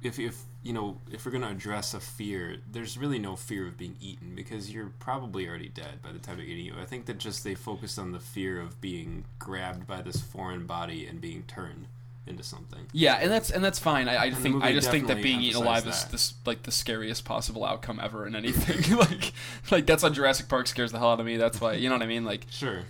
if 0.03 0.19
if 0.19 0.43
you 0.63 0.73
know, 0.73 0.99
if 1.11 1.27
we're 1.27 1.33
to 1.33 1.49
address 1.49 1.93
a 1.93 1.99
fear, 1.99 2.59
there's 2.71 2.97
really 2.97 3.19
no 3.19 3.35
fear 3.35 3.67
of 3.67 3.77
being 3.77 3.97
eaten 4.01 4.35
because 4.37 4.71
you're 4.71 4.93
probably 5.01 5.49
already 5.49 5.69
dead 5.69 6.01
by 6.03 6.13
the 6.13 6.21
time 6.21 6.37
they're 6.37 6.47
eating 6.47 6.67
you. 6.67 6.75
I 6.81 6.85
think 6.85 7.07
that 7.07 7.19
just 7.19 7.43
they 7.43 7.57
focused 7.57 7.99
on 7.99 8.13
the 8.13 8.21
fear 8.21 8.61
of 8.61 8.81
being 8.81 9.25
grabbed 9.41 9.89
by 9.89 10.03
this 10.03 10.21
foreign 10.21 10.67
body 10.67 11.05
and 11.07 11.21
being 11.21 11.43
turned 11.49 11.87
into 12.27 12.43
something. 12.43 12.87
Yeah, 12.93 13.19
and 13.21 13.31
that's 13.31 13.51
and 13.51 13.65
that's 13.65 13.79
fine. 13.79 14.09
I, 14.09 14.25
I 14.25 14.31
the 14.31 14.37
think 14.37 14.63
I 14.63 14.73
just 14.73 14.91
think 14.91 15.09
that 15.09 15.23
being 15.23 15.41
eaten 15.41 15.61
alive 15.63 15.87
is 15.87 16.05
this 16.07 16.35
like 16.47 16.63
the 16.63 16.71
scariest 16.71 17.25
possible 17.25 17.65
outcome 17.65 18.01
ever 18.03 18.27
in 18.27 18.37
anything. 18.37 18.97
like 18.99 19.33
like 19.71 19.87
that's 19.87 20.03
why 20.03 20.09
Jurassic 20.11 20.49
Park 20.49 20.67
scares 20.67 20.93
the 20.93 20.99
hell 20.99 21.13
out 21.13 21.21
of 21.21 21.27
me. 21.27 21.37
That's 21.37 21.61
why 21.61 21.75
you 21.75 21.89
know 21.89 21.97
what 21.97 22.03
I 22.03 22.07
mean. 22.07 22.25
Like 22.25 22.47
Sure. 22.51 22.83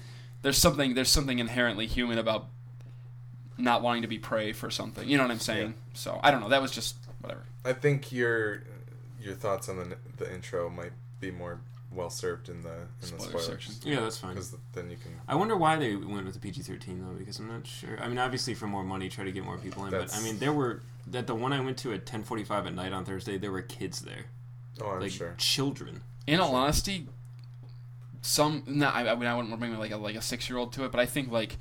there's 0.42 0.58
something 0.58 0.94
there's 0.94 1.08
something 1.10 1.38
inherently 1.38 1.86
human 1.86 2.18
about 2.18 2.46
not 3.58 3.82
wanting 3.82 4.02
to 4.02 4.08
be 4.08 4.18
prey 4.18 4.52
for 4.52 4.70
something. 4.70 5.08
You 5.08 5.16
know 5.16 5.24
what 5.24 5.30
I'm 5.32 5.38
saying? 5.38 5.74
So 5.94 6.20
I 6.22 6.30
don't 6.30 6.40
know. 6.40 6.48
That 6.48 6.62
was 6.62 6.72
just 6.72 6.96
whatever. 7.20 7.42
I 7.64 7.72
think 7.72 8.12
your 8.12 8.64
your 9.20 9.34
thoughts 9.34 9.68
on 9.68 9.76
the 9.78 9.96
the 10.18 10.32
intro 10.32 10.68
might 10.68 10.92
be 11.20 11.30
more 11.30 11.60
well 11.94 12.10
served 12.10 12.48
in 12.48 12.62
the 12.62 12.72
in 12.72 12.78
the 13.00 13.06
Spoiler 13.06 13.28
spoilers. 13.28 13.46
section. 13.46 13.74
Yeah, 13.84 14.00
that's 14.00 14.18
fine. 14.18 14.30
Because 14.34 14.54
then 14.72 14.90
you 14.90 14.96
can. 14.96 15.12
I 15.28 15.34
wonder 15.34 15.56
why 15.56 15.76
they 15.76 15.94
went 15.94 16.24
with 16.24 16.34
the 16.34 16.40
PG 16.40 16.62
thirteen 16.62 17.00
though, 17.00 17.14
because 17.18 17.38
I'm 17.38 17.48
not 17.48 17.66
sure. 17.66 17.98
I 18.00 18.08
mean, 18.08 18.18
obviously 18.18 18.54
for 18.54 18.66
more 18.66 18.82
money, 18.84 19.08
try 19.08 19.24
to 19.24 19.32
get 19.32 19.44
more 19.44 19.58
people 19.58 19.84
in. 19.84 19.90
But 19.90 20.14
I 20.14 20.22
mean, 20.22 20.38
there 20.38 20.52
were 20.52 20.82
that 21.08 21.26
the 21.26 21.34
one 21.34 21.52
I 21.52 21.60
went 21.60 21.76
to 21.78 21.92
at 21.92 22.06
ten 22.06 22.22
forty 22.22 22.44
five 22.44 22.66
at 22.66 22.74
night 22.74 22.92
on 22.92 23.04
Thursday. 23.04 23.38
There 23.38 23.52
were 23.52 23.62
kids 23.62 24.00
there, 24.00 24.26
Oh, 24.80 24.90
I'm 24.90 25.00
like 25.00 25.10
sure. 25.12 25.34
children. 25.38 26.02
In 26.26 26.38
all 26.40 26.54
honesty, 26.54 27.08
some 28.20 28.62
no, 28.66 28.88
I, 28.88 29.10
I 29.10 29.14
mean 29.14 29.26
I 29.26 29.36
wouldn't 29.36 29.58
bring 29.58 29.76
like 29.78 29.90
a 29.90 29.96
like 29.96 30.16
a 30.16 30.22
six 30.22 30.48
year 30.48 30.58
old 30.58 30.72
to 30.74 30.84
it, 30.84 30.92
but 30.92 31.00
I 31.00 31.06
think 31.06 31.30
like 31.30 31.56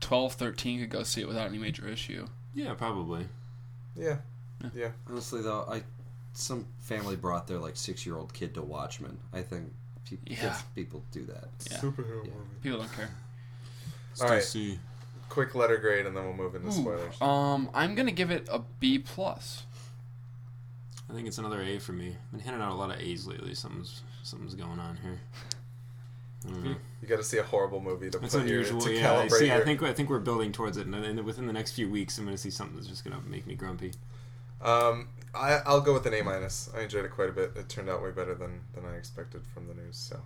12, 0.00 0.34
13 0.34 0.80
could 0.80 0.90
go 0.90 1.02
see 1.02 1.20
it 1.22 1.28
without 1.28 1.48
any 1.48 1.58
major 1.58 1.88
issue. 1.88 2.26
Yeah, 2.54 2.74
probably. 2.74 3.26
Yeah. 3.96 4.18
Yeah. 4.74 4.90
Honestly, 5.08 5.42
though, 5.42 5.64
I 5.68 5.82
some 6.34 6.66
family 6.78 7.16
brought 7.16 7.46
their 7.46 7.58
like 7.58 7.76
six 7.76 8.04
year 8.04 8.16
old 8.16 8.32
kid 8.34 8.54
to 8.54 8.62
Watchmen. 8.62 9.18
I 9.32 9.42
think 9.42 9.72
pe- 10.08 10.18
Yeah. 10.26 10.36
kids, 10.36 10.62
people 10.74 11.02
do 11.12 11.24
that. 11.26 11.48
Yeah. 11.70 11.78
Superhero 11.78 12.24
Yeah. 12.26 12.32
movie. 12.32 12.60
People 12.62 12.78
don't 12.78 12.92
care. 12.92 13.10
All 14.20 14.28
right. 14.28 14.42
see. 14.42 14.78
Quick 15.28 15.54
letter 15.54 15.78
grade, 15.78 16.06
and 16.06 16.16
then 16.16 16.24
we'll 16.24 16.34
move 16.34 16.54
into 16.54 16.70
spoilers. 16.70 17.20
Um, 17.20 17.68
I'm 17.74 17.94
gonna 17.94 18.12
give 18.12 18.30
it 18.30 18.46
a 18.52 18.60
B 18.78 18.98
plus. 18.98 19.64
I 21.10 21.12
think 21.12 21.26
it's 21.26 21.38
another 21.38 21.60
A 21.62 21.78
for 21.78 21.92
me. 21.92 22.08
I've 22.10 22.30
been 22.30 22.40
handing 22.40 22.62
out 22.62 22.72
a 22.72 22.74
lot 22.74 22.90
of 22.94 23.00
A's 23.00 23.26
lately. 23.26 23.54
Something's 23.54 24.02
something's 24.22 24.54
going 24.54 24.78
on 24.78 24.96
here. 24.98 25.20
I 26.46 26.50
don't. 26.50 26.64
You 27.00 27.08
got 27.08 27.16
to 27.16 27.24
see 27.24 27.38
a 27.38 27.42
horrible 27.42 27.80
movie 27.80 28.10
to 28.10 28.18
That's 28.18 28.34
put 28.34 28.46
your, 28.46 28.62
to 28.64 28.92
Yeah, 28.94 29.12
I 29.18 29.26
calibrate 29.26 29.30
see. 29.38 29.50
I 29.52 29.60
think 29.60 29.82
I 29.82 29.92
think 29.92 30.10
we're 30.10 30.18
building 30.18 30.52
towards 30.52 30.76
it, 30.76 30.86
and 30.86 30.92
then 30.94 31.24
within 31.24 31.46
the 31.46 31.52
next 31.52 31.72
few 31.72 31.88
weeks, 31.88 32.18
I'm 32.18 32.24
going 32.24 32.36
to 32.36 32.40
see 32.42 32.50
something 32.50 32.76
that's 32.76 32.86
just 32.88 33.04
going 33.04 33.18
to 33.18 33.26
make 33.28 33.46
me 33.46 33.54
grumpy. 33.54 33.92
Um, 34.60 35.08
I, 35.34 35.60
I'll 35.66 35.80
go 35.80 35.92
with 35.92 36.06
an 36.06 36.14
A 36.14 36.22
minus. 36.22 36.70
I 36.76 36.82
enjoyed 36.82 37.04
it 37.04 37.10
quite 37.10 37.28
a 37.28 37.32
bit. 37.32 37.52
It 37.56 37.68
turned 37.68 37.88
out 37.88 38.02
way 38.02 38.10
better 38.10 38.34
than, 38.34 38.60
than 38.74 38.84
I 38.84 38.96
expected 38.96 39.42
from 39.52 39.66
the 39.66 39.74
news. 39.74 39.96
So, 39.96 40.20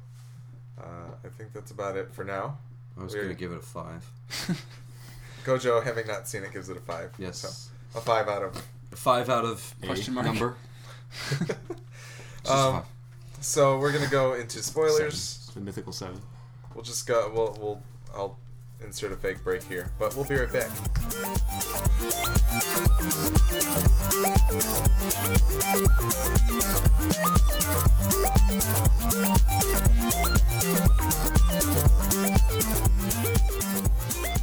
uh, 0.80 1.14
I 1.24 1.28
think 1.28 1.52
that's 1.52 1.70
about 1.70 1.96
it 1.96 2.12
for 2.12 2.24
now. 2.24 2.58
I 2.98 3.04
was 3.04 3.14
going 3.14 3.28
to 3.28 3.34
give 3.34 3.52
it 3.52 3.58
a 3.58 3.60
five. 3.60 4.04
Gojo, 5.44 5.82
having 5.82 6.06
not 6.06 6.28
seen 6.28 6.42
it, 6.44 6.52
gives 6.52 6.68
it 6.68 6.76
a 6.76 6.80
five. 6.80 7.12
Yes. 7.18 7.38
So, 7.38 7.98
a 7.98 8.02
five 8.02 8.28
out 8.28 8.42
of. 8.42 8.62
A 8.92 8.96
five 8.96 9.28
out 9.28 9.44
of 9.44 9.74
A. 9.82 9.86
Question 9.86 10.14
mark. 10.14 10.26
number. 10.26 10.56
Um, 12.48 12.82
so 13.40 13.78
we're 13.78 13.92
gonna 13.92 14.08
go 14.08 14.34
into 14.34 14.62
spoilers. 14.62 15.20
Seven. 15.20 15.64
The 15.64 15.66
mythical 15.66 15.92
seven. 15.92 16.20
We'll 16.74 16.84
just 16.84 17.06
go. 17.06 17.30
We'll. 17.34 17.58
We'll. 17.60 17.82
I'll 18.14 18.38
insert 18.84 19.12
a 19.12 19.16
fake 19.16 19.42
break 19.44 19.62
here, 19.64 19.90
but 19.98 20.14
we'll 20.14 20.24
be 20.24 20.36
right 20.36 20.52
back. 20.52 20.70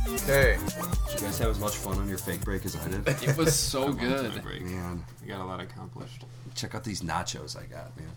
Okay. 0.08 0.58
Did 1.12 1.22
you 1.22 1.28
guys 1.28 1.40
have 1.40 1.50
as 1.50 1.60
much 1.60 1.76
fun 1.76 1.98
on 1.98 2.08
your 2.10 2.18
fake 2.18 2.44
break 2.44 2.66
as 2.66 2.76
I 2.76 2.88
did? 2.88 3.08
It 3.08 3.38
was 3.38 3.54
so 3.58 3.84
I 3.84 3.86
wanted 3.88 4.00
good. 4.00 4.44
my. 4.44 4.60
Man, 4.60 5.04
We 5.22 5.28
got 5.28 5.42
a 5.42 5.46
lot 5.46 5.60
accomplished. 5.62 6.24
check 6.56 6.76
out 6.76 6.84
these 6.84 7.02
nachos 7.02 7.58
I 7.58 7.66
got, 7.66 7.96
man. 7.98 8.08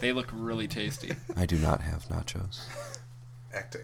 They 0.00 0.12
look 0.12 0.28
really 0.32 0.68
tasty. 0.68 1.12
I 1.36 1.46
do 1.46 1.56
not 1.56 1.80
have 1.80 2.04
nachos. 2.08 2.60
Acting. 3.54 3.82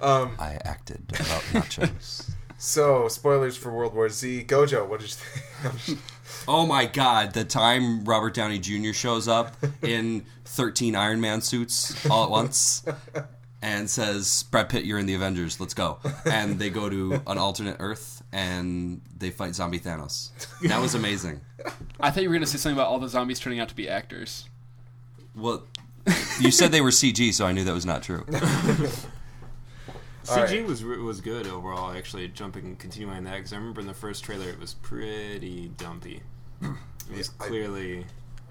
Um. 0.00 0.36
I 0.38 0.58
acted 0.64 1.02
about 1.10 1.42
nachos. 1.52 2.30
So 2.56 3.08
spoilers 3.08 3.58
for 3.58 3.70
World 3.70 3.94
War 3.94 4.08
Z. 4.08 4.44
Gojo, 4.48 4.88
what 4.88 5.00
did 5.00 5.10
you 5.10 5.16
think? 5.16 5.98
Oh 6.48 6.66
my 6.66 6.86
god, 6.86 7.34
the 7.34 7.44
time 7.44 8.04
Robert 8.04 8.32
Downey 8.34 8.58
Jr. 8.58 8.92
shows 8.92 9.28
up 9.28 9.54
in 9.82 10.24
13 10.46 10.96
Iron 10.96 11.20
Man 11.20 11.40
suits 11.42 12.08
all 12.08 12.24
at 12.24 12.30
once 12.30 12.82
and 13.62 13.88
says, 13.90 14.44
Brad 14.44 14.68
Pitt, 14.68 14.84
you're 14.84 14.98
in 14.98 15.06
the 15.06 15.14
Avengers, 15.14 15.60
let's 15.60 15.74
go. 15.74 15.98
And 16.24 16.58
they 16.58 16.70
go 16.70 16.88
to 16.88 17.20
an 17.26 17.38
alternate 17.38 17.76
Earth 17.80 18.22
and 18.32 19.00
they 19.16 19.30
fight 19.30 19.54
zombie 19.54 19.78
Thanos. 19.78 20.30
That 20.62 20.80
was 20.80 20.94
amazing. 20.94 21.40
I 22.00 22.10
thought 22.10 22.22
you 22.22 22.28
were 22.30 22.34
gonna 22.34 22.46
say 22.46 22.58
something 22.58 22.76
about 22.76 22.88
all 22.88 22.98
the 22.98 23.08
zombies 23.08 23.38
turning 23.40 23.60
out 23.60 23.68
to 23.68 23.76
be 23.76 23.88
actors. 23.88 24.48
Well, 25.34 25.64
you 26.40 26.50
said 26.50 26.72
they 26.72 26.80
were 26.80 26.90
CG, 26.90 27.32
so 27.34 27.46
I 27.46 27.52
knew 27.52 27.64
that 27.64 27.74
was 27.74 27.86
not 27.86 28.02
true. 28.02 28.24
All 30.28 30.36
CG 30.38 30.50
right. 30.60 30.66
was 30.66 30.82
was 30.82 31.20
good 31.20 31.46
overall. 31.46 31.92
Actually, 31.96 32.28
jumping 32.28 32.64
and 32.64 32.78
continuing 32.78 33.16
on 33.16 33.24
that 33.24 33.36
because 33.36 33.52
I 33.52 33.56
remember 33.56 33.80
in 33.80 33.86
the 33.86 33.94
first 33.94 34.24
trailer 34.24 34.48
it 34.48 34.58
was 34.58 34.74
pretty 34.74 35.70
dumpy. 35.76 36.22
It 36.62 36.68
was 37.16 37.30
Yeah, 37.40 37.46
clearly. 37.46 38.06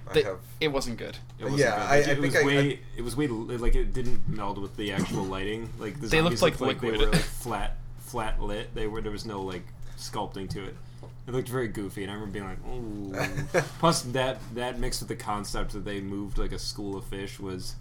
I 0.10 0.14
They- 0.14 0.24
have. 0.24 0.40
it 0.60 0.68
wasn't 0.68 0.98
good. 0.98 1.18
It 1.40 1.46
wasn't 1.46 1.62
Yeah, 1.62 1.72
good. 1.72 1.80
I- 1.80 1.84
Like, 2.00 2.08
I 2.08 2.12
it 2.12 2.20
was 2.20 2.34
think 2.34 2.44
I- 2.44 2.46
way. 2.46 2.80
it 2.98 3.02
was 3.02 3.16
way 3.16 3.28
like 3.28 3.76
it 3.76 3.94
didn't 3.94 4.28
meld 4.28 4.58
with 4.58 4.76
the 4.76 4.92
actual 4.92 5.24
lighting. 5.24 5.70
Like 5.80 6.00
the 6.02 6.08
They 6.08 6.22
looked 6.22 6.38
zombies 6.40 6.60
like 6.62 6.80
they 6.82 6.92
were 6.92 7.08
like 7.08 7.16
flat, 7.16 7.78
flat 8.00 8.42
lit. 8.42 8.76
They 8.76 8.86
were 8.88 9.02
there 9.02 9.12
was 9.12 9.26
no 9.26 9.42
like 9.42 9.64
sculpting 9.98 10.50
to 10.52 10.64
it. 10.66 10.76
It 11.26 11.32
looked 11.34 11.48
very 11.48 11.70
goofy, 11.70 12.04
and 12.04 12.12
I 12.12 12.16
remember 12.16 12.34
being 12.34 12.46
like, 12.46 12.60
"Ooh." 12.68 13.62
Plus, 13.80 14.02
that 14.02 14.40
that 14.56 14.78
mixed 14.78 15.00
with 15.00 15.08
the 15.08 15.16
concept 15.16 15.72
that 15.72 15.86
they 15.86 16.02
moved 16.02 16.38
like 16.38 16.52
a 16.52 16.60
school 16.60 16.98
of 16.98 17.06
fish 17.06 17.40
was. 17.40 17.76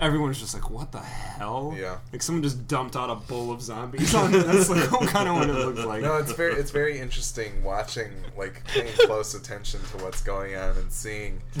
Everyone 0.00 0.28
was 0.28 0.38
just 0.40 0.54
like, 0.54 0.70
"What 0.70 0.92
the 0.92 1.00
hell?" 1.00 1.74
Yeah. 1.76 1.98
Like 2.12 2.22
someone 2.22 2.42
just 2.42 2.66
dumped 2.66 2.96
out 2.96 3.10
a 3.10 3.14
bowl 3.16 3.50
of 3.52 3.60
zombies 3.60 4.14
on 4.14 4.34
it. 4.34 4.46
That's 4.46 4.70
like 4.70 4.88
kind 5.08 5.28
of 5.28 5.34
what 5.36 5.50
it 5.50 5.54
looked 5.54 5.78
like. 5.86 6.02
No, 6.02 6.16
it's 6.16 6.32
very 6.32 6.54
it's 6.54 6.70
very 6.70 6.98
interesting 6.98 7.62
watching 7.62 8.10
like 8.36 8.64
paying 8.66 8.92
close 9.06 9.34
attention 9.34 9.80
to 9.92 10.04
what's 10.04 10.22
going 10.22 10.56
on 10.56 10.76
and 10.76 10.90
seeing. 10.90 11.42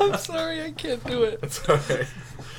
I'm 0.00 0.16
sorry, 0.16 0.62
I 0.62 0.70
can't 0.72 1.04
do 1.06 1.24
it. 1.24 1.40
It's 1.42 1.68
alright. 1.68 2.06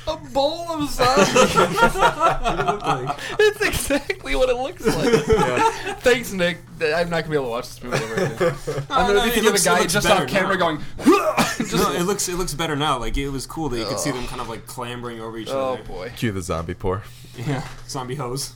A 0.06 0.16
bowl 0.16 0.66
of 0.72 0.88
zombies. 0.90 1.34
it's 3.38 3.60
exactly 3.60 4.34
what 4.34 4.48
it 4.48 4.56
looks 4.56 4.86
like. 4.86 5.26
Yeah. 5.28 5.94
Thanks, 5.96 6.32
Nick. 6.32 6.58
I'm 6.82 7.10
not 7.10 7.24
gonna 7.24 7.28
be 7.30 7.36
able 7.36 7.44
to 7.46 7.50
watch 7.50 7.68
this 7.68 7.82
movie 7.82 7.96
ever 7.96 8.14
again. 8.14 8.54
I'm 8.90 9.08
no, 9.08 9.14
gonna 9.14 9.22
be 9.22 9.28
it 9.28 9.32
thinking 9.34 9.38
of 9.40 9.44
a 9.44 9.50
looks- 9.50 9.62
it 9.62 9.68
guy 9.68 9.80
looks 9.80 9.92
just 9.92 10.08
better 10.08 10.24
off 10.24 10.30
camera 10.30 10.54
now. 10.56 10.60
going. 10.60 10.78
just, 11.58 11.72
no, 11.74 11.92
it 11.92 12.02
looks 12.04 12.28
it 12.28 12.36
looks 12.36 12.54
better 12.54 12.76
now. 12.76 12.98
Like 12.98 13.16
it 13.18 13.28
was 13.28 13.46
cool 13.46 13.68
that 13.68 13.78
you 13.78 13.84
could 13.86 13.98
see 13.98 14.10
them 14.10 14.26
kind 14.26 14.40
of 14.40 14.48
like 14.48 14.66
clambering 14.66 15.20
over 15.20 15.36
each 15.38 15.48
oh 15.50 15.74
other. 15.74 15.82
boy. 15.84 16.12
Cue 16.16 16.32
the 16.32 16.42
zombie 16.42 16.74
pour. 16.74 17.02
Yeah, 17.36 17.66
zombie 17.88 18.16
hose. 18.16 18.54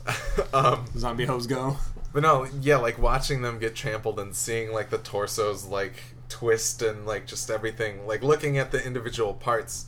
Um, 0.53 0.84
Zombie 0.97 1.26
hose 1.26 1.47
go. 1.47 1.76
but 2.12 2.22
no, 2.22 2.47
yeah, 2.61 2.76
like 2.76 2.99
watching 2.99 3.42
them 3.42 3.59
get 3.59 3.74
trampled 3.74 4.18
and 4.18 4.34
seeing 4.34 4.72
like 4.72 4.90
the 4.90 4.99
torsos 4.99 5.66
like 5.66 5.95
twist 6.28 6.82
and 6.82 7.07
like 7.07 7.26
just 7.26 7.51
everything, 7.51 8.07
like 8.07 8.22
looking 8.22 8.58
at 8.58 8.72
the 8.72 8.84
individual 8.84 9.34
parts, 9.34 9.87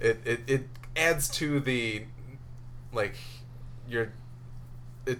it 0.00 0.20
it, 0.24 0.40
it 0.46 0.62
adds 0.98 1.28
to 1.28 1.60
the 1.60 2.04
like 2.92 3.14
your 3.88 4.12
it 5.06 5.18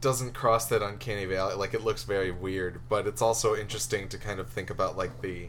doesn't 0.00 0.34
cross 0.34 0.66
that 0.66 0.82
uncanny 0.82 1.24
valley 1.24 1.54
like 1.54 1.74
it 1.74 1.82
looks 1.82 2.04
very 2.04 2.30
weird 2.30 2.80
but 2.88 3.06
it's 3.06 3.22
also 3.22 3.56
interesting 3.56 4.08
to 4.08 4.18
kind 4.18 4.38
of 4.38 4.48
think 4.48 4.70
about 4.70 4.96
like 4.96 5.22
the 5.22 5.48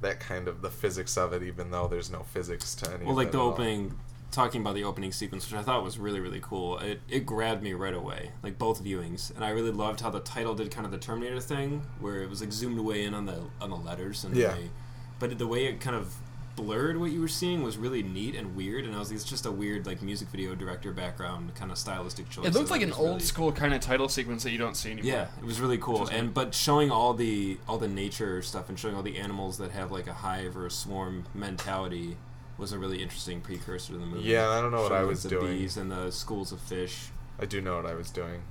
that 0.00 0.18
kind 0.18 0.48
of 0.48 0.62
the 0.62 0.70
physics 0.70 1.16
of 1.18 1.32
it 1.32 1.42
even 1.42 1.70
though 1.70 1.86
there's 1.86 2.10
no 2.10 2.22
physics 2.22 2.74
to 2.74 2.86
any 2.90 3.02
Well, 3.04 3.10
of 3.10 3.16
like 3.18 3.32
the 3.32 3.38
opening, 3.38 3.98
talking 4.30 4.62
about 4.62 4.74
the 4.74 4.84
opening 4.84 5.12
sequence, 5.12 5.44
which 5.50 5.58
I 5.58 5.62
thought 5.62 5.84
was 5.84 5.98
really 5.98 6.20
really 6.20 6.40
cool. 6.40 6.78
It 6.78 7.02
it 7.10 7.26
grabbed 7.26 7.62
me 7.62 7.74
right 7.74 7.92
away, 7.92 8.30
like 8.42 8.58
both 8.58 8.82
viewings, 8.82 9.34
and 9.34 9.44
I 9.44 9.50
really 9.50 9.72
loved 9.72 10.00
how 10.00 10.08
the 10.08 10.20
title 10.20 10.54
did 10.54 10.70
kind 10.70 10.86
of 10.86 10.92
the 10.92 10.96
Terminator 10.98 11.38
thing, 11.40 11.82
where 11.98 12.22
it 12.22 12.30
was 12.30 12.40
like 12.40 12.50
zoomed 12.50 12.78
way 12.80 13.04
in 13.04 13.12
on 13.12 13.26
the 13.26 13.40
on 13.60 13.68
the 13.68 13.76
letters 13.76 14.24
and 14.24 14.34
the 14.34 14.40
Yeah. 14.40 14.54
way, 14.54 14.70
but 15.18 15.36
the 15.38 15.46
way 15.46 15.66
it 15.66 15.80
kind 15.80 15.96
of 15.96 16.14
blurred 16.56 16.98
what 16.98 17.10
you 17.10 17.20
were 17.20 17.28
seeing 17.28 17.62
was 17.62 17.76
really 17.78 18.02
neat 18.02 18.34
and 18.34 18.54
weird, 18.54 18.84
and 18.84 18.94
I 18.94 18.98
was 18.98 19.08
like, 19.08 19.16
it's 19.16 19.24
just 19.24 19.46
a 19.46 19.50
weird 19.50 19.86
like 19.86 20.02
music 20.02 20.28
video 20.28 20.54
director 20.54 20.92
background 20.92 21.54
kind 21.54 21.70
of 21.70 21.78
stylistic 21.78 22.28
choice. 22.28 22.46
It 22.46 22.54
looked 22.54 22.70
like 22.70 22.82
an 22.82 22.90
was 22.90 22.98
old 22.98 23.08
really- 23.08 23.20
school 23.20 23.52
kind 23.52 23.72
of 23.74 23.80
title 23.80 24.08
sequence 24.08 24.42
that 24.42 24.50
you 24.50 24.58
don't 24.58 24.76
see 24.76 24.90
anymore. 24.92 25.10
Yeah, 25.12 25.26
it 25.40 25.44
was 25.44 25.60
really 25.60 25.78
cool, 25.78 26.00
Just 26.00 26.12
and 26.12 26.28
like- 26.28 26.34
but 26.34 26.54
showing 26.54 26.90
all 26.90 27.14
the 27.14 27.58
all 27.68 27.78
the 27.78 27.88
nature 27.88 28.42
stuff 28.42 28.68
and 28.68 28.78
showing 28.78 28.94
all 28.94 29.02
the 29.02 29.16
animals 29.18 29.58
that 29.58 29.70
have 29.72 29.90
like 29.90 30.06
a 30.06 30.12
hive 30.14 30.56
or 30.56 30.66
a 30.66 30.70
swarm 30.70 31.24
mentality 31.34 32.16
was 32.58 32.72
a 32.72 32.78
really 32.78 33.02
interesting 33.02 33.40
precursor 33.40 33.94
to 33.94 33.98
the 33.98 34.04
movie. 34.06 34.28
Yeah, 34.28 34.50
I 34.50 34.60
don't 34.60 34.70
know 34.70 34.82
what 34.82 34.92
I 34.92 35.00
like, 35.00 35.08
was 35.08 35.22
the 35.22 35.30
doing. 35.30 35.56
Bees 35.58 35.76
and 35.78 35.90
the 35.90 36.10
schools 36.10 36.52
of 36.52 36.60
fish. 36.60 37.08
i 37.38 37.46
do 37.46 37.60
know 37.62 37.76
what 37.76 37.86
i 37.86 37.94
was 37.94 38.10
doing 38.10 38.42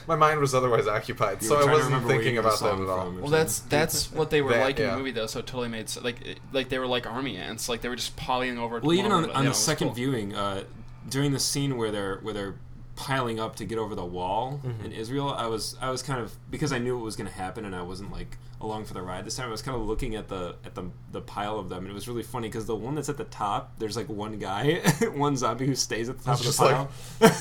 My 0.08 0.16
mind 0.16 0.40
was 0.40 0.54
otherwise 0.54 0.86
occupied, 0.86 1.42
You 1.42 1.48
so 1.48 1.56
I 1.68 1.70
wasn't 1.72 2.04
thinking 2.06 2.34
you 2.34 2.42
knew 2.42 2.42
the 2.42 2.48
about 2.48 2.60
that 2.60 2.80
at 2.82 2.88
all. 2.88 3.04
from 3.06 3.18
or 3.18 3.20
Well, 3.22 3.30
that's 3.30 3.60
that's 3.60 4.12
what 4.18 4.30
they 4.30 4.42
were 4.42 4.50
That, 4.52 4.60
like 4.64 4.78
in 4.78 4.86
yeah. 4.86 4.92
the 4.92 4.98
movie 4.98 5.10
though, 5.12 5.26
so 5.26 5.40
it 5.40 5.46
totally 5.46 5.68
made 5.68 5.88
sense. 5.88 6.04
Like 6.04 6.20
it- 6.26 6.38
like 6.52 6.68
they 6.68 6.78
were 6.78 6.86
like 6.86 7.06
army 7.06 7.36
ants, 7.36 7.68
like 7.68 7.80
they 7.80 7.88
were 7.88 7.96
just 7.96 8.16
piling 8.16 8.58
over. 8.58 8.80
Well, 8.80 8.92
even 8.94 9.12
on, 9.12 9.24
it. 9.24 9.30
on 9.30 9.44
Yeah, 9.44 9.50
the 9.50 9.54
second 9.54 9.88
cool. 9.88 9.94
viewing, 9.94 10.34
uh, 10.34 10.64
during 11.08 11.32
the 11.32 11.38
scene 11.40 11.76
where 11.76 11.90
they're 11.90 12.16
where 12.18 12.34
they're 12.34 12.54
piling 12.96 13.38
up 13.38 13.56
to 13.56 13.64
get 13.66 13.76
over 13.78 13.94
the 13.94 14.04
wall 14.04 14.60
Mm-hmm. 14.64 14.86
in 14.86 14.92
Israel, 14.92 15.28
I 15.36 15.46
was 15.46 15.76
I 15.80 15.90
was 15.90 16.02
kind 16.02 16.20
of 16.20 16.34
because 16.50 16.72
I 16.72 16.78
knew 16.78 16.96
what 16.96 17.04
was 17.04 17.14
going 17.16 17.28
to 17.28 17.34
happen 17.34 17.64
and 17.64 17.74
I 17.76 17.82
wasn't 17.82 18.10
like 18.10 18.38
along 18.58 18.86
for 18.86 18.94
the 18.94 19.02
ride 19.02 19.26
this 19.26 19.36
time. 19.36 19.48
I 19.48 19.50
was 19.50 19.60
kind 19.60 19.76
of 19.76 19.82
looking 19.86 20.14
at 20.16 20.28
the 20.28 20.56
at 20.64 20.74
the 20.74 20.84
the 21.12 21.20
pile 21.20 21.58
of 21.58 21.68
them 21.68 21.80
and 21.80 21.88
it 21.88 21.94
was 21.94 22.08
really 22.08 22.22
funny 22.22 22.48
because 22.48 22.64
the 22.64 22.74
one 22.74 22.94
that's 22.94 23.10
at 23.10 23.18
the 23.18 23.24
top, 23.24 23.78
there's 23.78 23.96
like 23.98 24.08
one 24.08 24.38
guy, 24.38 24.76
one 25.14 25.36
zombie 25.36 25.66
who 25.66 25.74
stays 25.74 26.08
at 26.08 26.16
the 26.18 26.24
top 26.24 26.40
It's 26.40 26.40
of 26.40 26.46
just 26.46 26.58
the 26.58 27.36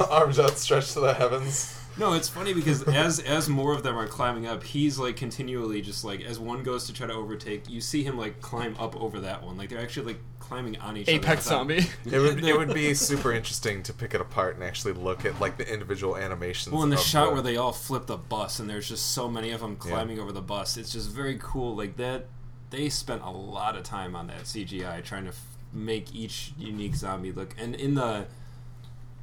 pile. 0.00 0.10
Arms 0.10 0.38
outstretched 0.40 0.92
to 0.94 1.00
the 1.00 1.14
heavens. 1.14 1.78
No, 1.98 2.12
it's 2.12 2.28
funny 2.28 2.52
because 2.52 2.82
as 2.82 3.20
as 3.20 3.48
more 3.48 3.72
of 3.72 3.82
them 3.82 3.96
are 3.96 4.06
climbing 4.06 4.46
up, 4.46 4.62
he's 4.62 4.98
like 4.98 5.16
continually 5.16 5.80
just 5.80 6.04
like 6.04 6.20
as 6.22 6.38
one 6.38 6.62
goes 6.62 6.86
to 6.86 6.92
try 6.92 7.06
to 7.06 7.12
overtake, 7.14 7.70
you 7.70 7.80
see 7.80 8.02
him 8.04 8.18
like 8.18 8.40
climb 8.42 8.76
up 8.78 8.94
over 9.00 9.20
that 9.20 9.42
one. 9.42 9.56
Like 9.56 9.70
they're 9.70 9.80
actually 9.80 10.06
like 10.08 10.20
climbing 10.38 10.76
on 10.78 10.96
each 10.98 11.08
Apex 11.08 11.50
other. 11.50 11.64
without- 11.64 11.80
zombie. 11.82 11.90
It 12.16 12.20
would 12.20 12.44
it 12.44 12.56
would 12.56 12.74
be 12.74 12.92
super 13.10 13.32
interesting 13.32 13.82
to 13.84 13.92
pick 13.94 14.12
it 14.14 14.20
apart 14.20 14.56
and 14.56 14.62
actually 14.64 14.92
look 14.92 15.24
at 15.24 15.40
like 15.40 15.56
the 15.56 15.72
individual 15.72 16.16
animations. 16.16 16.72
Well, 16.74 16.82
in 16.82 16.90
the 16.90 16.96
of 16.96 17.02
shot 17.02 17.32
where 17.32 17.42
they 17.42 17.56
all 17.56 17.72
flip 17.72 18.06
the 18.06 18.18
bus 18.18 18.58
and 18.60 18.68
there's 18.68 18.88
just 18.88 19.12
so 19.12 19.28
many 19.28 19.50
of 19.52 19.60
them 19.60 19.72
Yeah. 19.82 19.90
climbing 19.92 20.20
over 20.20 20.32
the 20.32 20.42
bus, 20.42 20.76
it's 20.76 20.92
just 20.92 21.08
very 21.10 21.38
cool. 21.40 21.74
Like 21.74 21.96
that, 21.96 22.26
they 22.70 22.88
spent 22.90 23.22
a 23.22 23.30
lot 23.30 23.74
of 23.74 23.84
time 23.84 24.14
on 24.14 24.26
that 24.26 24.42
CGI 24.42 25.02
trying 25.02 25.24
to 25.24 25.30
f- 25.30 25.40
make 25.72 26.14
each 26.14 26.52
unique 26.58 26.94
zombie 26.94 27.32
look. 27.32 27.54
And 27.58 27.74
in 27.74 27.94
the 27.94 28.26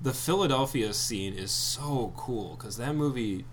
the 0.04 0.14
Philadelphia 0.14 0.94
scene 0.94 1.34
is 1.34 1.50
so 1.52 2.14
cool 2.16 2.56
because 2.58 2.78
that 2.78 2.94
movie, 2.96 3.46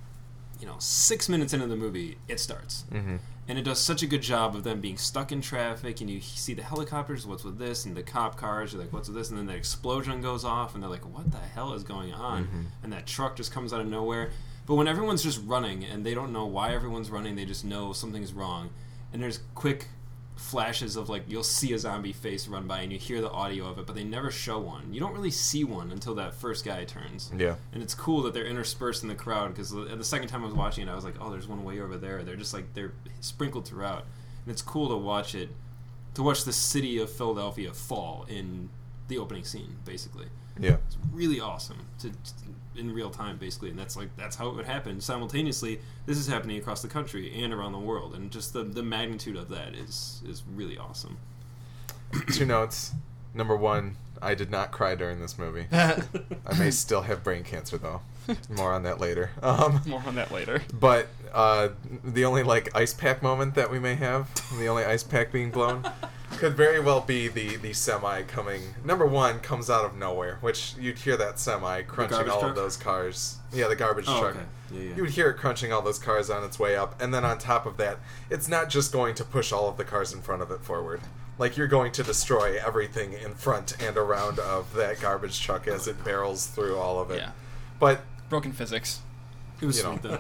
you 0.60 0.66
know, 0.66 0.74
six 0.78 1.28
minutes 1.28 1.52
into 1.54 1.66
the 1.66 1.76
movie, 1.76 2.18
it 2.28 2.38
starts. 2.40 2.84
hmm 2.90 3.16
And 3.48 3.58
it 3.58 3.62
does 3.62 3.80
such 3.80 4.02
a 4.02 4.06
good 4.06 4.22
job 4.22 4.54
of 4.54 4.62
them 4.64 4.80
being 4.80 4.96
stuck 4.98 5.32
in 5.32 5.40
traffic, 5.40 6.00
and 6.00 6.10
you 6.10 6.20
see 6.20 6.54
the 6.54 6.62
helicopters, 6.62 7.26
what's 7.26 7.44
with 7.44 7.58
this, 7.58 7.84
and 7.86 7.96
the 7.96 8.02
cop 8.02 8.36
cars, 8.36 8.72
you're 8.72 8.82
like, 8.82 8.92
what's 8.92 9.08
with 9.08 9.16
this? 9.16 9.30
And 9.30 9.38
then 9.38 9.46
the 9.46 9.54
explosion 9.54 10.20
goes 10.22 10.44
off, 10.44 10.74
and 10.74 10.82
they're 10.82 10.90
like, 10.90 11.06
what 11.16 11.30
the 11.32 11.38
hell 11.38 11.72
is 11.74 11.82
going 11.84 12.12
on? 12.12 12.68
And 12.82 12.92
that 12.92 13.06
truck 13.06 13.36
just 13.36 13.50
comes 13.52 13.72
out 13.72 13.80
of 13.80 13.86
nowhere. 13.86 14.30
But 14.66 14.74
when 14.76 14.86
everyone's 14.88 15.22
just 15.22 15.40
running, 15.44 15.84
and 15.84 16.04
they 16.06 16.14
don't 16.14 16.32
know 16.32 16.46
why 16.46 16.74
everyone's 16.74 17.10
running, 17.10 17.34
they 17.36 17.44
just 17.44 17.64
know 17.64 17.92
something's 17.92 18.32
wrong. 18.32 18.70
And 19.12 19.20
there's 19.22 19.40
quick 19.56 19.88
flashes 20.40 20.96
of 20.96 21.08
like 21.10 21.22
you'll 21.28 21.42
see 21.44 21.72
a 21.74 21.78
zombie 21.78 22.12
face 22.14 22.48
run 22.48 22.66
by 22.66 22.80
and 22.80 22.90
you 22.90 22.98
hear 22.98 23.20
the 23.20 23.30
audio 23.30 23.66
of 23.66 23.78
it 23.78 23.86
but 23.86 23.94
they 23.94 24.02
never 24.02 24.30
show 24.30 24.58
one 24.58 24.92
you 24.92 24.98
don't 24.98 25.12
really 25.12 25.30
see 25.30 25.64
one 25.64 25.92
until 25.92 26.14
that 26.14 26.34
first 26.34 26.64
guy 26.64 26.82
turns 26.84 27.30
Yeah. 27.36 27.54
and 27.72 27.82
it's 27.82 27.94
cool 27.94 28.22
that 28.22 28.32
they're 28.34 28.46
interspersed 28.46 29.02
in 29.02 29.08
the 29.10 29.14
crowd 29.14 29.50
because 29.50 29.70
the, 29.70 29.82
the 29.84 30.02
second 30.02 30.28
time 30.28 30.42
I 30.42 30.46
was 30.46 30.54
watching 30.54 30.88
it, 30.88 30.90
I 30.90 30.94
was 30.94 31.04
like, 31.04 31.14
oh, 31.20 31.30
there's 31.30 31.46
one 31.46 31.62
way 31.62 31.78
over 31.80 31.96
there. 31.98 32.22
They're 32.22 32.36
just 32.36 32.54
like 32.54 32.72
they're 32.74 32.92
sprinkled 33.20 33.68
throughout, 33.68 34.06
and 34.44 34.50
it's 34.50 34.62
cool 34.62 34.88
to 34.88 34.96
watch 34.96 35.34
it, 35.34 35.50
to 36.14 36.22
watch 36.22 36.44
the 36.44 36.52
city 36.52 36.98
of 36.98 37.10
Philadelphia 37.10 37.72
fall 37.72 38.24
in 38.28 38.70
the 39.08 39.18
opening 39.18 39.44
scene. 39.44 39.76
Basically, 39.84 40.26
Yeah. 40.58 40.78
it's 40.86 40.96
really 41.12 41.38
awesome 41.40 41.86
to 42.00 42.10
in 42.76 42.92
real 42.94 43.10
time, 43.10 43.36
basically, 43.36 43.70
and 43.70 43.78
that's 43.78 43.96
like 43.96 44.08
that's 44.16 44.36
how 44.36 44.48
it 44.48 44.56
would 44.56 44.66
happen 44.66 45.00
simultaneously. 45.00 45.80
This 46.06 46.18
is 46.18 46.26
happening 46.26 46.58
across 46.58 46.82
the 46.82 46.88
country 46.88 47.42
and 47.42 47.52
around 47.52 47.72
the 47.72 47.78
world, 47.78 48.14
and 48.14 48.30
just 48.30 48.52
the 48.52 48.62
the 48.62 48.82
magnitude 48.82 49.36
of 49.36 49.48
that 49.50 49.74
is 49.74 50.22
is 50.28 50.42
really 50.54 50.78
awesome. 50.78 51.18
Two 52.32 52.46
notes. 52.46 52.92
Number 53.32 53.56
one, 53.56 53.96
I 54.20 54.34
did 54.34 54.50
not 54.50 54.72
cry 54.72 54.94
during 54.96 55.20
this 55.20 55.38
movie. 55.38 55.66
I 55.72 56.02
may 56.58 56.70
still 56.72 57.02
have 57.02 57.22
brain 57.22 57.44
cancer 57.44 57.78
though. 57.78 58.00
More 58.48 58.72
on 58.72 58.82
that 58.84 59.00
later. 59.00 59.30
Um, 59.42 59.82
More 59.86 60.02
on 60.06 60.14
that 60.16 60.30
later. 60.32 60.62
but 60.72 61.08
uh, 61.32 61.68
the 62.04 62.24
only 62.24 62.42
like 62.42 62.74
ice 62.76 62.92
pack 62.92 63.22
moment 63.22 63.54
that 63.54 63.70
we 63.70 63.78
may 63.78 63.94
have, 63.94 64.28
the 64.58 64.66
only 64.66 64.84
ice 64.84 65.02
pack 65.02 65.32
being 65.32 65.50
blown, 65.50 65.84
could 66.40 66.56
very 66.56 66.80
well 66.80 67.00
be 67.00 67.28
the 67.28 67.56
the 67.56 67.72
semi 67.72 68.22
coming. 68.22 68.62
Number 68.84 69.06
one 69.06 69.38
comes 69.40 69.70
out 69.70 69.84
of 69.84 69.96
nowhere, 69.96 70.38
which 70.40 70.74
you'd 70.78 70.98
hear 70.98 71.16
that 71.16 71.38
semi 71.38 71.82
crunching 71.82 72.28
all 72.28 72.40
truck? 72.40 72.50
of 72.50 72.56
those 72.56 72.76
cars. 72.76 73.36
Yeah, 73.52 73.68
the 73.68 73.76
garbage 73.76 74.06
Oh, 74.08 74.20
truck. 74.20 74.36
okay. 74.36 74.44
Yeah, 74.72 74.80
yeah. 74.80 74.94
You 74.96 75.02
would 75.02 75.10
hear 75.12 75.30
it 75.30 75.36
crunching 75.36 75.72
all 75.72 75.82
those 75.82 75.98
cars 75.98 76.30
on 76.30 76.42
its 76.44 76.58
way 76.58 76.76
up, 76.76 77.00
and 77.00 77.12
then 77.14 77.24
on 77.24 77.38
top 77.38 77.66
of 77.66 77.76
that, 77.76 77.98
it's 78.30 78.48
not 78.48 78.68
just 78.70 78.92
going 78.92 79.14
to 79.16 79.24
push 79.24 79.52
all 79.52 79.68
of 79.68 79.76
the 79.76 79.84
cars 79.84 80.12
in 80.12 80.22
front 80.22 80.42
of 80.42 80.50
it 80.50 80.62
forward. 80.64 81.00
Like 81.38 81.56
you're 81.56 81.66
going 81.68 81.92
to 81.92 82.02
destroy 82.02 82.58
everything 82.64 83.12
in 83.14 83.34
front 83.34 83.80
and 83.82 83.96
around 83.96 84.38
of 84.38 84.74
that 84.74 85.00
garbage 85.00 85.40
truck 85.40 85.66
as 85.68 85.86
it 85.88 86.02
barrels 86.04 86.46
through 86.46 86.76
all 86.76 87.00
of 87.00 87.10
it. 87.10 87.18
Yeah. 87.18 87.30
But 87.78 88.00
Broken 88.28 88.52
physics. 88.52 89.00
It 89.60 89.66
was 89.66 89.78
You 89.78 89.84
know. 89.84 89.90
sweet 89.98 90.02
though. 90.02 90.18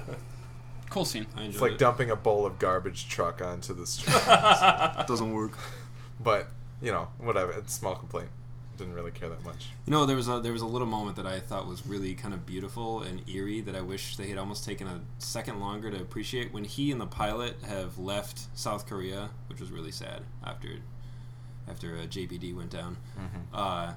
Cool 0.90 1.04
scene. 1.04 1.26
I 1.36 1.42
enjoyed 1.42 1.52
it's 1.52 1.60
like 1.62 1.72
it. 1.72 1.78
dumping 1.78 2.10
a 2.10 2.16
bowl 2.16 2.44
of 2.44 2.58
garbage 2.58 3.08
truck 3.08 3.40
onto 3.40 3.72
the 3.72 3.86
street. 3.86 4.16
doesn't 5.06 5.32
work. 5.32 5.52
But 6.22 6.48
you 6.82 6.92
know, 6.92 7.08
whatever. 7.18 7.52
It's 7.52 7.74
a 7.74 7.78
small 7.78 7.94
complaint. 7.94 8.28
Didn't 8.76 8.94
really 8.94 9.10
care 9.10 9.28
that 9.28 9.44
much. 9.44 9.68
You 9.84 9.90
know, 9.90 10.06
there 10.06 10.16
was 10.16 10.28
a 10.28 10.40
there 10.40 10.52
was 10.52 10.62
a 10.62 10.66
little 10.66 10.86
moment 10.86 11.16
that 11.16 11.26
I 11.26 11.38
thought 11.40 11.66
was 11.66 11.86
really 11.86 12.14
kind 12.14 12.32
of 12.32 12.46
beautiful 12.46 13.02
and 13.02 13.28
eerie 13.28 13.60
that 13.60 13.76
I 13.76 13.82
wish 13.82 14.16
they 14.16 14.28
had 14.28 14.38
almost 14.38 14.64
taken 14.64 14.86
a 14.86 15.00
second 15.18 15.60
longer 15.60 15.90
to 15.90 16.00
appreciate 16.00 16.52
when 16.54 16.64
he 16.64 16.90
and 16.90 17.00
the 17.00 17.06
pilot 17.06 17.56
have 17.68 17.98
left 17.98 18.46
South 18.58 18.86
Korea, 18.86 19.30
which 19.48 19.60
was 19.60 19.70
really 19.70 19.90
sad 19.90 20.22
after 20.44 20.68
after 21.68 21.96
uh, 21.96 22.02
JBD 22.06 22.56
went 22.56 22.70
down. 22.70 22.96
Uh, 23.52 23.92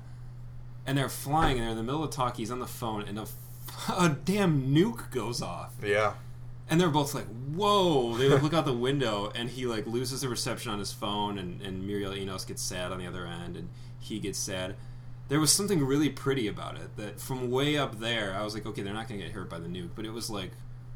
and 0.86 0.98
they're 0.98 1.10
flying 1.10 1.58
and 1.58 1.64
they're 1.64 1.72
in 1.72 1.78
the 1.78 1.84
middle 1.84 2.04
of 2.04 2.12
talk. 2.12 2.36
He's 2.38 2.52
on 2.52 2.60
the 2.60 2.68
phone 2.68 3.04
and 3.04 3.18
a, 3.18 3.28
a 3.98 4.10
damn 4.10 4.74
nuke 4.74 5.12
goes 5.12 5.42
off. 5.42 5.74
Yeah. 5.82 6.14
And 6.74 6.82
they're 6.82 6.90
both 6.90 7.14
like, 7.14 7.28
"Whoa!" 7.54 8.18
They 8.18 8.28
like, 8.28 8.42
look 8.42 8.56
out 8.56 8.66
the 8.66 8.74
window, 8.74 9.32
and 9.36 9.48
he 9.48 9.68
like 9.68 9.86
loses 9.86 10.22
the 10.22 10.28
reception 10.28 10.72
on 10.72 10.80
his 10.80 10.92
phone, 10.92 11.38
and, 11.38 11.62
and 11.62 11.88
Mireille 11.88 12.18
Enos 12.18 12.46
gets 12.46 12.64
sad 12.64 12.92
on 12.92 12.98
the 12.98 13.06
other 13.06 13.28
end, 13.28 13.56
and 13.56 13.70
he 14.00 14.18
gets 14.18 14.40
sad. 14.40 14.76
There 15.28 15.40
was 15.40 15.52
something 15.54 15.86
really 15.86 16.10
pretty 16.10 16.48
about 16.48 16.78
it 16.78 16.98
that 16.98 17.22
from 17.22 17.52
way 17.52 17.78
up 17.78 18.00
there, 18.00 18.34
I 18.34 18.42
was 18.44 18.56
like, 18.56 18.66
"Okay, 18.66 18.82
they're 18.82 18.92
not 18.92 19.08
gonna 19.08 19.22
get 19.22 19.34
hurt 19.34 19.52
by 19.52 19.60
the 19.60 19.68
nuke," 19.68 19.92
but 19.96 20.04
it 20.04 20.14
was 20.14 20.32
like, 20.32 20.50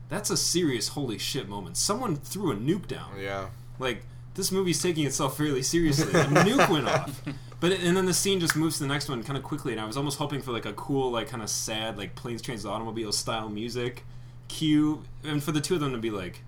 that's 0.09 0.31
a 0.31 0.35
serious 0.37 0.87
holy 0.87 1.19
shit 1.19 1.47
moment. 1.47 1.77
Someone 1.77 2.15
threw 2.15 2.51
a 2.51 2.55
nuke 2.55 2.87
down. 2.87 3.11
Yeah. 3.19 3.49
Like 3.77 4.01
this 4.33 4.51
movie's 4.51 4.81
taking 4.81 5.05
itself 5.05 5.37
fairly 5.37 5.61
seriously. 5.61 6.09
A 6.19 6.23
nuke 6.25 6.69
went 6.69 6.87
off. 6.87 7.21
But 7.59 7.71
it, 7.71 7.81
and 7.81 7.97
then 7.97 8.05
the 8.05 8.13
scene 8.13 8.39
just 8.39 8.55
moves 8.55 8.77
to 8.77 8.83
the 8.83 8.87
next 8.87 9.09
one 9.09 9.23
kind 9.23 9.35
of 9.35 9.43
quickly, 9.43 9.71
and 9.71 9.81
I 9.81 9.85
was 9.85 9.97
almost 9.97 10.19
hoping 10.19 10.43
for 10.43 10.51
like 10.51 10.67
a 10.67 10.73
cool, 10.73 11.09
like 11.09 11.27
kind 11.27 11.41
of 11.41 11.49
sad, 11.49 11.97
like 11.97 12.13
planes, 12.13 12.43
trains, 12.43 12.67
automobiles 12.67 13.17
style 13.17 13.49
music 13.49 14.05
cue, 14.47 15.03
and 15.23 15.43
for 15.43 15.51
the 15.51 15.61
two 15.61 15.75
of 15.75 15.79
them 15.79 15.91
to 15.91 15.97
be 15.97 16.09
like, 16.09 16.41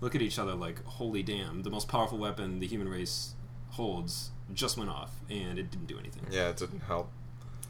look 0.00 0.14
at 0.14 0.22
each 0.22 0.38
other, 0.38 0.54
like, 0.54 0.84
holy 0.84 1.22
damn, 1.22 1.62
the 1.62 1.70
most 1.70 1.88
powerful 1.88 2.18
weapon 2.18 2.60
the 2.60 2.66
human 2.66 2.88
race 2.88 3.34
holds 3.70 4.30
just 4.52 4.76
went 4.76 4.90
off, 4.90 5.12
and 5.28 5.58
it 5.58 5.70
didn't 5.70 5.86
do 5.86 5.98
anything. 5.98 6.24
Yeah, 6.30 6.48
it 6.48 6.56
didn't 6.56 6.80
help. 6.80 7.10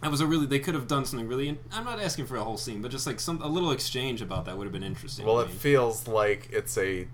That 0.03 0.11
was 0.11 0.23
a 0.23 0.27
really 0.27 0.47
they 0.47 0.61
could 0.61 0.75
have 0.75 0.87
done 0.89 1.05
something 1.05 1.29
really. 1.29 1.59
I'm 1.73 1.85
not 1.85 2.01
asking 2.01 2.27
for 2.27 2.37
a 2.37 2.43
whole 2.43 2.57
scene, 2.57 2.81
but 2.81 2.91
just 2.91 3.07
like 3.07 3.21
some 3.21 3.43
a 3.43 3.49
little 3.49 3.71
exchange 3.71 4.23
about 4.23 4.47
that 4.47 4.57
would 4.57 4.65
have 4.65 4.73
been 4.73 4.83
interesting. 4.83 5.27
Well, 5.27 5.41
it 5.41 5.49
me. 5.49 5.55
feels 5.55 6.09
like 6.09 6.49
it's 6.51 6.79
a 6.79 7.07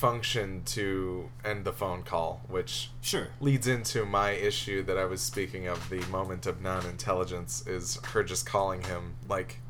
function 0.00 0.62
to 0.64 1.28
end 1.44 1.66
the 1.66 1.72
phone 1.72 2.02
call, 2.02 2.40
which 2.48 2.90
sure. 3.02 3.28
leads 3.40 3.66
into 3.66 4.06
my 4.06 4.30
issue 4.30 4.82
that 4.84 4.96
I 4.96 5.04
was 5.04 5.20
speaking 5.20 5.66
of 5.66 5.90
the 5.90 6.00
moment 6.06 6.46
of 6.46 6.62
non 6.62 6.86
intelligence 6.86 7.66
is 7.66 7.98
her 8.06 8.24
just 8.24 8.46
calling 8.46 8.82
him 8.82 9.16
like 9.28 9.60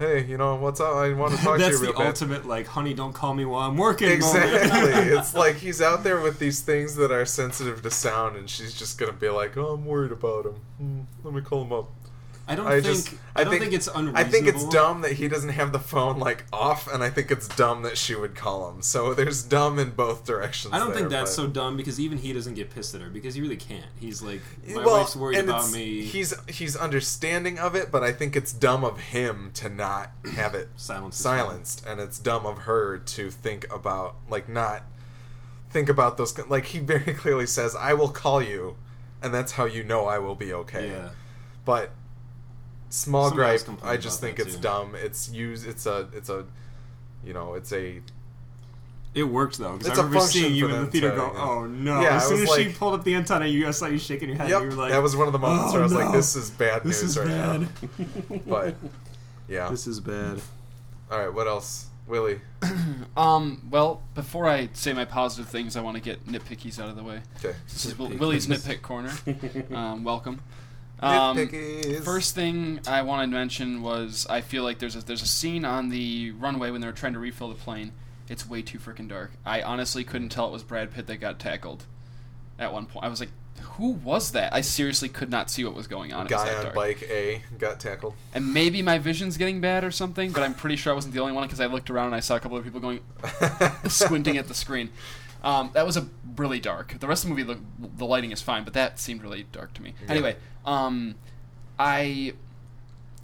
Hey, 0.00 0.24
you 0.24 0.38
know, 0.38 0.54
what's 0.54 0.80
up? 0.80 0.96
I 0.96 1.12
want 1.12 1.34
to 1.34 1.44
talk 1.44 1.58
to 1.58 1.68
you 1.68 1.78
real 1.78 1.92
the 1.92 2.06
ultimate 2.06 2.46
like, 2.46 2.66
honey, 2.66 2.94
don't 2.94 3.12
call 3.12 3.34
me 3.34 3.44
while 3.44 3.68
I'm 3.68 3.76
working. 3.76 4.08
Exactly. 4.08 4.92
it's 5.14 5.34
like 5.34 5.56
he's 5.56 5.82
out 5.82 6.04
there 6.04 6.18
with 6.22 6.38
these 6.38 6.60
things 6.60 6.96
that 6.96 7.12
are 7.12 7.26
sensitive 7.26 7.82
to 7.82 7.90
sound, 7.90 8.38
and 8.38 8.48
she's 8.48 8.72
just 8.72 8.96
gonna 8.96 9.12
be 9.12 9.28
like, 9.28 9.58
"Oh, 9.58 9.74
I'm 9.74 9.84
worried 9.84 10.10
about 10.10 10.46
him. 10.46 10.54
Hmm, 10.78 11.00
let 11.22 11.34
me 11.34 11.42
call 11.42 11.64
him 11.64 11.72
up." 11.74 11.90
I 12.50 12.56
don't 12.56 12.66
I 12.66 12.80
think 12.80 12.84
just, 12.84 13.14
I, 13.36 13.44
don't 13.44 13.60
think, 13.60 13.72
it's 13.72 13.86
unreasonable. 13.86 14.18
I 14.18 14.24
think 14.24 14.48
it's 14.48 14.68
dumb 14.70 15.02
that 15.02 15.12
he 15.12 15.28
doesn't 15.28 15.50
have 15.50 15.70
the 15.70 15.78
phone 15.78 16.18
like 16.18 16.46
off, 16.52 16.92
and 16.92 17.00
I 17.00 17.08
think 17.08 17.30
it's 17.30 17.46
dumb 17.46 17.82
that 17.82 17.96
she 17.96 18.16
would 18.16 18.34
call 18.34 18.68
him. 18.68 18.82
So 18.82 19.14
there's 19.14 19.44
dumb 19.44 19.78
in 19.78 19.90
both 19.90 20.26
directions. 20.26 20.74
I 20.74 20.80
don't 20.80 20.88
there, 20.88 20.96
think 20.96 21.10
that's 21.10 21.30
but- 21.30 21.42
so 21.42 21.46
dumb 21.46 21.76
because 21.76 22.00
even 22.00 22.18
he 22.18 22.32
doesn't 22.32 22.54
get 22.54 22.74
pissed 22.74 22.92
at 22.96 23.02
her 23.02 23.08
because 23.08 23.36
he 23.36 23.40
really 23.40 23.56
can't. 23.56 23.86
He's 24.00 24.20
like, 24.20 24.40
my 24.66 24.84
well, 24.84 24.98
wife's 24.98 25.14
worried 25.14 25.38
about 25.38 25.70
me. 25.70 26.02
He's 26.02 26.34
he's 26.48 26.74
understanding 26.74 27.60
of 27.60 27.76
it, 27.76 27.92
but 27.92 28.02
I 28.02 28.10
think 28.10 28.34
it's 28.34 28.52
dumb 28.52 28.82
of 28.82 28.98
him 28.98 29.52
to 29.54 29.68
not 29.68 30.10
have 30.34 30.56
it 30.56 30.70
Silence 30.76 31.14
is 31.14 31.22
silenced, 31.22 31.86
and 31.86 32.00
it's 32.00 32.18
dumb 32.18 32.46
of 32.46 32.58
her 32.58 32.98
to 32.98 33.30
think 33.30 33.72
about 33.72 34.16
like 34.28 34.48
not 34.48 34.82
think 35.70 35.88
about 35.88 36.16
those. 36.16 36.36
Like 36.48 36.64
he 36.66 36.80
very 36.80 37.14
clearly 37.14 37.46
says, 37.46 37.76
"I 37.76 37.94
will 37.94 38.08
call 38.08 38.42
you," 38.42 38.74
and 39.22 39.32
that's 39.32 39.52
how 39.52 39.66
you 39.66 39.84
know 39.84 40.06
I 40.06 40.18
will 40.18 40.34
be 40.34 40.52
okay. 40.52 40.88
Yeah. 40.88 41.10
But 41.64 41.92
small 42.90 43.28
Somebody 43.30 43.58
gripe, 43.58 43.84
I 43.84 43.96
just 43.96 44.20
think 44.20 44.38
it's 44.38 44.56
too. 44.56 44.60
dumb. 44.60 44.94
It's 44.94 45.30
used. 45.30 45.66
It's 45.66 45.86
a. 45.86 46.08
It's 46.12 46.28
a. 46.28 46.44
You 47.24 47.32
know, 47.32 47.54
it's 47.54 47.72
a 47.72 48.00
It 49.14 49.24
worked 49.24 49.58
though 49.58 49.72
because 49.72 49.88
It's 49.88 49.98
I 49.98 50.02
a 50.02 50.04
remember 50.04 50.20
function 50.20 50.40
seeing 50.42 50.54
you 50.54 50.68
for 50.68 50.74
in 50.74 50.80
the 50.84 50.90
theater 50.90 51.10
to, 51.10 51.16
go, 51.16 51.32
you 51.32 51.38
"Oh 51.38 51.66
no!" 51.66 52.00
Yeah, 52.00 52.16
as 52.16 52.28
soon 52.28 52.42
as 52.42 52.48
was 52.48 52.56
she 52.58 52.72
pulled 52.72 52.94
up 52.94 53.04
the 53.04 53.14
antenna, 53.14 53.46
you 53.46 53.64
guys 53.64 53.76
saw 53.78 53.86
you 53.86 53.98
shaking 53.98 54.28
your 54.28 54.38
head. 54.38 54.48
Yep, 54.50 54.62
you 54.62 54.68
were 54.68 54.74
like, 54.74 54.90
that 54.92 55.02
was 55.02 55.16
one 55.16 55.26
of 55.26 55.32
the 55.32 55.38
moments 55.38 55.66
"Oh, 55.68 55.72
where 55.72 55.80
I 55.80 55.84
was 55.84 55.92
no. 55.92 55.98
like, 55.98 56.12
"This 56.12 56.36
is 56.36 56.50
bad 56.50 56.82
This 56.84 57.02
news 57.02 57.16
is 57.16 57.18
right 57.18 57.28
bad." 57.28 57.60
now." 58.30 58.38
But 58.46 58.74
Yeah. 59.48 59.68
This 59.68 59.86
is 59.86 59.98
bad. 60.00 60.40
All 61.10 61.18
right. 61.18 61.32
What 61.34 61.46
else, 61.48 61.86
Willie? 62.06 62.40
Um, 63.16 63.66
well, 63.70 64.02
before 64.14 64.48
I 64.48 64.70
say 64.72 64.92
my 64.94 65.04
positive 65.04 65.50
things, 65.50 65.76
I 65.76 65.80
want 65.82 65.96
to 65.96 66.02
get 66.02 66.26
nitpickies 66.26 66.80
out 66.80 66.88
of 66.88 66.96
the 66.96 67.02
way. 67.02 67.20
Okay. 67.44 67.54
This 67.68 67.84
is 67.84 67.98
Will- 67.98 68.08
Willie's 68.16 68.46
nitpick 68.46 68.80
corner. 68.82 69.12
Um, 69.76 70.04
welcome. 70.04 70.40
Um, 71.00 71.48
first 72.02 72.34
thing 72.34 72.80
I 72.86 73.02
wanted 73.02 73.26
to 73.26 73.32
mention 73.32 73.82
was 73.82 74.26
I 74.28 74.40
feel 74.42 74.62
like 74.62 74.78
there's 74.78 74.96
a, 74.96 75.04
there's 75.04 75.22
a 75.22 75.26
scene 75.28 75.64
on 75.64 75.88
the 75.88 76.32
runway 76.32 76.70
when 76.70 76.80
they're 76.80 76.92
trying 76.92 77.14
to 77.14 77.18
refill 77.18 77.48
the 77.48 77.54
plane. 77.54 77.92
It's 78.28 78.48
way 78.48 78.62
too 78.62 78.78
freaking 78.78 79.08
dark. 79.08 79.32
I 79.44 79.62
honestly 79.62 80.04
couldn't 80.04 80.28
tell 80.28 80.46
it 80.48 80.52
was 80.52 80.62
Brad 80.62 80.92
Pitt 80.92 81.06
that 81.08 81.16
got 81.16 81.38
tackled. 81.38 81.84
At 82.58 82.72
one 82.72 82.86
point, 82.86 83.04
I 83.04 83.08
was 83.08 83.18
like, 83.18 83.30
"Who 83.76 83.92
was 83.92 84.32
that?" 84.32 84.52
I 84.54 84.60
seriously 84.60 85.08
could 85.08 85.30
not 85.30 85.50
see 85.50 85.64
what 85.64 85.74
was 85.74 85.86
going 85.86 86.12
on. 86.12 86.26
It 86.26 86.28
guy 86.28 86.54
on 86.54 86.62
dark. 86.64 86.74
bike 86.74 87.02
A 87.10 87.42
got 87.58 87.80
tackled. 87.80 88.14
And 88.34 88.52
maybe 88.52 88.82
my 88.82 88.98
vision's 88.98 89.38
getting 89.38 89.60
bad 89.60 89.82
or 89.82 89.90
something, 89.90 90.30
but 90.30 90.42
I'm 90.42 90.54
pretty 90.54 90.76
sure 90.76 90.92
I 90.92 90.94
wasn't 90.94 91.14
the 91.14 91.20
only 91.20 91.32
one 91.32 91.44
because 91.44 91.60
I 91.60 91.66
looked 91.66 91.88
around 91.90 92.06
and 92.06 92.14
I 92.14 92.20
saw 92.20 92.36
a 92.36 92.40
couple 92.40 92.58
of 92.58 92.64
people 92.64 92.80
going 92.80 93.00
squinting 93.88 94.36
at 94.36 94.46
the 94.46 94.54
screen. 94.54 94.90
Um, 95.42 95.70
that 95.74 95.86
was 95.86 95.96
a 95.96 96.06
really 96.36 96.60
dark. 96.60 96.98
The 97.00 97.06
rest 97.06 97.24
of 97.24 97.30
the 97.30 97.36
movie, 97.36 97.54
the, 97.54 97.88
the 97.96 98.06
lighting 98.06 98.30
is 98.30 98.42
fine, 98.42 98.64
but 98.64 98.74
that 98.74 98.98
seemed 98.98 99.22
really 99.22 99.46
dark 99.52 99.72
to 99.74 99.82
me. 99.82 99.94
Yeah. 100.04 100.10
Anyway, 100.10 100.36
um, 100.64 101.14
I 101.78 102.34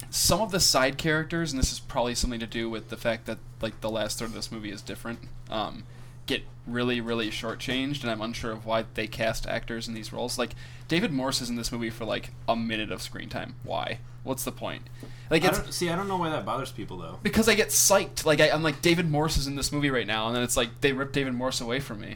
some 0.09 0.41
of 0.41 0.51
the 0.51 0.59
side 0.59 0.97
characters, 0.97 1.51
and 1.51 1.59
this 1.59 1.71
is 1.71 1.79
probably 1.79 2.15
something 2.15 2.39
to 2.39 2.47
do 2.47 2.69
with 2.69 2.89
the 2.89 2.97
fact 2.97 3.25
that 3.25 3.39
like 3.61 3.81
the 3.81 3.89
last 3.89 4.19
third 4.19 4.25
of 4.25 4.33
this 4.33 4.51
movie 4.51 4.71
is 4.71 4.81
different. 4.81 5.19
Um, 5.49 5.83
get 6.25 6.43
really, 6.65 7.01
really 7.01 7.29
shortchanged, 7.29 8.01
and 8.01 8.11
I'm 8.11 8.21
unsure 8.21 8.51
of 8.51 8.65
why 8.65 8.85
they 8.93 9.07
cast 9.07 9.47
actors 9.47 9.87
in 9.87 9.93
these 9.93 10.13
roles. 10.13 10.37
Like 10.37 10.51
David 10.87 11.11
Morse 11.11 11.41
is 11.41 11.49
in 11.49 11.55
this 11.55 11.71
movie 11.71 11.89
for 11.89 12.05
like 12.05 12.31
a 12.47 12.55
minute 12.55 12.91
of 12.91 13.01
screen 13.01 13.29
time. 13.29 13.55
Why? 13.63 13.99
What's 14.27 14.43
the 14.43 14.51
point? 14.51 14.83
Like 15.31 15.43
I 15.43 15.47
it's 15.47 15.59
don't, 15.59 15.71
see, 15.73 15.89
I 15.89 15.95
don't 15.95 16.07
know 16.07 16.17
why 16.17 16.29
that 16.29 16.45
bothers 16.45 16.71
people 16.71 16.97
though. 16.97 17.19
because 17.23 17.49
I 17.49 17.55
get 17.55 17.69
psyched. 17.69 18.25
Like 18.25 18.39
I, 18.41 18.49
I'm 18.51 18.61
like 18.63 18.81
David 18.81 19.09
Morse 19.09 19.37
is 19.37 19.47
in 19.47 19.55
this 19.55 19.71
movie 19.71 19.89
right 19.89 20.05
now, 20.07 20.27
and 20.27 20.35
then 20.35 20.43
it's 20.43 20.55
like 20.57 20.81
they 20.81 20.93
rip 20.93 21.11
David 21.13 21.33
Morse 21.33 21.61
away 21.61 21.79
from 21.79 21.99
me. 22.01 22.15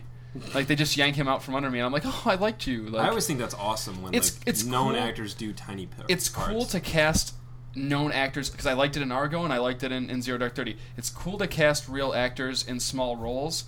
Like 0.54 0.68
they 0.68 0.76
just 0.76 0.96
yank 0.96 1.16
him 1.18 1.28
out 1.28 1.44
from 1.44 1.56
under 1.56 1.70
me, 1.70 1.80
and 1.80 1.86
I'm 1.86 1.92
like, 1.92 2.04
oh, 2.06 2.22
I 2.26 2.36
liked 2.36 2.66
you. 2.68 2.84
Like 2.84 3.06
I 3.06 3.10
always 3.10 3.28
think 3.28 3.40
that's 3.40 3.54
awesome 3.56 4.02
when 4.02 4.14
It's- 4.14 4.38
like, 4.40 4.48
it's 4.48 4.64
known 4.64 4.94
cool. 4.94 5.02
actors 5.02 5.34
do 5.34 5.52
tiny 5.52 5.88
pa- 5.88 6.04
it's 6.08 6.30
parts. 6.30 6.50
cool 6.50 6.66
to 6.66 6.80
cast 6.80 7.36
known 7.76 8.12
actors 8.12 8.50
because 8.50 8.66
I 8.66 8.74
liked 8.74 8.96
it 8.98 9.02
in 9.02 9.12
Argo 9.12 9.44
and 9.46 9.54
I 9.54 9.58
liked 9.58 9.84
it 9.84 9.92
in, 9.92 10.10
in 10.10 10.22
Zero 10.22 10.38
Dark 10.38 10.56
Thirty. 10.56 10.78
It's 10.98 11.10
cool 11.10 11.38
to 11.38 11.48
cast 11.48 11.88
real 11.90 12.14
actors 12.14 12.66
in 12.68 12.80
small 12.80 13.16
roles, 13.18 13.66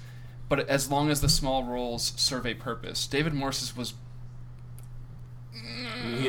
but 0.50 0.68
as 0.70 0.90
long 0.90 1.10
as 1.10 1.20
the 1.22 1.30
small 1.30 1.64
roles 1.66 2.14
serve 2.18 2.46
a 2.46 2.54
purpose. 2.54 3.08
David 3.08 3.34
Morse's 3.34 3.76
was 3.76 3.92
I 3.92 3.96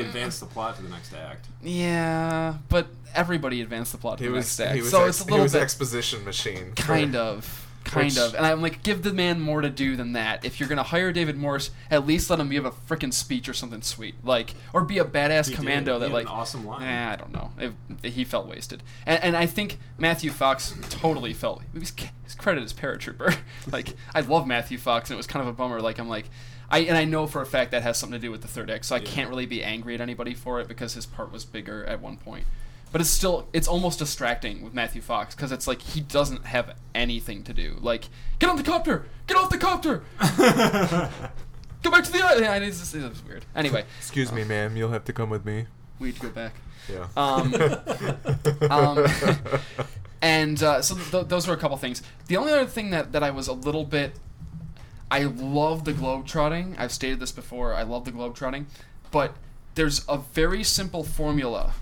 advanced 0.05 0.39
the 0.39 0.45
plot 0.45 0.75
to 0.77 0.81
the 0.83 0.89
next 0.89 1.13
act. 1.13 1.47
yeah, 1.61 2.55
but 2.69 2.87
everybody 3.13 3.61
advanced 3.61 3.91
the 3.91 3.97
plot 3.97 4.17
to 4.17 4.23
He 4.23 4.29
the 4.29 4.35
was. 4.35 4.45
next 4.59 4.59
act, 4.59 4.75
He 4.75 4.81
was. 4.81 4.91
so 4.91 5.05
ex- 5.05 5.09
it's 5.09 5.21
a 5.21 5.23
he 5.25 5.31
little 5.31 5.43
was 5.43 5.53
bit 5.53 5.61
exposition 5.61 6.23
machine. 6.25 6.69
for- 6.75 6.83
kind 6.83 7.15
of 7.27 7.61
kind 7.83 8.05
Which- 8.07 8.17
of 8.17 8.33
and 8.33 8.43
i'm 8.47 8.63
like 8.63 8.81
give 8.81 9.03
the 9.03 9.13
man 9.13 9.39
more 9.39 9.61
to 9.61 9.69
do 9.69 9.95
than 9.95 10.13
that 10.13 10.43
if 10.43 10.59
you're 10.59 10.67
gonna 10.67 10.81
hire 10.81 11.11
david 11.11 11.37
morse 11.37 11.69
at 11.91 12.03
least 12.07 12.31
let 12.31 12.39
him 12.39 12.49
give 12.49 12.65
a 12.65 12.71
freaking 12.71 13.13
speech 13.13 13.47
or 13.47 13.53
something 13.53 13.83
sweet 13.83 14.15
like 14.23 14.55
or 14.73 14.81
be 14.83 14.97
a 14.97 15.05
badass 15.05 15.45
He 15.45 15.51
did. 15.51 15.59
commando 15.59 15.93
He 15.93 15.99
that 15.99 16.05
had 16.07 16.13
like 16.15 16.25
an 16.25 16.31
awesome 16.31 16.65
line. 16.65 16.81
eh, 16.81 17.11
i 17.11 17.15
don't 17.15 17.31
know 17.31 17.51
It- 17.59 18.09
he 18.11 18.23
felt 18.23 18.47
wasted 18.47 18.81
and, 19.05 19.23
and 19.23 19.37
i 19.37 19.45
think 19.45 19.77
matthew 19.99 20.31
fox 20.31 20.73
totally 20.89 21.31
felt 21.35 21.61
his, 21.75 21.93
his 22.23 22.33
credit 22.33 22.63
is 22.63 22.73
paratrooper 22.73 23.37
like 23.71 23.93
i 24.15 24.21
love 24.21 24.47
matthew 24.47 24.79
fox 24.79 25.11
and 25.11 25.15
it 25.15 25.17
was 25.17 25.27
kind 25.27 25.43
of 25.43 25.47
a 25.47 25.53
bummer 25.55 25.79
like 25.79 25.99
i'm 25.99 26.09
like 26.09 26.25
I, 26.69 26.79
and 26.79 26.97
I 26.97 27.05
know 27.05 27.27
for 27.27 27.41
a 27.41 27.45
fact 27.45 27.71
that 27.71 27.83
has 27.83 27.97
something 27.97 28.19
to 28.19 28.25
do 28.25 28.31
with 28.31 28.41
the 28.41 28.47
third 28.47 28.69
act, 28.71 28.85
so 28.85 28.95
I 28.95 28.99
Yeah. 28.99 29.05
can't 29.05 29.29
really 29.29 29.45
be 29.45 29.63
angry 29.63 29.93
at 29.95 30.01
anybody 30.01 30.33
for 30.33 30.59
it 30.59 30.67
because 30.67 30.93
his 30.93 31.05
part 31.05 31.31
was 31.31 31.45
bigger 31.45 31.85
at 31.85 32.01
one 32.01 32.17
point. 32.17 32.45
But 32.91 33.01
it's 33.01 33.09
still 33.09 33.47
it's 33.51 33.67
almost 33.67 33.99
distracting 33.99 34.61
with 34.63 34.73
Matthew 34.73 35.01
Fox 35.01 35.35
because 35.35 35.51
it's 35.51 35.67
like 35.67 35.81
he 35.81 35.99
doesn't 36.01 36.45
have 36.45 36.75
anything 36.93 37.43
to 37.43 37.53
do. 37.53 37.77
Like 37.81 38.05
get 38.39 38.49
on 38.49 38.55
the 38.55 38.63
copter, 38.63 39.05
get 39.27 39.35
off 39.37 39.49
the 39.49 39.57
copter, 39.57 40.03
go 41.83 41.91
back 41.91 42.03
to 42.05 42.11
the 42.11 42.21
island. 42.23 42.41
Yeah, 42.45 42.55
it's 42.55 42.79
just, 42.79 42.95
it 42.95 43.07
was 43.07 43.23
weird. 43.23 43.45
Anyway, 43.55 43.83
Excuse 43.97 44.31
me, 44.31 44.43
ma'am. 44.43 44.77
You'll 44.77 44.91
have 44.91 45.03
to 45.05 45.13
come 45.13 45.29
with 45.29 45.45
me. 45.45 45.65
we'd 45.99 46.19
go 46.19 46.29
back. 46.29 46.53
Yeah. 46.91 47.07
Um, 47.17 47.53
um, 48.69 49.05
and 50.21 50.61
uh, 50.63 50.81
so 50.81 50.95
th- 50.95 51.27
those 51.27 51.47
were 51.47 51.53
a 51.53 51.57
couple 51.57 51.77
things. 51.77 52.01
The 52.27 52.37
only 52.37 52.53
other 52.53 52.65
thing 52.67 52.91
that, 52.91 53.11
that 53.11 53.23
I 53.23 53.31
was 53.31 53.47
a 53.47 53.53
little 53.53 53.83
bit, 53.85 54.13
I 55.15 55.23
love 55.23 55.85
the 55.85 55.93
globetrotting. 55.93 56.75
I've 56.77 56.91
stated 56.91 57.21
this 57.21 57.31
before. 57.31 57.73
I 57.73 57.83
love 57.83 58.03
the 58.03 58.11
globetrotting, 58.11 58.65
but 59.11 59.35
there's 59.75 60.03
a 60.09 60.17
very 60.17 60.61
simple 60.61 61.05
formula 61.05 61.73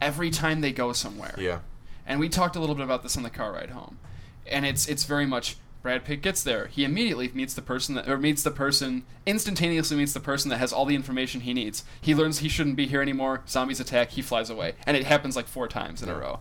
every 0.00 0.30
time 0.30 0.60
they 0.60 0.72
go 0.72 0.92
somewhere. 0.92 1.34
yeah. 1.38 1.60
And 2.06 2.20
we 2.20 2.28
talked 2.28 2.56
a 2.56 2.60
little 2.60 2.74
bit 2.74 2.84
about 2.84 3.02
this 3.02 3.16
on 3.16 3.22
the 3.22 3.30
car 3.30 3.52
ride 3.52 3.70
home. 3.70 3.98
And 4.46 4.66
it's 4.66 4.86
it's 4.88 5.04
very 5.04 5.24
much 5.24 5.56
Brad 5.80 6.04
Pitt 6.04 6.20
gets 6.20 6.42
there. 6.42 6.66
He 6.66 6.84
immediately 6.84 7.30
meets 7.32 7.54
the 7.54 7.62
person 7.62 7.94
that 7.94 8.06
or 8.06 8.18
meets 8.18 8.42
the 8.42 8.50
person 8.50 9.04
instantaneously 9.24 9.96
meets 9.96 10.12
the 10.12 10.20
person 10.20 10.50
that 10.50 10.58
has 10.58 10.70
all 10.70 10.84
the 10.84 10.94
information 10.94 11.40
he 11.40 11.54
needs. 11.54 11.84
He 12.00 12.14
learns 12.14 12.40
he 12.40 12.48
shouldn't 12.50 12.76
be 12.76 12.86
here 12.86 13.00
anymore. 13.00 13.42
Zombies 13.48 13.80
attack, 13.80 14.10
he 14.10 14.22
flies 14.22 14.50
away. 14.50 14.74
And 14.86 14.98
it 14.98 15.04
happens 15.04 15.34
like 15.34 15.46
four 15.46 15.66
times 15.66 16.02
in 16.02 16.10
a 16.10 16.14
row. 16.18 16.40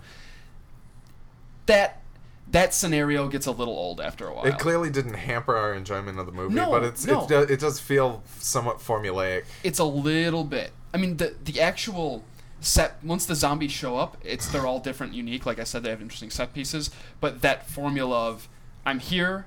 That 1.67 2.01
that 2.51 2.73
scenario 2.73 3.27
gets 3.27 3.45
a 3.45 3.51
little 3.51 3.75
old 3.75 4.01
after 4.01 4.27
a 4.27 4.33
while. 4.33 4.45
It 4.45 4.57
clearly 4.57 4.89
didn't 4.89 5.13
hamper 5.13 5.55
our 5.55 5.73
enjoyment 5.73 6.17
of 6.19 6.25
the 6.25 6.31
movie, 6.31 6.55
No, 6.55 6.71
but 6.71 6.83
it's 6.83 7.05
no. 7.05 7.23
it, 7.23 7.27
do, 7.27 7.39
it 7.41 7.59
does 7.59 7.79
feel 7.79 8.23
somewhat 8.39 8.79
formulaic. 8.79 9.45
it's 9.63 9.79
a 9.79 9.83
little 9.83 10.43
bit. 10.43 10.71
I 10.93 10.97
mean, 10.97 11.17
the 11.17 11.35
the 11.43 11.61
actual 11.61 12.23
set 12.61 12.97
once 13.03 13.25
the 13.25 13.35
zombies 13.35 13.71
show 13.71 13.97
up, 13.97 14.17
it's 14.23 14.47
they're 14.51 14.65
all 14.65 14.79
different, 14.79 15.13
unique. 15.13 15.45
Like 15.45 15.59
I 15.59 15.63
said, 15.63 15.83
they 15.83 15.89
have 15.91 16.01
interesting 16.01 16.29
set 16.31 16.53
pieces. 16.53 16.89
But 17.21 17.41
that 17.41 17.69
formula 17.69 18.27
of 18.29 18.49
I'm 18.85 18.99
here, 18.99 19.45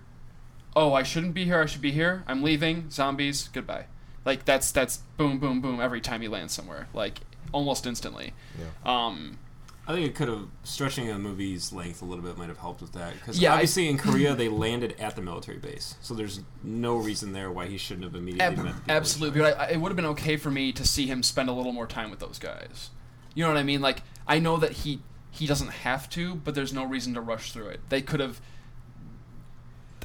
oh 0.76 0.92
I 0.94 1.02
shouldn't 1.02 1.34
be 1.34 1.44
here, 1.44 1.60
I 1.60 1.66
should 1.66 1.82
be 1.82 1.90
here. 1.92 2.22
I'm 2.28 2.42
leaving, 2.42 2.88
zombies, 2.90 3.48
goodbye. 3.48 3.86
Like 4.24 4.44
that's 4.44 4.70
that's 4.70 4.98
boom, 5.16 5.38
boom, 5.40 5.60
boom 5.60 5.80
every 5.80 6.00
time 6.00 6.22
you 6.22 6.30
land 6.30 6.50
somewhere, 6.52 6.86
like 6.94 7.20
almost 7.50 7.84
instantly. 7.86 8.32
Yeah. 8.58 8.66
Um, 9.06 9.38
I 9.86 9.92
think 9.94 10.06
it 10.06 10.14
could 10.14 10.28
have 10.28 10.46
stretching 10.62 11.08
the 11.08 11.18
movie's 11.18 11.72
length 11.72 12.02
a 12.02 12.04
little 12.04 12.22
bit 12.22 12.38
might 12.38 12.48
have 12.48 12.58
helped 12.58 12.82
with 12.82 12.92
that 12.92 13.14
because 13.14 13.40
Yeah, 13.40 13.50
I- 13.50 13.54
obviously 13.54 13.88
in 13.88 13.98
Korea 13.98 14.34
they 14.36 14.48
landed 14.48 14.94
at 15.00 15.16
the 15.16 15.22
military 15.22 15.58
base, 15.58 15.96
so 16.02 16.14
there's 16.14 16.40
no 16.62 16.96
reason 16.96 17.32
there 17.32 17.50
why 17.50 17.66
he 17.66 17.76
shouldn't 17.78 18.04
have 18.04 18.14
immediately 18.14 18.44
ab- 18.46 18.56
met 18.58 18.74
the 18.74 18.80
people. 18.80 18.94
absolutely, 18.94 19.40
but 19.40 19.58
I, 19.58 19.64
I- 19.64 19.68
it 19.70 19.80
would 19.80 19.88
have 19.88 19.96
been 19.96 20.06
okay 20.06 20.36
for 20.36 20.50
me 20.50 20.72
to 20.72 20.86
see 20.86 21.06
him 21.06 21.22
spend 21.22 21.48
a 21.48 21.52
little 21.52 21.72
more 21.72 21.86
time 21.88 22.10
with 22.10 22.20
those 22.20 22.38
guys. 22.38 22.90
You 23.34 23.42
know 23.44 23.48
what 23.50 23.56
I 23.58 23.62
mean? 23.64 23.80
Like 23.80 24.02
I 24.28 24.38
know 24.38 24.56
that 24.58 24.72
he 24.72 25.00
he 25.30 25.46
doesn't 25.46 25.70
have 25.70 26.08
to, 26.10 26.34
but 26.36 26.54
there's 26.54 26.72
no 26.72 26.84
reason 26.84 27.14
to 27.14 27.20
rush 27.20 27.50
through 27.52 27.68
it. 27.68 27.80
They 27.88 28.02
could 28.02 28.20
have. 28.20 28.40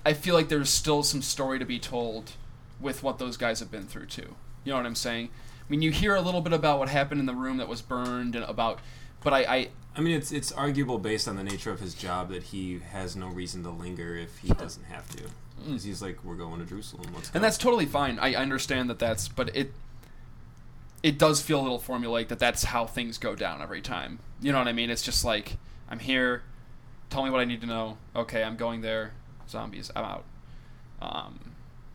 I 0.06 0.14
feel 0.14 0.34
like 0.36 0.48
there's 0.50 0.70
still 0.70 1.04
some 1.04 1.22
story 1.22 1.60
to 1.60 1.66
be 1.66 1.80
told 1.80 2.32
with 2.80 3.04
what 3.04 3.20
those 3.20 3.36
guys 3.38 3.60
have 3.60 3.70
been 3.72 3.86
through 3.88 4.06
too. 4.06 4.36
You 4.64 4.72
know 4.72 4.78
what 4.78 4.86
I'm 4.86 4.96
saying? 4.96 5.30
I 5.30 5.66
mean, 5.70 5.82
you 5.82 5.92
hear 5.92 6.16
a 6.16 6.22
little 6.22 6.40
bit 6.42 6.54
about 6.54 6.80
what 6.80 6.88
happened 6.90 7.20
in 7.20 7.26
the 7.26 7.34
room 7.36 7.58
that 7.58 7.68
was 7.68 7.82
burned 7.82 8.36
and 8.36 8.46
about, 8.46 8.80
but 9.24 9.34
I, 9.34 9.40
I 9.44 9.70
I 9.98 10.02
mean, 10.02 10.16
it's 10.16 10.32
it's 10.32 10.52
arguable 10.52 11.00
based 11.00 11.28
on 11.28 11.36
the 11.36 11.44
nature 11.44 11.72
of 11.72 11.80
his 11.80 11.96
job 11.96 12.30
that 12.30 12.44
he 12.44 12.80
has 12.92 13.16
no 13.16 13.28
reason 13.28 13.64
to 13.64 13.72
linger 13.72 14.16
if 14.16 14.38
he 14.38 14.50
doesn't 14.50 14.86
have 14.86 15.10
to. 15.16 15.24
Because 15.66 15.84
he's 15.84 16.04
like, 16.04 16.24
we're 16.24 16.36
going 16.36 16.60
to 16.60 16.66
Jerusalem. 16.66 17.08
Let's 17.16 17.30
go. 17.30 17.32
Mm. 17.32 17.36
and 17.36 17.44
that's 17.44 17.58
totally 17.58 17.88
fine. 17.88 18.20
I, 18.20 18.34
I 18.34 18.36
understand 18.36 18.92
that 18.92 19.00
that's, 19.00 19.28
but 19.28 19.56
it 19.56 19.74
it 21.02 21.18
does 21.18 21.42
feel 21.42 21.60
a 21.60 21.64
little 21.64 21.80
formulaic 21.80 22.28
that 22.28 22.38
that's 22.38 22.66
how 22.66 22.86
things 22.86 23.18
go 23.18 23.36
down 23.36 23.62
every 23.62 23.82
time. 23.82 24.20
You 24.40 24.52
know 24.52 24.60
what 24.60 24.68
I 24.68 24.74
mean? 24.74 24.92
It's 24.92 25.02
just 25.02 25.26
like 25.26 25.58
I'm 25.90 26.00
here. 26.00 26.44
Tell 27.10 27.24
me 27.24 27.32
what 27.32 27.40
I 27.40 27.46
need 27.46 27.62
to 27.62 27.68
know. 27.68 27.98
Okay, 28.16 28.44
I'm 28.44 28.56
going 28.56 28.82
there. 28.82 29.14
Zombies. 29.50 29.90
I'm 29.96 30.06
out. 30.06 30.26
Um, 31.02 31.40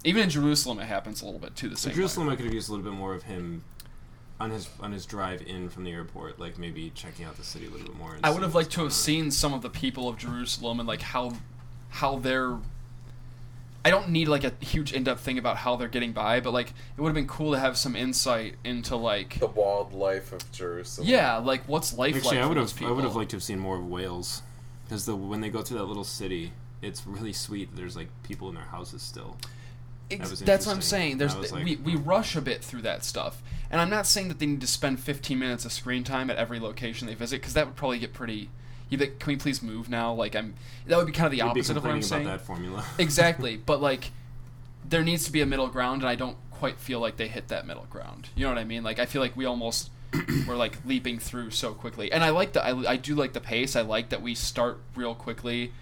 even 0.05 0.25
in 0.25 0.31
Jerusalem, 0.31 0.81
it 0.81 0.87
happens 0.87 1.23
a 1.23 1.25
little 1.25 1.41
bit 1.41 1.55
too. 1.55 1.69
The 1.69 1.77
same. 1.77 1.95
Jerusalem, 1.95 2.27
way. 2.27 2.33
I 2.33 2.37
could 2.37 2.47
have 2.47 2.55
used 2.55 2.69
a 2.69 2.73
little 2.73 2.85
bit 2.91 2.99
more 2.99 3.15
of 3.15 3.25
him 3.25 3.63
on 4.41 4.51
his 4.51 4.69
on 4.81 4.93
his 4.93 5.07
drive 5.07 5.43
in 5.47 5.69
from 5.69 5.85
the 5.85 5.93
airport, 5.93 6.39
like 6.41 6.59
maybe 6.59 6.91
checking 6.95 7.25
out 7.25 7.37
the 7.37 7.45
city 7.45 7.67
a 7.67 7.71
little 7.71 7.87
bit 7.87 7.97
more. 7.97 8.15
and 8.15 8.25
I 8.27 8.31
would 8.31 8.43
have 8.43 8.55
liked 8.55 8.73
to 8.73 8.81
have 8.81 8.87
on. 8.87 8.91
seen 8.91 9.31
some 9.31 9.55
of 9.55 9.63
the 9.63 9.71
people 9.71 10.09
of 10.09 10.17
Jerusalem 10.19 10.81
and 10.81 10.89
like 10.89 11.03
how 11.03 11.35
how 11.91 12.19
they're. 12.19 12.59
I 13.85 13.91
don't 13.91 14.11
need 14.11 14.29
like 14.29 14.45
a 14.45 14.53
huge 14.61 14.93
in-depth 14.93 15.21
thing 15.21 15.39
about 15.39 15.57
how 15.57 15.75
they're 15.75 15.89
getting 15.89 16.13
by, 16.13 16.39
but 16.39 16.53
like 16.53 16.69
it 16.69 17.01
would 17.01 17.09
have 17.09 17.17
been 17.17 17.27
cool 17.27 17.53
to 17.53 17.59
have 17.59 17.77
some 17.77 17.97
insight 17.97 18.55
into 18.63 18.95
like 18.95 19.41
The 19.41 19.49
walled 19.49 19.93
life 19.93 20.33
of 20.33 20.51
Jerusalem. 20.53 21.09
Yeah, 21.09 21.39
like 21.39 21.65
what's 21.69 21.93
life 21.93 22.15
Actually, 22.15 22.37
like 22.37 22.39
I 22.39 22.43
for 22.43 22.49
would 22.51 22.59
those 22.59 22.71
have 22.71 22.79
people? 22.79 22.93
I 22.93 22.97
would 22.97 23.05
have 23.05 23.17
liked 23.17 23.31
to 23.31 23.37
have 23.37 23.43
seen 23.43 23.59
more 23.59 23.77
of 23.77 23.87
Wales, 23.89 24.43
because 24.85 25.05
the 25.05 25.17
when 25.17 25.41
they 25.41 25.49
go 25.51 25.63
through 25.63 25.79
that 25.79 25.85
little 25.87 26.05
city, 26.05 26.53
it's 26.81 27.05
really 27.07 27.33
sweet. 27.33 27.75
There's 27.75 27.97
like 27.97 28.09
people 28.23 28.49
in 28.49 28.55
their 28.55 28.65
houses 28.65 29.03
still. 29.03 29.37
Ex- 30.21 30.31
was 30.31 30.41
that's 30.41 30.67
what 30.67 30.75
I'm 30.75 30.83
saying. 30.83 31.19
There's 31.19 31.35
like, 31.53 31.65
we, 31.65 31.77
we 31.77 31.97
rush 31.97 32.37
a 32.37 32.41
bit 32.41 32.63
through 32.63 32.83
that 32.83 33.05
stuff, 33.05 33.43
and 33.71 33.81
I'm 33.81 33.91
not 33.91 34.07
saying 34.07 34.29
that 34.29 34.39
they 34.39 34.47
need 34.47 34.61
to 34.61 34.67
spend 34.67 35.01
15 35.01 35.39
minutes 35.39 35.65
of 35.65 35.73
screen 35.73 36.05
time 36.05 36.31
at 36.31 36.37
every 36.37 36.61
location 36.61 37.07
they 37.07 37.15
visit 37.15 37.41
because 37.41 37.55
that 37.55 37.67
would 37.67 37.77
probably 37.77 37.99
get 37.99 38.13
pretty. 38.13 38.51
You'd 38.89 38.99
be 38.99 39.07
like, 39.07 39.19
can 39.19 39.33
we 39.33 39.37
please 39.37 39.63
move 39.63 39.89
now? 39.89 40.13
Like 40.13 40.37
I'm. 40.37 40.55
That 40.87 40.99
would 40.99 41.07
be 41.07 41.13
kind 41.13 41.27
of 41.27 41.33
the 41.33 41.39
You'd 41.39 41.47
opposite 41.47 41.77
of 41.77 41.83
what 41.83 41.91
I'm 41.91 42.01
complaining 42.01 42.27
saying. 42.27 42.37
that 42.37 42.45
formula. 42.45 42.85
exactly, 42.99 43.57
but 43.57 43.81
like 43.81 44.11
there 44.89 45.03
needs 45.03 45.25
to 45.25 45.33
be 45.33 45.41
a 45.41 45.47
middle 45.47 45.69
ground, 45.69 46.03
and 46.03 46.09
I 46.09 46.15
don't 46.15 46.37
quite 46.51 46.79
feel 46.79 47.01
like 47.01 47.17
they 47.17 47.29
hit 47.29 47.49
that 47.49 47.67
middle 47.67 47.87
ground. 47.91 48.29
You 48.37 48.45
know 48.45 48.51
what 48.51 48.59
I 48.59 48.65
mean? 48.65 48.83
Like 48.83 48.99
I 48.99 49.07
feel 49.07 49.23
like 49.23 49.37
we 49.37 49.47
almost 49.47 49.91
we're 50.47 50.57
like 50.57 50.79
leaping 50.85 51.19
through 51.19 51.51
so 51.51 51.73
quickly. 51.75 52.13
And 52.13 52.23
I 52.23 52.31
like 52.31 52.53
the 52.53 52.65
I, 52.65 52.93
I 52.93 52.97
do 52.97 53.15
like 53.15 53.33
the 53.33 53.41
pace. 53.41 53.77
I 53.77 53.81
like 53.81 54.11
that 54.11 54.23
we 54.23 54.35
start 54.35 54.81
real 54.95 55.15
quickly. 55.15 55.73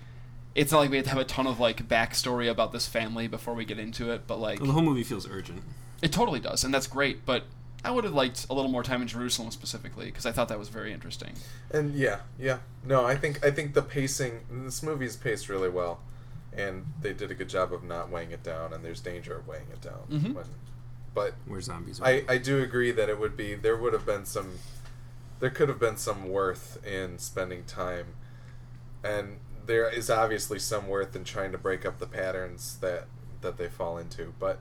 It's 0.54 0.72
not 0.72 0.78
like 0.80 0.90
we 0.90 0.96
have 0.96 1.04
to 1.04 1.10
have 1.10 1.18
a 1.20 1.24
ton 1.24 1.46
of 1.46 1.60
like 1.60 1.86
backstory 1.88 2.50
about 2.50 2.72
this 2.72 2.86
family 2.88 3.28
before 3.28 3.54
we 3.54 3.64
get 3.64 3.78
into 3.78 4.10
it, 4.10 4.26
but 4.26 4.38
like 4.40 4.58
The 4.58 4.66
whole 4.66 4.82
movie 4.82 5.04
feels 5.04 5.28
urgent. 5.28 5.62
it 6.02 6.12
totally 6.12 6.40
does, 6.40 6.64
and 6.64 6.72
that's 6.74 6.86
great. 6.88 7.24
But 7.24 7.44
I 7.84 7.90
would 7.92 8.04
have 8.04 8.12
liked 8.14 8.46
a 8.50 8.54
little 8.54 8.70
more 8.70 8.82
time 8.82 9.00
in 9.00 9.08
Jerusalem 9.08 9.50
specifically 9.52 10.06
because 10.06 10.26
I 10.26 10.32
thought 10.32 10.48
that 10.48 10.58
was 10.58 10.68
very 10.68 10.92
interesting. 10.92 11.32
And 11.70 11.94
yeah, 11.94 12.20
yeah. 12.38 12.58
No, 12.84 13.04
I 13.06 13.14
think 13.16 13.44
I 13.44 13.50
think 13.50 13.74
the 13.74 13.82
pacing 13.82 14.40
this 14.50 14.82
movie 14.82 15.06
is 15.06 15.16
paced 15.16 15.48
really 15.48 15.68
well. 15.70 16.00
And 16.52 16.84
they 17.00 17.12
did 17.12 17.30
a 17.30 17.34
good 17.34 17.48
job 17.48 17.72
of 17.72 17.84
not 17.84 18.10
weighing 18.10 18.32
it 18.32 18.42
down 18.42 18.72
and 18.72 18.84
there's 18.84 19.00
danger 19.00 19.36
of 19.36 19.46
weighing 19.46 19.68
it 19.72 19.80
down. 19.80 20.00
Mhm. 20.10 20.34
When, 20.34 20.44
but 21.14 21.34
Where 21.46 21.60
zombies. 21.60 22.00
I, 22.02 22.24
I 22.28 22.38
do 22.38 22.60
agree 22.60 22.90
that 22.90 23.08
it 23.08 23.20
would 23.20 23.36
be 23.36 23.54
there 23.54 23.76
would 23.76 23.92
have 23.92 24.04
been 24.04 24.24
some 24.26 24.58
there 25.38 25.50
could 25.50 25.68
have 25.68 25.78
been 25.78 25.96
some 25.96 26.28
worth 26.28 26.84
in 26.84 27.18
spending 27.18 27.64
time 27.64 28.08
and 29.04 29.38
there 29.70 29.88
is 29.88 30.10
obviously 30.10 30.58
some 30.58 30.88
worth 30.88 31.14
in 31.14 31.22
trying 31.24 31.52
to 31.52 31.58
break 31.58 31.86
up 31.86 31.98
the 32.00 32.06
patterns 32.06 32.76
that 32.80 33.06
that 33.40 33.56
they 33.56 33.68
fall 33.68 33.96
into 33.98 34.34
but 34.40 34.58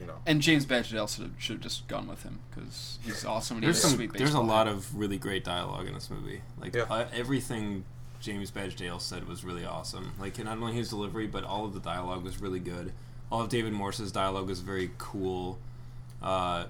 you 0.00 0.06
know 0.06 0.16
And 0.26 0.42
James 0.42 0.66
Badge 0.66 0.90
Dale 0.90 1.06
should 1.06 1.22
have, 1.24 1.32
should 1.38 1.54
have 1.56 1.62
just 1.62 1.86
gone 1.86 2.08
with 2.08 2.22
him 2.24 2.40
because 2.50 2.98
he's 3.04 3.24
awesome 3.24 3.58
and 3.58 3.64
there's 3.64 3.76
he's 3.76 3.84
a 3.84 3.88
some. 3.88 3.96
sweet 3.96 4.12
There's 4.12 4.34
a 4.34 4.40
lot 4.40 4.66
of 4.66 4.94
really 4.96 5.18
great 5.18 5.44
dialogue 5.44 5.86
in 5.86 5.94
this 5.94 6.10
movie. 6.10 6.42
Like 6.60 6.74
Yeah. 6.74 6.82
uh, 6.90 7.06
everything 7.14 7.84
James 8.20 8.50
Badge 8.50 8.76
Dale 8.76 8.98
said 8.98 9.26
was 9.28 9.44
really 9.44 9.64
awesome. 9.64 10.12
Like 10.18 10.38
not 10.42 10.58
only 10.58 10.72
his 10.74 10.88
delivery, 10.90 11.26
but 11.26 11.44
all 11.44 11.64
of 11.64 11.72
the 11.74 11.80
dialogue 11.80 12.22
was 12.24 12.40
really 12.40 12.60
good. 12.60 12.92
All 13.30 13.40
of 13.40 13.48
David 13.48 13.72
Morse's 13.72 14.10
dialogue 14.12 14.48
was 14.48 14.60
very 14.60 14.90
cool. 14.98 15.58
Uh, 16.22 16.64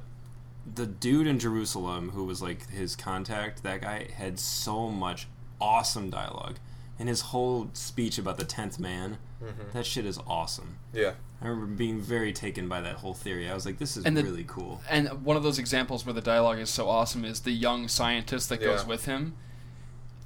the 0.74 0.86
dude 0.86 1.26
in 1.26 1.38
Jerusalem 1.38 2.10
who 2.10 2.24
was 2.24 2.40
like 2.42 2.68
his 2.70 2.94
contact, 2.94 3.62
that 3.62 3.80
guy 3.80 4.08
had 4.14 4.38
so 4.38 4.88
much 4.90 5.26
awesome 5.60 6.10
dialogue. 6.10 6.56
And 7.00 7.08
his 7.08 7.20
whole 7.22 7.70
speech 7.72 8.16
about 8.18 8.36
the 8.36 8.44
tenth 8.44 8.78
man, 8.78 9.18
Mm-hmm. 9.42 9.70
that 9.72 9.86
shit 9.86 10.04
is 10.04 10.18
awesome. 10.26 10.76
yeah 10.92 11.12
I 11.40 11.48
remember 11.48 11.74
being 11.74 11.98
very 12.02 12.30
taken 12.30 12.68
by 12.68 12.82
that 12.82 12.96
whole 12.96 13.14
theory. 13.14 13.48
I 13.48 13.54
was 13.54 13.64
like, 13.64 13.78
this 13.78 13.96
is 13.96 14.04
And 14.04 14.14
the- 14.14 14.22
really 14.22 14.44
cool. 14.46 14.82
And 14.90 15.08
one 15.24 15.38
of 15.38 15.42
those 15.42 15.58
examples 15.58 16.04
where 16.04 16.12
the 16.12 16.20
dialogue 16.20 16.58
is 16.58 16.68
so 16.68 16.90
awesome 16.90 17.24
is 17.24 17.40
the 17.40 17.50
young 17.50 17.88
scientist 17.88 18.50
that 18.50 18.58
goes 18.60 18.82
Yeah. 18.82 18.86
with 18.88 19.06
him 19.06 19.32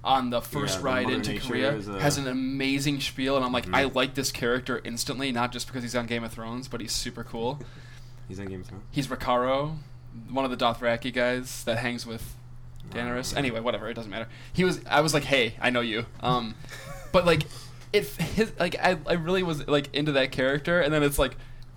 on 0.02 0.30
the 0.30 0.40
first 0.40 0.80
Yeah, 0.80 0.84
ride 0.86 1.04
Mother 1.04 1.16
into 1.16 1.32
Nature 1.34 1.46
Korea 1.48 1.78
a- 1.78 2.00
has 2.00 2.18
an 2.18 2.26
amazing 2.26 3.00
spiel, 3.00 3.36
and 3.36 3.44
I'm 3.44 3.52
like, 3.52 3.66
Mhm. 3.66 3.74
I 3.76 3.84
like 3.84 4.14
this 4.14 4.32
character 4.32 4.80
instantly, 4.84 5.30
not 5.30 5.52
just 5.52 5.68
because 5.68 5.84
he's 5.84 5.94
on 5.94 6.06
Game 6.06 6.24
of 6.24 6.32
Thrones, 6.32 6.66
but 6.66 6.80
he's 6.80 6.92
super 6.92 7.22
cool. 7.22 7.60
He's 8.28 8.40
on 8.40 8.46
Game 8.46 8.62
of 8.62 8.66
Thrones. 8.66 8.82
He's 8.90 9.06
Rakharo, 9.06 9.76
one 10.30 10.44
of 10.44 10.50
the 10.50 10.56
Dothraki 10.56 11.12
guys 11.12 11.62
that 11.64 11.78
hangs 11.78 12.04
with 12.06 12.34
Daenerys. 12.94 13.36
Anyway, 13.36 13.60
whatever, 13.60 13.88
it 13.88 13.94
doesn't 13.94 14.10
matter. 14.10 14.28
He 14.52 14.64
was. 14.64 14.80
I 14.88 15.00
was 15.00 15.14
like, 15.14 15.24
hey, 15.24 15.54
I 15.60 15.70
know 15.70 15.80
you. 15.80 16.06
Um, 16.20 16.54
but 17.12 17.26
like, 17.26 17.42
it 17.92 18.06
his 18.06 18.52
like 18.58 18.76
I 18.76 18.98
I 19.06 19.14
really 19.14 19.42
was 19.42 19.66
like 19.68 19.94
into 19.94 20.12
that 20.12 20.32
character, 20.32 20.80
and 20.80 20.92
then 20.92 21.02
it's 21.02 21.18
like, 21.18 21.36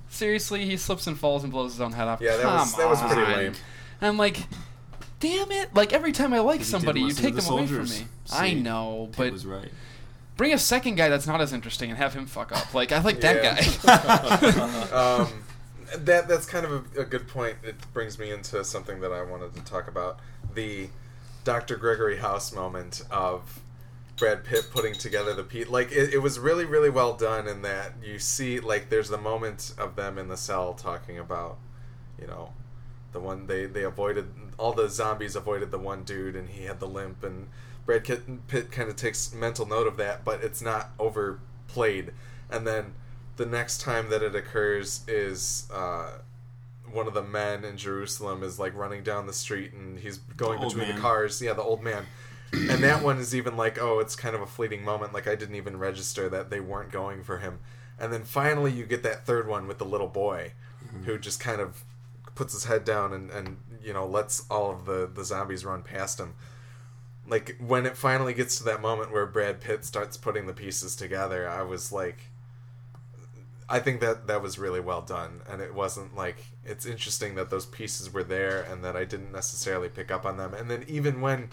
seriously, 0.10 0.65
he 0.65 0.77
slips 0.77 1.07
and 1.07 1.18
falls 1.18 1.44
and 1.44 1.52
blows 1.52 1.73
his 1.73 1.81
own 1.81 1.94
head 1.94 2.07
off. 2.07 2.22
yeah 2.22 2.38
that 2.38 2.45
was 2.45 2.76
that 2.76 2.89
was 2.89 3.02
pretty 3.02 3.22
on. 3.22 3.38
lame 3.38 3.53
And 4.02 4.07
I'm 4.10 4.18
like, 4.18 4.38
damn 5.19 5.52
it! 5.52 5.73
Like 5.73 5.94
every 5.94 6.11
time 6.11 6.34
I 6.34 6.39
like 6.39 6.64
somebody, 6.64 7.02
you 7.02 7.11
take 7.11 7.35
to 7.35 7.41
them 7.41 7.53
away 7.53 7.68
from 7.68 7.81
me. 7.81 7.85
See, 7.85 8.06
I 8.31 8.53
know, 8.53 9.10
but 9.18 9.31
was 9.31 9.45
right. 9.45 9.69
bring 10.35 10.53
a 10.53 10.57
second 10.57 10.95
guy 10.95 11.10
that's 11.10 11.27
not 11.27 11.41
as 11.41 11.53
interesting 11.53 11.89
and 11.89 11.98
have 11.98 12.14
him 12.14 12.26
fuck 12.26 12.52
up. 12.52 12.73
Like 12.73 12.91
I 12.91 13.02
like 13.02 13.22
that 13.22 13.41
guy. 13.41 13.57
um, 15.23 15.44
that 15.98 16.27
that's 16.27 16.45
kind 16.45 16.65
of 16.65 16.72
a, 16.72 17.02
a 17.02 17.06
good 17.06 17.27
point. 17.27 17.57
It 17.64 17.76
brings 17.94 18.19
me 18.19 18.31
into 18.31 18.64
something 18.64 18.99
that 19.02 19.11
I 19.11 19.23
wanted 19.23 19.53
to 19.56 19.61
talk 19.64 19.88
about: 19.88 20.19
the 20.53 20.89
Dr. 21.48 21.78
Gregory 21.78 22.18
House 22.18 22.52
moment 22.52 23.03
of 23.10 23.61
Brad 24.18 24.44
Pitt 24.44 24.65
putting 24.69 24.94
together 24.94 25.34
the 25.34 25.45
Pete. 25.45 25.69
Like 25.69 25.94
it, 25.94 26.14
it 26.14 26.18
was 26.18 26.38
really, 26.40 26.65
really 26.65 26.90
well 26.90 27.14
done 27.14 27.48
in 27.48 27.61
that 27.61 27.94
you 28.03 28.19
see, 28.19 28.60
like, 28.60 28.90
there's 28.90 29.07
the 29.07 29.18
moment 29.18 29.74
of 29.78 29.95
them 29.95 30.18
in 30.18 30.28
the 30.28 30.36
cell 30.36 30.74
talking 30.74 31.18
about, 31.18 31.57
you 32.19 32.28
know, 32.28 32.52
the 33.14 33.22
one 33.22 33.48
they 33.48 33.65
they 33.65 33.84
avoided 33.84 34.30
all 34.57 34.74
the 34.74 34.90
zombies 34.90 35.38
avoided 35.38 35.72
the 35.72 35.80
one 35.80 36.03
dude 36.03 36.36
and 36.36 36.49
he 36.49 36.65
had 36.65 36.82
the 36.82 36.86
limp 36.86 37.24
and 37.24 37.48
Brad 37.86 38.03
Pitt, 38.03 38.48
Pitt 38.49 38.69
kind 38.69 38.90
of 38.90 38.98
takes 38.98 39.34
mental 39.34 39.65
note 39.65 39.88
of 39.88 39.95
that, 39.95 40.26
but 40.26 40.44
it's 40.44 40.61
not 40.61 40.90
overplayed. 40.99 42.11
And 42.52 42.68
then 42.68 42.94
the 43.38 43.45
next 43.45 43.80
time 43.80 44.10
that 44.10 44.22
it 44.22 44.36
occurs 44.36 45.06
is 45.07 45.65
uh, 45.74 46.10
one 46.91 47.07
of 47.07 47.14
the 47.14 47.23
men 47.23 47.64
in 47.64 47.77
Jerusalem 47.77 48.43
is 48.43 48.59
like 48.59 48.76
running 48.76 49.03
down 49.03 49.27
the 49.27 49.34
street 49.34 49.73
and 49.73 49.99
he's 49.99 50.18
going 50.18 50.59
The 50.59 50.68
between 50.68 50.95
the 50.95 51.01
cars. 51.01 51.41
Yeah, 51.41 51.53
the 51.53 51.64
old 51.64 51.84
man. 51.84 52.05
and 52.53 52.84
that 52.84 53.03
one 53.03 53.18
is 53.18 53.35
even 53.35 53.57
like, 53.57 53.77
oh, 53.80 53.99
it's 53.99 54.15
kind 54.15 54.35
of 54.35 54.41
a 54.41 54.47
fleeting 54.47 54.84
moment. 54.84 55.14
Like 55.14 55.27
I 55.27 55.35
didn't 55.35 55.55
even 55.55 55.77
register 55.77 56.30
that 56.30 56.49
they 56.49 56.59
weren't 56.59 56.91
going 56.91 57.23
for 57.23 57.39
him. 57.39 57.59
And 57.99 58.14
then 58.14 58.23
finally, 58.23 58.72
you 58.72 58.85
get 58.85 59.03
that 59.03 59.26
third 59.26 59.47
one 59.47 59.68
with 59.68 59.80
the 59.80 59.85
little 59.85 60.07
boy, 60.07 60.53
mm-hmm. 60.85 61.03
who 61.03 61.18
just 61.18 61.39
kind 61.39 61.59
of 61.59 61.84
puts 62.35 62.53
his 62.53 62.65
head 62.65 62.85
down 62.85 63.14
and, 63.14 63.31
and 63.31 63.57
you 63.81 63.91
know 63.91 64.05
lets 64.05 64.45
all 64.49 64.72
of 64.72 64.85
the 64.85 65.09
the 65.11 65.26
zombies 65.26 65.65
run 65.65 65.81
past 65.81 66.19
him. 66.19 66.35
Like 67.27 67.57
when 67.59 67.85
it 67.85 67.97
finally 67.97 68.34
gets 68.34 68.57
to 68.59 68.64
that 68.65 68.81
moment 68.81 69.11
where 69.11 69.26
Brad 69.26 69.59
Pitt 69.59 69.84
starts 69.84 70.15
putting 70.15 70.45
the 70.45 70.53
pieces 70.53 70.95
together, 70.95 71.49
I 71.49 71.64
was 71.64 71.91
like, 71.91 72.30
I 73.69 73.80
think 73.80 73.99
that 73.99 74.27
that 74.27 74.41
was 74.41 74.57
really 74.57 74.80
well 74.80 75.02
done, 75.02 75.41
and 75.49 75.61
it 75.61 75.73
wasn't 75.73 76.15
like 76.15 76.38
it's 76.65 76.85
interesting 76.85 77.35
that 77.35 77.49
those 77.49 77.65
pieces 77.65 78.14
were 78.14 78.23
there 78.23 78.61
and 78.61 78.84
that 78.84 78.95
I 78.95 79.03
didn't 79.03 79.31
necessarily 79.31 79.89
pick 79.89 80.10
up 80.10 80.26
on 80.26 80.38
them. 80.38 80.53
And 80.53 80.72
then 80.72 80.85
even 80.88 81.19
when 81.19 81.49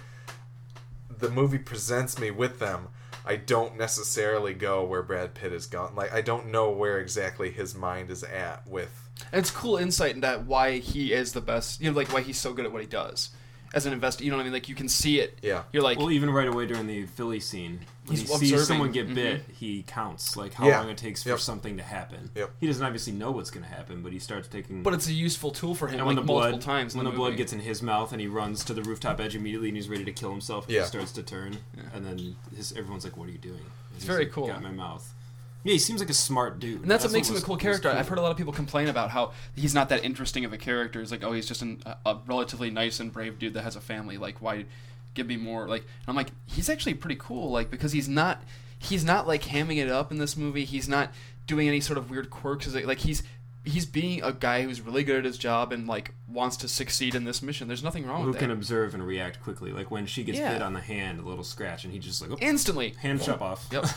the 1.11 1.29
movie 1.29 1.59
presents 1.59 2.19
me 2.19 2.31
with 2.31 2.61
them, 2.61 2.89
I 3.27 3.37
don't 3.37 3.77
necessarily 3.77 4.55
go 4.55 4.85
where 4.85 5.03
Brad 5.03 5.35
Pitt 5.35 5.53
is 5.53 5.67
gone. 5.67 5.97
Like 5.97 6.13
I 6.13 6.21
don't 6.21 6.53
know 6.53 6.71
where 6.71 7.01
exactly 7.01 7.51
his 7.51 7.75
mind 7.75 8.11
is 8.11 8.23
at 8.23 8.67
with. 8.67 9.09
And 9.33 9.41
it's 9.41 9.51
cool 9.51 9.77
insight 9.77 10.15
into 10.15 10.43
why 10.47 10.79
he 10.79 11.13
is 11.13 11.33
the 11.33 11.41
best. 11.41 11.81
You 11.81 11.91
know, 11.91 11.97
like 11.97 12.13
why 12.13 12.21
he's 12.21 12.39
so 12.39 12.53
good 12.53 12.65
at 12.65 12.73
what 12.73 12.83
he 12.83 12.89
does 12.89 13.31
as 13.75 13.85
an 13.87 13.93
investor. 13.93 14.25
You 14.25 14.31
know 14.31 14.37
what 14.37 14.43
I 14.43 14.45
mean? 14.45 14.53
Like 14.55 14.69
you 14.69 14.75
can 14.75 14.89
see 14.89 15.21
it. 15.21 15.39
Yeah. 15.43 15.65
You're 15.73 15.83
like, 15.83 15.99
Well, 15.99 16.11
even 16.11 16.31
right 16.31 16.49
away 16.49 16.65
during 16.67 16.87
the 16.87 17.07
Philly 17.07 17.41
scene, 17.41 17.81
when 18.07 18.17
He's 18.17 18.21
he 18.21 18.27
sees 18.37 18.53
observing. 18.53 18.65
someone 18.67 18.93
get 18.93 19.09
Mhm. 19.09 19.15
bit, 19.15 19.45
he 19.53 19.83
counts 19.87 20.37
like 20.37 20.55
how 20.55 20.67
Yeah. 20.69 20.81
long 20.81 20.91
it 20.91 20.97
takes 20.97 21.23
for 21.23 21.31
Yep. 21.31 21.41
something 21.41 21.77
to 21.79 21.83
happen. 21.83 22.31
Yep. 22.35 22.55
He 22.61 22.67
doesn't 22.67 22.85
obviously 22.85 23.13
know 23.13 23.31
what's 23.33 23.51
going 23.51 23.65
to 23.65 23.71
happen, 23.71 24.03
but 24.03 24.13
he 24.13 24.19
starts 24.19 24.49
taking. 24.49 24.83
but 24.83 24.95
it's 24.95 25.09
a 25.09 25.13
useful 25.13 25.51
tool 25.51 25.75
for 25.75 25.89
him. 25.89 25.95
and 25.95 26.01
like 26.03 26.07
when 26.07 26.17
the 26.17 26.23
multiple 26.23 26.59
blood, 26.59 26.61
times. 26.63 26.95
when 26.95 27.05
the, 27.05 27.11
the 27.11 27.17
blood 27.17 27.37
gets 27.37 27.53
in 27.53 27.61
his 27.61 27.83
mouth 27.83 28.13
and 28.13 28.21
he 28.21 28.27
runs 28.27 28.65
to 28.65 28.75
the 28.75 28.83
rooftop 28.83 29.21
edge 29.21 29.35
immediately 29.35 29.69
and 29.69 29.77
he's 29.77 29.89
ready 29.89 30.05
to 30.05 30.13
kill 30.13 30.31
himself, 30.31 30.67
Yeah. 30.69 30.81
he 30.83 30.87
starts 30.87 31.13
to 31.13 31.23
turn, 31.23 31.59
and 31.93 32.07
then 32.07 32.37
his, 32.57 32.73
everyone's 32.73 33.05
like, 33.05 33.17
"What 33.17 33.29
are 33.29 33.33
you 33.33 33.39
doing?" 33.39 33.59
And 33.61 33.95
he's 33.95 34.05
very 34.05 34.25
like, 34.25 34.33
cool. 34.33 34.47
Got 34.49 34.63
my 34.63 34.71
mouth. 34.71 35.13
Yeah, 35.65 35.73
he 35.73 35.79
seems 35.79 36.01
like 36.01 36.11
a 36.11 36.15
smart 36.15 36.61
dude. 36.61 36.83
And 36.83 36.91
that's, 36.91 37.05
what 37.05 37.13
makes 37.13 37.29
him 37.31 37.37
a 37.37 37.41
cool 37.41 37.57
character. 37.57 37.89
cool. 37.91 37.99
I've 37.99 38.07
heard 38.07 38.19
a 38.19 38.23
lot 38.23 38.31
of 38.31 38.37
people 38.37 38.53
complain 38.53 38.89
about 38.89 39.11
how 39.11 39.33
he's 39.57 39.75
not 39.75 39.89
that 39.89 40.05
interesting 40.05 40.45
of 40.45 40.53
a 40.53 40.59
character. 40.59 41.01
It's 41.01 41.11
like, 41.11 41.25
oh, 41.25 41.33
he's 41.33 41.47
just 41.47 41.63
an, 41.63 41.83
a, 41.87 41.97
a 42.05 42.21
relatively 42.27 42.71
nice 42.71 43.01
and 43.01 43.11
brave 43.11 43.39
dude 43.39 43.55
that 43.55 43.63
has 43.63 43.75
a 43.75 43.81
family. 43.81 44.19
Like, 44.19 44.43
why 44.43 44.67
give 45.15 45.27
me 45.27 45.37
more? 45.39 45.67
Like, 45.67 45.83
and 45.83 46.09
I'm 46.09 46.17
like, 46.17 46.33
he's 46.47 46.69
actually 46.69 46.95
pretty 46.95 47.17
cool. 47.19 47.51
Like, 47.51 47.71
because 47.71 47.93
he's 47.93 48.09
not, 48.09 48.43
he's 48.79 49.05
not 49.05 49.27
like 49.27 49.43
hamming 49.45 49.79
it 49.79 49.91
up 49.91 50.11
in 50.13 50.19
this 50.19 50.37
movie. 50.37 50.67
He's 50.67 50.89
not 50.89 51.11
doing 51.47 51.67
any 51.67 51.81
sort 51.81 51.97
of 51.99 52.11
weird 52.11 52.29
quirks. 52.29 52.73
Like, 52.75 52.87
like 52.87 52.99
he's 52.99 53.23
he's 53.65 53.87
being 53.87 54.23
a 54.23 54.31
guy 54.31 54.61
who's 54.63 54.83
really 54.83 55.03
good 55.03 55.17
at 55.17 55.25
his 55.25 55.39
job 55.39 55.73
and 55.73 55.87
like 55.87 56.13
wants 56.29 56.59
to 56.59 56.69
succeed 56.69 57.15
in 57.15 57.25
this 57.25 57.41
mission. 57.41 57.67
There's 57.69 57.83
nothing 57.83 58.07
wrong 58.07 58.21
Who 58.21 58.27
with 58.27 58.35
that. 58.35 58.41
Who 58.43 58.49
can 58.49 58.51
observe 58.51 58.93
and 58.93 59.07
react 59.07 59.43
quickly? 59.43 59.73
Like 59.73 59.91
when 59.91 60.05
she 60.05 60.23
gets 60.25 60.39
Yeah. 60.39 60.53
bit 60.53 60.61
on 60.61 60.75
the 60.75 60.81
hand, 60.83 61.21
a 61.21 61.23
little 61.23 61.45
scratch, 61.45 61.85
and 61.85 61.93
he 61.93 61.99
just 61.99 62.21
like, 62.21 62.31
oh, 62.31 62.37
Instantly. 62.43 62.91
hand 63.01 63.23
chop 63.23 63.41
off. 63.41 63.67
Yep. 63.73 63.87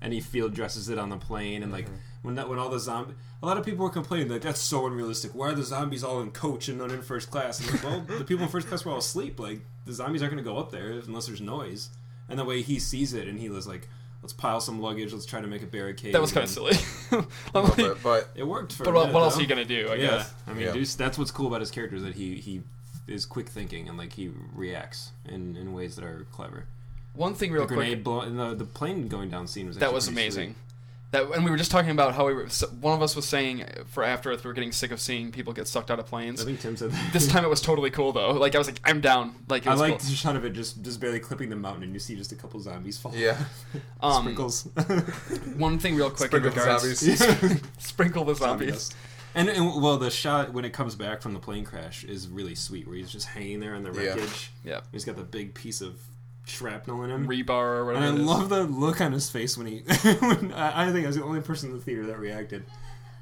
and 0.00 0.12
he 0.12 0.20
field 0.20 0.54
dresses 0.54 0.88
it 0.88 0.98
on 0.98 1.08
the 1.10 1.16
plane, 1.16 1.62
and 1.62 1.70
like 1.72 1.86
Mm-hmm. 1.86 1.96
when 2.22 2.34
that 2.36 2.48
when 2.48 2.58
all 2.58 2.68
the 2.70 2.78
zombie, 2.80 3.14
a 3.42 3.46
lot 3.46 3.56
of 3.58 3.64
people 3.64 3.84
were 3.84 3.90
complaining 3.90 4.28
like 4.28 4.42
that's 4.42 4.60
so 4.60 4.86
unrealistic. 4.86 5.34
Why 5.34 5.48
are 5.50 5.54
the 5.54 5.62
zombies 5.62 6.04
all 6.04 6.20
in 6.20 6.30
coach 6.30 6.68
and 6.68 6.78
not 6.78 6.90
in 6.90 7.02
first 7.02 7.30
class? 7.30 7.60
And 7.60 7.72
like, 7.72 7.82
well, 7.84 8.18
the 8.18 8.24
people 8.24 8.44
in 8.44 8.50
first 8.50 8.68
class 8.68 8.84
were 8.84 8.92
all 8.92 8.98
asleep. 8.98 9.38
Like 9.40 9.60
the 9.86 9.92
zombies 9.92 10.22
aren't 10.22 10.34
going 10.34 10.44
to 10.44 10.50
go 10.50 10.58
up 10.58 10.70
there 10.70 10.90
unless 10.90 11.26
there's 11.26 11.40
noise. 11.40 11.90
And 12.28 12.38
the 12.38 12.44
way 12.44 12.62
he 12.62 12.78
sees 12.78 13.12
it, 13.14 13.26
and 13.26 13.40
he 13.40 13.48
was 13.48 13.66
like, 13.66 13.88
let's 14.22 14.32
pile 14.32 14.60
some 14.60 14.80
luggage, 14.80 15.12
let's 15.12 15.26
try 15.26 15.40
to 15.40 15.46
make 15.48 15.62
a 15.62 15.66
barricade. 15.66 16.14
That 16.14 16.20
was 16.20 16.30
kind 16.32 16.44
of 16.44 16.50
silly. 16.50 16.76
I'm 17.10 17.24
a 17.54 17.60
little 17.60 17.62
like, 17.62 17.76
bit, 17.76 18.02
but 18.04 18.28
It 18.36 18.44
worked 18.44 18.72
for. 18.74 18.84
but 18.84 18.94
what, 18.94 19.00
minute, 19.06 19.14
what 19.14 19.22
else 19.24 19.34
though. 19.34 19.38
are 19.40 19.42
you 19.42 19.48
gonna 19.48 19.64
do? 19.64 19.88
I 19.90 19.94
yeah, 19.96 20.06
guess. 20.10 20.34
I 20.46 20.52
mean, 20.52 20.66
Yeah. 20.66 20.72
dude, 20.72 20.86
that's 20.86 21.18
what's 21.18 21.30
cool 21.32 21.48
about 21.48 21.60
his 21.60 21.70
character 21.72 21.96
is 21.96 22.02
that 22.04 22.14
he 22.14 22.36
he 22.36 22.62
is 23.08 23.26
quick 23.26 23.48
thinking 23.48 23.88
and 23.88 23.98
like 23.98 24.12
he 24.12 24.30
reacts 24.54 25.10
in 25.28 25.56
in 25.56 25.72
ways 25.72 25.96
that 25.96 26.04
are 26.04 26.26
clever. 26.30 26.66
One 27.14 27.34
thing, 27.34 27.52
real 27.52 27.62
the 27.62 27.66
quick. 27.68 27.78
grenade 27.78 28.04
blow, 28.04 28.28
the 28.28 28.54
the 28.54 28.64
plane 28.64 29.08
going 29.08 29.30
down 29.30 29.46
scene 29.46 29.66
was 29.68 29.76
that 29.78 29.92
was 29.92 30.08
amazing. 30.08 30.50
sweet. 30.50 30.56
That 31.12 31.28
and 31.32 31.44
we 31.44 31.50
were 31.50 31.56
just 31.56 31.72
talking 31.72 31.90
about 31.90 32.14
how 32.14 32.28
we 32.28 32.34
were. 32.34 32.46
One 32.80 32.94
of 32.94 33.02
us 33.02 33.16
was 33.16 33.26
saying 33.26 33.64
for 33.88 34.04
After 34.04 34.30
Earth, 34.30 34.44
we 34.44 34.48
were 34.48 34.54
getting 34.54 34.70
sick 34.70 34.92
of 34.92 35.00
seeing 35.00 35.32
people 35.32 35.52
get 35.52 35.66
sucked 35.66 35.90
out 35.90 35.98
of 35.98 36.06
planes. 36.06 36.40
I 36.40 36.44
think 36.44 36.60
Tim 36.60 36.76
said 36.76 36.92
that. 36.92 37.12
This 37.12 37.26
time 37.26 37.44
it 37.44 37.48
was 37.50 37.60
totally 37.70 37.90
cool 37.90 38.12
though. 38.12 38.30
Like 38.30 38.54
I 38.54 38.58
was 38.58 38.68
like, 38.68 38.80
I'm 38.84 39.00
down. 39.00 39.34
Like 39.48 39.66
it 39.66 39.70
I 39.70 39.72
was 39.72 39.80
like 39.80 39.98
cool. 39.98 40.08
the 40.08 40.14
shot 40.14 40.36
of 40.36 40.44
it 40.44 40.50
just 40.52 40.82
just 40.84 41.00
barely 41.00 41.18
clipping 41.18 41.50
the 41.50 41.56
mountain, 41.56 41.82
and 41.82 41.92
you 41.92 41.98
see 41.98 42.14
just 42.14 42.30
a 42.30 42.36
couple 42.36 42.60
zombies 42.60 42.96
fall. 42.96 43.12
yeah, 43.16 43.36
Um, 44.00 44.22
sprinkles. 44.22 44.68
One 45.56 45.80
thing, 45.80 45.96
real 45.96 46.10
quick, 46.10 46.28
Sprinkle 46.30 46.52
in 46.52 46.56
regards 46.58 47.00
zombies. 47.00 47.60
sprinkle 47.78 48.24
the 48.24 48.34
Zombie 48.36 48.66
zombies. 48.66 48.72
dust. 48.88 48.96
And, 49.34 49.48
and 49.48 49.82
well, 49.82 49.96
the 49.96 50.10
shot 50.10 50.52
when 50.52 50.64
it 50.64 50.72
comes 50.72 50.94
back 50.96 51.22
from 51.22 51.34
the 51.34 51.38
plane 51.40 51.64
crash 51.64 52.02
is 52.04 52.28
really 52.28 52.54
sweet, 52.56 52.86
where 52.86 52.96
he's 52.96 53.10
just 53.10 53.26
hanging 53.26 53.60
there 53.60 53.74
on 53.74 53.82
the 53.82 53.92
Yeah. 53.92 54.10
wreckage. 54.14 54.50
Yeah. 54.64 54.80
He's 54.92 55.04
got 55.04 55.16
the 55.16 55.22
big 55.22 55.54
piece 55.54 55.80
of 55.80 56.00
shrapnel 56.50 57.02
in 57.04 57.10
him. 57.10 57.26
Rebar 57.26 57.48
or 57.50 57.78
and 57.78 57.86
whatever. 57.86 58.04
I 58.04 58.08
it 58.10 58.14
is. 58.20 58.26
love 58.26 58.48
the 58.48 58.62
look 58.64 59.00
on 59.00 59.12
his 59.12 59.30
face 59.30 59.56
when 59.56 59.66
he. 59.66 59.78
when, 60.20 60.52
I, 60.52 60.88
I 60.88 60.92
think 60.92 61.04
I 61.04 61.06
was 61.08 61.16
the 61.16 61.24
only 61.24 61.40
person 61.40 61.70
in 61.70 61.76
the 61.76 61.82
theater 61.82 62.06
that 62.06 62.18
reacted 62.18 62.64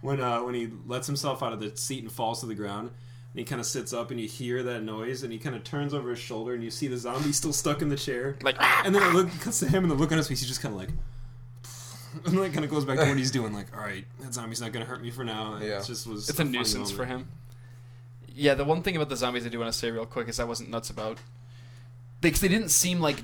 when 0.01 0.21
uh, 0.21 0.43
when 0.43 0.55
he 0.55 0.69
lets 0.87 1.07
himself 1.07 1.43
out 1.43 1.53
of 1.53 1.61
the 1.61 1.77
seat 1.77 2.03
and 2.03 2.11
falls 2.13 2.41
to 2.41 2.47
the 2.47 2.55
ground. 2.55 2.91
And 3.33 3.39
he 3.39 3.45
kind 3.45 3.61
of 3.61 3.67
sits 3.67 3.93
up, 3.93 4.11
and 4.11 4.19
you 4.19 4.27
hear 4.27 4.63
that 4.63 4.83
noise, 4.83 5.23
and 5.23 5.31
he 5.31 5.39
kind 5.39 5.55
of 5.55 5.63
turns 5.63 5.93
over 5.93 6.11
his 6.11 6.19
shoulder, 6.19 6.55
and 6.55 6.65
you 6.65 6.71
see 6.71 6.89
the 6.89 6.97
zombie 6.97 7.33
still 7.33 7.53
stuck 7.53 7.83
in 7.83 7.91
the 7.91 7.97
chair. 7.97 8.39
Like, 8.43 8.57
and 8.85 8.95
then 8.95 9.03
it 9.03 9.13
look, 9.13 9.31
cuts 9.41 9.61
to 9.61 9.69
him, 9.69 9.85
and 9.85 9.91
the 9.91 9.97
look 9.97 10.11
on 10.13 10.17
his 10.19 10.27
face, 10.29 10.41
he's 10.41 10.49
just 10.49 10.63
kind 10.63 10.75
of 10.75 10.81
like, 10.81 10.89
and 12.25 12.41
like 12.41 12.53
kind 12.55 12.65
of 12.65 12.71
goes 12.71 12.87
back 12.87 12.99
to 12.99 13.05
what 13.07 13.19
he's 13.19 13.31
doing. 13.31 13.53
Like, 13.53 13.77
all 13.77 13.83
right, 13.83 14.07
that 14.21 14.33
zombie's 14.33 14.63
not 14.63 14.73
gonna 14.73 14.87
hurt 14.87 15.03
me 15.03 15.11
for 15.11 15.25
now. 15.25 15.55
And 15.55 15.65
Yeah. 15.65 15.81
it 15.81 15.85
just 15.85 16.07
was. 16.07 16.29
it's 16.29 16.31
a 16.31 16.43
funny 16.43 16.57
nuisance 16.57 16.91
for 16.91 17.05
him. 17.05 17.29
Yeah, 18.35 18.55
the 18.55 18.65
one 18.65 18.83
thing 18.83 18.97
about 18.97 19.09
the 19.11 19.17
zombies 19.17 19.45
I 19.45 19.49
do 19.51 19.59
want 19.59 19.73
to 19.73 19.79
say 19.79 19.91
real 19.91 20.07
quick 20.07 20.29
is 20.29 20.39
I 20.41 20.45
wasn't 20.45 20.71
nuts 20.71 20.91
about 20.91 21.19
because 22.21 22.41
they 22.41 22.49
didn't 22.49 22.71
seem 22.71 23.01
like 23.01 23.23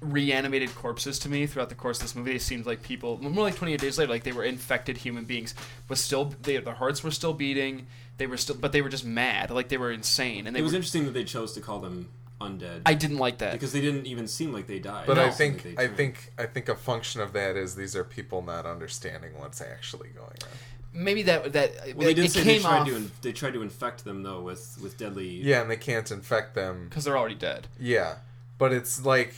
reanimated 0.00 0.74
corpses 0.74 1.18
to 1.20 1.28
me 1.28 1.46
throughout 1.46 1.68
the 1.68 1.74
course 1.74 1.98
of 1.98 2.02
this 2.04 2.14
movie. 2.16 2.32
They 2.32 2.38
seemed 2.38 2.66
like 2.66 2.82
people, 2.82 3.18
more 3.22 3.44
like 3.44 3.56
28 3.56 3.80
days 3.80 3.98
later, 3.98 4.10
like 4.10 4.24
they 4.24 4.32
were 4.32 4.44
infected 4.44 4.96
human 4.98 5.24
beings. 5.24 5.54
but 5.88 5.98
still, 5.98 6.34
they, 6.42 6.56
their 6.58 6.74
hearts 6.74 7.04
were 7.04 7.10
still 7.12 7.32
beating. 7.34 7.86
They 8.18 8.26
were 8.26 8.36
still, 8.36 8.56
but 8.56 8.72
they 8.72 8.82
were 8.82 8.88
just 8.88 9.04
mad, 9.04 9.50
like 9.50 9.68
they 9.68 9.76
were 9.78 9.92
insane. 9.92 10.46
And 10.46 10.54
they 10.56 10.60
It 10.60 10.62
was 10.64 10.72
were, 10.72 10.76
interesting 10.76 11.04
that 11.06 11.12
they 11.14 11.24
chose 11.24 11.52
to 11.54 11.60
call 11.60 11.78
them 11.80 12.08
undead 12.40 12.82
I 12.84 12.94
didn't 12.94 13.18
like 13.18 13.38
that. 13.38 13.52
because 13.52 13.72
they 13.72 13.80
didn't 13.80 14.06
even 14.06 14.26
seem 14.26 14.52
like 14.52 14.66
they 14.66 14.80
died. 14.80 15.06
But 15.06 15.18
It 15.18 15.24
I 15.24 15.30
think 15.30 15.74
I 15.78 15.86
think 15.86 16.32
I 16.36 16.46
think 16.46 16.68
a 16.68 16.74
function 16.74 17.20
of 17.20 17.32
that 17.34 17.56
is 17.56 17.76
these 17.76 17.94
are 17.94 18.02
people 18.02 18.42
not 18.42 18.66
understanding 18.66 19.38
what's 19.38 19.60
actually 19.60 20.08
going 20.08 20.26
on. 20.42 20.48
Maybe 20.94 21.22
that 21.22 21.52
that 21.54 21.72
Well, 21.96 22.04
they 22.06 22.10
it, 22.12 22.14
did 22.14 22.24
it 22.26 22.30
say 22.32 22.42
they 22.42 22.52
came 22.54 22.62
tried 22.62 22.78
off 22.80 22.86
to 22.88 22.96
in, 22.96 23.10
they 23.22 23.32
tried 23.32 23.54
to 23.54 23.62
infect 23.62 24.04
them 24.04 24.22
though 24.22 24.40
with 24.40 24.78
with 24.82 24.98
deadly. 24.98 25.28
Yeah, 25.28 25.62
and 25.62 25.70
they 25.70 25.76
can't 25.76 26.10
infect 26.10 26.54
them. 26.54 26.86
because 26.88 27.04
they're 27.04 27.16
already 27.18 27.34
dead. 27.34 27.66
Yeah, 27.80 28.16
but 28.58 28.72
it's 28.72 29.04
like 29.04 29.34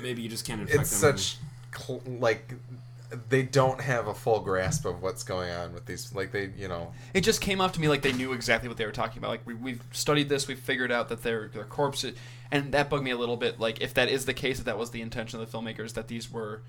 Maybe 0.00 0.22
you 0.22 0.28
just 0.28 0.46
can't 0.46 0.60
infect 0.60 0.82
it's 0.82 1.00
them. 1.00 1.16
such 1.18 1.38
cl- 1.76 2.02
like 2.06 2.54
they 3.28 3.42
don't 3.42 3.80
have 3.80 4.06
a 4.08 4.14
full 4.14 4.40
grasp 4.40 4.84
of 4.84 5.00
what's 5.02 5.22
going 5.24 5.50
on 5.50 5.72
with 5.72 5.86
these. 5.86 6.12
Like 6.14 6.30
they, 6.32 6.50
you 6.56 6.68
know, 6.68 6.92
It 7.14 7.22
just 7.22 7.40
came 7.40 7.60
off 7.60 7.72
to 7.72 7.80
me 7.80 7.88
like 7.88 8.02
they 8.02 8.12
knew 8.12 8.32
exactly 8.32 8.68
what 8.68 8.78
they 8.78 8.84
were 8.86 8.92
talking 8.92 9.18
about. 9.18 9.30
Like 9.30 9.46
we, 9.46 9.54
we've 9.54 9.82
studied 9.92 10.28
this, 10.28 10.46
we've 10.48 10.58
figured 10.58 10.90
out 10.92 11.08
that 11.08 11.22
they're, 11.22 11.48
they're 11.52 11.64
corpses, 11.64 12.16
and 12.50 12.72
that 12.72 12.90
bugged 12.90 13.04
me 13.04 13.10
a 13.12 13.16
little 13.16 13.36
bit. 13.36 13.58
Like 13.60 13.80
if 13.80 13.94
that 13.94 14.08
is 14.08 14.24
the 14.24 14.34
case, 14.34 14.58
that 14.58 14.64
that 14.66 14.78
was 14.78 14.90
the 14.90 15.02
intention 15.02 15.40
of 15.40 15.50
the 15.50 15.56
filmmakers, 15.58 15.94
that 15.94 16.08
these 16.08 16.30
were 16.32 16.62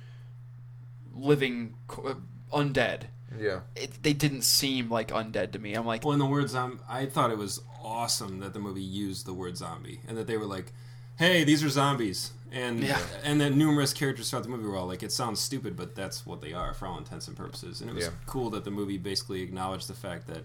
living 1.15 1.73
co- 1.87 2.17
undead. 2.53 3.03
Yeah. 3.39 3.61
It, 3.75 4.03
they 4.03 4.13
didn't 4.13 4.43
seem 4.43 4.89
like 4.89 5.09
undead 5.09 5.51
to 5.53 5.59
me. 5.59 5.73
I'm 5.73 5.85
like, 5.85 6.03
Well, 6.03 6.13
in 6.13 6.19
the 6.19 6.25
word 6.25 6.49
zombie, 6.49 6.77
um, 6.77 6.81
I 6.89 7.05
thought 7.07 7.31
it 7.31 7.37
was 7.37 7.61
awesome 7.83 8.39
that 8.39 8.53
the 8.53 8.59
movie 8.59 8.81
used 8.81 9.25
the 9.25 9.33
word 9.33 9.57
zombie 9.57 9.99
and 10.07 10.17
that 10.17 10.27
they 10.27 10.37
were 10.37 10.45
like, 10.45 10.71
"Hey, 11.17 11.43
these 11.43 11.63
are 11.63 11.69
zombies," 11.69 12.31
and 12.51 12.83
Yeah. 12.83 12.99
and 13.23 13.39
then 13.41 13.57
numerous 13.57 13.93
characters 13.93 14.29
throughout 14.29 14.43
the 14.43 14.49
movie 14.49 14.65
were 14.67 14.75
all 14.75 14.87
like, 14.87 15.03
"It 15.03 15.11
sounds 15.11 15.39
stupid, 15.39 15.75
but 15.75 15.95
that's 15.95 16.25
what 16.25 16.41
they 16.41 16.53
are 16.53 16.73
for 16.73 16.85
all 16.87 16.97
intents 16.97 17.27
and 17.27 17.35
purposes." 17.37 17.81
And 17.81 17.89
it 17.89 17.93
was 17.95 18.05
Yeah. 18.05 18.11
cool 18.25 18.49
that 18.51 18.63
the 18.65 18.71
movie 18.71 18.97
basically 18.97 19.41
acknowledged 19.41 19.87
the 19.87 19.93
fact 19.93 20.27
that, 20.27 20.43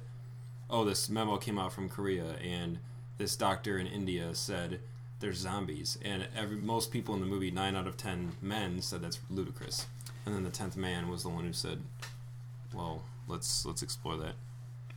oh, 0.71 0.85
this 0.85 1.09
memo 1.09 1.37
came 1.37 1.59
out 1.59 1.73
from 1.73 1.89
Korea 1.89 2.35
and 2.43 2.79
this 3.19 3.37
doctor 3.37 3.79
in 3.79 3.87
India 3.87 4.35
said 4.35 4.81
there's 5.21 5.39
zombies, 5.39 5.99
and 6.03 6.27
every 6.35 6.57
most 6.57 6.91
people 6.91 7.15
in 7.15 7.21
the 7.21 7.27
movie, 7.27 7.51
nine 7.51 7.77
out 7.77 7.87
of 7.87 7.97
ten 7.97 8.33
men 8.43 8.81
said 8.83 9.03
that's 9.03 9.21
ludicrous, 9.31 9.87
and 10.27 10.35
then 10.35 10.43
the 10.43 10.51
tenth 10.51 10.77
man 10.77 11.09
was 11.09 11.23
the 11.23 11.29
one 11.29 11.45
who 11.45 11.53
said, 11.53 11.83
"Well, 12.75 13.03
let's 13.29 13.65
let's 13.65 13.83
explore 13.83 14.17
that." 14.19 14.35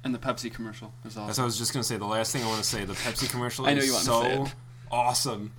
and 0.04 0.14
the 0.14 0.20
Pepsi 0.20 0.54
commercial 0.54 0.94
is 1.04 1.16
That's 1.16 1.40
what 1.40 1.40
I 1.40 1.46
was 1.46 1.58
just 1.58 1.74
gonna 1.74 1.84
say. 1.84 1.98
The 1.98 2.06
last 2.06 2.32
thing 2.32 2.44
I 2.44 2.48
want 2.48 2.62
to 2.64 2.70
say, 2.70 2.86
the 2.86 2.94
Pepsi 2.94 3.28
commercial 3.30 3.66
I 3.66 3.74
know 3.74 3.80
is 3.80 3.88
you 3.88 3.94
wanted 3.94 4.06
to 4.06 4.12
say 4.12 4.36
so 4.36 4.44
it. 4.46 4.56
awesome. 4.92 5.52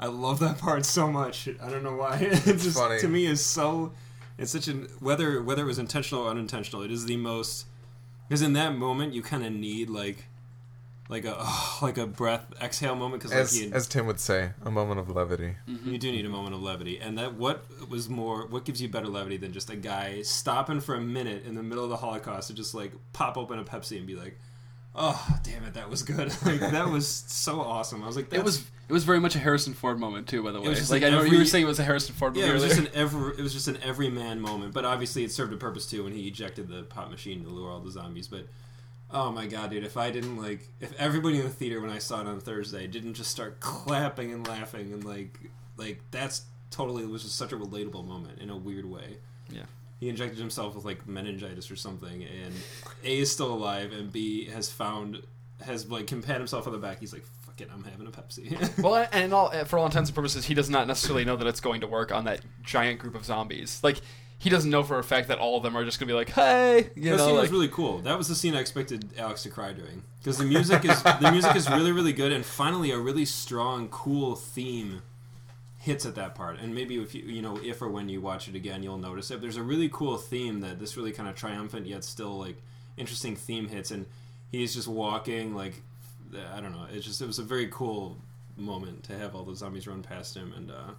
I 0.00 0.06
love 0.06 0.40
that 0.40 0.58
part 0.58 0.84
so 0.84 1.08
much. 1.10 1.48
I 1.62 1.70
don't 1.70 1.84
know 1.84 1.94
why. 1.94 2.18
It's 2.32 2.64
just 2.64 2.76
funny. 2.76 2.98
to 2.98 3.06
me 3.08 3.26
is 3.26 3.44
so. 3.44 3.92
It's 4.38 4.50
such 4.50 4.66
an 4.66 4.88
whether 4.98 5.40
whether 5.40 5.62
it 5.62 5.66
was 5.66 5.78
intentional 5.78 6.24
or 6.24 6.30
unintentional. 6.30 6.82
It 6.82 6.90
is 6.90 7.04
the 7.06 7.16
most 7.16 7.66
because 8.28 8.42
in 8.42 8.54
that 8.54 8.74
moment 8.74 9.14
you 9.14 9.22
kind 9.22 9.44
of 9.46 9.52
need 9.52 9.88
like 9.88 10.24
like 11.12 11.24
a 11.26 11.46
like 11.82 11.98
a 11.98 12.06
breath 12.06 12.46
exhale 12.60 12.96
moment 12.96 13.22
because 13.22 13.36
As 13.36 13.60
you, 13.60 13.70
as 13.72 13.86
Tim 13.86 14.06
would 14.06 14.18
say, 14.18 14.50
a 14.64 14.70
moment 14.70 14.98
of 14.98 15.10
levity. 15.10 15.56
Mm-hmm. 15.68 15.90
you 15.90 15.98
do 15.98 16.10
need 16.10 16.24
a 16.24 16.30
moment 16.30 16.54
of 16.54 16.62
levity, 16.62 16.98
and 16.98 17.18
that 17.18 17.34
what 17.34 17.64
was 17.88 18.08
more 18.08 18.46
what 18.46 18.64
gives 18.64 18.80
you 18.80 18.88
better 18.88 19.06
levity 19.06 19.36
than 19.36 19.52
just 19.52 19.70
a 19.70 19.76
guy 19.76 20.22
stopping 20.22 20.80
for 20.80 20.94
a 20.94 21.00
minute 21.00 21.44
in 21.44 21.54
the 21.54 21.62
middle 21.62 21.84
of 21.84 21.90
the 21.90 21.98
Holocaust 21.98 22.48
to 22.48 22.54
just 22.54 22.74
like 22.74 22.92
pop 23.12 23.36
open 23.36 23.58
a 23.58 23.64
Pepsi 23.64 23.98
and 23.98 24.06
be 24.06 24.16
like, 24.16 24.38
"Oh, 24.94 25.38
damn 25.44 25.64
it, 25.64 25.74
that 25.74 25.90
was 25.90 26.02
good! 26.02 26.28
like 26.44 26.60
that 26.60 26.88
was 26.88 27.06
so 27.06 27.60
awesome." 27.60 28.02
I 28.02 28.06
was 28.06 28.16
like, 28.16 28.32
It 28.32 28.42
was 28.42 28.64
it 28.88 28.92
was 28.92 29.04
very 29.04 29.20
much 29.20 29.36
a 29.36 29.38
Harrison 29.38 29.74
Ford 29.74 30.00
moment 30.00 30.28
too. 30.28 30.42
By 30.42 30.52
the 30.52 30.60
way, 30.60 30.68
was 30.68 30.78
just 30.78 30.90
like 30.90 31.02
like 31.02 31.12
I 31.12 31.16
know 31.16 31.22
you 31.22 31.38
were 31.38 31.44
saying 31.44 31.64
it 31.64 31.68
was 31.68 31.78
a 31.78 31.84
Harrison 31.84 32.14
Ford 32.14 32.34
movie 32.34 32.46
yeah, 32.46 32.52
it 32.52 32.54
was 32.54 32.64
just 32.68 32.78
an 32.78 32.88
every 32.94 33.34
it 33.38 33.42
was 33.42 33.52
just 33.52 33.68
an 33.68 33.78
everyman 33.82 34.40
moment, 34.40 34.72
but 34.72 34.84
obviously 34.86 35.24
it 35.24 35.30
served 35.30 35.52
a 35.52 35.56
purpose 35.56 35.86
too 35.86 36.04
when 36.04 36.14
he 36.14 36.26
ejected 36.26 36.68
the 36.68 36.84
pop 36.84 37.10
machine 37.10 37.44
to 37.44 37.50
lure 37.50 37.70
all 37.70 37.80
the 37.80 37.90
zombies. 37.90 38.28
But 38.28 38.46
oh 39.12 39.30
my 39.30 39.46
god, 39.46 39.70
dude, 39.70 39.84
if 39.84 39.96
I 39.96 40.10
didn't 40.10 40.36
like, 40.36 40.68
if 40.80 40.98
everybody 40.98 41.38
in 41.38 41.44
the 41.44 41.50
theater 41.50 41.80
when 41.80 41.90
I 41.90 41.98
saw 41.98 42.20
it 42.20 42.26
on 42.26 42.40
Thursday 42.40 42.86
didn't 42.86 43.14
just 43.14 43.30
start 43.30 43.60
clapping 43.60 44.32
and 44.32 44.46
laughing 44.46 44.92
and 44.92 45.04
like, 45.04 45.38
like 45.76 46.00
that's 46.10 46.42
totally 46.70 47.04
it 47.04 47.10
was 47.10 47.22
just 47.22 47.36
such 47.36 47.52
a 47.52 47.56
relatable 47.56 48.06
moment 48.06 48.40
in 48.40 48.50
a 48.50 48.56
weird 48.56 48.86
way. 48.86 49.18
Yeah. 49.50 49.62
He 50.00 50.08
injected 50.08 50.38
himself 50.38 50.74
with 50.74 50.84
like 50.84 51.06
meningitis 51.06 51.70
or 51.70 51.76
something, 51.76 52.24
and 52.24 52.52
A 53.04 53.18
is 53.18 53.30
still 53.30 53.52
alive, 53.52 53.92
and 53.92 54.10
B 54.10 54.46
has 54.46 54.68
found 54.68 55.22
has 55.64 55.88
like 55.88 56.08
can 56.08 56.22
pat 56.22 56.38
himself 56.38 56.66
on 56.66 56.72
the 56.72 56.78
back. 56.80 56.98
He's 56.98 57.12
like, 57.12 57.24
"Fuck 57.46 57.60
it, 57.60 57.70
I'm 57.72 57.84
having 57.84 58.08
a 58.08 58.10
Pepsi." 58.10 58.82
well, 58.82 59.06
and 59.12 59.32
all 59.32 59.50
for 59.64 59.78
all 59.78 59.86
intents 59.86 60.10
and 60.10 60.16
purposes, 60.16 60.44
he 60.44 60.54
does 60.54 60.68
not 60.68 60.88
necessarily 60.88 61.24
know 61.24 61.36
that 61.36 61.46
it's 61.46 61.60
going 61.60 61.82
to 61.82 61.86
work 61.86 62.10
on 62.10 62.24
that 62.24 62.40
giant 62.64 62.98
group 62.98 63.14
of 63.14 63.24
zombies. 63.24 63.78
Like 63.84 64.00
he 64.42 64.50
doesn't 64.50 64.72
know 64.72 64.82
for 64.82 64.98
a 64.98 65.04
fact 65.04 65.28
that 65.28 65.38
all 65.38 65.56
of 65.56 65.62
them 65.62 65.76
are 65.76 65.84
just 65.84 66.00
going 66.00 66.08
to 66.08 66.12
be 66.12 66.16
like, 66.16 66.30
"Hey," 66.30 66.90
you 66.96 67.10
that 67.10 67.16
know, 67.16 67.26
scene 67.26 67.34
like, 67.36 67.42
was 67.42 67.52
really 67.52 67.68
cool. 67.68 67.98
That 68.00 68.18
was 68.18 68.26
the 68.26 68.34
scene 68.34 68.56
I 68.56 68.60
expected 68.60 69.10
Alex 69.16 69.44
to 69.44 69.50
cry 69.50 69.72
during 69.72 70.02
because 70.18 70.36
the 70.36 70.44
music 70.44 70.84
is 70.84 71.00
the 71.00 71.30
music 71.30 71.54
is 71.54 71.70
really 71.70 71.92
really 71.92 72.12
good, 72.12 72.32
and 72.32 72.44
finally 72.44 72.90
a 72.90 72.98
really 72.98 73.24
strong, 73.24 73.88
cool 73.88 74.34
theme 74.34 75.02
hits 75.78 76.04
at 76.04 76.16
that 76.16 76.34
part. 76.34 76.58
And 76.58 76.74
maybe 76.74 77.00
if 77.00 77.14
you 77.14 77.22
you 77.22 77.40
know 77.40 77.56
if 77.62 77.80
or 77.80 77.88
when 77.88 78.08
you 78.08 78.20
watch 78.20 78.48
it 78.48 78.56
again, 78.56 78.82
you'll 78.82 78.98
notice 78.98 79.30
it. 79.30 79.40
There's 79.40 79.56
a 79.56 79.62
really 79.62 79.88
cool 79.88 80.16
theme 80.16 80.58
that 80.62 80.80
this 80.80 80.96
really 80.96 81.12
kind 81.12 81.28
of 81.28 81.36
triumphant 81.36 81.86
yet 81.86 82.02
still 82.02 82.36
like 82.36 82.60
interesting 82.96 83.36
theme 83.36 83.68
hits, 83.68 83.92
and 83.92 84.06
he's 84.50 84.74
just 84.74 84.88
walking 84.88 85.54
like 85.54 85.82
I 86.52 86.60
don't 86.60 86.72
know. 86.72 86.86
It's 86.92 87.06
just 87.06 87.22
it 87.22 87.26
was 87.28 87.38
a 87.38 87.44
very 87.44 87.68
cool 87.68 88.18
moment 88.56 89.04
to 89.04 89.16
have 89.16 89.36
all 89.36 89.44
the 89.44 89.54
zombies 89.54 89.86
run 89.86 90.02
past 90.02 90.36
him, 90.36 90.52
and 90.56 90.72
uh, 90.72 90.90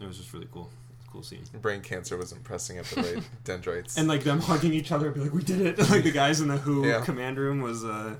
it 0.00 0.08
was 0.08 0.18
just 0.18 0.32
really 0.32 0.48
cool. 0.52 0.70
Cool 1.12 1.22
scene. 1.22 1.44
Brain 1.60 1.82
cancer 1.82 2.16
wasn't 2.16 2.42
pressing 2.42 2.78
at 2.78 2.86
the 2.86 3.02
rate 3.02 3.24
dendrites. 3.44 3.98
and 3.98 4.08
like 4.08 4.24
them 4.24 4.40
hugging 4.40 4.72
each 4.72 4.90
other, 4.90 5.10
be 5.10 5.20
like, 5.20 5.34
"We 5.34 5.42
did 5.42 5.60
it!" 5.60 5.78
like 5.90 6.04
the 6.04 6.10
guys 6.10 6.40
in 6.40 6.48
the 6.48 6.56
Who 6.56 6.86
Yeah. 6.86 7.02
command 7.04 7.36
room 7.38 7.60
was. 7.60 7.84
Uh, 7.84 8.14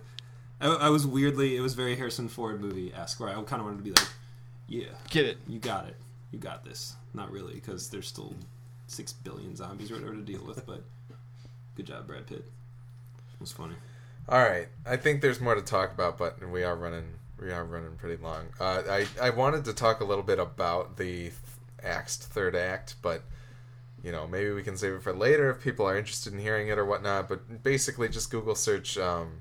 I, 0.60 0.66
I 0.68 0.88
was 0.90 1.06
weirdly, 1.06 1.56
it 1.56 1.60
was 1.60 1.72
very 1.74 1.96
Harrison 1.96 2.28
Ford 2.28 2.60
movie 2.60 2.92
esque, 2.94 3.18
where 3.18 3.30
I 3.30 3.32
kind 3.44 3.60
of 3.60 3.64
wanted 3.64 3.78
to 3.78 3.82
be 3.82 3.90
like, 3.92 4.08
"Yeah, 4.68 4.88
get 5.08 5.24
it. 5.24 5.38
you 5.48 5.58
got 5.58 5.88
it, 5.88 5.96
you 6.32 6.38
got 6.38 6.64
this." 6.66 6.94
Not 7.14 7.32
really, 7.32 7.54
because 7.54 7.88
there's 7.88 8.06
still 8.08 8.34
six 8.88 9.12
billion 9.14 9.56
zombies 9.56 9.90
or 9.90 9.94
whatever 9.94 10.14
to 10.14 10.20
deal 10.20 10.44
with. 10.46 10.66
But 10.66 10.82
good 11.74 11.86
job, 11.86 12.06
Brad 12.06 12.26
Pitt. 12.26 12.38
It 12.44 13.40
was 13.40 13.52
funny. 13.52 13.74
All 14.28 14.38
right, 14.38 14.68
I 14.86 14.96
think 14.98 15.22
there's 15.22 15.40
more 15.40 15.54
to 15.54 15.62
talk 15.62 15.92
about, 15.94 16.18
but 16.18 16.46
we 16.46 16.62
are 16.62 16.76
running 16.76 17.04
we 17.40 17.50
are 17.52 17.64
running 17.64 17.96
pretty 17.96 18.22
long. 18.22 18.48
Uh, 18.60 18.82
I 18.88 19.06
I 19.20 19.30
wanted 19.30 19.64
to 19.64 19.72
talk 19.72 20.00
a 20.00 20.04
little 20.04 20.22
bit 20.22 20.38
about 20.38 20.96
the 20.98 21.04
th- 21.30 21.32
axed 21.84 22.24
third 22.24 22.54
act, 22.56 22.96
but 23.02 23.22
you 24.02 24.10
know 24.12 24.26
maybe 24.26 24.50
we 24.50 24.62
can 24.62 24.76
save 24.76 24.94
it 24.94 25.02
for 25.02 25.12
later 25.12 25.50
if 25.50 25.62
people 25.62 25.86
are 25.86 25.96
interested 25.96 26.32
in 26.32 26.38
hearing 26.38 26.68
it 26.68 26.78
or 26.78 26.84
whatnot. 26.84 27.28
But 27.28 27.62
basically, 27.62 28.08
just 28.08 28.30
Google 28.30 28.54
search. 28.54 28.96
Um, 28.98 29.40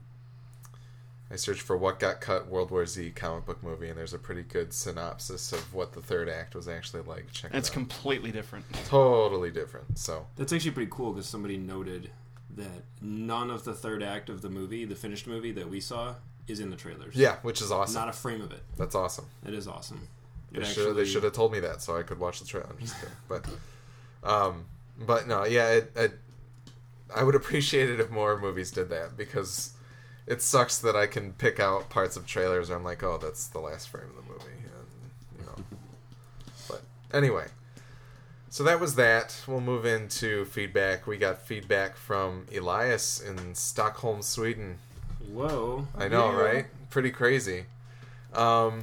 I 1.29 1.37
searched 1.37 1.61
for 1.61 1.77
what 1.77 1.97
got 1.97 2.19
cut 2.19 2.47
World 2.49 2.71
War 2.71 2.85
Z 2.85 3.11
comic 3.11 3.45
book 3.45 3.63
movie, 3.63 3.87
and 3.87 3.97
there's 3.97 4.13
a 4.13 4.19
pretty 4.19 4.43
good 4.43 4.73
synopsis 4.73 5.53
of 5.53 5.73
what 5.73 5.93
the 5.93 6.01
third 6.01 6.27
act 6.27 6.55
was 6.55 6.67
actually 6.67 7.03
like. 7.03 7.31
Check 7.31 7.51
And 7.51 7.57
it's 7.59 7.69
it 7.69 7.71
out. 7.71 7.73
completely 7.75 8.31
different. 8.31 8.65
totally 8.85 9.49
different. 9.49 9.97
So 9.97 10.27
That's 10.35 10.51
actually 10.51 10.71
pretty 10.71 10.91
cool 10.91 11.13
because 11.13 11.27
somebody 11.29 11.55
noted 11.57 12.11
that 12.57 12.83
none 13.01 13.49
of 13.49 13.63
the 13.63 13.73
third 13.73 14.03
act 14.03 14.27
of 14.29 14.41
the 14.41 14.49
movie, 14.49 14.83
the 14.83 14.93
finished 14.95 15.25
movie 15.25 15.53
that 15.53 15.69
we 15.69 15.79
saw, 15.79 16.15
is 16.49 16.59
in 16.59 16.69
the 16.69 16.75
trailers. 16.75 17.15
yeah, 17.15 17.37
which 17.43 17.61
is 17.61 17.71
awesome. 17.71 17.95
Not 18.01 18.09
a 18.09 18.13
frame 18.13 18.41
of 18.41 18.51
it. 18.51 18.63
That's 18.75 18.93
awesome. 18.93 19.27
It 19.47 19.53
is 19.53 19.69
awesome. 19.69 20.09
It 20.53 20.59
They 20.59 20.65
should 20.65 20.95
they 20.95 21.05
should 21.05 21.23
have 21.23 21.33
told 21.33 21.51
me 21.51 21.59
that 21.61 21.81
so 21.81 21.95
I 21.97 22.03
could 22.03 22.19
watch 22.19 22.39
the 22.39 22.45
trailer. 22.45 22.67
I'm 22.69 22.77
just 22.79 22.95
kidding. 22.99 23.15
But 23.27 23.45
um, 24.23 24.65
but 24.99 25.27
no, 25.27 25.45
yeah, 25.45 25.69
it, 25.69 25.91
it, 25.95 26.11
I 27.15 27.23
would 27.23 27.35
appreciate 27.35 27.89
it 27.89 27.99
if 27.99 28.11
more 28.11 28.39
movies 28.39 28.69
did 28.71 28.89
that 28.89 29.17
because 29.17 29.71
it 30.27 30.41
sucks 30.41 30.77
that 30.79 30.95
I 30.95 31.07
can 31.07 31.33
pick 31.33 31.59
out 31.59 31.89
parts 31.89 32.15
of 32.15 32.27
trailers 32.27 32.69
where 32.69 32.77
I'm 32.77 32.83
like, 32.83 33.01
oh, 33.03 33.17
that's 33.17 33.47
the 33.47 33.59
last 33.59 33.89
frame 33.89 34.05
of 34.09 34.15
the 34.15 34.31
movie, 34.31 34.45
and 34.63 35.39
you 35.39 35.45
know. 35.45 35.77
But 36.69 36.83
anyway, 37.11 37.47
So 38.49 38.63
that 38.65 38.79
was 38.79 38.95
that. 38.95 39.41
We'll 39.47 39.61
move 39.61 39.85
into 39.85 40.45
feedback. 40.45 41.07
We 41.07 41.17
got 41.17 41.41
feedback 41.41 41.95
from 41.95 42.45
Elias 42.55 43.19
in 43.21 43.55
Stockholm, 43.55 44.21
Sweden. 44.21 44.77
Whoa. 45.33 45.87
I 45.97 46.07
know, 46.09 46.31
Yeah. 46.31 46.37
right? 46.41 46.65
Pretty 46.89 47.11
crazy. 47.11 47.65
Um, 48.33 48.81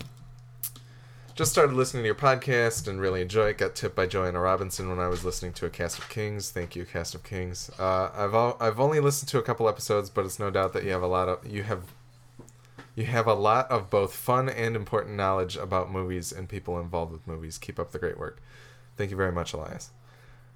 just 1.39 1.53
started 1.53 1.77
listening 1.77 2.03
to 2.03 2.07
your 2.09 2.17
podcast 2.17 2.89
and 2.89 3.01
really 3.01 3.23
enjoy 3.23 3.51
it. 3.51 3.59
Got 3.59 3.77
tipped 3.77 3.95
by 3.95 4.07
Joanna 4.07 4.41
Robinson 4.41 4.89
when 4.89 4.99
I 4.99 5.07
was 5.07 5.25
listening 5.25 5.53
to 5.53 5.67
a 5.67 5.71
Cast 5.71 5.97
of 5.97 6.09
Kings. 6.09 6.51
Thank 6.51 6.75
you, 6.75 6.85
Cast 6.85 7.15
of 7.15 7.23
Kings. 7.23 7.71
Uh, 7.79 8.11
I've 8.13 8.35
al- 8.35 8.57
I've 8.59 8.81
only 8.81 8.99
listened 8.99 9.29
to 9.29 9.39
a 9.39 9.43
couple 9.43 9.69
episodes, 9.69 10.11
but 10.11 10.25
it's 10.25 10.41
no 10.41 10.51
doubt 10.51 10.73
that 10.73 10.83
you 10.83 10.91
have 10.91 11.03
a 11.03 11.07
lot 11.07 11.29
of 11.29 11.47
you 11.47 11.63
have 11.63 11.95
you 12.97 13.05
have 13.05 13.29
a 13.29 13.35
lot 13.35 13.71
of 13.71 13.89
both 13.89 14.17
fun 14.17 14.49
and 14.49 14.75
important 14.75 15.15
knowledge 15.15 15.57
about 15.57 15.93
movies 15.93 16.33
and 16.33 16.49
people 16.49 16.81
involved 16.81 17.13
with 17.13 17.25
movies. 17.25 17.57
Keep 17.57 17.79
up 17.79 17.93
the 17.93 18.01
great 18.01 18.19
work. 18.19 18.43
Thank 18.97 19.13
you 19.13 19.17
very 19.17 19.31
much, 19.31 19.53
Elias. 19.53 19.93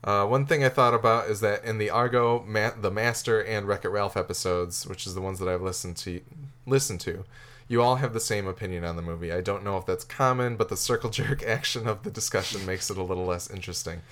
Uh, 0.02 0.26
one 0.26 0.46
thing 0.46 0.64
I 0.64 0.68
thought 0.68 0.94
about 0.94 1.30
is 1.30 1.38
that 1.42 1.64
in 1.64 1.78
the 1.78 1.90
Argo, 1.90 2.42
Ma- 2.44 2.72
the 2.76 2.90
Master, 2.90 3.40
and 3.40 3.68
Wreck 3.68 3.84
It 3.84 3.90
Ralph 3.90 4.16
episodes, 4.16 4.84
which 4.84 5.06
is 5.06 5.14
the 5.14 5.20
ones 5.20 5.38
that 5.38 5.48
I've 5.48 5.62
listened 5.62 5.96
to, 5.98 6.20
listened 6.66 6.98
to, 7.02 7.24
you 7.72 7.80
all 7.80 7.96
have 7.96 8.12
the 8.12 8.20
same 8.20 8.46
opinion 8.46 8.84
on 8.84 8.96
the 8.96 9.02
movie. 9.02 9.32
I 9.32 9.40
don't 9.40 9.64
know 9.64 9.78
if 9.78 9.86
that's 9.86 10.04
common, 10.04 10.56
but 10.56 10.68
the 10.68 10.76
circle 10.76 11.08
jerk 11.18 11.42
action 11.42 11.88
of 11.88 12.02
the 12.02 12.10
discussion 12.10 12.66
makes 12.66 12.90
it 12.90 12.98
a 12.98 13.02
little 13.02 13.24
less 13.24 13.50
interesting. 13.50 14.02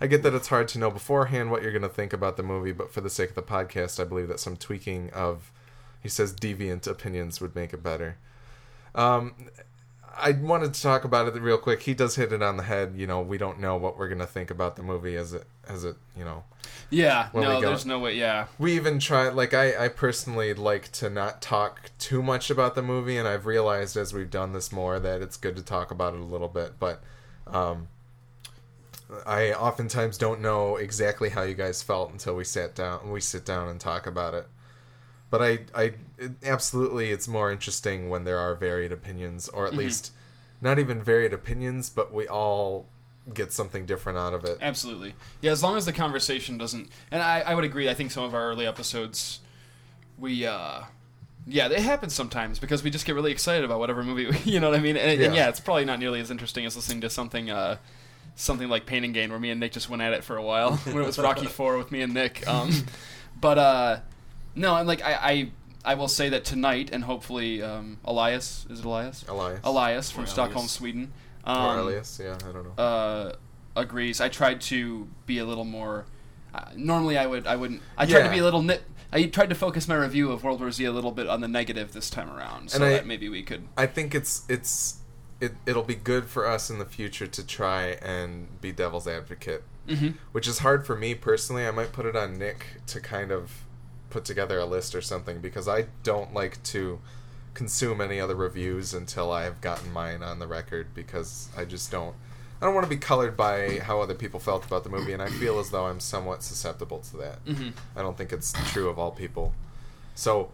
I 0.00 0.06
get 0.06 0.22
that 0.22 0.34
it's 0.34 0.46
hard 0.46 0.68
to 0.68 0.78
know 0.78 0.92
beforehand 0.92 1.50
what 1.50 1.60
you're 1.60 1.72
going 1.72 1.82
to 1.82 1.88
think 1.88 2.12
about 2.12 2.36
the 2.36 2.44
movie, 2.44 2.70
but 2.70 2.92
for 2.92 3.00
the 3.00 3.10
sake 3.10 3.30
of 3.30 3.34
the 3.34 3.42
podcast, 3.42 3.98
I 3.98 4.04
believe 4.04 4.28
that 4.28 4.38
some 4.38 4.56
tweaking 4.56 5.10
of, 5.10 5.50
he 6.00 6.08
says, 6.08 6.32
deviant 6.32 6.86
opinions 6.86 7.40
would 7.40 7.56
make 7.56 7.72
it 7.72 7.82
better. 7.82 8.18
Um, 8.94 9.34
I 10.20 10.32
wanted 10.32 10.74
to 10.74 10.82
talk 10.82 11.04
about 11.04 11.28
it 11.28 11.40
real 11.40 11.58
quick. 11.58 11.82
He 11.82 11.94
does 11.94 12.16
hit 12.16 12.32
it 12.32 12.42
on 12.42 12.56
the 12.56 12.62
head. 12.62 12.94
You 12.96 13.06
know, 13.06 13.20
we 13.20 13.38
don't 13.38 13.60
know 13.60 13.76
what 13.76 13.98
we're 13.98 14.08
gonna 14.08 14.26
think 14.26 14.50
about 14.50 14.76
the 14.76 14.82
movie 14.82 15.16
as 15.16 15.32
it 15.32 15.46
as 15.68 15.84
it. 15.84 15.96
You 16.16 16.24
know, 16.24 16.44
Yeah, 16.90 17.28
no, 17.34 17.60
there's 17.60 17.86
no 17.86 17.98
way. 17.98 18.14
Yeah, 18.14 18.46
we 18.58 18.74
even 18.74 18.98
try. 18.98 19.28
Like 19.28 19.54
I, 19.54 19.84
I 19.84 19.88
personally 19.88 20.54
like 20.54 20.90
to 20.92 21.08
not 21.08 21.40
talk 21.40 21.90
too 21.98 22.22
much 22.22 22.50
about 22.50 22.74
the 22.74 22.82
movie, 22.82 23.16
and 23.16 23.28
I've 23.28 23.46
realized 23.46 23.96
as 23.96 24.12
we've 24.12 24.30
done 24.30 24.52
this 24.52 24.72
more 24.72 24.98
that 24.98 25.22
it's 25.22 25.36
good 25.36 25.56
to 25.56 25.62
talk 25.62 25.90
about 25.90 26.14
it 26.14 26.20
a 26.20 26.24
little 26.24 26.48
bit. 26.48 26.78
But 26.78 27.02
um, 27.46 27.88
I 29.26 29.52
oftentimes 29.52 30.18
don't 30.18 30.40
know 30.40 30.76
exactly 30.76 31.30
how 31.30 31.42
you 31.42 31.54
guys 31.54 31.82
felt 31.82 32.10
until 32.12 32.36
we 32.36 32.44
sat 32.44 32.74
down. 32.74 33.10
We 33.10 33.20
sit 33.20 33.44
down 33.44 33.68
and 33.68 33.80
talk 33.80 34.06
about 34.06 34.34
it. 34.34 34.46
But 35.30 35.42
I, 35.42 35.58
I 35.74 35.82
it, 36.16 36.32
absolutely, 36.42 37.10
it's 37.10 37.28
more 37.28 37.50
interesting 37.52 38.08
when 38.08 38.24
there 38.24 38.38
are 38.38 38.54
varied 38.54 38.92
opinions, 38.92 39.48
or 39.48 39.66
at 39.66 39.74
least 39.74 40.12
not 40.60 40.78
even 40.78 41.02
varied 41.02 41.32
opinions, 41.34 41.90
but 41.90 42.12
we 42.12 42.26
all 42.26 42.86
get 43.34 43.52
something 43.52 43.84
different 43.84 44.18
out 44.18 44.32
of 44.32 44.44
it. 44.44 44.56
absolutely. 44.62 45.14
Yeah, 45.42 45.50
as 45.52 45.62
long 45.62 45.76
as 45.76 45.84
the 45.84 45.92
conversation 45.92 46.56
doesn't, 46.56 46.88
and 47.10 47.22
I, 47.22 47.40
I 47.40 47.54
would 47.54 47.64
agree. 47.64 47.88
I 47.90 47.94
think 47.94 48.10
some 48.10 48.24
of 48.24 48.34
our 48.34 48.48
early 48.48 48.66
episodes, 48.66 49.40
we, 50.18 50.46
uh, 50.46 50.80
yeah, 51.46 51.68
it 51.68 51.80
happens 51.80 52.14
sometimes 52.14 52.58
because 52.58 52.82
we 52.82 52.90
just 52.90 53.04
get 53.04 53.14
really 53.14 53.30
excited 53.30 53.64
about 53.64 53.80
whatever 53.80 54.02
movie. 54.02 54.34
You 54.50 54.60
know 54.60 54.70
what 54.70 54.78
I 54.78 54.82
mean? 54.82 54.96
And, 54.96 55.10
and 55.10 55.34
Yeah. 55.34 55.42
yeah, 55.44 55.48
it's 55.50 55.60
probably 55.60 55.84
not 55.84 55.98
nearly 55.98 56.20
as 56.20 56.30
interesting 56.30 56.64
as 56.64 56.74
listening 56.74 57.02
to 57.02 57.10
something. 57.10 57.50
Uh, 57.50 57.76
Something 58.40 58.68
like 58.68 58.86
Pain 58.86 59.02
and 59.02 59.12
Gain, 59.12 59.30
where 59.30 59.38
me 59.40 59.50
and 59.50 59.58
Nick 59.58 59.72
just 59.72 59.90
went 59.90 60.00
at 60.00 60.12
it 60.12 60.22
for 60.22 60.36
a 60.36 60.42
while 60.44 60.76
when 60.84 60.98
it 61.02 61.04
was 61.06 61.18
Rocky 61.18 61.46
Four 61.46 61.76
with 61.76 61.90
me 61.90 62.02
and 62.02 62.14
Nick. 62.14 62.46
Um, 62.46 62.70
but 63.40 63.58
uh, 63.58 63.96
no, 64.58 64.76
and 64.76 64.86
like 64.86 65.02
I, 65.02 65.12
I, 65.14 65.50
I 65.84 65.94
will 65.94 66.08
say 66.08 66.28
that 66.30 66.44
tonight, 66.44 66.90
and 66.92 67.04
hopefully 67.04 67.62
um, 67.62 67.98
Elias 68.04 68.66
is 68.70 68.80
it 68.80 68.84
Elias? 68.84 69.24
Elias. 69.28 69.60
Elias 69.64 70.10
from 70.10 70.24
Or 70.24 70.26
Stockholm, 70.26 70.56
Elias. 70.58 70.70
Sweden. 70.72 71.12
Or 71.46 71.52
Um, 71.52 71.78
Elias, 71.78 72.20
yeah, 72.22 72.34
I 72.46 72.52
don't 72.52 72.64
know. 72.76 72.82
uh, 72.82 73.32
agrees. 73.76 74.20
I 74.20 74.28
tried 74.28 74.60
to 74.62 75.08
be 75.26 75.38
a 75.38 75.44
little 75.44 75.64
more. 75.64 76.04
Uh, 76.54 76.64
normally, 76.76 77.16
I 77.16 77.26
would. 77.26 77.46
I 77.46 77.56
wouldn't. 77.56 77.80
I 77.96 78.06
tried 78.06 78.24
to 78.24 78.30
be 78.30 78.38
a 78.38 78.44
little 78.44 78.62
nit. 78.62 78.82
I 79.12 79.24
tried 79.24 79.48
to 79.48 79.54
focus 79.54 79.88
my 79.88 79.94
review 79.96 80.30
of 80.32 80.44
World 80.44 80.60
War 80.60 80.70
Z 80.70 80.84
a 80.84 80.92
little 80.92 81.12
bit 81.12 81.26
on 81.28 81.40
the 81.40 81.48
negative 81.48 81.92
this 81.92 82.10
time 82.10 82.28
around, 82.30 82.70
so 82.70 82.76
And 82.76 82.84
I- 82.84 82.90
that 82.90 83.06
maybe 83.06 83.28
we 83.30 83.42
could. 83.42 83.62
I 83.76 83.86
think 83.86 84.14
it's 84.14 84.42
it's 84.48 84.96
it 85.40 85.54
it'll 85.64 85.84
be 85.84 85.94
good 85.94 86.26
for 86.26 86.46
us 86.46 86.68
in 86.68 86.78
the 86.78 86.84
future 86.84 87.26
to 87.26 87.46
try 87.46 87.96
and 88.02 88.60
be 88.60 88.72
devil's 88.72 89.06
advocate, 89.06 89.62
Mhm. 89.88 90.14
which 90.32 90.46
is 90.48 90.58
hard 90.58 90.84
for 90.84 90.96
me 90.96 91.14
personally. 91.14 91.66
I 91.66 91.70
might 91.70 91.92
put 91.92 92.04
it 92.06 92.16
on 92.16 92.36
Nick 92.38 92.66
to 92.88 93.00
kind 93.00 93.30
of 93.30 93.64
put 94.10 94.24
together 94.24 94.58
a 94.58 94.64
list 94.64 94.94
or 94.94 95.00
something 95.02 95.40
because 95.40 95.68
I 95.68 95.86
don't 96.02 96.32
like 96.32 96.62
to 96.64 97.00
consume 97.54 98.00
any 98.00 98.20
other 98.20 98.34
reviews 98.34 98.94
until 98.94 99.32
I 99.32 99.42
have 99.44 99.60
gotten 99.60 99.92
mine 99.92 100.22
on 100.22 100.38
the 100.38 100.46
record 100.46 100.94
because 100.94 101.48
I 101.56 101.64
just 101.64 101.90
don't 101.90 102.14
I 102.60 102.64
don't 102.66 102.74
want 102.74 102.84
to 102.86 102.90
be 102.90 102.96
colored 102.96 103.36
by 103.36 103.78
how 103.78 104.00
other 104.00 104.14
people 104.14 104.40
felt 104.40 104.64
about 104.66 104.82
the 104.82 104.90
movie 104.90 105.12
and 105.12 105.22
I 105.22 105.28
feel 105.28 105.58
as 105.60 105.70
though 105.70 105.86
I'm 105.86 106.00
somewhat 106.00 106.42
susceptible 106.42 106.98
to 107.10 107.16
that. 107.18 107.44
Mhm. 107.44 107.72
I 107.94 108.02
don't 108.02 108.16
think 108.16 108.32
it's 108.32 108.52
true 108.72 108.88
of 108.88 108.98
all 108.98 109.12
people. 109.12 109.54
So 110.16 110.50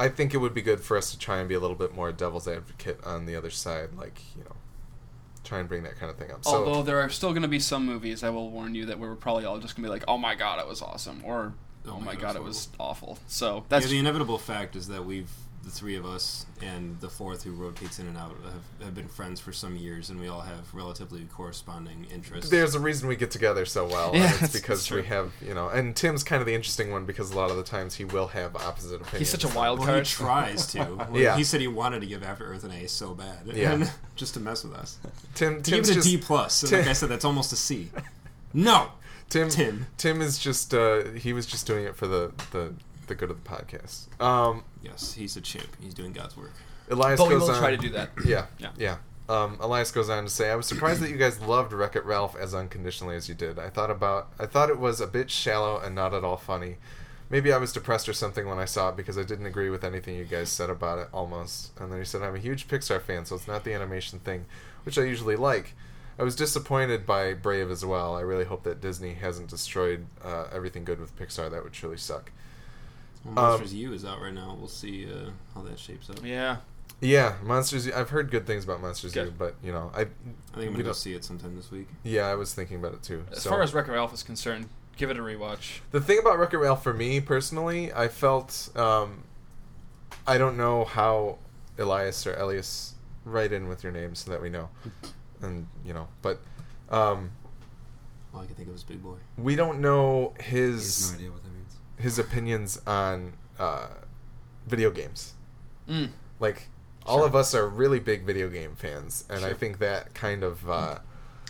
I 0.00 0.08
think 0.08 0.34
it 0.34 0.38
would 0.38 0.54
be 0.54 0.62
good 0.62 0.80
for 0.80 0.96
us 0.96 1.10
to 1.12 1.18
try 1.18 1.38
and 1.38 1.48
be 1.48 1.54
a 1.54 1.60
little 1.60 1.76
bit 1.76 1.94
more 1.94 2.10
devil's 2.12 2.48
advocate 2.48 3.00
on 3.04 3.26
the 3.26 3.36
other 3.36 3.50
side, 3.50 3.90
like, 3.96 4.20
you 4.36 4.42
know, 4.44 4.56
try 5.44 5.58
and 5.60 5.68
bring 5.68 5.82
that 5.84 5.96
kind 5.98 6.10
of 6.10 6.16
thing 6.18 6.30
up. 6.30 6.44
So 6.44 6.64
Although 6.64 6.82
there 6.82 7.00
are 7.00 7.08
still 7.08 7.30
going 7.30 7.42
to 7.42 7.48
be 7.48 7.60
some 7.60 7.86
movies, 7.86 8.22
I 8.24 8.30
will 8.30 8.50
warn 8.50 8.74
you 8.74 8.86
that 8.86 8.98
we're 8.98 9.14
probably 9.14 9.44
all 9.44 9.58
just 9.58 9.76
going 9.76 9.84
to 9.84 9.88
be 9.88 9.92
like, 9.92 10.04
"Oh 10.08 10.18
my 10.18 10.34
god, 10.34 10.58
it 10.60 10.66
was 10.68 10.82
awesome," 10.82 11.20
or 11.24 11.54
"Oh, 11.88 12.00
my 12.00 12.14
god, 12.14 12.36
it 12.36 12.42
was 12.42 12.68
awful." 12.78 13.18
So 13.26 13.64
that's 13.68 13.86
yeah, 13.86 13.90
the 13.92 13.98
inevitable 13.98 14.38
fact 14.38 14.76
is 14.76 14.88
that 14.88 15.04
we've 15.04 15.30
the 15.64 15.70
three 15.74 15.96
of 15.96 16.06
us 16.06 16.46
and 16.62 16.98
the 17.00 17.08
fourth 17.10 17.42
who 17.42 17.50
rotates 17.50 17.98
in 17.98 18.06
and 18.06 18.16
out 18.16 18.30
have, 18.44 18.86
have 18.86 18.94
been 18.94 19.08
friends 19.08 19.38
for 19.40 19.52
some 19.52 19.76
years, 19.76 20.08
and 20.08 20.18
we 20.18 20.26
all 20.28 20.40
have 20.40 20.72
relatively 20.72 21.26
corresponding 21.34 22.06
interests. 22.14 22.48
there's 22.48 22.74
a 22.76 22.80
reason 22.80 23.06
we 23.08 23.16
get 23.16 23.30
together 23.32 23.66
so 23.66 23.84
well. 23.86 24.12
Yeah, 24.14 24.20
and 24.22 24.34
it's- 24.34 24.42
it's 24.44 24.52
because 24.54 24.78
it's 24.82 24.90
we 24.90 25.02
have, 25.02 25.30
you 25.46 25.52
know, 25.54 25.68
and 25.68 25.94
Tim's 25.96 26.22
kind 26.22 26.40
of 26.40 26.46
the 26.46 26.54
interesting 26.54 26.90
one 26.92 27.04
because 27.04 27.32
a 27.32 27.36
lot 27.36 27.50
of 27.50 27.56
the 27.56 27.64
times 27.64 27.96
he 27.96 28.04
will 28.04 28.28
have 28.28 28.54
opposite 28.56 28.94
opinions. 28.94 29.18
he's 29.18 29.28
such 29.30 29.44
a 29.44 29.48
wild 29.54 29.80
well, 29.80 29.94
he 29.96 30.02
tries 30.04 30.66
to. 30.68 30.78
Well, 31.10 31.20
Yeah. 31.20 31.36
He 31.36 31.44
said 31.44 31.60
he 31.60 31.66
wanted 31.68 32.00
to 32.00 32.06
give 32.06 32.22
After 32.22 32.46
Earth 32.46 32.64
an 32.64 32.70
A 32.70 32.86
so 32.86 33.12
bad, 33.12 33.38
Yeah. 33.52 33.72
and 33.72 33.92
just 34.16 34.34
to 34.34 34.40
mess 34.40 34.62
with 34.64 34.74
us. 34.74 34.96
Tim, 35.34 35.60
To 35.62 35.70
give 35.70 35.84
Tim's 35.84 35.88
it 35.88 35.92
a 35.92 35.94
just, 35.96 36.06
D 36.08 36.16
plus, 36.18 36.62
and 36.62 36.70
Tim- 36.70 36.78
like 36.80 36.88
I 36.88 36.92
said, 36.94 37.08
that's 37.10 37.24
almost 37.26 37.52
a 37.52 37.56
C. 37.56 37.90
No, 38.54 38.92
Tim, 39.28 39.48
Tim. 39.50 39.86
Tim 39.96 40.22
is 40.22 40.38
just, 40.38 40.72
uh, 40.74 41.04
he 41.12 41.32
was 41.32 41.46
just 41.46 41.66
doing 41.66 41.84
it 41.84 41.94
for 41.96 42.06
the, 42.06 42.32
the, 42.52 42.72
the 43.06 43.14
good 43.14 43.30
of 43.30 43.42
the 43.42 43.48
podcast. 43.50 44.20
Um, 44.22 44.64
Yes, 44.82 45.12
he's 45.14 45.36
a 45.36 45.40
chimp. 45.40 45.68
He's 45.80 45.92
doing 45.94 46.12
God's 46.12 46.36
work. 46.36 46.52
Elias 46.90 47.18
But 47.20 47.28
we 47.28 47.34
goes 47.34 47.42
will 47.42 47.50
on. 47.54 47.58
try 47.60 47.70
to 47.72 47.76
do 47.76 47.90
that. 47.90 48.10
Yeah, 48.24 48.46
Yeah. 48.58 48.70
yeah. 48.78 48.96
Um, 49.28 49.58
Elias 49.60 49.90
goes 49.90 50.08
on 50.08 50.24
to 50.24 50.30
say, 50.30 50.50
"I 50.50 50.54
was 50.56 50.64
surprised 50.66 51.02
that 51.02 51.10
you 51.10 51.18
guys 51.18 51.38
loved 51.40 51.74
Wreck 51.74 51.94
It 51.96 52.04
Ralph 52.06 52.34
as 52.34 52.54
unconditionally 52.54 53.14
as 53.14 53.28
you 53.28 53.34
did. 53.34 53.58
I 53.58 53.68
thought 53.68 53.90
about, 53.90 54.28
I 54.38 54.46
thought 54.46 54.70
it 54.70 54.78
was 54.78 55.02
a 55.02 55.06
bit 55.06 55.30
shallow 55.30 55.78
and 55.78 55.94
not 55.94 56.14
at 56.14 56.24
all 56.24 56.38
funny. 56.38 56.76
Maybe 57.28 57.52
I 57.52 57.58
was 57.58 57.70
depressed 57.70 58.08
or 58.08 58.14
something 58.14 58.48
when 58.48 58.58
I 58.58 58.64
saw 58.64 58.88
it 58.88 58.96
because 58.96 59.18
I 59.18 59.24
didn't 59.24 59.44
agree 59.44 59.68
with 59.68 59.84
anything 59.84 60.14
you 60.16 60.24
guys 60.24 60.48
said 60.48 60.70
about 60.70 60.98
it, 60.98 61.08
almost. 61.12 61.78
And 61.78 61.92
then 61.92 61.98
he 61.98 62.06
said, 62.06 62.22
I'm 62.22 62.36
a 62.36 62.38
huge 62.38 62.68
Pixar 62.68 63.02
fan, 63.02 63.26
so 63.26 63.34
it's 63.36 63.46
not 63.46 63.64
the 63.64 63.74
animation 63.74 64.18
thing, 64.20 64.46
which 64.84 64.96
I 64.98 65.02
usually 65.02 65.36
like. 65.36 65.74
I 66.18 66.22
was 66.24 66.34
disappointed 66.34 67.06
by 67.06 67.32
Brave 67.34 67.70
as 67.70 67.84
well. 67.84 68.16
I 68.16 68.22
really 68.22 68.44
hope 68.44 68.64
that 68.64 68.80
Disney 68.80 69.14
hasn't 69.14 69.48
destroyed 69.50 70.06
uh, 70.24 70.46
everything 70.52 70.84
good 70.84 70.98
with 71.00 71.16
Pixar. 71.16 71.50
That 71.50 71.62
would 71.62 71.72
truly 71.72 71.96
suck. 71.96 72.32
Well, 73.24 73.38
Um, 73.38 73.44
Monsters 73.60 73.74
U 73.74 73.92
is 73.92 74.04
out 74.04 74.20
right 74.20 74.32
now. 74.34 74.56
We'll 74.58 74.68
see 74.68 75.06
uh, 75.10 75.30
how 75.54 75.62
that 75.62 75.78
shapes 75.78 76.10
up. 76.10 76.18
Yeah, 76.24 76.56
Yeah, 77.00 77.34
Monsters. 77.44 77.86
U- 77.86 77.92
I've 77.94 78.10
heard 78.10 78.30
good 78.30 78.46
things 78.46 78.64
about 78.64 78.80
Monsters 78.80 79.14
U, 79.14 79.32
but 79.38 79.54
you 79.62 79.70
know, 79.72 79.90
I. 79.94 80.00
I 80.00 80.04
think 80.04 80.10
I'm 80.54 80.60
we 80.60 80.64
gonna 80.66 80.78
go 80.78 80.84
don't- 80.86 80.94
see 80.94 81.12
it 81.14 81.24
sometime 81.24 81.54
this 81.56 81.70
week. 81.70 81.86
Yeah, 82.02 82.26
I 82.26 82.34
was 82.34 82.52
thinking 82.54 82.78
about 82.78 82.94
it 82.94 83.02
too. 83.02 83.24
as 83.30 83.42
So- 83.42 83.50
far 83.50 83.62
as 83.62 83.72
Wreck-It 83.72 83.92
Ralph 83.92 84.12
is 84.12 84.22
concerned, 84.24 84.68
give 84.96 85.10
it 85.10 85.16
a 85.16 85.20
rewatch. 85.20 85.80
The 85.92 86.00
thing 86.00 86.18
about 86.18 86.38
Wreck-It 86.40 86.58
Ralph 86.58 86.82
for 86.82 86.92
me 86.94 87.20
personally, 87.20 87.92
I 87.92 88.08
felt 88.08 88.70
um, 88.74 89.22
I 90.26 90.36
don't 90.38 90.56
know 90.56 90.84
how 90.84 91.38
Elias 91.78 92.26
or 92.26 92.34
Elias 92.34 92.94
write 93.24 93.52
in 93.52 93.68
with 93.68 93.84
your 93.84 93.92
name 93.92 94.14
so 94.16 94.30
that 94.32 94.42
we 94.42 94.48
know, 94.48 94.68
and 95.42 95.66
you 95.84 95.92
know, 95.92 96.08
but 96.22 96.40
um, 96.90 97.30
All 98.34 98.40
I 98.40 98.46
can 98.46 98.54
think 98.54 98.68
of 98.68 98.74
is 98.74 98.84
Big 98.84 99.02
Boy. 99.02 99.16
we 99.36 99.56
don't 99.56 99.80
know 99.80 100.34
his 100.40 101.12
no 101.12 101.16
idea 101.18 101.30
what 101.30 101.42
that 101.42 101.52
means. 101.52 101.76
his 101.98 102.18
opinions 102.18 102.80
on 102.86 103.32
uh, 103.58 103.88
video 104.66 104.90
games. 104.90 105.34
Mm. 105.88 106.10
Like 106.40 106.68
all 107.06 107.18
Sure. 107.18 107.26
of 107.26 107.34
us 107.34 107.54
are 107.54 107.66
really 107.68 108.00
big 108.00 108.24
video 108.24 108.48
game 108.48 108.74
fans, 108.76 109.24
and 109.30 109.44
I 109.44 109.54
think 109.54 109.78
that 109.78 110.14
kind 110.14 110.42
of. 110.42 110.68
Uh, 110.68 110.98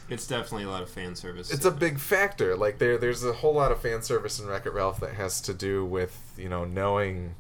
It's 0.08 0.26
definitely 0.26 0.64
a 0.64 0.70
lot 0.70 0.82
of 0.82 0.88
fan 0.88 1.14
service. 1.16 1.50
it's 1.50 1.64
a 1.64 1.70
big 1.70 1.98
factor. 1.98 2.56
Like 2.56 2.78
there, 2.78 2.96
there's 2.96 3.24
a 3.24 3.32
whole 3.32 3.54
lot 3.54 3.72
of 3.72 3.80
fan 3.82 4.02
service 4.02 4.38
in 4.40 4.46
Wreck 4.46 4.64
It 4.66 4.72
Ralph 4.72 5.00
that 5.00 5.14
has 5.14 5.40
to 5.42 5.52
do 5.54 5.84
with 5.84 6.32
you 6.38 6.48
know 6.48 6.64
knowing. 6.64 7.34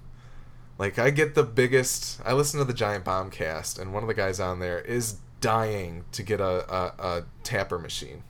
Like 0.78 0.98
I 0.98 1.10
get 1.10 1.34
the 1.34 1.42
biggest. 1.44 2.20
I 2.24 2.32
listen 2.34 2.58
to 2.58 2.64
the 2.64 2.72
Giant 2.74 3.04
Bomb 3.04 3.30
cast, 3.30 3.78
and 3.78 3.92
one 3.94 4.02
of 4.02 4.08
the 4.08 4.14
guys 4.14 4.38
on 4.40 4.58
there 4.58 4.80
is 4.80 5.16
dying 5.40 6.04
to 6.12 6.22
get 6.22 6.40
a, 6.40 6.72
a, 6.74 6.92
a 6.98 7.24
tapper 7.42 7.78
machine, 7.78 8.22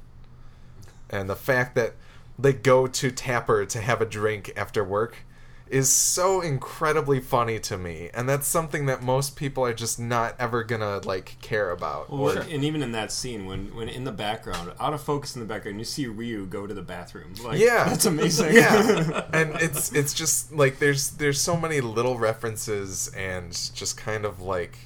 and 1.11 1.29
the 1.29 1.37
fact 1.37 1.75
that 1.75 1.95
they 2.39 2.53
go 2.53 2.87
to 2.87 3.11
Tapper 3.11 3.67
to 3.67 3.81
have 3.81 4.01
a 4.01 4.07
drink 4.07 4.53
after 4.57 4.85
work, 4.85 5.17
is 5.71 5.91
so 5.91 6.41
incredibly 6.41 7.21
funny 7.21 7.59
to 7.59 7.77
me, 7.77 8.09
and 8.15 8.27
that's 8.29 8.47
something 8.49 8.87
that 8.87 9.03
most 9.03 9.37
people 9.37 9.65
are 9.67 9.75
just 9.75 9.99
not 10.01 10.35
ever 10.39 10.65
gonna 10.65 10.99
like 11.05 11.37
care 11.43 11.71
about. 11.71 12.11
Well, 12.11 12.39
or- 12.39 12.41
and 12.41 12.65
even 12.65 12.83
in 12.83 12.93
that 12.93 13.13
scene, 13.13 13.45
when 13.45 13.75
when 13.75 13.89
in 13.89 14.05
the 14.05 14.13
background, 14.13 14.73
out 14.81 14.95
of 14.95 15.03
focus 15.03 15.35
in 15.35 15.41
the 15.41 15.47
background, 15.47 15.79
you 15.79 15.85
see 15.85 16.07
Ryu 16.07 16.47
go 16.47 16.67
to 16.67 16.73
the 16.73 16.81
bathroom. 16.83 17.35
Like, 17.45 17.59
yeah, 17.59 17.85
that's 17.89 18.07
amazing. 18.07 18.55
yeah, 18.55 19.27
and 19.33 19.57
it's 19.57 19.93
it's 19.93 20.15
just 20.15 20.53
like 20.53 20.79
there's 20.79 21.11
there's 21.11 21.41
so 21.41 21.57
many 21.57 21.81
little 21.81 22.19
references 22.19 23.09
and 23.15 23.51
just 23.75 23.97
kind 23.99 24.25
of 24.25 24.41
like 24.41 24.79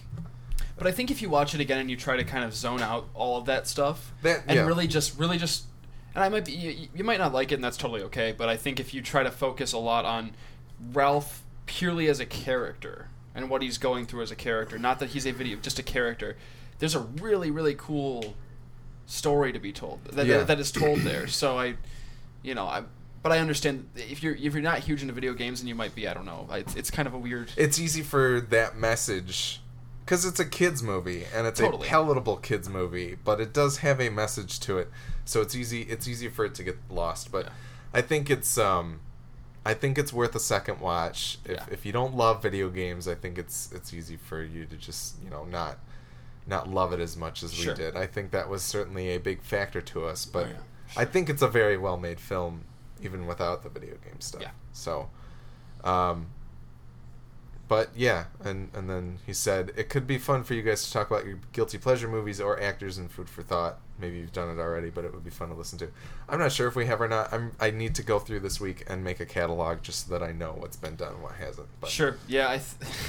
But 0.77 0.87
I 0.87 0.93
think 0.93 1.11
if 1.11 1.23
you 1.23 1.29
watch 1.29 1.55
it 1.55 1.61
again 1.61 1.79
and 1.79 1.91
you 1.91 1.97
try 1.97 2.17
to 2.17 2.25
kind 2.25 2.45
of 2.45 2.55
zone 2.55 2.81
out 2.83 3.09
all 3.15 3.37
of 3.39 3.47
that 3.47 3.67
stuff 3.69 4.13
That- 4.23 4.43
and 4.47 4.57
yeah. 4.57 4.67
really 4.67 4.87
just 4.87 5.19
really 5.19 5.39
just 5.39 5.65
and 6.15 6.23
I 6.23 6.29
might 6.29 6.45
be 6.45 6.53
you, 6.53 6.89
you 6.95 7.05
might 7.05 7.19
not 7.19 7.33
like 7.33 7.53
it 7.53 7.57
and 7.57 7.65
that's 7.65 7.77
totally 7.77 8.03
okay, 8.05 8.35
but 8.37 8.49
I 8.49 8.57
think 8.57 8.79
if 8.81 8.93
you 8.93 9.01
try 9.03 9.23
to 9.23 9.31
focus 9.31 9.73
a 9.73 9.79
lot 9.79 10.05
on 10.05 10.33
Ralph 10.93 11.43
purely 11.67 12.09
as 12.09 12.21
a 12.21 12.27
character 12.27 13.09
and 13.35 13.49
what 13.49 13.63
he's 13.63 13.79
going 13.79 14.05
through 14.07 14.23
as 14.23 14.31
a 14.31 14.37
character, 14.37 14.79
not 14.79 14.99
that 14.99 15.11
he's 15.11 15.27
a 15.27 15.31
video, 15.33 15.57
just 15.59 15.79
a 15.79 15.83
character, 15.83 16.37
there's 16.81 16.95
a 16.95 17.01
really 17.01 17.51
really 17.51 17.75
cool 17.77 18.35
story 19.07 19.53
to 19.53 19.59
be 19.59 19.73
told 19.73 20.05
that, 20.07 20.27
Yeah. 20.27 20.39
that, 20.39 20.47
that 20.49 20.61
is 20.61 20.71
told 20.73 21.01
there. 21.01 21.27
So 21.29 21.59
I 21.59 21.77
you 22.43 22.55
know, 22.55 22.67
I 22.67 22.83
but 23.23 23.31
I 23.31 23.39
understand 23.39 23.89
if 23.95 24.23
you're 24.23 24.35
if 24.35 24.53
you're 24.53 24.63
not 24.63 24.81
huge 24.81 25.01
into 25.01 25.15
video 25.15 25.33
games 25.33 25.61
and 25.61 25.69
you 25.69 25.75
might 25.77 25.95
be, 25.95 26.09
I 26.09 26.13
don't 26.15 26.27
know. 26.27 26.49
It's, 26.51 26.75
it's 26.75 26.91
kind 26.91 27.07
of 27.07 27.15
a 27.15 27.19
weird 27.19 27.53
it's 27.57 27.79
easy 27.79 28.03
for 28.03 28.41
that 28.51 28.77
message 28.77 29.61
because 30.05 30.25
it's 30.25 30.41
a 30.41 30.45
kids 30.45 30.83
movie 30.83 31.25
and 31.35 31.47
it's 31.47 31.61
Totally. 31.61 31.87
a 31.87 31.91
palatable 31.91 32.37
kids 32.39 32.69
movie 32.69 33.17
but 33.25 33.41
it 33.41 33.53
does 33.53 33.79
have 33.79 34.01
a 34.01 34.09
message 34.11 34.59
to 34.61 34.79
it 34.79 34.91
so 35.25 35.41
it's 35.41 35.55
easy 35.55 35.83
it's 35.83 36.07
easy 36.09 36.29
for 36.29 36.45
it 36.45 36.55
to 36.57 36.63
get 36.65 36.77
lost 36.91 37.31
but 37.33 37.47
Yeah. 37.47 37.53
i 37.95 38.01
think 38.03 38.29
it's 38.31 38.59
um 38.59 39.01
i 39.65 39.75
think 39.75 39.99
it's 39.99 40.13
worth 40.13 40.35
a 40.35 40.41
second 40.41 40.81
watch 40.81 41.39
if, 41.45 41.51
Yeah. 41.53 41.65
if 41.71 41.87
you 41.87 41.93
don't 41.93 42.15
love 42.17 42.43
video 42.43 42.69
games 42.69 43.07
i 43.07 43.15
think 43.15 43.39
it's 43.39 43.71
it's 43.73 43.95
easy 43.95 44.17
for 44.17 44.43
you 44.43 44.67
to 44.67 44.77
just 44.77 45.23
you 45.23 45.31
know 45.31 45.45
not 45.45 45.79
not 46.47 46.69
love 46.69 46.93
it 46.93 46.99
as 47.01 47.17
much 47.17 47.43
as 47.45 47.53
Sure. 47.55 47.73
we 47.73 47.77
did 47.77 47.97
i 47.97 48.07
think 48.07 48.33
that 48.33 48.49
was 48.49 48.63
certainly 48.63 49.15
a 49.15 49.19
big 49.21 49.43
factor 49.43 49.81
to 49.81 50.05
us 50.07 50.27
but 50.27 50.47
Oh, 50.47 50.51
yeah. 50.51 50.57
i 50.97 51.05
think 51.05 51.31
it's 51.31 51.43
a 51.43 51.49
very 51.49 51.77
well 51.77 51.97
made 51.97 52.19
film 52.19 52.65
even 53.01 53.27
without 53.27 53.63
the 53.63 53.69
video 53.69 53.95
game 54.05 54.21
stuff 54.21 54.43
Yeah. 54.43 54.51
so 54.73 55.09
um 55.85 56.27
but 57.69 57.91
yeah, 57.97 58.25
and 58.45 58.71
and 58.75 58.89
then 58.91 59.19
he 59.27 59.33
said 59.33 59.73
it 59.77 59.89
could 59.89 60.07
be 60.07 60.19
fun 60.19 60.45
for 60.45 60.55
you 60.55 60.63
guys 60.63 60.85
to 60.85 60.93
talk 60.93 61.11
about 61.11 61.25
your 61.25 61.39
guilty 61.53 61.79
pleasure 61.79 62.09
movies 62.09 62.41
or 62.41 62.61
actors 62.61 62.99
and 62.99 63.11
food 63.11 63.29
for 63.29 63.43
thought. 63.43 63.79
Maybe 63.99 64.19
you've 64.19 64.33
done 64.33 64.49
it 64.57 64.61
already, 64.61 64.91
but 64.91 65.05
it 65.05 65.15
would 65.15 65.23
be 65.25 65.31
fun 65.31 65.49
to 65.51 65.55
listen 65.55 65.79
to. 65.79 65.89
I'm 66.29 66.39
not 66.41 66.51
sure 66.51 66.67
if 66.67 66.75
we 66.75 66.87
have 66.87 67.01
or 67.01 67.07
not. 67.09 67.33
I'm 67.33 67.53
I 67.61 67.71
need 67.71 67.95
to 67.95 68.03
go 68.03 68.19
through 68.19 68.41
this 68.41 68.61
week 68.61 68.85
and 68.89 69.05
make 69.05 69.21
a 69.21 69.27
catalog 69.27 69.83
just 69.83 70.09
so 70.09 70.19
that 70.19 70.25
I 70.25 70.33
know 70.33 70.55
what's 70.59 70.77
been 70.77 70.97
done 70.97 71.15
and 71.15 71.23
what 71.23 71.35
hasn't. 71.35 71.69
But 71.81 71.91
Sure. 71.91 72.17
Yeah. 72.27 72.51
I 72.51 72.61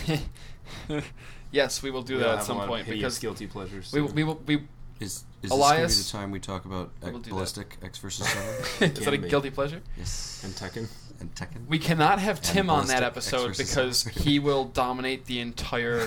th- 0.06 1.04
yes, 1.52 1.82
we 1.84 1.92
will 1.92 2.04
do 2.04 2.18
We 2.18 2.24
that 2.24 2.40
at 2.40 2.44
some 2.44 2.60
point 2.68 2.88
because 2.88 3.20
guilty 3.20 3.48
pleasures. 3.48 3.92
we 3.92 4.02
will, 4.02 4.10
too. 4.10 4.14
we 4.16 4.24
will 4.24 4.42
we. 4.46 4.64
Is, 5.00 5.24
is 5.42 5.52
Elias- 5.52 5.52
this 5.52 5.68
going 5.82 5.88
to 5.90 5.96
be 5.98 6.04
the 6.04 6.12
time 6.12 6.32
we 6.32 6.40
talk 6.40 6.66
about 6.66 6.92
We'll 7.02 7.10
X- 7.16 7.18
do 7.18 7.24
that. 7.24 7.30
ballistic 7.32 7.78
Ecks 7.82 7.98
versus 7.98 8.28
Sever? 8.80 8.86
is 8.86 8.94
that 9.06 9.14
a 9.14 9.18
be. 9.18 9.28
guilty 9.30 9.50
pleasure? 9.50 9.82
yes. 9.98 10.42
and 10.46 10.54
Tekken. 10.54 10.88
And 11.24 11.34
Tekken. 11.36 11.68
We 11.68 11.80
cannot 11.80 12.20
have 12.20 12.41
Tim 12.41 12.70
on 12.70 12.88
that 12.88 13.02
episode 13.02 13.52
Exorcism. 13.52 14.12
because 14.12 14.26
he 14.26 14.40
will 14.48 14.66
dominate 14.66 15.26
the 15.26 15.40
entire 15.40 16.00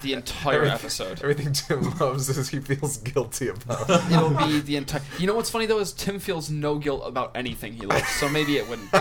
the 0.00 0.12
entire 0.12 0.56
Everything- 0.64 0.74
episode. 0.74 1.20
Everything 1.22 1.52
Tim 1.52 1.98
loves 1.98 2.28
is 2.28 2.48
he 2.50 2.60
feels 2.60 2.98
guilty 2.98 3.48
about. 3.48 3.90
It'll 4.12 4.30
be 4.30 4.60
the 4.60 4.76
entire. 4.76 5.02
You 5.18 5.26
know 5.26 5.34
what's 5.34 5.50
funny 5.50 5.66
though 5.66 5.80
is 5.80 5.92
Tim 5.92 6.18
feels 6.20 6.50
no 6.50 6.78
guilt 6.78 7.02
about 7.04 7.32
anything 7.36 7.72
he 7.74 7.84
loves, 7.86 8.06
so 8.10 8.28
maybe 8.28 8.56
it 8.56 8.68
wouldn't 8.68 8.92
be. 8.92 8.98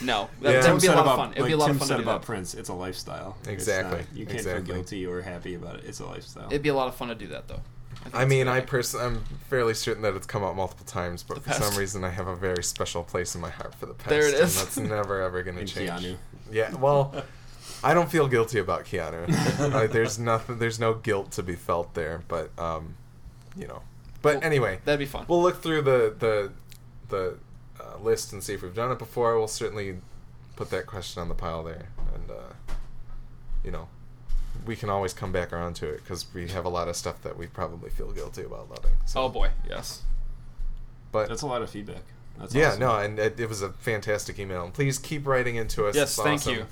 No, 0.00 0.28
that, 0.40 0.50
Yeah. 0.50 0.52
that 0.52 0.62
Tim 0.62 0.72
would 0.72 0.80
be 0.82 0.86
a 0.88 0.92
lot 0.92 1.00
about, 1.02 1.12
of 1.12 1.16
fun. 1.18 1.32
It 1.34 1.34
would 1.36 1.42
like 1.42 1.48
be 1.48 1.52
a 1.52 1.56
lot 1.58 1.66
Tim 1.66 1.72
of 1.76 1.78
fun 1.80 1.88
said 1.88 1.96
to 1.98 2.02
do 2.02 2.08
about 2.08 2.20
that. 2.22 2.26
Prince. 2.26 2.54
It's 2.54 2.68
a 2.70 2.74
lifestyle. 2.74 3.36
Exactly, 3.46 3.98
not- 3.98 4.06
you 4.16 4.24
can't 4.26 4.38
exactly. 4.38 4.64
feel 4.64 4.74
guilty 4.76 5.06
or 5.06 5.20
happy 5.20 5.54
about 5.54 5.76
it. 5.76 5.84
It's 5.86 6.00
a 6.00 6.06
lifestyle. 6.06 6.46
It'd 6.46 6.62
be 6.62 6.70
a 6.70 6.74
lot 6.74 6.88
of 6.88 6.94
fun 6.96 7.08
to 7.08 7.14
do 7.14 7.26
that 7.28 7.46
though. 7.48 7.60
Think 8.04 8.14
I 8.16 8.24
mean, 8.24 8.48
I 8.48 8.56
idea. 8.58 8.68
personally, 8.68 9.06
I'm 9.06 9.24
fairly 9.48 9.74
certain 9.74 10.02
that 10.02 10.14
it's 10.14 10.26
come 10.26 10.42
out 10.44 10.56
multiple 10.56 10.86
times, 10.86 11.22
but 11.22 11.34
The 11.36 11.40
for 11.42 11.48
pest. 11.50 11.62
some 11.62 11.76
reason, 11.78 12.04
I 12.04 12.10
have 12.10 12.26
a 12.26 12.36
very 12.36 12.62
special 12.62 13.02
place 13.04 13.34
in 13.34 13.40
my 13.40 13.50
heart 13.50 13.74
for 13.74 13.86
the 13.86 13.94
past. 13.94 14.08
There 14.10 14.26
it 14.28 14.34
and 14.34 14.48
that's 14.50 14.76
never 14.78 15.22
ever 15.22 15.42
going 15.42 15.56
to 15.58 15.64
change. 15.64 15.90
Keanu. 15.90 16.16
Yeah, 16.50 16.74
well, 16.76 17.14
I 17.84 17.94
don't 17.94 18.10
feel 18.10 18.28
guilty 18.28 18.58
about 18.58 18.84
Keanu. 18.84 19.28
Like, 19.72 19.92
there's 19.92 20.18
nothing, 20.18 20.58
there's 20.58 20.78
no 20.80 20.94
guilt 20.94 21.30
to 21.32 21.42
be 21.42 21.54
felt 21.54 21.94
there, 21.94 22.22
but 22.28 22.50
um, 22.58 22.94
you 23.56 23.66
know. 23.66 23.82
But 24.20 24.36
Well, 24.36 24.44
anyway, 24.44 24.78
That'd 24.84 25.00
be 25.00 25.06
fun. 25.06 25.24
we'll 25.28 25.42
look 25.42 25.62
through 25.62 25.82
the 25.82 26.14
the 26.18 26.52
the 27.08 27.38
uh, 27.80 27.98
list 27.98 28.32
and 28.32 28.42
see 28.42 28.54
if 28.54 28.62
we've 28.62 28.74
done 28.74 28.92
it 28.92 28.98
before. 28.98 29.36
We'll 29.38 29.48
certainly 29.48 29.96
put 30.56 30.70
that 30.70 30.86
question 30.86 31.20
on 31.22 31.28
the 31.28 31.34
pile 31.34 31.62
there, 31.64 31.88
and 32.14 32.30
uh, 32.30 32.74
you 33.64 33.70
know, 33.70 33.88
we 34.66 34.76
can 34.76 34.88
always 34.90 35.12
come 35.12 35.32
back 35.32 35.52
around 35.52 35.74
to 35.76 35.88
it 35.88 36.02
because 36.02 36.26
we 36.34 36.48
have 36.48 36.64
a 36.64 36.68
lot 36.68 36.88
of 36.88 36.96
stuff 36.96 37.22
that 37.22 37.36
we 37.36 37.46
probably 37.46 37.90
feel 37.90 38.12
guilty 38.12 38.42
about 38.42 38.70
loving. 38.70 38.92
So. 39.06 39.22
oh 39.22 39.28
boy, 39.28 39.50
yes. 39.68 40.02
but 41.10 41.28
That's 41.28 41.42
a 41.42 41.46
lot 41.46 41.62
of 41.62 41.70
feedback. 41.70 42.02
That's 42.38 42.54
yeah, 42.54 42.68
awesome. 42.68 42.80
no, 42.80 42.96
and 42.98 43.18
it, 43.18 43.38
it 43.38 43.48
was 43.48 43.62
a 43.62 43.70
fantastic 43.70 44.38
email. 44.38 44.64
And 44.64 44.72
please 44.72 44.98
keep 44.98 45.26
writing 45.26 45.56
into 45.56 45.86
us. 45.86 45.94
Yes, 45.94 46.16
It's 46.16 46.22
thank 46.22 46.40
awesome. 46.40 46.54
you. 46.54 46.66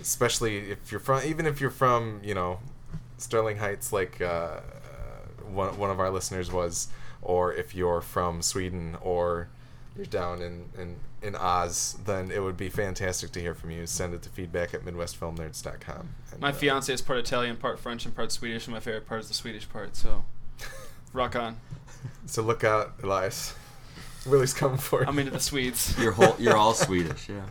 Especially 0.00 0.70
if 0.70 0.92
you're 0.92 1.00
from, 1.00 1.22
even 1.24 1.46
if 1.46 1.60
you're 1.60 1.70
from, 1.70 2.20
you 2.22 2.34
know, 2.34 2.60
Sterling 3.16 3.56
Heights, 3.56 3.92
like 3.92 4.20
uh, 4.20 4.24
uh, 4.24 4.60
one 5.50 5.76
one 5.76 5.90
of 5.90 5.98
our 5.98 6.10
listeners 6.10 6.52
was, 6.52 6.88
or 7.20 7.52
if 7.52 7.74
you're 7.74 8.00
from 8.00 8.42
Sweden, 8.42 8.96
or 9.00 9.48
you're 9.98 10.06
down 10.06 10.40
in 10.40 10.64
in 10.78 10.96
in 11.20 11.34
Oz, 11.34 11.98
then 12.06 12.30
it 12.30 12.40
would 12.40 12.56
be 12.56 12.68
fantastic 12.68 13.32
to 13.32 13.40
hear 13.40 13.52
from 13.54 13.70
you. 13.72 13.86
Send 13.86 14.14
it 14.14 14.22
to 14.22 14.30
feedback 14.30 14.72
at 14.72 14.84
midwestfilmnerds.com. 14.84 16.08
And, 16.30 16.40
My 16.40 16.50
uh, 16.50 16.52
fiance 16.52 16.92
is 16.92 17.02
part 17.02 17.18
Italian, 17.18 17.56
part 17.56 17.80
French, 17.80 18.06
and 18.06 18.14
part 18.14 18.30
Swedish, 18.30 18.66
and 18.66 18.74
my 18.74 18.80
favorite 18.80 19.06
part 19.06 19.22
is 19.22 19.28
the 19.28 19.34
Swedish 19.34 19.68
part. 19.68 19.96
So, 19.96 20.24
rock 21.12 21.34
on. 21.34 21.56
So 22.26 22.42
look 22.42 22.62
out, 22.62 22.94
Elias. 23.02 23.54
Willie's 24.24 24.54
coming 24.54 24.78
for 24.78 25.02
you. 25.02 25.08
I'm 25.08 25.18
into 25.18 25.32
the 25.32 25.40
Swedes. 25.40 25.98
You're 26.00 26.12
whole, 26.12 26.36
you're 26.38 26.56
all 26.56 26.74
Swedish, 26.86 27.28
yeah. 27.28 27.46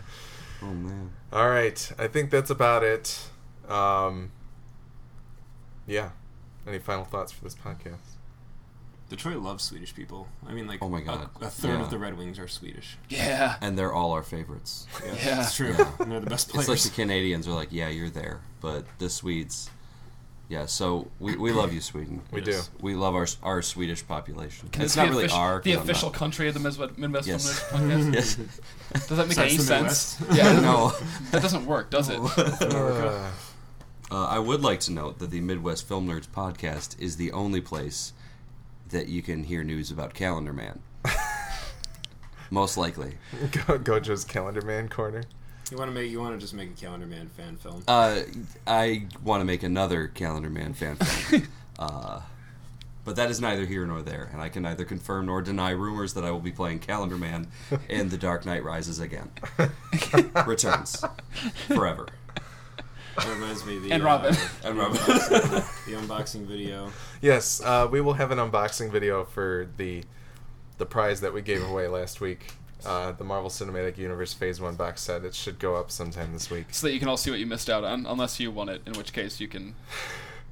Oh 0.62 0.68
man. 0.68 1.12
All 1.34 1.50
right, 1.50 1.92
I 2.00 2.08
think 2.08 2.32
that's 2.32 2.50
about 2.50 2.84
it. 2.84 3.20
Um, 3.68 4.32
yeah. 5.86 6.12
Any 6.68 6.80
final 6.80 7.06
thoughts 7.06 7.32
for 7.32 7.44
this 7.44 7.56
podcast? 7.56 8.17
Detroit 9.10 9.38
loves 9.38 9.64
Swedish 9.64 9.96
people. 9.96 10.28
I 10.48 10.54
mean, 10.54 10.68
like, 10.68 10.82
Oh 10.82 10.90
my 10.90 11.00
a- 11.00 11.04
God. 11.04 11.30
a, 11.42 11.50
third 11.50 11.76
Yeah. 11.78 11.82
of 11.82 11.90
the 11.90 11.98
Red 11.98 12.18
Wings 12.18 12.38
are 12.40 12.48
Swedish. 12.48 12.98
Yeah. 13.10 13.56
And 13.62 13.78
they're 13.78 13.94
all 13.94 14.12
our 14.12 14.24
favorites. 14.24 14.86
Yeah. 15.06 15.42
it's 15.44 15.56
true. 15.56 15.74
Yeah. 15.78 15.92
And 16.00 16.12
they're 16.12 16.20
the 16.20 16.30
best 16.30 16.54
It's 16.54 16.68
like 16.68 16.80
the 16.82 16.90
Canadians 16.90 17.48
are 17.48 17.54
like, 17.54 17.70
yeah, 17.72 17.88
you're 17.88 18.10
there, 18.10 18.42
but 18.60 18.84
the 19.00 19.10
Swedes, 19.10 19.70
yeah. 20.50 20.66
So 20.66 21.08
we, 21.22 21.38
we 21.38 21.52
love 21.54 21.72
you, 21.72 21.80
Sweden. 21.80 22.22
We 22.32 22.42
Yes. 22.44 22.68
do. 22.68 22.74
We 22.82 22.96
love 22.96 23.16
our 23.16 23.28
our 23.44 23.62
Swedish 23.62 24.06
population. 24.06 24.68
Can 24.70 24.82
it's 24.82 24.98
not 24.98 25.04
be 25.06 25.10
really 25.12 25.24
official- 25.26 25.40
our 25.40 25.62
the 25.62 25.72
'cause 25.72 25.78
I'm 25.84 25.90
official 25.90 26.10
not- 26.10 26.18
country 26.20 26.48
of 26.50 26.54
the 26.54 26.60
Midwest, 26.60 26.98
Midwest 26.98 27.28
Yes. 27.28 27.64
Podcast? 27.72 28.14
yes. 28.14 28.36
Does 28.36 29.08
that 29.08 29.18
make 29.20 29.28
Besides 29.30 29.54
any 29.54 29.58
the 29.58 29.64
sense? 29.64 30.20
Midwest? 30.20 30.38
Yeah. 30.38 30.60
no. 30.62 30.94
That 31.32 31.42
doesn't 31.42 31.66
work, 31.66 31.90
does 31.92 32.10
it? 32.10 32.20
Uh, 34.10 34.26
I 34.26 34.40
would 34.40 34.62
like 34.62 34.80
to 34.82 34.94
note 34.94 35.20
that 35.20 35.32
the 35.32 35.42
Midwest 35.42 35.86
Film 35.86 36.08
Nerds 36.08 36.28
podcast 36.30 36.98
is 36.98 37.18
the 37.18 37.34
only 37.34 37.60
place 37.60 38.14
that 38.90 39.08
you 39.08 39.22
can 39.22 39.44
hear 39.44 39.64
news 39.64 39.92
about 39.92 40.14
Calendar 40.14 40.54
Man. 40.54 40.80
Most 42.50 42.78
likely. 42.78 43.18
Go, 43.52 43.78
to 43.78 43.80
Gojo's 43.80 44.24
Calendar 44.24 44.62
Man 44.62 44.90
corner. 44.90 45.24
You 45.72 45.78
want 45.78 45.90
to 45.90 45.96
make? 45.96 46.10
You 46.10 46.20
want 46.20 46.34
to 46.34 46.40
just 46.40 46.54
make 46.54 46.70
a 46.70 46.74
Calendar 46.74 47.06
Man 47.06 47.28
fan 47.28 47.58
film? 47.58 47.84
Uh, 47.88 48.22
I 48.66 49.08
want 49.24 49.42
to 49.42 49.46
make 49.46 49.64
another 49.64 50.08
Calendar 50.08 50.50
Man 50.50 50.74
fan 50.74 50.96
film. 50.96 51.48
uh, 51.80 52.22
but 53.04 53.16
that 53.18 53.30
is 53.30 53.42
neither 53.42 53.66
here 53.66 53.86
nor 53.86 54.02
there, 54.02 54.30
and 54.32 54.42
I 54.42 54.50
can 54.50 54.64
neither 54.64 54.86
confirm 54.86 55.26
nor 55.28 55.42
deny 55.42 55.72
rumors 55.72 56.14
that 56.14 56.24
I 56.24 56.32
will 56.32 56.40
be 56.40 56.52
playing 56.52 56.80
Calendar 56.80 57.18
Man 57.18 57.48
in 57.90 58.10
The 58.10 58.18
Dark 58.18 58.46
Knight 58.46 58.64
Rises 58.64 59.00
again. 59.00 59.30
Returns. 60.46 61.04
Forever. 61.68 62.08
That 63.18 63.28
reminds 63.34 63.66
me 63.66 63.78
of 63.78 63.84
the 63.84 63.92
And 63.92 64.04
uh, 64.04 64.06
Robin. 64.06 64.34
the 64.34 64.68
And 64.68 64.78
Robin. 64.78 64.98
unboxing- 64.98 65.86
the 65.86 65.92
unboxing 65.94 66.46
video. 66.46 66.92
Yes, 67.22 67.62
uh, 67.64 67.88
we 67.92 68.00
will 68.02 68.14
have 68.14 68.32
an 68.32 68.38
unboxing 68.38 68.92
video 68.92 69.24
for 69.26 69.68
the 69.78 70.04
the 70.78 70.86
prize 70.86 71.22
that 71.22 71.34
we 71.34 71.42
gave 71.42 71.64
away 71.64 71.88
last 71.88 72.22
week. 72.22 72.54
Uh, 72.86 73.12
the 73.12 73.24
Marvel 73.24 73.50
Cinematic 73.50 73.98
Universe 73.98 74.34
Phase 74.34 74.62
One 74.62 74.76
box 74.76 75.02
set. 75.02 75.26
It 75.26 75.34
should 75.34 75.58
go 75.58 75.76
up 75.76 75.90
sometime 75.90 76.32
this 76.34 76.52
week. 76.52 76.68
So 76.70 76.86
that 76.88 76.94
you 76.94 77.00
can 77.00 77.08
all 77.08 77.18
see 77.18 77.32
what 77.32 77.40
you 77.40 77.48
missed 77.48 77.70
out 77.72 77.84
on, 77.84 78.06
unless 78.06 78.40
you 78.40 78.52
won 78.52 78.70
it, 78.70 78.84
in 78.86 78.94
which 78.94 79.12
case 79.14 79.40
you 79.40 79.48
can 79.48 79.74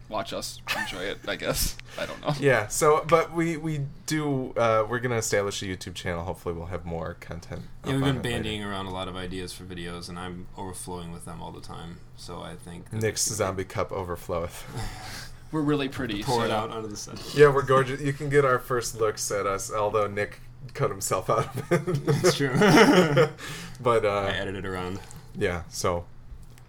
watch 0.10 0.34
us 0.34 0.62
enjoy 0.80 1.04
it, 1.04 1.20
I 1.28 1.36
guess. 1.36 1.78
I 1.98 2.06
don't 2.06 2.22
know. 2.22 2.34
Yeah. 2.40 2.68
So, 2.68 3.04
but 3.08 3.34
we 3.34 3.58
we 3.58 3.82
do. 4.06 4.54
Uh, 4.56 4.86
we're 4.90 5.00
gonna 5.00 5.18
establish 5.18 5.62
a 5.62 5.66
YouTube 5.66 5.96
channel. 5.96 6.24
Hopefully, 6.24 6.56
we'll 6.56 6.68
have 6.68 6.86
more 6.86 7.16
content. 7.20 7.64
yeah 7.86 7.94
we've 7.94 8.02
been 8.02 8.18
it 8.18 8.24
later. 8.24 8.44
bandying 8.44 8.66
around 8.66 8.86
a 8.88 8.92
lot 8.94 9.08
of 9.08 9.16
ideas 9.16 9.54
for 9.54 9.64
videos, 9.64 10.10
and 10.10 10.18
I'm 10.20 10.48
overflowing 10.58 11.12
with 11.12 11.26
them 11.26 11.42
all 11.42 11.52
the 11.52 11.62
time. 11.62 12.00
So 12.18 12.42
I 12.42 12.56
think 12.56 12.92
Nick's 12.92 13.26
we 13.26 13.30
should 13.32 13.38
zombie 13.38 13.64
cup 13.64 13.90
overfloweth. 13.92 14.64
We're 15.52 15.62
really 15.62 15.88
pretty. 15.90 16.22
pour 16.24 16.44
it 16.46 16.52
out 16.52 16.70
onto 16.72 16.90
the 16.90 16.98
set. 16.98 17.34
yeah, 17.36 17.48
we're 17.54 17.62
gorgeous. 17.62 18.02
You 18.02 18.12
can 18.12 18.30
get 18.30 18.44
our 18.44 18.60
first 18.60 19.00
looks 19.00 19.32
at 19.32 19.46
us. 19.46 19.72
Although 19.72 20.08
Nick 20.08 20.42
cut 20.74 20.90
himself 20.90 21.30
out 21.30 21.56
of 21.56 21.72
it. 21.72 22.06
That's 22.06 22.36
true. 22.36 22.50
but 23.80 24.06
I 24.06 24.30
uh, 24.30 24.34
edited 24.34 24.66
around. 24.66 25.00
yeah. 25.36 25.64
So, 25.70 26.06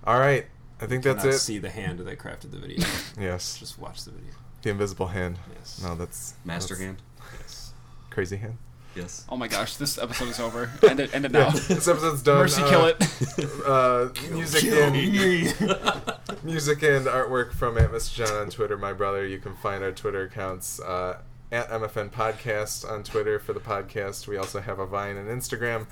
all 0.06 0.20
right. 0.20 0.46
I 0.80 0.86
think 0.86 1.02
that's 1.04 1.24
Not 1.24 1.34
it. 1.34 1.38
see 1.38 1.58
the 1.58 1.70
hand 1.70 1.98
that 2.00 2.18
crafted 2.18 2.50
the 2.50 2.58
video. 2.58 2.86
Yes, 3.20 3.58
Just 3.58 3.78
watch 3.78 4.04
the 4.04 4.10
video. 4.10 4.32
the 4.62 4.70
invisible 4.70 5.06
hand. 5.08 5.38
Yes. 5.54 5.80
No, 5.82 5.94
that's 5.94 6.34
Master 6.44 6.74
that's 6.74 6.84
hand. 6.84 7.02
Yes. 7.40 7.72
Crazy 8.10 8.36
hand. 8.36 8.58
Yes. 8.94 9.24
Oh 9.28 9.36
my 9.36 9.46
gosh, 9.48 9.76
this 9.76 9.98
episode 9.98 10.28
is 10.28 10.40
over. 10.40 10.70
End 10.88 11.00
it, 11.00 11.14
end 11.14 11.26
it 11.26 11.32
now. 11.32 11.50
this 11.50 11.86
episode's 11.86 12.22
done. 12.22 12.38
Mercy, 12.38 12.62
Uh, 12.62 12.68
kill 12.70 12.86
it. 12.86 13.66
Uh, 13.66 14.08
music 14.34 14.64
and 14.64 14.92
music 16.44 16.82
and 16.82 17.04
artwork 17.06 17.52
from 17.52 17.76
Aunt 17.76 17.92
Miss 17.92 18.10
John 18.10 18.32
on 18.32 18.48
Twitter. 18.50 18.78
My 18.78 18.94
brother. 18.94 19.26
You 19.26 19.38
can 19.38 19.54
find 19.56 19.84
our 19.84 19.92
Twitter 19.92 20.22
accounts 20.22 20.80
uh, 20.80 21.18
at 21.52 21.68
MFN 21.68 22.10
Podcast 22.10 22.90
on 22.90 23.02
Twitter 23.02 23.38
for 23.38 23.52
the 23.52 23.60
podcast. 23.60 24.28
We 24.28 24.38
also 24.38 24.60
have 24.60 24.78
a 24.78 24.86
Vine 24.86 25.16
and 25.18 25.28
Instagram. 25.28 25.86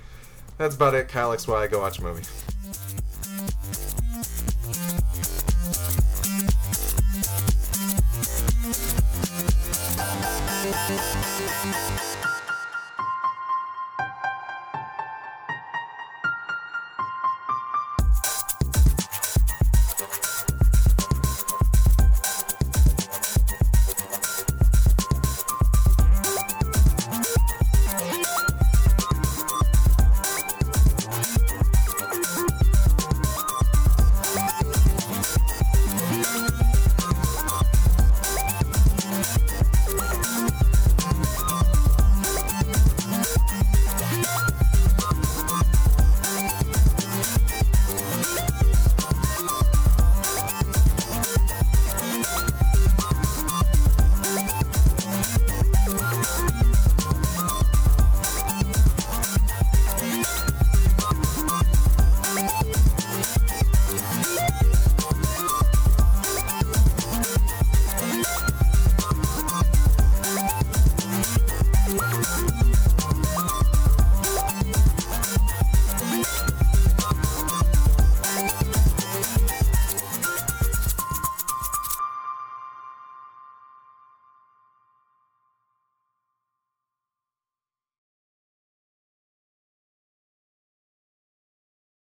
That's 0.57 0.75
about 0.75 0.95
it. 0.95 1.09
Kyle 1.09 1.31
XY. 1.31 1.71
Go 1.71 1.81
watch 1.81 1.99
a 1.99 2.03
movie. 2.03 2.23